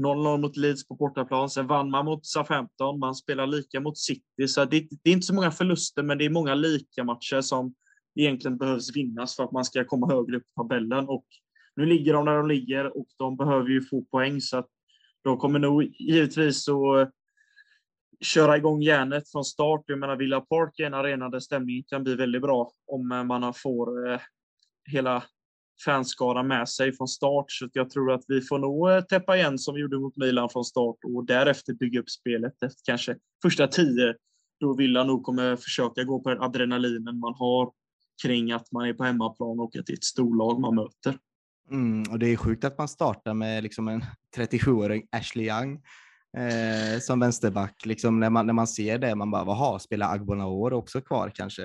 0-0 0.00 0.38
mot 0.38 0.56
Leeds 0.56 0.88
på 0.88 0.94
bortaplan. 0.94 1.50
Sen 1.50 1.66
vann 1.66 1.90
man 1.90 2.04
mot 2.04 2.26
SA-15. 2.26 2.98
Man 3.00 3.14
spelar 3.14 3.46
lika 3.46 3.80
mot 3.80 3.98
City. 3.98 4.48
Så 4.48 4.64
det, 4.64 4.86
det, 5.02 5.10
är 5.10 5.14
inte 5.14 5.26
så 5.26 5.34
många 5.34 5.50
förluster, 5.50 6.02
men 6.02 6.18
det 6.18 6.24
är 6.24 6.30
många 6.30 6.54
lika 6.54 7.04
matcher 7.04 7.40
som 7.40 7.74
egentligen 8.14 8.58
behövs 8.58 8.96
vinnas 8.96 9.36
för 9.36 9.44
att 9.44 9.52
man 9.52 9.64
ska 9.64 9.84
komma 9.84 10.06
högre 10.06 10.36
upp 10.36 10.42
på 10.54 10.62
tabellen. 10.62 11.08
Och 11.08 11.24
nu 11.76 11.86
ligger 11.86 12.12
de 12.12 12.24
där 12.24 12.36
de 12.36 12.48
ligger 12.48 12.96
och 12.96 13.06
de 13.16 13.36
behöver 13.36 13.68
ju 13.68 13.82
få 13.82 14.04
poäng 14.04 14.40
så 14.40 14.56
att 14.56 14.68
de 15.24 15.38
kommer 15.38 15.58
nog 15.58 15.84
givetvis 15.84 16.68
att 16.68 16.74
eh, 16.74 17.08
köra 18.20 18.56
igång 18.56 18.82
järnet 18.82 19.30
från 19.30 19.44
start. 19.44 19.84
Jag 19.86 19.98
menar 19.98 20.16
Villa 20.16 20.40
Park 20.40 20.80
är 20.80 20.86
en 20.86 20.94
arena 20.94 21.28
där 21.28 21.40
stämningen 21.40 21.84
kan 21.86 22.04
bli 22.04 22.14
väldigt 22.14 22.42
bra 22.42 22.72
om 22.86 23.12
eh, 23.12 23.24
man 23.24 23.54
får 23.54 24.12
eh, 24.12 24.20
hela 24.90 25.22
fanskaran 25.84 26.46
med 26.46 26.68
sig 26.68 26.92
från 26.92 27.08
start. 27.08 27.44
Så 27.48 27.68
jag 27.72 27.90
tror 27.90 28.12
att 28.12 28.24
vi 28.28 28.40
får 28.40 28.58
nog 28.58 29.08
täppa 29.08 29.36
igen 29.36 29.58
som 29.58 29.74
vi 29.74 29.80
gjorde 29.80 29.98
mot 29.98 30.16
Milan 30.16 30.48
från 30.48 30.64
start 30.64 30.96
och 31.04 31.26
därefter 31.26 31.72
bygga 31.72 32.00
upp 32.00 32.10
spelet 32.10 32.62
efter 32.62 32.80
kanske 32.84 33.16
första 33.42 33.66
tio. 33.66 34.14
Då 34.60 34.76
Villa 34.76 35.04
nog 35.04 35.22
kommer 35.22 35.56
försöka 35.56 36.04
gå 36.04 36.20
på 36.20 36.28
den 36.28 36.42
adrenalinen 36.42 37.18
man 37.18 37.34
har 37.34 37.72
kring 38.22 38.52
att 38.52 38.72
man 38.72 38.88
är 38.88 38.92
på 38.92 39.04
hemmaplan 39.04 39.60
och 39.60 39.76
att 39.76 39.86
det 39.86 39.92
är 39.92 39.96
ett 39.96 40.04
storlag 40.04 40.60
man 40.60 40.74
möter. 40.74 41.18
Mm, 41.70 42.02
och 42.10 42.18
det 42.18 42.26
är 42.26 42.36
sjukt 42.36 42.64
att 42.64 42.78
man 42.78 42.88
startar 42.88 43.34
med 43.34 43.62
liksom 43.62 43.88
en 43.88 44.04
37-åring 44.36 45.06
Ashley 45.12 45.46
Young 45.46 45.82
eh, 46.36 47.00
som 47.00 47.20
vänsterback. 47.20 47.86
Liksom 47.86 48.20
när, 48.20 48.30
man, 48.30 48.46
när 48.46 48.52
man 48.52 48.66
ser 48.66 48.98
det, 48.98 49.14
man 49.14 49.30
bara, 49.30 49.44
jaha, 49.44 49.78
spelar 49.78 50.14
Agbonaor 50.14 50.72
också 50.72 51.00
kvar 51.00 51.32
kanske? 51.34 51.64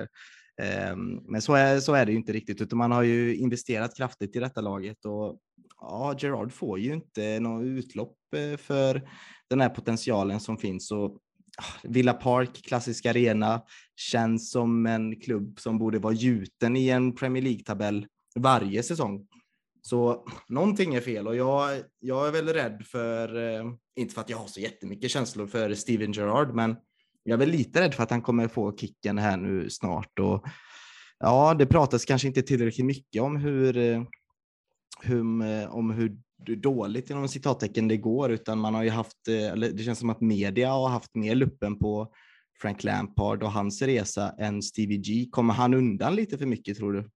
Eh, 0.62 0.96
men 1.28 1.42
så 1.42 1.54
är, 1.54 1.80
så 1.80 1.94
är 1.94 2.06
det 2.06 2.12
ju 2.12 2.18
inte 2.18 2.32
riktigt, 2.32 2.60
utan 2.60 2.78
man 2.78 2.92
har 2.92 3.02
ju 3.02 3.36
investerat 3.36 3.96
kraftigt 3.96 4.36
i 4.36 4.38
detta 4.38 4.60
laget 4.60 5.04
och 5.04 5.38
ja, 5.80 6.14
Gerard 6.18 6.52
får 6.52 6.78
ju 6.78 6.92
inte 6.92 7.40
något 7.40 7.64
utlopp 7.64 8.16
eh, 8.36 8.56
för 8.56 9.10
den 9.50 9.60
här 9.60 9.68
potentialen 9.68 10.40
som 10.40 10.58
finns. 10.58 10.90
Och, 10.90 11.18
Ah, 11.62 11.78
Villa 11.82 12.12
Park, 12.12 12.62
klassisk 12.64 13.06
arena, 13.06 13.62
känns 13.96 14.50
som 14.50 14.86
en 14.86 15.20
klubb 15.20 15.60
som 15.60 15.78
borde 15.78 15.98
vara 15.98 16.12
gjuten 16.12 16.76
i 16.76 16.88
en 16.88 17.14
Premier 17.14 17.42
League-tabell 17.42 18.06
varje 18.36 18.82
säsong. 18.82 19.26
Så 19.82 20.24
någonting 20.48 20.94
är 20.94 21.00
fel 21.00 21.26
och 21.26 21.36
jag, 21.36 21.82
jag 22.00 22.28
är 22.28 22.32
väl 22.32 22.48
rädd 22.48 22.82
för, 22.86 23.36
eh, 23.36 23.72
inte 23.96 24.14
för 24.14 24.20
att 24.20 24.30
jag 24.30 24.38
har 24.38 24.46
så 24.46 24.60
jättemycket 24.60 25.10
känslor 25.10 25.46
för 25.46 25.74
Steven 25.74 26.12
Gerrard, 26.12 26.54
men 26.54 26.76
jag 27.22 27.34
är 27.34 27.38
väl 27.38 27.50
lite 27.50 27.80
rädd 27.80 27.94
för 27.94 28.02
att 28.02 28.10
han 28.10 28.22
kommer 28.22 28.48
få 28.48 28.76
kicken 28.76 29.18
här 29.18 29.36
nu 29.36 29.70
snart. 29.70 30.18
Och, 30.18 30.44
ja, 31.18 31.54
det 31.54 31.66
pratas 31.66 32.04
kanske 32.04 32.28
inte 32.28 32.42
tillräckligt 32.42 32.86
mycket 32.86 33.22
om 33.22 33.36
hur, 33.36 33.76
eh, 33.76 34.02
hur, 35.02 35.42
eh, 35.42 35.74
om 35.74 35.90
hur 35.90 36.16
dåligt 36.46 37.10
inom 37.10 37.28
citattecken 37.28 37.88
det 37.88 37.96
går, 37.96 38.30
utan 38.32 38.58
man 38.58 38.74
har 38.74 38.82
ju 38.82 38.90
haft, 38.90 39.28
eh, 39.28 39.52
eller 39.52 39.70
det 39.70 39.82
känns 39.82 39.98
som 39.98 40.10
att 40.10 40.20
media 40.20 40.70
har 40.70 40.88
haft 40.88 41.14
mer 41.14 41.34
luppen 41.34 41.78
på 41.78 42.12
Frank 42.60 42.84
Lampard 42.84 43.42
och 43.42 43.52
hans 43.52 43.82
resa 43.82 44.34
än 44.38 44.62
Stevie 44.62 44.98
G. 44.98 45.28
Kommer 45.30 45.54
han 45.54 45.74
undan 45.74 46.14
lite 46.14 46.38
för 46.38 46.46
mycket 46.46 46.76
tror 46.76 46.92
du? 46.92 47.10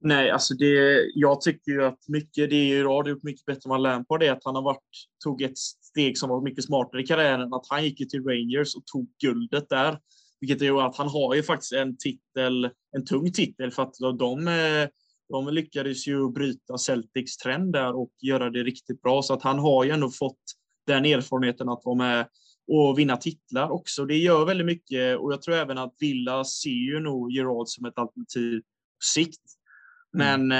Nej, 0.00 0.30
alltså 0.30 0.54
det, 0.54 1.04
jag 1.14 1.40
tycker 1.40 1.72
ju 1.72 1.84
att 1.84 2.08
mycket, 2.08 2.50
det 2.50 2.56
är 2.56 2.64
ju 2.64 2.82
Rad 2.82 3.08
gjort 3.08 3.22
mycket 3.22 3.44
bättre 3.44 3.60
än 3.64 3.70
vad 3.70 3.80
Lampard 3.80 4.22
är, 4.22 4.32
att 4.32 4.44
han 4.44 4.54
har 4.54 4.62
varit, 4.62 5.08
tog 5.24 5.42
ett 5.42 5.58
steg 5.58 6.18
som 6.18 6.28
var 6.28 6.42
mycket 6.42 6.64
smartare 6.64 7.02
i 7.02 7.06
karriären, 7.06 7.54
att 7.54 7.66
han 7.68 7.84
gick 7.84 8.10
till 8.10 8.24
Rangers 8.24 8.74
och 8.74 8.86
tog 8.86 9.10
guldet 9.22 9.68
där. 9.68 9.98
Vilket 10.40 10.62
gör 10.62 10.86
att 10.86 10.96
han 10.96 11.08
har 11.08 11.34
ju 11.34 11.42
faktiskt 11.42 11.72
en 11.72 11.96
titel, 11.96 12.70
en 12.96 13.04
tung 13.04 13.32
titel, 13.32 13.70
för 13.70 13.82
att 13.82 14.18
de, 14.18 14.48
eh, 14.48 14.88
de 15.28 15.48
lyckades 15.48 16.06
ju 16.06 16.30
bryta 16.30 16.78
Celtics 16.78 17.36
trend 17.36 17.72
där 17.72 17.96
och 17.96 18.12
göra 18.22 18.50
det 18.50 18.62
riktigt 18.62 19.02
bra, 19.02 19.22
så 19.22 19.34
att 19.34 19.42
han 19.42 19.58
har 19.58 19.84
ju 19.84 19.90
ändå 19.90 20.10
fått 20.10 20.40
den 20.86 21.04
erfarenheten 21.04 21.68
att 21.68 21.82
vara 21.84 21.96
med 21.96 22.28
och 22.68 22.98
vinna 22.98 23.16
titlar 23.16 23.70
också. 23.70 24.04
Det 24.04 24.16
gör 24.16 24.44
väldigt 24.44 24.66
mycket 24.66 25.18
och 25.18 25.32
jag 25.32 25.42
tror 25.42 25.54
även 25.54 25.78
att 25.78 25.94
Villa 26.00 26.44
ser 26.44 26.70
ju 26.70 27.00
nog 27.00 27.32
Gerard 27.32 27.68
som 27.68 27.86
ett 27.86 27.98
alternativ 27.98 28.60
på 28.60 29.04
sikt. 29.14 29.42
Mm. 30.14 30.48
Men 30.48 30.52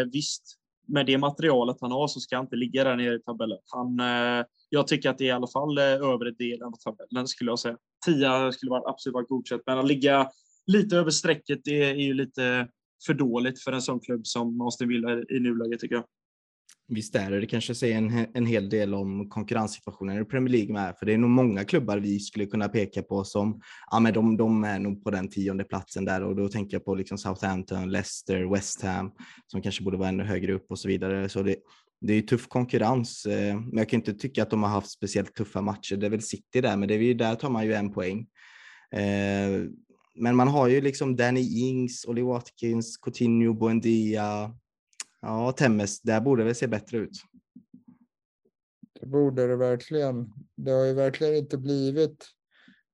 eh, 0.00 0.06
visst, 0.12 0.42
med 0.88 1.06
det 1.06 1.18
materialet 1.18 1.76
han 1.80 1.92
har 1.92 2.08
så 2.08 2.20
ska 2.20 2.36
han 2.36 2.44
inte 2.44 2.56
ligga 2.56 2.84
där 2.84 2.96
nere 2.96 3.14
i 3.14 3.22
tabellen. 3.22 3.58
Han, 3.66 4.00
eh, 4.00 4.44
jag 4.68 4.86
tycker 4.86 5.10
att 5.10 5.18
det 5.18 5.24
är 5.24 5.28
i 5.28 5.30
alla 5.30 5.46
fall 5.46 5.78
eh, 5.78 5.84
övre 5.84 6.30
delen 6.30 6.68
av 6.68 6.76
tabellen 6.84 7.28
skulle 7.28 7.50
jag 7.50 7.58
säga. 7.58 7.76
Tia 8.06 8.52
skulle 8.52 8.70
vara 8.70 8.90
absolut 8.90 9.14
vara 9.14 9.24
godkänt, 9.24 9.62
men 9.66 9.78
att 9.78 9.86
ligga 9.86 10.30
lite 10.66 10.96
över 10.96 11.10
strecket 11.10 11.60
det 11.64 11.84
är 11.84 11.94
ju 11.94 12.14
lite 12.14 12.68
för 13.06 13.14
dåligt 13.14 13.62
för 13.62 13.72
en 13.72 13.82
sån 13.82 14.00
klubb 14.00 14.26
som 14.26 14.60
Austin 14.60 14.88
Villa 14.88 15.22
i 15.28 15.40
nuläget 15.40 15.80
tycker 15.80 15.94
jag. 15.94 16.04
Visst 16.88 17.14
är 17.14 17.30
det, 17.30 17.40
det 17.40 17.46
kanske 17.46 17.74
säger 17.74 17.98
en, 17.98 18.26
en 18.34 18.46
hel 18.46 18.68
del 18.68 18.94
om 18.94 19.28
konkurrenssituationen 19.28 20.22
i 20.22 20.24
Premier 20.24 20.52
League 20.52 20.72
med, 20.72 20.94
för 20.98 21.06
det 21.06 21.14
är 21.14 21.18
nog 21.18 21.30
många 21.30 21.64
klubbar 21.64 21.98
vi 21.98 22.20
skulle 22.20 22.46
kunna 22.46 22.68
peka 22.68 23.02
på 23.02 23.24
som, 23.24 23.60
ja 23.90 24.00
men 24.00 24.14
de, 24.14 24.36
de 24.36 24.64
är 24.64 24.78
nog 24.78 25.04
på 25.04 25.10
den 25.10 25.28
tionde 25.28 25.64
platsen 25.64 26.04
där 26.04 26.22
och 26.22 26.36
då 26.36 26.48
tänker 26.48 26.74
jag 26.74 26.84
på 26.84 26.94
liksom 26.94 27.18
Southampton, 27.18 27.90
Leicester, 27.90 28.52
West 28.52 28.82
Ham 28.82 29.10
som 29.46 29.62
kanske 29.62 29.84
borde 29.84 29.96
vara 29.96 30.08
ännu 30.08 30.24
högre 30.24 30.52
upp 30.52 30.66
och 30.70 30.78
så 30.78 30.88
vidare. 30.88 31.28
Så 31.28 31.42
det, 31.42 31.56
det 32.00 32.14
är 32.14 32.22
tuff 32.22 32.48
konkurrens, 32.48 33.26
eh, 33.26 33.60
men 33.60 33.78
jag 33.78 33.88
kan 33.88 34.00
inte 34.00 34.14
tycka 34.14 34.42
att 34.42 34.50
de 34.50 34.62
har 34.62 34.70
haft 34.70 34.90
speciellt 34.90 35.34
tuffa 35.34 35.60
matcher. 35.60 35.96
Det 35.96 36.06
är 36.06 36.10
väl 36.10 36.22
City 36.22 36.60
där, 36.60 36.76
men 36.76 36.88
det 36.88 36.94
är, 36.94 36.98
ju 36.98 37.14
där 37.14 37.34
tar 37.34 37.50
man 37.50 37.66
ju 37.66 37.72
en 37.72 37.92
poäng. 37.92 38.26
Eh, 38.94 39.62
men 40.14 40.36
man 40.36 40.48
har 40.48 40.68
ju 40.68 40.80
liksom 40.80 41.16
Danny 41.16 41.68
Ings, 41.68 42.04
Ollie 42.04 42.22
Watkins, 42.22 42.96
Coutinho, 42.96 43.54
Buendia, 43.54 44.54
Ja, 45.26 45.52
Temmes, 45.52 46.00
där 46.00 46.20
borde 46.20 46.44
det 46.44 46.54
se 46.54 46.66
bättre 46.66 46.98
ut. 46.98 47.22
Det 49.00 49.06
borde 49.06 49.46
det 49.46 49.56
verkligen. 49.56 50.32
Det 50.56 50.70
har 50.70 50.84
ju 50.84 50.92
verkligen 50.92 51.34
inte 51.34 51.58
blivit 51.58 52.26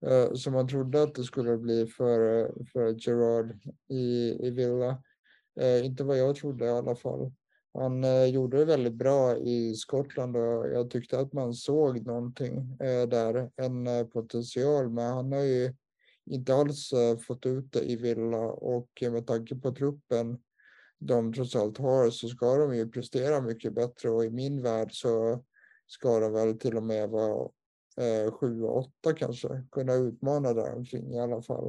eh, 0.07 0.35
som 0.35 0.53
man 0.53 0.69
trodde 0.69 1.03
att 1.03 1.15
det 1.15 1.25
skulle 1.25 1.59
bli 1.59 1.87
för, 1.87 2.41
eh, 2.41 2.51
för 2.73 3.09
Gerard 3.09 3.59
i, 3.89 4.37
i 4.47 4.51
Villa. 4.51 5.03
Eh, 5.61 5.87
inte 5.87 6.05
vad 6.05 6.19
jag 6.19 6.37
trodde 6.37 6.65
i 6.65 6.71
alla 6.71 6.97
fall. 6.97 7.33
Han 7.75 8.05
eh, 8.05 8.25
gjorde 8.25 8.57
det 8.57 8.65
väldigt 8.65 8.95
bra 8.95 9.37
i 9.37 9.75
Skottland 9.75 10.37
och 10.37 10.69
jag 10.69 10.91
tyckte 10.91 11.19
att 11.19 11.33
man 11.33 11.55
såg 11.55 12.07
någonting 12.07 12.77
eh, 12.81 13.09
där, 13.09 13.51
en 13.57 14.09
potential, 14.11 14.91
men 14.91 15.13
han 15.13 15.33
har 15.33 15.43
ju 15.43 15.75
inte 16.31 16.55
alls 16.55 16.93
eh, 16.93 17.19
fått 17.19 17.47
ut 17.47 17.73
det 17.73 17.81
i 17.81 17.97
Villa 17.97 18.47
och 18.47 18.89
med 19.03 19.27
tanke 19.27 19.55
på 19.55 19.73
truppen 19.73 20.39
de 21.01 21.33
trots 21.33 21.57
allt 21.57 21.79
har 21.79 22.11
så 22.11 22.29
ska 22.29 22.57
de 22.57 22.77
ju 22.77 22.91
prestera 22.91 23.41
mycket 23.41 23.75
bättre 23.75 24.11
och 24.11 24.25
i 24.25 24.31
min 24.31 24.63
värld 24.63 24.89
så 24.93 25.45
ska 25.87 26.21
de 26.21 26.33
väl 26.33 26.59
till 26.59 26.77
och 26.77 26.83
med 26.83 27.09
vara 27.11 27.49
eh, 27.97 28.33
sju 28.33 28.63
och 28.63 28.79
åtta 28.79 29.13
kanske, 29.13 29.65
kunna 29.71 29.95
utmana 29.95 30.55
där 30.55 30.75
omkring 30.75 31.15
i 31.15 31.21
alla 31.21 31.43
fall. 31.43 31.69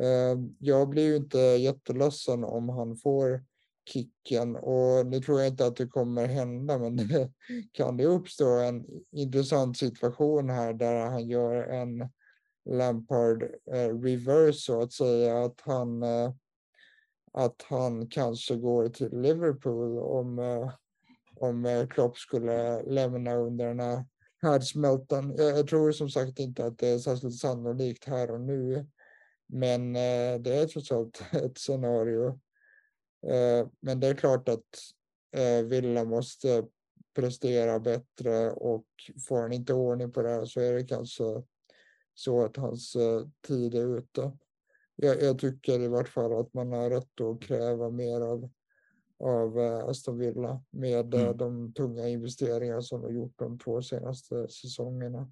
Eh, 0.00 0.38
jag 0.58 0.88
blir 0.88 1.06
ju 1.06 1.16
inte 1.16 1.38
jätteledsen 1.38 2.44
om 2.44 2.68
han 2.68 2.96
får 2.96 3.44
kicken 3.88 4.56
och 4.56 5.06
nu 5.06 5.20
tror 5.20 5.40
jag 5.40 5.48
inte 5.48 5.66
att 5.66 5.76
det 5.76 5.86
kommer 5.86 6.26
hända 6.26 6.78
men 6.78 6.96
det 6.96 7.30
kan 7.72 7.96
det 7.96 8.06
uppstå 8.06 8.58
en 8.58 8.86
intressant 9.12 9.78
situation 9.78 10.50
här 10.50 10.72
där 10.72 11.06
han 11.06 11.28
gör 11.28 11.62
en 11.62 12.08
Lampard 12.70 13.42
eh, 13.72 14.00
reverse 14.00 14.60
så 14.60 14.82
att 14.82 14.92
säga 14.92 15.44
att 15.44 15.60
han 15.60 16.02
eh, 16.02 16.32
att 17.32 17.62
han 17.62 18.08
kanske 18.08 18.56
går 18.56 18.88
till 18.88 19.20
Liverpool 19.20 19.98
om, 19.98 20.38
eh, 20.38 20.72
om 21.36 21.66
eh, 21.66 21.86
Klopp 21.86 22.18
skulle 22.18 22.82
lämna 22.82 23.34
under 23.34 23.66
den 23.66 23.80
här 23.80 24.04
härdsmältan. 24.42 25.34
Jag, 25.36 25.58
jag 25.58 25.68
tror 25.68 25.92
som 25.92 26.10
sagt 26.10 26.38
inte 26.38 26.64
att 26.64 26.78
det 26.78 26.88
är 26.88 26.98
särskilt 26.98 27.38
sannolikt 27.38 28.04
här 28.04 28.30
och 28.30 28.40
nu. 28.40 28.86
Men 29.46 29.96
eh, 29.96 30.40
det 30.40 30.54
är 30.54 30.66
trots 30.66 30.92
allt 30.92 31.22
ett 31.32 31.58
scenario. 31.58 32.28
Eh, 33.26 33.68
men 33.80 34.00
det 34.00 34.06
är 34.06 34.14
klart 34.14 34.48
att 34.48 34.78
eh, 35.36 35.64
Villa 35.66 36.04
måste 36.04 36.64
prestera 37.14 37.80
bättre 37.80 38.50
och 38.50 38.86
får 39.28 39.40
han 39.40 39.52
inte 39.52 39.74
ordning 39.74 40.12
på 40.12 40.22
det 40.22 40.28
här 40.28 40.44
så 40.44 40.60
är 40.60 40.72
det 40.72 40.84
kanske 40.84 41.24
så 42.20 42.44
att 42.44 42.56
hans 42.56 42.96
tid 43.46 43.74
är 43.74 43.98
ute 43.98 44.32
jag, 45.02 45.22
jag, 45.22 45.38
tycker 45.38 45.80
i 45.80 45.88
vart 45.88 46.08
fall 46.08 46.40
att 46.40 46.54
man 46.54 46.72
har 46.72 46.90
rätt 46.90 47.20
att 47.20 47.42
kräva 47.42 47.90
mer 47.90 48.20
av, 48.20 48.50
av 49.24 49.58
eh, 49.58 49.84
Aston 49.88 50.18
Villa 50.18 50.62
med 50.70 51.14
eh, 51.14 51.22
mm. 51.22 51.36
de 51.36 51.72
tunga 51.72 52.08
investeringar 52.08 52.80
som 52.80 53.02
de 53.02 53.14
gjort 53.14 53.38
de 53.38 53.58
två 53.58 53.82
senaste 53.82 54.48
säsongerna. 54.48 55.30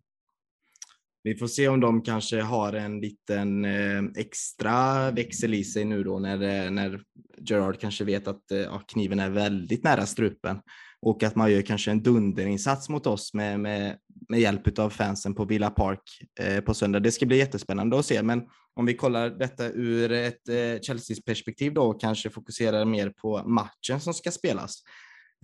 Vi 1.23 1.35
får 1.35 1.47
se 1.47 1.69
om 1.69 1.81
de 1.81 2.03
kanske 2.03 2.41
har 2.41 2.73
en 2.73 3.01
liten 3.01 3.65
eh, 3.65 4.03
extra 4.17 5.11
växel 5.11 5.55
i 5.55 5.65
sig 5.65 5.85
nu 5.85 6.05
då 6.05 6.19
när, 6.19 6.71
när 6.71 7.03
Gerard 7.39 7.81
kanske 7.81 8.05
vet 8.05 8.29
att 8.29 8.45
ja, 8.49 8.83
kniven 8.89 9.21
är 9.21 9.31
väldigt 9.31 9.85
nära 9.85 10.07
strupen 10.07 10.61
och 11.01 11.23
att 11.23 11.37
man 11.37 11.53
gör 11.53 11.63
kanske 11.63 11.91
en 11.91 12.03
dunderinsats 12.03 12.89
mot 12.89 13.07
oss 13.07 13.35
med, 13.35 13.61
med, 13.61 13.99
med 14.29 14.41
hjälp 14.41 14.79
av 14.79 14.91
fansen 14.91 15.35
på 15.35 15.45
Villa 15.45 15.71
Park 15.71 16.03
eh, 16.41 16.61
på 16.61 16.75
söndag. 16.75 17.01
Det 17.01 17.13
ska 17.13 17.27
bli 17.27 17.39
jättespännande 17.39 17.99
att 17.99 18.07
se, 18.07 18.23
men 18.23 18.43
om 18.75 18.87
vi 18.87 18.95
kollar 18.95 19.31
detta 19.31 19.67
ur 19.67 20.13
ett 20.13 20.49
eh, 20.49 20.81
Chelseas 20.83 21.25
perspektiv 21.25 21.75
då 21.75 21.83
och 21.83 22.01
kanske 22.01 22.31
fokuserar 22.31 22.85
mer 22.85 23.11
på 23.11 23.43
matchen 23.49 24.01
som 24.01 24.15
ska 24.15 24.31
spelas. 24.31 24.83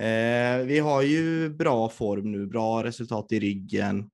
Eh, 0.01 0.66
vi 0.66 0.78
har 0.78 1.02
ju 1.02 1.51
bra 1.51 1.89
form 1.89 2.32
nu, 2.32 2.47
bra 2.47 2.85
resultat 2.85 3.32
i 3.32 3.40
ryggen. 3.40 4.11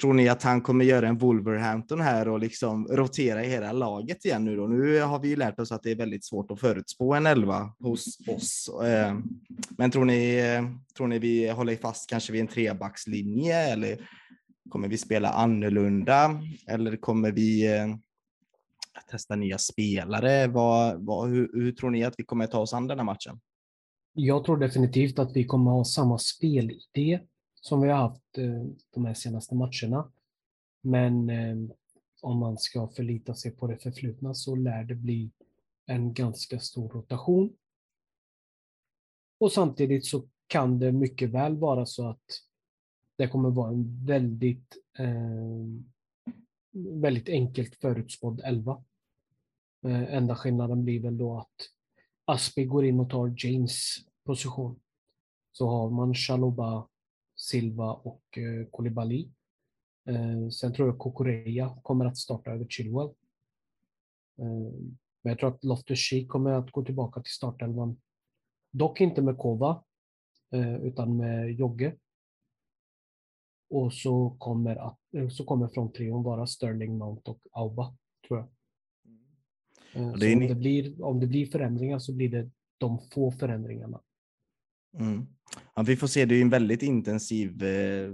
Tror 0.00 0.14
ni 0.14 0.28
att 0.28 0.42
han 0.42 0.60
kommer 0.60 0.84
göra 0.84 1.08
en 1.08 1.18
Wolverhampton 1.18 2.00
här 2.00 2.28
och 2.28 2.40
liksom 2.40 2.86
rotera 2.86 3.44
i 3.44 3.48
hela 3.48 3.72
laget 3.72 4.24
igen 4.24 4.44
nu 4.44 4.56
då? 4.56 4.66
Nu 4.66 5.00
har 5.00 5.18
vi 5.18 5.28
ju 5.28 5.36
lärt 5.36 5.60
oss 5.60 5.72
att 5.72 5.82
det 5.82 5.90
är 5.90 5.96
väldigt 5.96 6.24
svårt 6.24 6.50
att 6.50 6.60
förutspå 6.60 7.14
en 7.14 7.26
elva 7.26 7.72
hos 7.78 8.18
oss. 8.28 8.70
Eh, 8.84 9.18
men 9.78 9.90
tror 9.90 10.04
ni, 10.04 10.42
tror 10.96 11.06
ni 11.06 11.18
vi 11.18 11.50
håller 11.50 11.76
fast 11.76 12.10
kanske 12.10 12.32
vid 12.32 12.40
en 12.40 12.46
trebackslinje 12.46 13.72
eller 13.72 14.08
kommer 14.68 14.88
vi 14.88 14.98
spela 14.98 15.28
annorlunda? 15.28 16.40
Eller 16.66 16.96
kommer 16.96 17.32
vi 17.32 17.76
eh, 17.76 17.96
testa 19.10 19.36
nya 19.36 19.58
spelare. 19.58 20.46
Vad, 20.46 21.04
vad, 21.06 21.28
hur, 21.28 21.50
hur 21.52 21.72
tror 21.72 21.90
ni 21.90 22.04
att 22.04 22.14
vi 22.16 22.24
kommer 22.24 22.46
ta 22.46 22.58
oss 22.58 22.74
an 22.74 22.86
den 22.86 22.98
här 22.98 23.04
matchen? 23.04 23.40
Jag 24.14 24.44
tror 24.44 24.56
definitivt 24.56 25.18
att 25.18 25.36
vi 25.36 25.44
kommer 25.44 25.70
ha 25.70 25.84
samma 25.84 26.18
spelidé 26.18 27.20
som 27.66 27.80
vi 27.80 27.88
har 27.88 27.98
haft 27.98 28.38
eh, 28.38 28.64
de 28.90 29.04
här 29.04 29.14
senaste 29.14 29.54
matcherna. 29.54 30.12
Men 30.80 31.30
eh, 31.30 31.56
om 32.20 32.38
man 32.38 32.58
ska 32.58 32.88
förlita 32.88 33.34
sig 33.34 33.50
på 33.50 33.66
det 33.66 33.78
förflutna 33.78 34.34
så 34.34 34.54
lär 34.54 34.84
det 34.84 34.94
bli 34.94 35.30
en 35.86 36.14
ganska 36.14 36.60
stor 36.60 36.88
rotation. 36.88 37.56
Och 39.38 39.52
samtidigt 39.52 40.06
så 40.06 40.28
kan 40.46 40.78
det 40.78 40.92
mycket 40.92 41.30
väl 41.30 41.56
vara 41.56 41.86
så 41.86 42.08
att 42.08 42.24
det 43.16 43.28
kommer 43.28 43.50
vara 43.50 43.70
en 43.70 44.06
väldigt, 44.06 44.76
eh, 44.98 45.64
väldigt 46.72 47.28
enkelt 47.28 47.74
förutspådd 47.74 48.40
elva. 48.44 48.84
Eh, 49.86 50.14
enda 50.14 50.36
skillnaden 50.36 50.84
blir 50.84 51.00
väl 51.00 51.18
då 51.18 51.38
att 51.38 51.70
Aspi 52.24 52.64
går 52.64 52.84
in 52.84 53.00
och 53.00 53.10
tar 53.10 53.34
James 53.36 53.96
position. 54.24 54.80
Så 55.52 55.68
har 55.68 55.90
man 55.90 56.14
Chaloba, 56.14 56.88
Silva 57.50 57.92
och 57.92 58.38
eh, 58.38 58.66
Koulibaly. 58.70 59.30
Eh, 60.08 60.48
sen 60.48 60.72
tror 60.72 60.88
jag 60.88 60.98
Kokoreya 60.98 61.78
kommer 61.82 62.04
att 62.04 62.16
starta 62.16 62.50
över 62.50 62.66
Chilwell. 62.66 63.08
Eh, 64.38 64.72
men 65.22 65.30
jag 65.30 65.38
tror 65.38 65.48
att 65.48 65.64
Loftus-Cheek 65.64 66.28
kommer 66.28 66.50
att 66.52 66.70
gå 66.70 66.84
tillbaka 66.84 67.20
till 67.20 67.32
startelvan. 67.32 68.00
Dock 68.70 69.00
inte 69.00 69.22
med 69.22 69.38
Kova, 69.38 69.84
eh, 70.52 70.76
utan 70.76 71.16
med 71.16 71.52
Jogge. 71.52 71.96
Och 73.70 73.92
så 73.92 74.36
kommer, 74.38 74.76
att, 74.76 74.98
så 75.32 75.44
kommer 75.44 75.68
fronttrion 75.68 76.22
vara 76.22 76.46
Sterling, 76.46 76.98
Mount 76.98 77.30
och 77.30 77.40
Auba, 77.52 77.96
tror 78.28 78.38
jag. 78.38 78.48
Mm. 79.94 80.18
Det 80.18 80.34
om, 80.34 80.48
det 80.48 80.54
blir, 80.54 81.02
om 81.02 81.20
det 81.20 81.26
blir 81.26 81.46
förändringar 81.46 81.98
så 81.98 82.14
blir 82.14 82.28
det 82.28 82.50
de 82.78 82.98
få 82.98 83.32
förändringarna. 83.32 84.00
Mm. 84.98 85.26
Ja, 85.74 85.82
vi 85.82 85.96
får 85.96 86.06
se, 86.06 86.24
det 86.24 86.34
är 86.34 86.42
en 86.42 86.50
väldigt 86.50 86.82
intensiv 86.82 87.64
eh, 87.64 88.12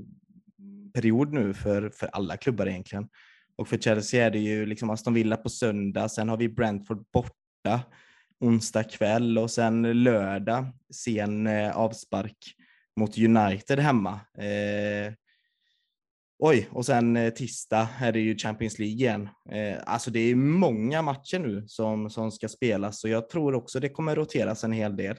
period 0.95 1.33
nu 1.33 1.55
för, 1.55 1.91
för 1.91 2.07
alla 2.07 2.37
klubbar 2.37 2.67
egentligen. 2.67 3.09
Och 3.57 3.69
för 3.69 3.77
Chelsea 3.77 4.27
är 4.27 4.31
det 4.31 4.39
ju 4.39 4.67
liksom 4.67 4.91
Aston 4.91 5.15
Villa 5.15 5.37
på 5.37 5.49
söndag, 5.49 6.09
sen 6.09 6.29
har 6.29 6.37
vi 6.37 6.49
Brentford 6.49 7.05
borta 7.13 7.81
onsdag 8.41 8.85
kväll 8.85 9.39
och 9.39 9.51
sen 9.51 10.03
lördag 10.03 10.67
sen 10.95 11.47
eh, 11.47 11.77
avspark 11.77 12.55
mot 12.97 13.19
United 13.19 13.79
hemma. 13.79 14.21
Eh, 14.39 15.13
oj, 16.39 16.69
och 16.71 16.87
sen 16.87 17.17
eh, 17.17 17.31
tisdag 17.31 17.89
är 18.01 18.13
det 18.13 18.21
ju 18.21 18.39
Champions 18.39 18.79
League 18.79 18.95
igen. 18.95 19.29
Eh, 19.51 19.79
alltså 19.87 20.11
det 20.11 20.21
är 20.21 20.35
många 20.35 21.03
matcher 21.03 21.39
nu 21.39 21.65
som, 21.67 22.11
som 22.11 22.31
ska 22.31 22.49
spelas 22.49 23.05
och 23.05 23.11
jag 23.11 23.29
tror 23.29 23.55
också 23.55 23.81
det 23.81 23.89
kommer 23.89 24.17
roteras 24.17 24.65
en 24.65 24.73
hel 24.73 24.97
del. 24.97 25.17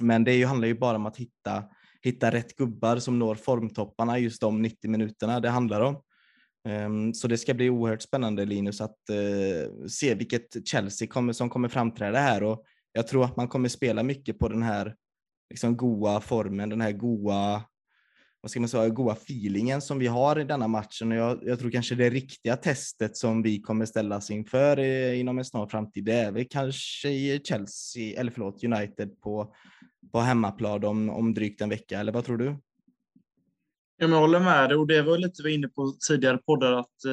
Men 0.00 0.24
det 0.24 0.44
handlar 0.44 0.68
ju 0.68 0.74
bara 0.74 0.96
om 0.96 1.06
att 1.06 1.16
hitta, 1.16 1.64
hitta 2.02 2.30
rätt 2.30 2.56
gubbar 2.56 2.96
som 2.98 3.18
når 3.18 3.34
formtopparna 3.34 4.18
just 4.18 4.40
de 4.40 4.62
90 4.62 4.90
minuterna 4.90 5.40
det 5.40 5.50
handlar 5.50 5.80
om. 5.80 6.02
Um, 6.68 7.14
så 7.14 7.28
det 7.28 7.38
ska 7.38 7.54
bli 7.54 7.70
oerhört 7.70 8.02
spännande 8.02 8.44
Linus 8.44 8.80
att 8.80 8.98
uh, 9.10 9.86
se 9.86 10.14
vilket 10.14 10.68
Chelsea 10.68 11.08
kommer, 11.08 11.32
som 11.32 11.50
kommer 11.50 11.68
framträda 11.68 12.18
här 12.18 12.42
och 12.42 12.64
jag 12.92 13.06
tror 13.06 13.24
att 13.24 13.36
man 13.36 13.48
kommer 13.48 13.68
spela 13.68 14.02
mycket 14.02 14.38
på 14.38 14.48
den 14.48 14.62
här 14.62 14.94
liksom 15.50 15.76
goa 15.76 16.20
formen, 16.20 16.68
den 16.68 16.80
här 16.80 16.92
goa 16.92 17.62
vad 18.44 18.50
ska 18.50 18.60
man 18.60 18.68
säga, 18.68 18.88
goa 18.88 19.12
feelingen 19.12 19.82
som 19.82 19.98
vi 19.98 20.06
har 20.06 20.40
i 20.40 20.44
denna 20.44 20.68
matchen. 20.68 21.12
Och 21.12 21.18
jag, 21.18 21.38
jag 21.42 21.58
tror 21.58 21.70
kanske 21.70 21.94
det 21.94 22.10
riktiga 22.10 22.56
testet 22.56 23.16
som 23.16 23.42
vi 23.42 23.60
kommer 23.60 23.86
ställas 23.86 24.30
inför 24.30 24.78
inom 25.14 25.38
en 25.38 25.44
snar 25.44 25.66
framtid, 25.66 26.04
det 26.04 26.12
är 26.12 26.32
väl 26.32 26.46
kanske 26.50 27.40
Chelsea, 27.44 28.20
eller 28.20 28.30
förlåt, 28.30 28.64
United 28.64 29.20
på, 29.20 29.54
på 30.12 30.20
hemmaplan 30.20 30.84
om, 30.84 31.10
om 31.10 31.34
drygt 31.34 31.60
en 31.60 31.68
vecka, 31.68 32.00
eller 32.00 32.12
vad 32.12 32.24
tror 32.24 32.36
du? 32.36 32.56
Ja, 33.96 34.08
jag 34.08 34.20
håller 34.20 34.40
med 34.40 34.68
dig 34.68 34.78
och 34.78 34.86
det 34.86 35.02
var 35.02 35.18
lite 35.18 35.42
vi 35.42 35.54
inne 35.54 35.68
på 35.68 35.94
tidigare 36.08 36.38
poddar 36.38 36.72
att 36.72 37.04
eh, 37.06 37.12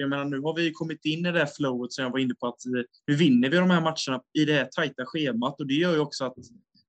jag 0.00 0.10
menar 0.10 0.24
nu 0.24 0.40
har 0.40 0.56
vi 0.56 0.72
kommit 0.72 1.04
in 1.04 1.26
i 1.26 1.32
det 1.32 1.38
här 1.38 1.48
flowet 1.56 1.92
som 1.92 2.04
jag 2.04 2.10
var 2.10 2.18
inne 2.18 2.34
på 2.34 2.46
att 2.46 2.66
eh, 2.66 2.82
nu 3.06 3.14
vinner 3.14 3.48
vi 3.48 3.56
de 3.56 3.70
här 3.70 3.80
matcherna 3.80 4.22
i 4.32 4.44
det 4.44 4.52
här 4.52 4.68
tajta 4.76 5.02
schemat 5.06 5.60
och 5.60 5.66
det 5.66 5.74
gör 5.74 5.92
ju 5.92 5.98
också 5.98 6.24
att 6.24 6.34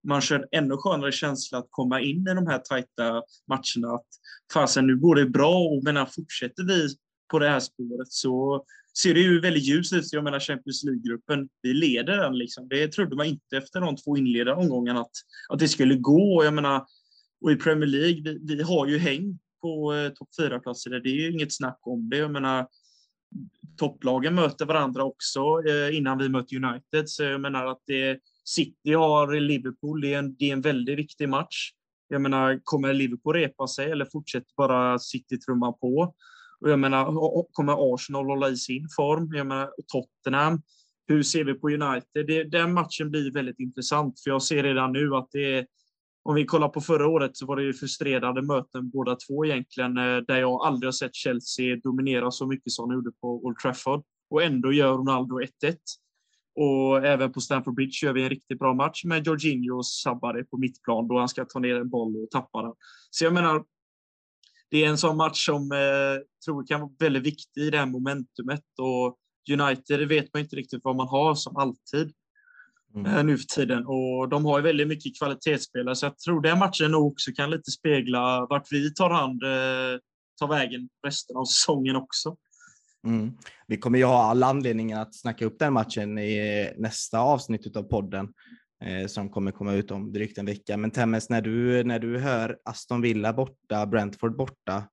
man 0.08 0.22
kör 0.22 0.36
en 0.36 0.64
ännu 0.64 0.78
skönare 0.78 1.12
känsla 1.12 1.58
att 1.58 1.68
komma 1.70 2.02
in 2.02 2.28
i 2.28 2.34
de 2.34 2.48
här 2.48 2.60
tajta 2.60 3.24
matcherna. 3.48 3.96
Att 3.96 4.08
fasen, 4.54 4.88
nu 4.88 4.98
går 4.98 5.16
det 5.16 5.26
bra 5.26 5.60
och 5.60 5.84
menar, 5.84 6.06
fortsätter 6.06 6.64
vi 6.64 6.88
på 7.32 7.40
det 7.40 7.50
här 7.50 7.60
spåret 7.60 8.12
så 8.12 8.66
ser 8.98 9.14
det 9.14 9.20
ju 9.20 9.40
väldigt 9.40 9.64
ljust 9.64 9.94
ut. 9.94 10.14
Jag 10.14 10.24
menar 10.24 10.40
Champions 10.40 10.84
League-gruppen, 10.84 11.50
vi 11.62 11.74
leder 11.74 12.18
den 12.18 12.38
liksom. 12.38 12.68
Det 12.70 12.88
trodde 12.88 13.16
man 13.16 13.26
inte 13.26 13.58
efter 13.58 13.82
de 13.82 13.96
två 13.96 14.18
inledande 14.18 14.64
omgångarna 14.64 15.02
att, 15.02 15.12
att 15.50 15.60
det 15.60 15.68
skulle 15.68 15.96
gå. 15.96 16.44
Jag 16.44 16.54
menar, 16.54 16.86
och 17.42 17.52
i 17.52 17.56
Premier 17.56 17.90
League, 17.90 18.22
vi, 18.24 18.56
vi 18.56 18.64
har 18.64 18.88
ju 18.88 18.98
häng 18.98 19.40
på 19.62 19.94
eh, 19.94 20.10
topp 20.10 20.30
4-platser. 20.42 20.90
Det 20.90 21.10
är 21.10 21.16
ju 21.16 21.32
inget 21.32 21.54
snack 21.54 21.80
om 21.82 22.10
det. 22.10 22.18
Jag 22.18 22.32
menar, 22.32 22.68
topplagen 23.78 24.36
möter 24.36 24.66
varandra 24.66 25.04
också 25.04 25.40
eh, 25.68 25.98
innan 25.98 26.18
vi 26.18 26.30
möter 26.30 26.56
United. 26.56 27.10
Så 27.10 27.24
jag 27.24 27.42
menar 27.42 27.66
att 27.66 27.82
det, 27.88 28.20
City 28.44 28.94
har 28.94 29.40
Liverpool, 29.40 30.02
det 30.02 30.14
är, 30.14 30.20
en, 30.20 30.36
det 30.36 30.50
är 30.50 30.54
en 30.54 30.62
väldigt 30.62 31.00
viktig 31.00 31.30
match. 31.30 31.72
Jag 32.08 32.22
menar, 32.22 32.60
kommer 32.64 32.94
Liverpool 32.94 33.36
repa 33.36 33.68
sig 33.68 33.92
eller 33.92 34.08
fortsätter 34.12 34.54
bara 34.58 35.00
City 35.00 35.38
trumma 35.38 35.72
på? 35.72 36.14
Och 36.60 36.70
jag 36.70 36.80
menar, 36.80 37.06
kommer 37.52 37.94
Arsenal 37.94 38.26
hålla 38.26 38.50
i 38.50 38.58
sin 38.58 38.88
form? 38.96 39.34
Jag 39.34 39.48
menar, 39.48 39.70
Tottenham. 39.88 40.62
Hur 41.08 41.24
ser 41.24 41.44
vi 41.44 41.54
på 41.54 41.70
United? 41.70 42.28
Det, 42.28 42.44
den 42.44 42.74
matchen 42.74 43.12
blir 43.12 43.32
väldigt 43.32 43.60
intressant, 43.60 44.20
för 44.24 44.32
jag 44.32 44.44
ser 44.44 44.64
redan 44.64 44.92
nu 44.92 45.16
att 45.16 45.28
det 45.32 45.58
är 45.58 45.66
om 46.26 46.36
vi 46.36 46.46
kollar 46.46 46.70
på 46.70 46.82
förra 46.82 47.08
året 47.08 47.38
så 47.38 47.46
var 47.46 47.56
det 47.56 47.64
ju 47.64 47.74
frustrerande 47.74 48.42
möten 48.42 48.90
båda 48.90 49.16
två 49.16 49.46
egentligen, 49.46 49.98
eh, 49.98 50.18
där 50.18 50.38
jag 50.38 50.66
aldrig 50.66 50.88
har 50.88 50.92
sett 50.92 51.16
Chelsea 51.16 51.76
dominera 51.84 52.32
så 52.32 52.48
mycket 52.48 52.72
som 52.72 52.90
de 52.90 52.96
gjorde 52.96 53.12
på 53.22 53.46
Old 53.46 53.58
Trafford. 53.58 54.04
Och 54.30 54.44
ändå 54.44 54.74
gör 54.74 54.94
Ronaldo 54.94 55.40
1-1. 55.40 55.50
Och 56.56 57.06
även 57.06 57.32
på 57.32 57.42
Stamford 57.42 57.76
Bridge 57.76 58.06
gör 58.06 58.14
vi 58.14 58.24
en 58.24 58.30
riktigt 58.30 58.60
bra 58.60 58.74
match 58.74 59.04
med 59.06 59.28
Jorginho 59.28 59.84
sabbade 59.84 60.44
på 60.44 60.58
mittplan 60.58 61.08
då 61.08 61.20
han 61.20 61.30
ska 61.30 61.46
ta 61.46 61.60
ner 61.60 61.76
en 61.76 61.90
boll 61.90 62.24
och 62.24 62.32
tappa 62.32 62.62
den. 62.62 62.74
Så 63.10 63.24
jag 63.26 63.34
menar, 63.34 63.64
det 64.72 64.84
är 64.84 64.90
en 64.90 64.98
sån 64.98 65.18
match 65.18 65.46
som 65.46 65.72
eh, 65.72 66.22
tror 66.46 66.68
kan 66.68 66.82
vara 66.82 66.92
väldigt 67.00 67.24
viktig 67.24 67.62
i 67.62 67.70
det 67.70 67.78
här 67.78 67.86
momentumet 67.86 68.64
och 68.82 69.18
United 69.52 70.08
vet 70.08 70.34
man 70.34 70.42
inte 70.42 70.56
riktigt 70.56 70.82
vad 70.84 70.96
man 70.96 71.08
har 71.08 71.36
som 71.36 71.58
alltid 71.58 72.14
mm. 72.96 73.06
Eh, 73.06 73.24
nu 73.24 73.38
för 73.38 73.46
tiden 73.46 73.86
och 73.86 74.30
de 74.30 74.46
har 74.46 74.60
ju 74.60 74.64
väldigt 74.64 74.88
mycket 74.88 75.18
kvalitetsspelare 75.18 75.96
så 75.96 76.06
jag 76.06 76.18
tror 76.18 76.42
den 76.42 76.60
matchen 76.60 76.92
nog 76.92 77.12
också 77.12 77.32
kan 77.32 77.52
lite 77.52 77.72
spegla 77.72 78.48
vart 78.50 78.72
vi 78.72 78.94
tar 78.94 79.10
hand, 79.10 79.44
eh, 79.44 80.00
tar 80.40 80.48
vägen 80.48 80.90
resten 81.06 81.38
av 81.38 81.46
säsongen 81.46 81.96
också. 81.96 82.36
Mm. 83.08 83.32
Vi 83.68 83.78
kommer 83.78 84.00
ju 84.00 84.06
ha 84.06 84.24
alla 84.24 84.48
anledningar 84.48 85.02
att 85.02 85.16
snacka 85.16 85.46
upp 85.46 85.60
den 85.60 85.74
matchen 85.74 86.18
i 86.18 86.70
nästa 86.78 87.20
avsnitt 87.20 87.78
av 87.78 87.84
podden 87.84 88.34
eh, 88.84 89.08
som 89.08 89.30
kommer 89.30 89.52
komma 89.52 89.74
ut 89.74 89.92
om 89.92 90.14
drygt 90.14 90.38
en 90.38 90.46
vecka. 90.46 90.78
Men 90.78 90.92
Temmes, 90.92 91.30
när 91.30 91.42
du, 91.42 91.84
när 91.84 92.00
du 92.00 92.20
hör 92.20 92.58
Aston 92.66 93.02
Villa 93.02 93.34
borta, 93.34 93.86
Brentford 93.86 94.38
borta, 94.38 94.84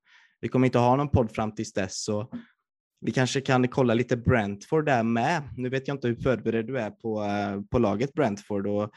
vi 0.41 0.47
kommer 0.47 0.65
inte 0.67 0.79
ha 0.79 0.95
någon 0.95 1.09
podd 1.09 1.31
fram 1.31 1.55
tills 1.55 1.73
dess, 1.73 2.03
så 2.03 2.31
vi 3.01 3.11
kanske 3.11 3.41
kan 3.41 3.67
kolla 3.67 3.93
lite 3.93 4.17
Brentford 4.17 4.85
där 4.85 5.03
med. 5.03 5.43
Nu 5.57 5.69
vet 5.69 5.87
jag 5.87 5.95
inte 5.95 6.07
hur 6.07 6.15
förberedd 6.15 6.67
du 6.67 6.79
är 6.79 6.91
på, 6.91 7.23
eh, 7.23 7.61
på 7.71 7.79
laget 7.79 8.13
Brentford 8.13 8.67
och 8.67 8.91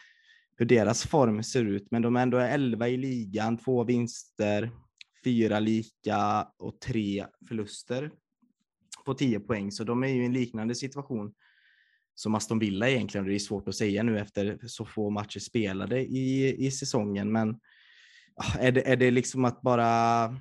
hur 0.57 0.67
deras 0.67 1.07
form 1.07 1.43
ser 1.43 1.65
ut, 1.65 1.91
men 1.91 2.03
de 2.03 2.17
är 2.17 2.23
ändå 2.23 2.39
11 2.39 2.89
i 2.89 2.97
ligan, 2.97 3.59
två 3.59 3.85
vinster, 3.85 4.71
fyra 5.25 5.61
lika 5.61 6.49
och 6.59 6.81
tre 6.81 7.27
förluster 7.49 8.11
på 9.05 9.15
10 9.15 9.41
poäng, 9.41 9.73
så 9.73 9.85
de 9.85 10.03
är 10.03 10.09
ju 10.09 10.23
i 10.23 10.27
en 10.27 10.33
liknande 10.33 10.75
situation 10.75 11.35
som 12.15 12.35
Aston 12.35 12.59
Villa 12.59 12.89
egentligen. 12.89 13.27
Det 13.27 13.35
är 13.35 13.39
svårt 13.39 13.69
att 13.69 13.75
säga 13.75 14.03
nu 14.03 14.19
efter 14.19 14.59
så 14.67 14.85
få 14.85 15.11
matcher 15.11 15.39
spelade 15.39 16.01
i, 16.01 16.55
i 16.67 16.71
säsongen, 16.71 17.33
men 17.33 17.61
ah, 18.35 18.59
är 18.59 18.73
det, 18.73 18.89
är 18.89 18.97
det 18.97 19.11
liksom 19.11 19.45
att 19.45 19.63
bara 19.63 20.37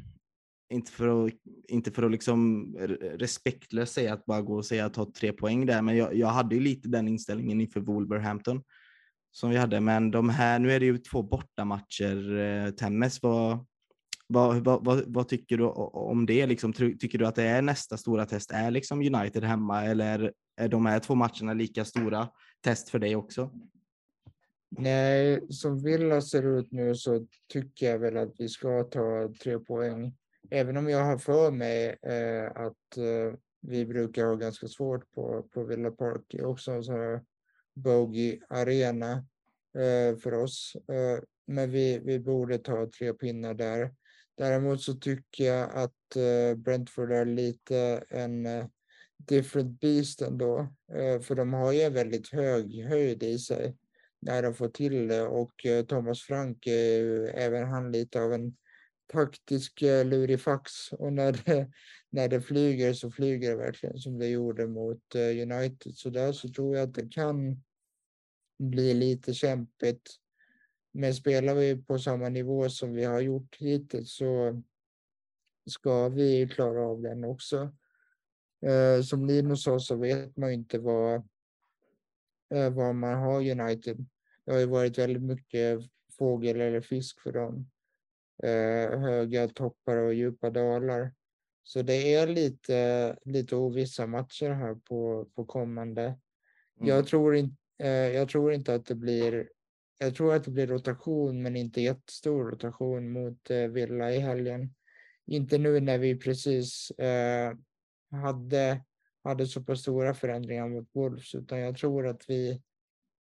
inte 0.73 0.91
för 0.91 1.26
att, 1.26 1.34
inte 1.68 1.91
för 1.91 2.03
att 2.03 2.11
liksom 2.11 2.65
respektlöst 2.99 3.94
säga 3.94 4.14
att 4.14 4.26
bara 4.26 4.41
gå 4.41 4.56
och 4.56 4.65
säga 4.65 4.85
att 4.85 4.94
ta 4.94 5.11
tre 5.11 5.34
poäng 5.34 5.65
där, 5.65 5.81
men 5.81 5.98
jag, 5.98 6.15
jag 6.15 6.27
hade 6.27 6.56
ju 6.56 6.61
lite 6.61 6.90
den 6.90 7.07
inställningen 7.07 7.61
inför 7.61 7.80
Wolverhampton 7.80 8.64
som 9.31 9.49
vi 9.49 9.57
hade. 9.57 9.80
Men 9.80 10.11
de 10.11 10.30
här, 10.30 10.60
nu 10.60 10.72
är 10.72 10.80
det 10.80 10.85
ju 10.85 10.98
två 10.98 11.23
bortamatcher. 11.23 12.40
Eh, 12.40 12.72
Temmes, 12.72 13.23
vad, 13.23 13.65
vad, 14.27 14.63
vad, 14.63 14.85
vad, 14.85 15.03
vad, 15.07 15.27
tycker 15.27 15.57
du 15.57 15.63
om 15.65 16.25
det? 16.25 16.45
Liksom, 16.45 16.73
tycker 16.73 17.17
du 17.17 17.27
att 17.27 17.35
det 17.35 17.43
är 17.43 17.61
nästa 17.61 17.97
stora 17.97 18.25
test 18.25 18.51
är 18.51 18.71
liksom 18.71 18.99
United 18.99 19.43
hemma 19.43 19.85
eller 19.85 20.33
är 20.57 20.67
de 20.67 20.85
här 20.85 20.99
två 20.99 21.15
matcherna 21.15 21.53
lika 21.53 21.85
stora 21.85 22.29
test 22.63 22.89
för 22.89 22.99
dig 22.99 23.15
också? 23.15 23.51
Nej, 24.77 25.41
som 25.49 25.83
Villa 25.83 26.21
ser 26.21 26.59
ut 26.59 26.71
nu 26.71 26.95
så 26.95 27.27
tycker 27.53 27.85
jag 27.85 27.99
väl 27.99 28.17
att 28.17 28.33
vi 28.37 28.49
ska 28.49 28.83
ta 28.83 29.33
tre 29.43 29.59
poäng. 29.59 30.13
Även 30.51 30.77
om 30.77 30.89
jag 30.89 31.05
har 31.05 31.17
för 31.17 31.51
mig 31.51 31.97
eh, 32.01 32.51
att 32.55 32.97
eh, 32.97 33.39
vi 33.61 33.85
brukar 33.85 34.25
ha 34.25 34.35
ganska 34.35 34.67
svårt 34.67 35.11
på, 35.11 35.43
på 35.53 35.63
Villa 35.63 35.91
Park. 35.91 36.21
Det 36.27 36.37
är 36.37 36.45
också 36.45 36.71
en 36.71 36.83
sån 36.83 36.95
här 36.95 37.21
bogey 37.75 38.39
arena 38.49 39.11
eh, 39.77 40.17
för 40.17 40.33
oss. 40.33 40.75
Eh, 40.75 41.23
men 41.47 41.71
vi, 41.71 41.99
vi 41.99 42.19
borde 42.19 42.57
ta 42.57 42.89
tre 42.97 43.13
pinnar 43.13 43.53
där. 43.53 43.93
Däremot 44.38 44.81
så 44.81 44.93
tycker 44.93 45.43
jag 45.43 45.69
att 45.73 46.15
eh, 46.15 46.55
Brentford 46.55 47.11
är 47.11 47.26
lite 47.26 48.03
en 48.10 48.45
eh, 48.45 48.65
different 49.18 49.80
beast 49.80 50.22
ändå. 50.22 50.60
Eh, 50.93 51.22
för 51.22 51.35
de 51.35 51.53
har 51.53 51.72
ju 51.72 51.81
en 51.81 51.93
väldigt 51.93 52.30
hög 52.30 52.85
höjd 52.85 53.23
i 53.23 53.39
sig 53.39 53.77
när 54.19 54.43
de 54.43 54.53
får 54.53 54.69
till 54.69 55.07
det 55.07 55.22
och 55.22 55.65
Thomas 55.88 56.22
Frank 56.22 56.68
är 56.68 56.97
ju 56.99 57.27
även 57.27 57.68
han 57.68 57.91
lite 57.91 58.22
av 58.22 58.34
en 58.34 58.55
taktisk 59.14 59.81
lurifax 59.81 60.72
och 60.91 61.14
när 61.14 61.31
det, 61.31 61.72
när 62.10 62.27
det 62.27 62.41
flyger 62.41 62.93
så 62.93 63.11
flyger 63.11 63.49
det 63.49 63.57
verkligen 63.57 63.97
som 63.97 64.19
det 64.19 64.27
gjorde 64.27 64.68
mot 64.68 65.15
United. 65.15 65.95
Så 65.95 66.10
där 66.10 66.31
så 66.31 66.49
tror 66.49 66.76
jag 66.76 66.84
att 66.84 66.95
det 66.95 67.10
kan 67.11 67.64
bli 68.60 68.93
lite 68.93 69.34
kämpigt. 69.34 70.19
Men 70.93 71.13
spelar 71.13 71.55
vi 71.55 71.83
på 71.83 71.99
samma 71.99 72.29
nivå 72.29 72.69
som 72.69 72.93
vi 72.93 73.03
har 73.03 73.19
gjort 73.19 73.57
hittills 73.59 74.15
så 74.15 74.61
ska 75.69 76.09
vi 76.09 76.47
klara 76.47 76.81
av 76.85 77.01
den 77.01 77.23
också. 77.23 77.75
Eh, 78.65 79.01
som 79.01 79.25
Linus 79.25 79.63
sa 79.63 79.79
så 79.79 79.95
vet 79.95 80.37
man 80.37 80.51
inte 80.51 80.79
vad, 80.79 81.27
vad 82.71 82.95
man 82.95 83.19
har 83.19 83.51
United. 83.51 84.05
Det 84.45 84.51
har 84.51 84.59
ju 84.59 84.65
varit 84.65 84.97
väldigt 84.97 85.23
mycket 85.23 85.79
fågel 86.17 86.61
eller 86.61 86.81
fisk 86.81 87.19
för 87.19 87.31
dem 87.31 87.69
eh, 88.43 88.99
höga 88.99 89.47
toppar 89.47 89.97
och 89.97 90.13
djupa 90.13 90.49
dalar. 90.49 91.13
Så 91.63 91.81
det 91.81 92.13
är 92.13 92.27
lite, 92.27 93.17
lite 93.25 93.55
ovissa 93.55 94.07
matcher 94.07 94.49
här 94.49 94.75
på, 94.75 95.29
på 95.35 95.45
kommande. 95.45 96.03
Mm. 96.03 96.17
Jag, 96.77 97.07
tror 97.07 97.35
in, 97.35 97.57
eh, 97.79 97.87
jag 97.89 98.29
tror 98.29 98.53
inte 98.53 98.75
att 98.75 98.85
det 98.85 98.95
blir 98.95 99.49
jag 99.97 100.15
tror 100.15 100.33
att 100.33 100.43
det 100.43 100.51
blir 100.51 100.67
rotation, 100.67 101.43
men 101.43 101.55
inte 101.55 101.81
jättestor 101.81 102.51
rotation 102.51 103.11
mot 103.11 103.49
eh, 103.49 103.67
Villa 103.67 104.11
i 104.11 104.19
helgen. 104.19 104.73
Inte 105.25 105.57
nu 105.57 105.79
när 105.79 105.97
vi 105.97 106.19
precis 106.19 106.91
eh, 106.91 107.53
hade, 108.11 108.83
hade 109.23 109.47
så 109.47 109.63
pass 109.63 109.81
stora 109.81 110.13
förändringar 110.13 110.67
mot 110.67 110.89
Wolves, 110.93 111.35
utan 111.35 111.59
jag 111.59 111.77
tror 111.77 112.07
att 112.07 112.29
vi 112.29 112.61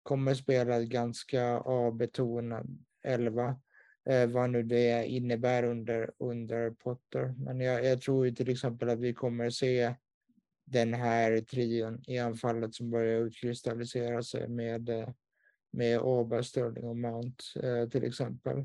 kommer 0.02 0.34
spela 0.34 0.80
ganska 0.80 1.62
A-betonad 1.64 2.84
elva 3.02 3.60
eh, 4.08 4.26
vad 4.26 4.50
nu 4.50 4.62
det 4.62 5.06
innebär 5.06 5.62
under, 5.62 6.10
under 6.18 6.70
Potter. 6.70 7.34
Men 7.38 7.60
jag, 7.60 7.84
jag 7.84 8.00
tror 8.00 8.26
ju 8.26 8.34
till 8.34 8.50
exempel 8.50 8.88
att 8.88 9.00
vi 9.00 9.14
kommer 9.14 9.50
se 9.50 9.94
den 10.64 10.94
här 10.94 11.40
trion 11.40 12.02
i 12.06 12.18
anfallet 12.18 12.74
som 12.74 12.90
börjar 12.90 13.20
utkristallisera 13.20 14.22
sig 14.22 14.48
med, 14.48 14.88
eh, 14.88 15.08
med 15.70 16.00
Åberg, 16.00 16.44
Sterling 16.44 16.84
och 16.84 16.96
Mount 16.96 17.44
eh, 17.62 17.88
till 17.88 18.04
exempel. 18.04 18.64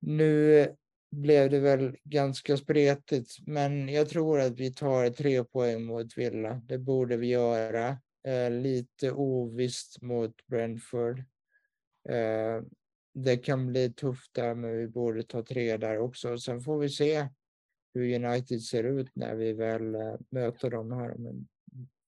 Nu 0.00 0.66
blev 1.10 1.50
det 1.50 1.60
väl 1.60 1.96
ganska 2.04 2.56
spretigt, 2.56 3.36
men 3.46 3.88
jag 3.88 4.08
tror 4.08 4.40
att 4.40 4.60
vi 4.60 4.74
tar 4.74 5.10
tre 5.10 5.44
poäng 5.44 5.84
mot 5.84 6.18
Villa. 6.18 6.62
Det 6.64 6.78
borde 6.78 7.16
vi 7.16 7.26
göra. 7.26 7.98
Eh, 8.26 8.50
lite 8.50 9.12
ovisst 9.12 10.02
mot 10.02 10.46
Brentford. 10.46 11.18
Eh, 12.08 12.62
det 13.14 13.36
kan 13.36 13.66
bli 13.66 13.92
tufft 13.92 14.34
där, 14.34 14.54
men 14.54 14.76
vi 14.76 14.88
borde 14.88 15.22
ta 15.22 15.42
tre 15.42 15.76
där 15.76 15.98
också. 15.98 16.38
Sen 16.38 16.60
får 16.60 16.78
vi 16.78 16.88
se 16.88 17.28
hur 17.94 18.24
United 18.24 18.62
ser 18.62 18.84
ut 18.84 19.10
när 19.16 19.34
vi 19.34 19.52
väl 19.52 19.94
eh, 19.94 20.14
möter 20.30 20.70
dem 20.70 20.92
här 20.92 21.14
om, 21.14 21.46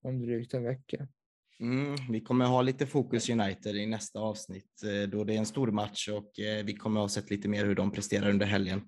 om 0.02 0.22
drygt 0.22 0.54
en 0.54 0.64
vecka. 0.64 1.08
Mm, 1.60 1.96
vi 2.10 2.20
kommer 2.20 2.44
ha 2.44 2.62
lite 2.62 2.86
fokus 2.86 3.28
United 3.28 3.76
i 3.76 3.86
nästa 3.86 4.18
avsnitt 4.18 4.82
eh, 4.84 5.08
då 5.08 5.24
det 5.24 5.34
är 5.34 5.38
en 5.38 5.46
stor 5.46 5.70
match 5.70 6.08
och 6.08 6.40
eh, 6.40 6.64
vi 6.64 6.74
kommer 6.74 7.00
ha 7.00 7.08
sett 7.08 7.30
lite 7.30 7.48
mer 7.48 7.64
hur 7.64 7.74
de 7.74 7.92
presterar 7.92 8.30
under 8.30 8.46
helgen. 8.46 8.82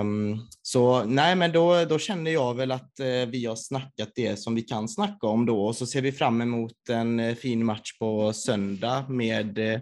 Um, 0.00 0.38
så 0.62 1.04
nej, 1.04 1.36
men 1.36 1.52
då, 1.52 1.84
då 1.84 1.98
känner 1.98 2.30
jag 2.30 2.54
väl 2.54 2.70
att 2.70 2.92
uh, 3.00 3.30
vi 3.30 3.46
har 3.46 3.56
snackat 3.56 4.12
det 4.14 4.36
som 4.36 4.54
vi 4.54 4.62
kan 4.62 4.88
snacka 4.88 5.26
om 5.26 5.46
då 5.46 5.66
och 5.66 5.76
så 5.76 5.86
ser 5.86 6.02
vi 6.02 6.12
fram 6.12 6.40
emot 6.40 6.88
en 6.90 7.20
uh, 7.20 7.34
fin 7.34 7.64
match 7.64 7.98
på 7.98 8.32
söndag 8.32 9.06
med 9.08 9.58
uh, 9.58 9.78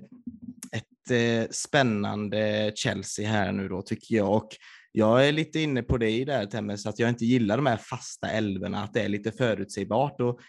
spännande 1.50 2.72
Chelsea 2.74 3.30
här 3.30 3.52
nu 3.52 3.68
då 3.68 3.82
tycker 3.82 4.14
jag. 4.14 4.36
Och 4.36 4.48
jag 4.92 5.28
är 5.28 5.32
lite 5.32 5.60
inne 5.60 5.82
på 5.82 5.98
dig 5.98 6.24
där 6.24 6.46
Temmes, 6.46 6.86
att 6.86 6.98
jag 6.98 7.08
inte 7.08 7.24
gillar 7.24 7.56
de 7.56 7.66
här 7.66 7.76
fasta 7.76 8.30
älvorna, 8.30 8.84
att 8.84 8.94
det 8.94 9.02
är 9.02 9.08
lite 9.08 9.32
förutsägbart. 9.32 10.20
Och 10.20 10.40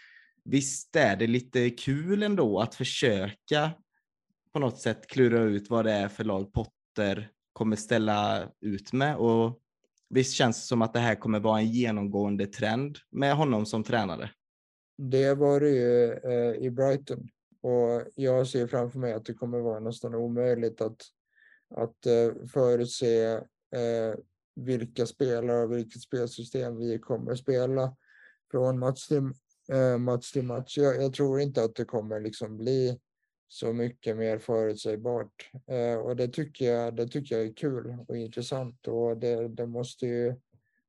visst 0.44 0.96
är 0.96 1.16
det 1.16 1.26
lite 1.26 1.70
kul 1.70 2.22
ändå 2.22 2.60
att 2.60 2.74
försöka 2.74 3.70
på 4.52 4.58
något 4.58 4.80
sätt 4.80 5.06
klura 5.06 5.42
ut 5.42 5.70
vad 5.70 5.84
det 5.84 5.92
är 5.92 6.08
för 6.08 6.24
lag 6.24 6.52
Potter 6.52 7.30
kommer 7.52 7.76
ställa 7.76 8.48
ut 8.60 8.92
med. 8.92 9.16
Och 9.16 9.60
visst 10.08 10.34
känns 10.34 10.60
det 10.60 10.66
som 10.66 10.82
att 10.82 10.92
det 10.92 11.00
här 11.00 11.14
kommer 11.14 11.40
vara 11.40 11.58
en 11.58 11.70
genomgående 11.70 12.46
trend 12.46 12.98
med 13.10 13.36
honom 13.36 13.66
som 13.66 13.84
tränare? 13.84 14.30
Det 14.98 15.34
var 15.34 15.60
det 15.60 15.70
ju 15.70 16.12
eh, 16.12 16.64
i 16.64 16.70
Brighton. 16.70 17.28
Och 17.62 18.02
jag 18.14 18.46
ser 18.46 18.66
framför 18.66 18.98
mig 18.98 19.12
att 19.12 19.24
det 19.24 19.34
kommer 19.34 19.60
vara 19.60 19.80
nästan 19.80 20.14
omöjligt 20.14 20.80
att, 20.80 21.02
att 21.74 22.06
eh, 22.06 22.46
förutse 22.52 23.24
eh, 23.26 24.14
vilka 24.56 25.06
spelare 25.06 25.62
och 25.62 25.72
vilket 25.72 26.02
spelsystem 26.02 26.76
vi 26.76 26.98
kommer 26.98 27.32
att 27.32 27.38
spela 27.38 27.96
från 28.50 28.78
match 28.78 29.08
till, 29.08 29.32
uh, 29.72 29.98
match, 29.98 30.32
till 30.32 30.44
match. 30.44 30.78
Jag, 30.78 31.02
jag, 31.02 31.12
tror 31.12 31.40
inte 31.40 31.64
att 31.64 31.74
det 31.74 31.84
kommer 31.84 32.20
liksom 32.20 32.56
bli 32.56 32.98
så 33.54 33.72
mycket 33.72 34.16
mer 34.16 34.38
förutsägbart. 34.38 35.50
Eh, 35.66 35.98
och 35.98 36.16
det 36.16 36.28
tycker, 36.28 36.64
jag, 36.64 36.96
det 36.96 37.08
tycker 37.08 37.38
jag 37.38 37.46
är 37.46 37.54
kul 37.54 37.96
och 38.08 38.16
intressant 38.16 38.88
och 38.88 39.16
det, 39.16 39.48
det 39.48 39.66
måste 39.66 40.06
ju 40.06 40.34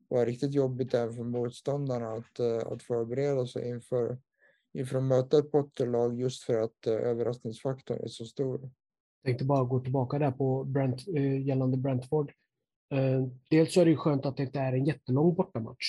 vara 0.07 0.26
riktigt 0.26 0.53
jobbigt 0.53 0.93
även 0.93 1.15
för 1.15 1.23
motståndarna 1.23 2.14
att, 2.14 2.39
eh, 2.39 2.68
att 2.68 2.84
förbereda 2.84 3.47
sig 3.47 3.69
inför 3.69 4.18
inför 4.73 4.97
att 4.97 5.03
möta 5.03 5.38
ett 5.38 5.52
Potterlag 5.52 6.19
just 6.19 6.43
för 6.43 6.61
att 6.61 6.88
överraskningsfaktorn 6.88 8.03
är 8.03 8.07
så 8.07 8.26
stor. 8.26 8.61
Jag 8.61 8.72
tänkte 9.26 9.45
bara 9.45 9.64
gå 9.64 9.80
tillbaka 9.80 10.19
där 10.19 10.31
på 10.31 10.64
Brent, 10.64 11.07
gällande 11.45 11.77
Brentford. 11.77 12.31
Dels 13.49 13.73
så 13.73 13.81
är 13.81 13.85
det 13.85 13.95
skönt 13.95 14.26
att 14.26 14.38
det 14.38 14.43
inte 14.43 14.60
är 14.60 14.73
en 14.73 14.85
jättelång 14.85 15.35
bortamatch, 15.35 15.85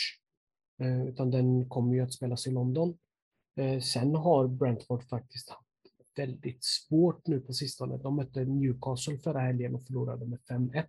Eh, 0.79 1.09
utan 1.09 1.31
den 1.31 1.69
kommer 1.69 1.95
ju 1.95 2.01
att 2.01 2.13
spelas 2.13 2.47
i 2.47 2.51
London. 2.51 2.99
Eh, 3.57 3.81
sen 3.81 4.15
har 4.15 4.49
Brentford 4.49 5.09
faktiskt 5.09 5.51
haft 5.51 5.63
väldigt 6.17 6.65
svårt 6.65 7.27
nu 7.27 7.41
på 7.41 7.53
sistone. 7.53 7.97
De 7.97 8.17
mötte 8.17 8.45
Newcastle 8.45 9.19
förra 9.19 9.41
helgen 9.41 9.75
och 9.75 9.87
förlorade 9.87 10.27
med 10.27 10.39
5-1. 10.49 10.85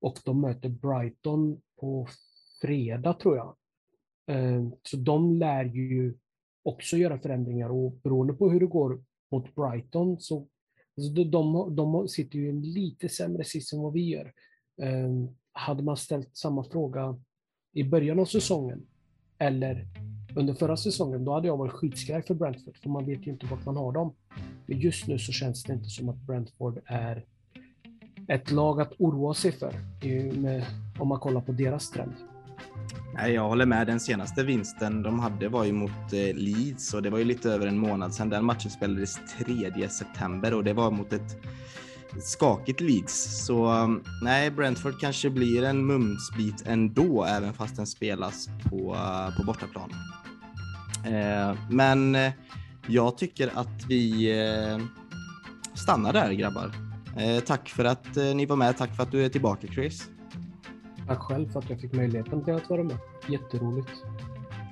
Och 0.00 0.18
de 0.24 0.40
möter 0.40 0.68
Brighton 0.68 1.60
på 1.80 2.08
fredag 2.60 3.12
tror 3.12 3.36
jag. 3.36 3.56
Eh, 4.26 4.68
så 4.82 4.96
de 4.96 5.34
lär 5.34 5.64
ju 5.64 6.14
också 6.62 6.96
göra 6.96 7.18
förändringar 7.18 7.70
och 7.70 7.92
beroende 7.92 8.32
på 8.32 8.50
hur 8.50 8.60
det 8.60 8.66
går 8.66 9.04
mot 9.30 9.54
Brighton 9.54 10.20
så 10.20 10.46
alltså 10.96 11.24
de, 11.24 11.76
de 11.76 12.08
sitter 12.08 12.38
ju 12.38 12.46
i 12.46 12.50
en 12.50 12.62
lite 12.62 13.08
sämre 13.08 13.44
sits 13.44 13.72
än 13.72 13.80
vad 13.80 13.92
vi 13.92 14.08
gör. 14.08 14.32
Hade 15.52 15.82
man 15.82 15.96
ställt 15.96 16.36
samma 16.36 16.64
fråga 16.64 17.20
i 17.72 17.84
början 17.84 18.18
av 18.18 18.24
säsongen 18.24 18.86
eller 19.40 19.86
under 20.34 20.54
förra 20.54 20.76
säsongen, 20.76 21.24
då 21.24 21.34
hade 21.34 21.46
jag 21.46 21.56
varit 21.56 21.72
skitskraj 21.72 22.22
för 22.22 22.34
Brentford, 22.34 22.76
för 22.76 22.90
man 22.90 23.06
vet 23.06 23.26
ju 23.26 23.30
inte 23.30 23.46
vart 23.46 23.64
man 23.64 23.76
har 23.76 23.92
dem. 23.92 24.14
Men 24.66 24.78
just 24.78 25.06
nu 25.06 25.18
så 25.18 25.32
känns 25.32 25.64
det 25.64 25.72
inte 25.72 25.88
som 25.88 26.08
att 26.08 26.16
Brentford 26.16 26.78
är 26.86 27.24
ett 28.28 28.50
lag 28.50 28.80
att 28.80 28.92
oroa 28.98 29.34
sig 29.34 29.52
för, 29.52 29.74
med, 30.40 30.64
om 30.98 31.08
man 31.08 31.20
kollar 31.20 31.40
på 31.40 31.52
deras 31.52 31.90
trend. 31.90 32.12
Nej, 33.14 33.32
jag 33.32 33.48
håller 33.48 33.66
med. 33.66 33.86
Den 33.86 34.00
senaste 34.00 34.44
vinsten 34.44 35.02
de 35.02 35.18
hade 35.18 35.48
var 35.48 35.64
ju 35.64 35.72
mot 35.72 35.90
eh, 35.90 36.34
Leeds 36.34 36.94
och 36.94 37.02
det 37.02 37.10
var 37.10 37.18
ju 37.18 37.24
lite 37.24 37.50
över 37.50 37.66
en 37.66 37.78
månad 37.78 38.14
sedan. 38.14 38.28
Den 38.28 38.44
matchen 38.44 38.70
spelades 38.70 39.18
3 39.38 39.88
september 39.88 40.54
och 40.54 40.64
det 40.64 40.72
var 40.72 40.90
mot 40.90 41.12
ett 41.12 41.36
skakigt 42.18 42.80
Leeds. 42.80 43.46
Så 43.46 43.66
mm, 43.66 44.02
nej, 44.22 44.50
Brentford 44.50 45.00
kanske 45.00 45.30
blir 45.30 45.64
en 45.64 45.86
mumsbit 45.86 46.62
ändå, 46.66 47.24
även 47.24 47.52
fast 47.52 47.76
den 47.76 47.86
spelas 47.86 48.48
på, 48.70 48.94
eh, 48.94 49.36
på 49.36 49.44
bortaplan. 49.44 49.90
Eh, 51.06 51.56
men 51.70 52.16
jag 52.86 53.18
tycker 53.18 53.50
att 53.54 53.84
vi 53.88 54.34
stannar 55.74 56.12
där 56.12 56.32
grabbar. 56.32 56.72
Tack 57.46 57.68
för 57.68 57.84
att 57.84 58.16
ni 58.16 58.46
var 58.46 58.56
med. 58.56 58.76
Tack 58.76 58.96
för 58.96 59.02
att 59.02 59.12
du 59.12 59.24
är 59.24 59.28
tillbaka 59.28 59.66
Chris. 59.66 60.08
Tack 61.06 61.18
själv 61.18 61.52
för 61.52 61.58
att 61.58 61.70
jag 61.70 61.80
fick 61.80 61.92
möjligheten 61.92 62.44
till 62.44 62.54
att 62.54 62.70
vara 62.70 62.82
med. 62.82 62.96
Jätteroligt. 63.28 63.90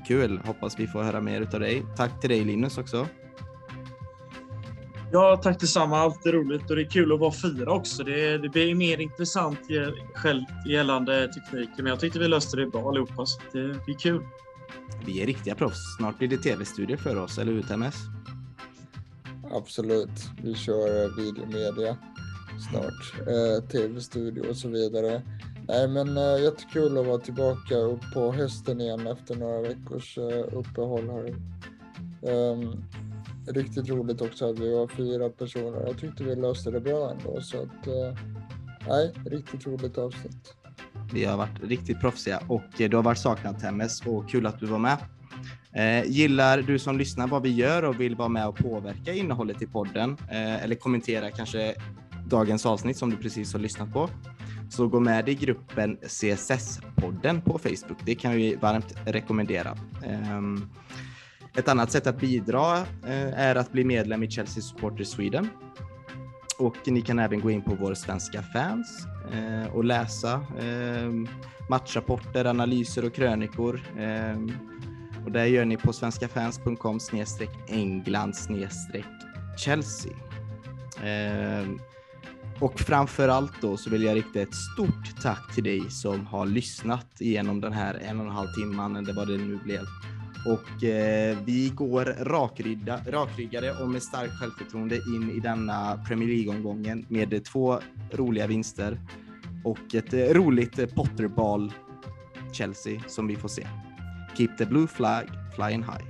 Kul. 0.06 0.40
Hoppas 0.44 0.80
vi 0.80 0.86
får 0.86 1.02
höra 1.02 1.20
mer 1.20 1.40
utav 1.40 1.60
dig. 1.60 1.82
Tack 1.96 2.20
till 2.20 2.30
dig 2.30 2.44
Linus 2.44 2.78
också. 2.78 3.06
Ja, 5.12 5.40
tack 5.42 5.60
detsamma. 5.60 5.98
Alltid 5.98 6.34
roligt 6.34 6.70
och 6.70 6.76
det 6.76 6.82
är 6.82 6.90
kul 6.90 7.12
att 7.12 7.20
vara 7.20 7.32
fyra 7.32 7.72
också. 7.72 8.04
Det, 8.04 8.38
det 8.38 8.48
blir 8.48 8.74
mer 8.74 9.00
intressant 9.00 9.58
själv 10.14 10.42
gällande 10.66 11.28
tekniken, 11.32 11.74
men 11.76 11.86
jag 11.86 12.00
tyckte 12.00 12.18
vi 12.18 12.28
löste 12.28 12.56
det 12.56 12.66
bra 12.66 12.88
allihopa, 12.88 13.26
så 13.26 13.40
det 13.52 13.84
blir 13.84 13.94
kul. 13.94 14.22
vi 15.06 15.22
är 15.22 15.26
riktiga 15.26 15.54
proffs. 15.54 15.96
Snart 15.98 16.18
blir 16.18 16.28
det 16.28 16.36
tv-studier 16.36 16.96
för 16.96 17.16
oss, 17.16 17.38
eller 17.38 17.52
hur 17.52 17.62
TMS? 17.62 17.94
Absolut. 19.50 20.30
Vi 20.42 20.54
kör 20.54 21.04
eh, 21.04 21.16
videomedia 21.16 21.96
snart. 22.70 23.28
Eh, 23.28 23.68
Tv-studio 23.68 24.48
och 24.50 24.56
så 24.56 24.68
vidare. 24.68 25.22
Nej 25.68 25.88
men 25.88 26.16
eh, 26.16 26.42
jättekul 26.42 26.98
att 26.98 27.06
vara 27.06 27.18
tillbaka 27.18 27.76
upp 27.76 28.00
på 28.14 28.32
hösten 28.32 28.80
igen 28.80 29.06
efter 29.06 29.34
några 29.34 29.60
veckors 29.60 30.18
eh, 30.18 30.44
uppehåll 30.52 31.10
här. 31.10 31.34
Um, 32.32 32.84
riktigt 33.52 33.88
roligt 33.88 34.20
också 34.20 34.50
att 34.50 34.58
vi 34.58 34.74
var 34.74 34.88
fyra 34.88 35.28
personer. 35.28 35.86
Jag 35.86 35.98
tyckte 35.98 36.24
vi 36.24 36.36
löste 36.36 36.70
det 36.70 36.80
bra 36.80 37.10
ändå 37.10 37.40
så 37.40 37.56
att 37.56 37.86
eh, 37.86 38.18
nej, 38.88 39.12
riktigt 39.24 39.66
roligt 39.66 39.98
avsnitt. 39.98 40.54
Vi 41.12 41.24
har 41.24 41.36
varit 41.36 41.62
riktigt 41.62 42.00
proffsiga 42.00 42.40
och 42.48 42.80
eh, 42.80 42.90
du 42.90 42.96
har 42.96 43.02
varit 43.02 43.18
saknad 43.18 43.60
Temmes 43.60 44.06
och 44.06 44.28
kul 44.30 44.46
att 44.46 44.60
du 44.60 44.66
var 44.66 44.78
med. 44.78 44.98
Eh, 45.72 46.10
gillar 46.10 46.62
du 46.62 46.78
som 46.78 46.98
lyssnar 46.98 47.26
vad 47.26 47.42
vi 47.42 47.50
gör 47.50 47.84
och 47.84 48.00
vill 48.00 48.14
vara 48.14 48.28
med 48.28 48.48
och 48.48 48.56
påverka 48.56 49.12
innehållet 49.12 49.62
i 49.62 49.66
podden 49.66 50.16
eh, 50.30 50.64
eller 50.64 50.74
kommentera 50.74 51.30
kanske 51.30 51.74
dagens 52.26 52.66
avsnitt 52.66 52.96
som 52.96 53.10
du 53.10 53.16
precis 53.16 53.52
har 53.52 53.60
lyssnat 53.60 53.92
på 53.92 54.10
så 54.70 54.88
gå 54.88 55.00
med 55.00 55.28
i 55.28 55.34
gruppen 55.34 55.98
CSS-podden 56.02 57.40
på 57.40 57.58
Facebook. 57.58 57.98
Det 58.04 58.14
kan 58.14 58.32
vi 58.32 58.54
varmt 58.54 58.94
rekommendera. 59.04 59.70
Eh, 60.04 60.40
ett 61.58 61.68
annat 61.68 61.92
sätt 61.92 62.06
att 62.06 62.20
bidra 62.20 62.78
eh, 63.06 63.40
är 63.40 63.54
att 63.56 63.72
bli 63.72 63.84
medlem 63.84 64.22
i 64.22 64.30
Chelsea 64.30 64.62
Supporters 64.62 65.08
Sweden. 65.08 65.48
Och 66.58 66.76
ni 66.86 67.02
kan 67.02 67.18
även 67.18 67.40
gå 67.40 67.50
in 67.50 67.62
på 67.62 67.74
vår 67.80 67.94
svenska 67.94 68.42
fans 68.42 69.06
eh, 69.32 69.74
och 69.74 69.84
läsa 69.84 70.32
eh, 70.34 71.12
matchrapporter, 71.68 72.44
analyser 72.44 73.04
och 73.04 73.14
krönikor. 73.14 73.80
Och 75.24 75.32
det 75.32 75.48
gör 75.48 75.64
ni 75.64 75.76
på 75.76 75.92
svenskafans.com 75.92 76.98
England 77.68 78.34
Chelsea. 79.56 80.12
Och 82.60 82.80
framför 82.80 83.28
allt 83.28 83.52
då 83.60 83.76
så 83.76 83.90
vill 83.90 84.02
jag 84.02 84.16
rikta 84.16 84.40
ett 84.40 84.54
stort 84.54 85.22
tack 85.22 85.54
till 85.54 85.64
dig 85.64 85.90
som 85.90 86.26
har 86.26 86.46
lyssnat 86.46 87.20
igenom 87.20 87.60
den 87.60 87.72
här 87.72 87.94
en 87.94 88.20
och 88.20 88.26
en 88.26 88.32
halv 88.32 88.48
timman 88.48 88.96
eller 88.96 89.14
vad 89.14 89.28
det 89.28 89.36
nu 89.36 89.58
blev. 89.64 89.84
Och 90.48 90.84
eh, 90.84 91.38
vi 91.44 91.72
går 91.74 92.04
rakrydda, 92.04 93.00
rakryggade 93.06 93.72
och 93.72 93.88
med 93.88 94.02
starkt 94.02 94.32
självförtroende 94.40 94.96
in 94.96 95.30
i 95.30 95.40
denna 95.40 96.04
Premier 96.08 96.28
League-omgången 96.28 97.06
med 97.08 97.44
två 97.44 97.78
roliga 98.12 98.46
vinster 98.46 99.00
och 99.64 99.94
ett 99.94 100.14
eh, 100.14 100.18
roligt 100.20 100.78
eh, 100.78 100.86
Potterball 100.86 101.72
Chelsea 102.52 103.00
som 103.06 103.26
vi 103.26 103.36
får 103.36 103.48
se. 103.48 103.66
Keep 104.36 104.48
the 104.58 104.66
blue 104.66 104.86
flag 104.86 105.24
flying 105.54 105.82
high. 105.82 106.04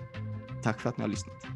Tack 0.63 0.81
för 0.81 0.89
att 0.89 0.99
ni 0.99 1.03
har 1.03 1.09
lyssnat. 1.09 1.47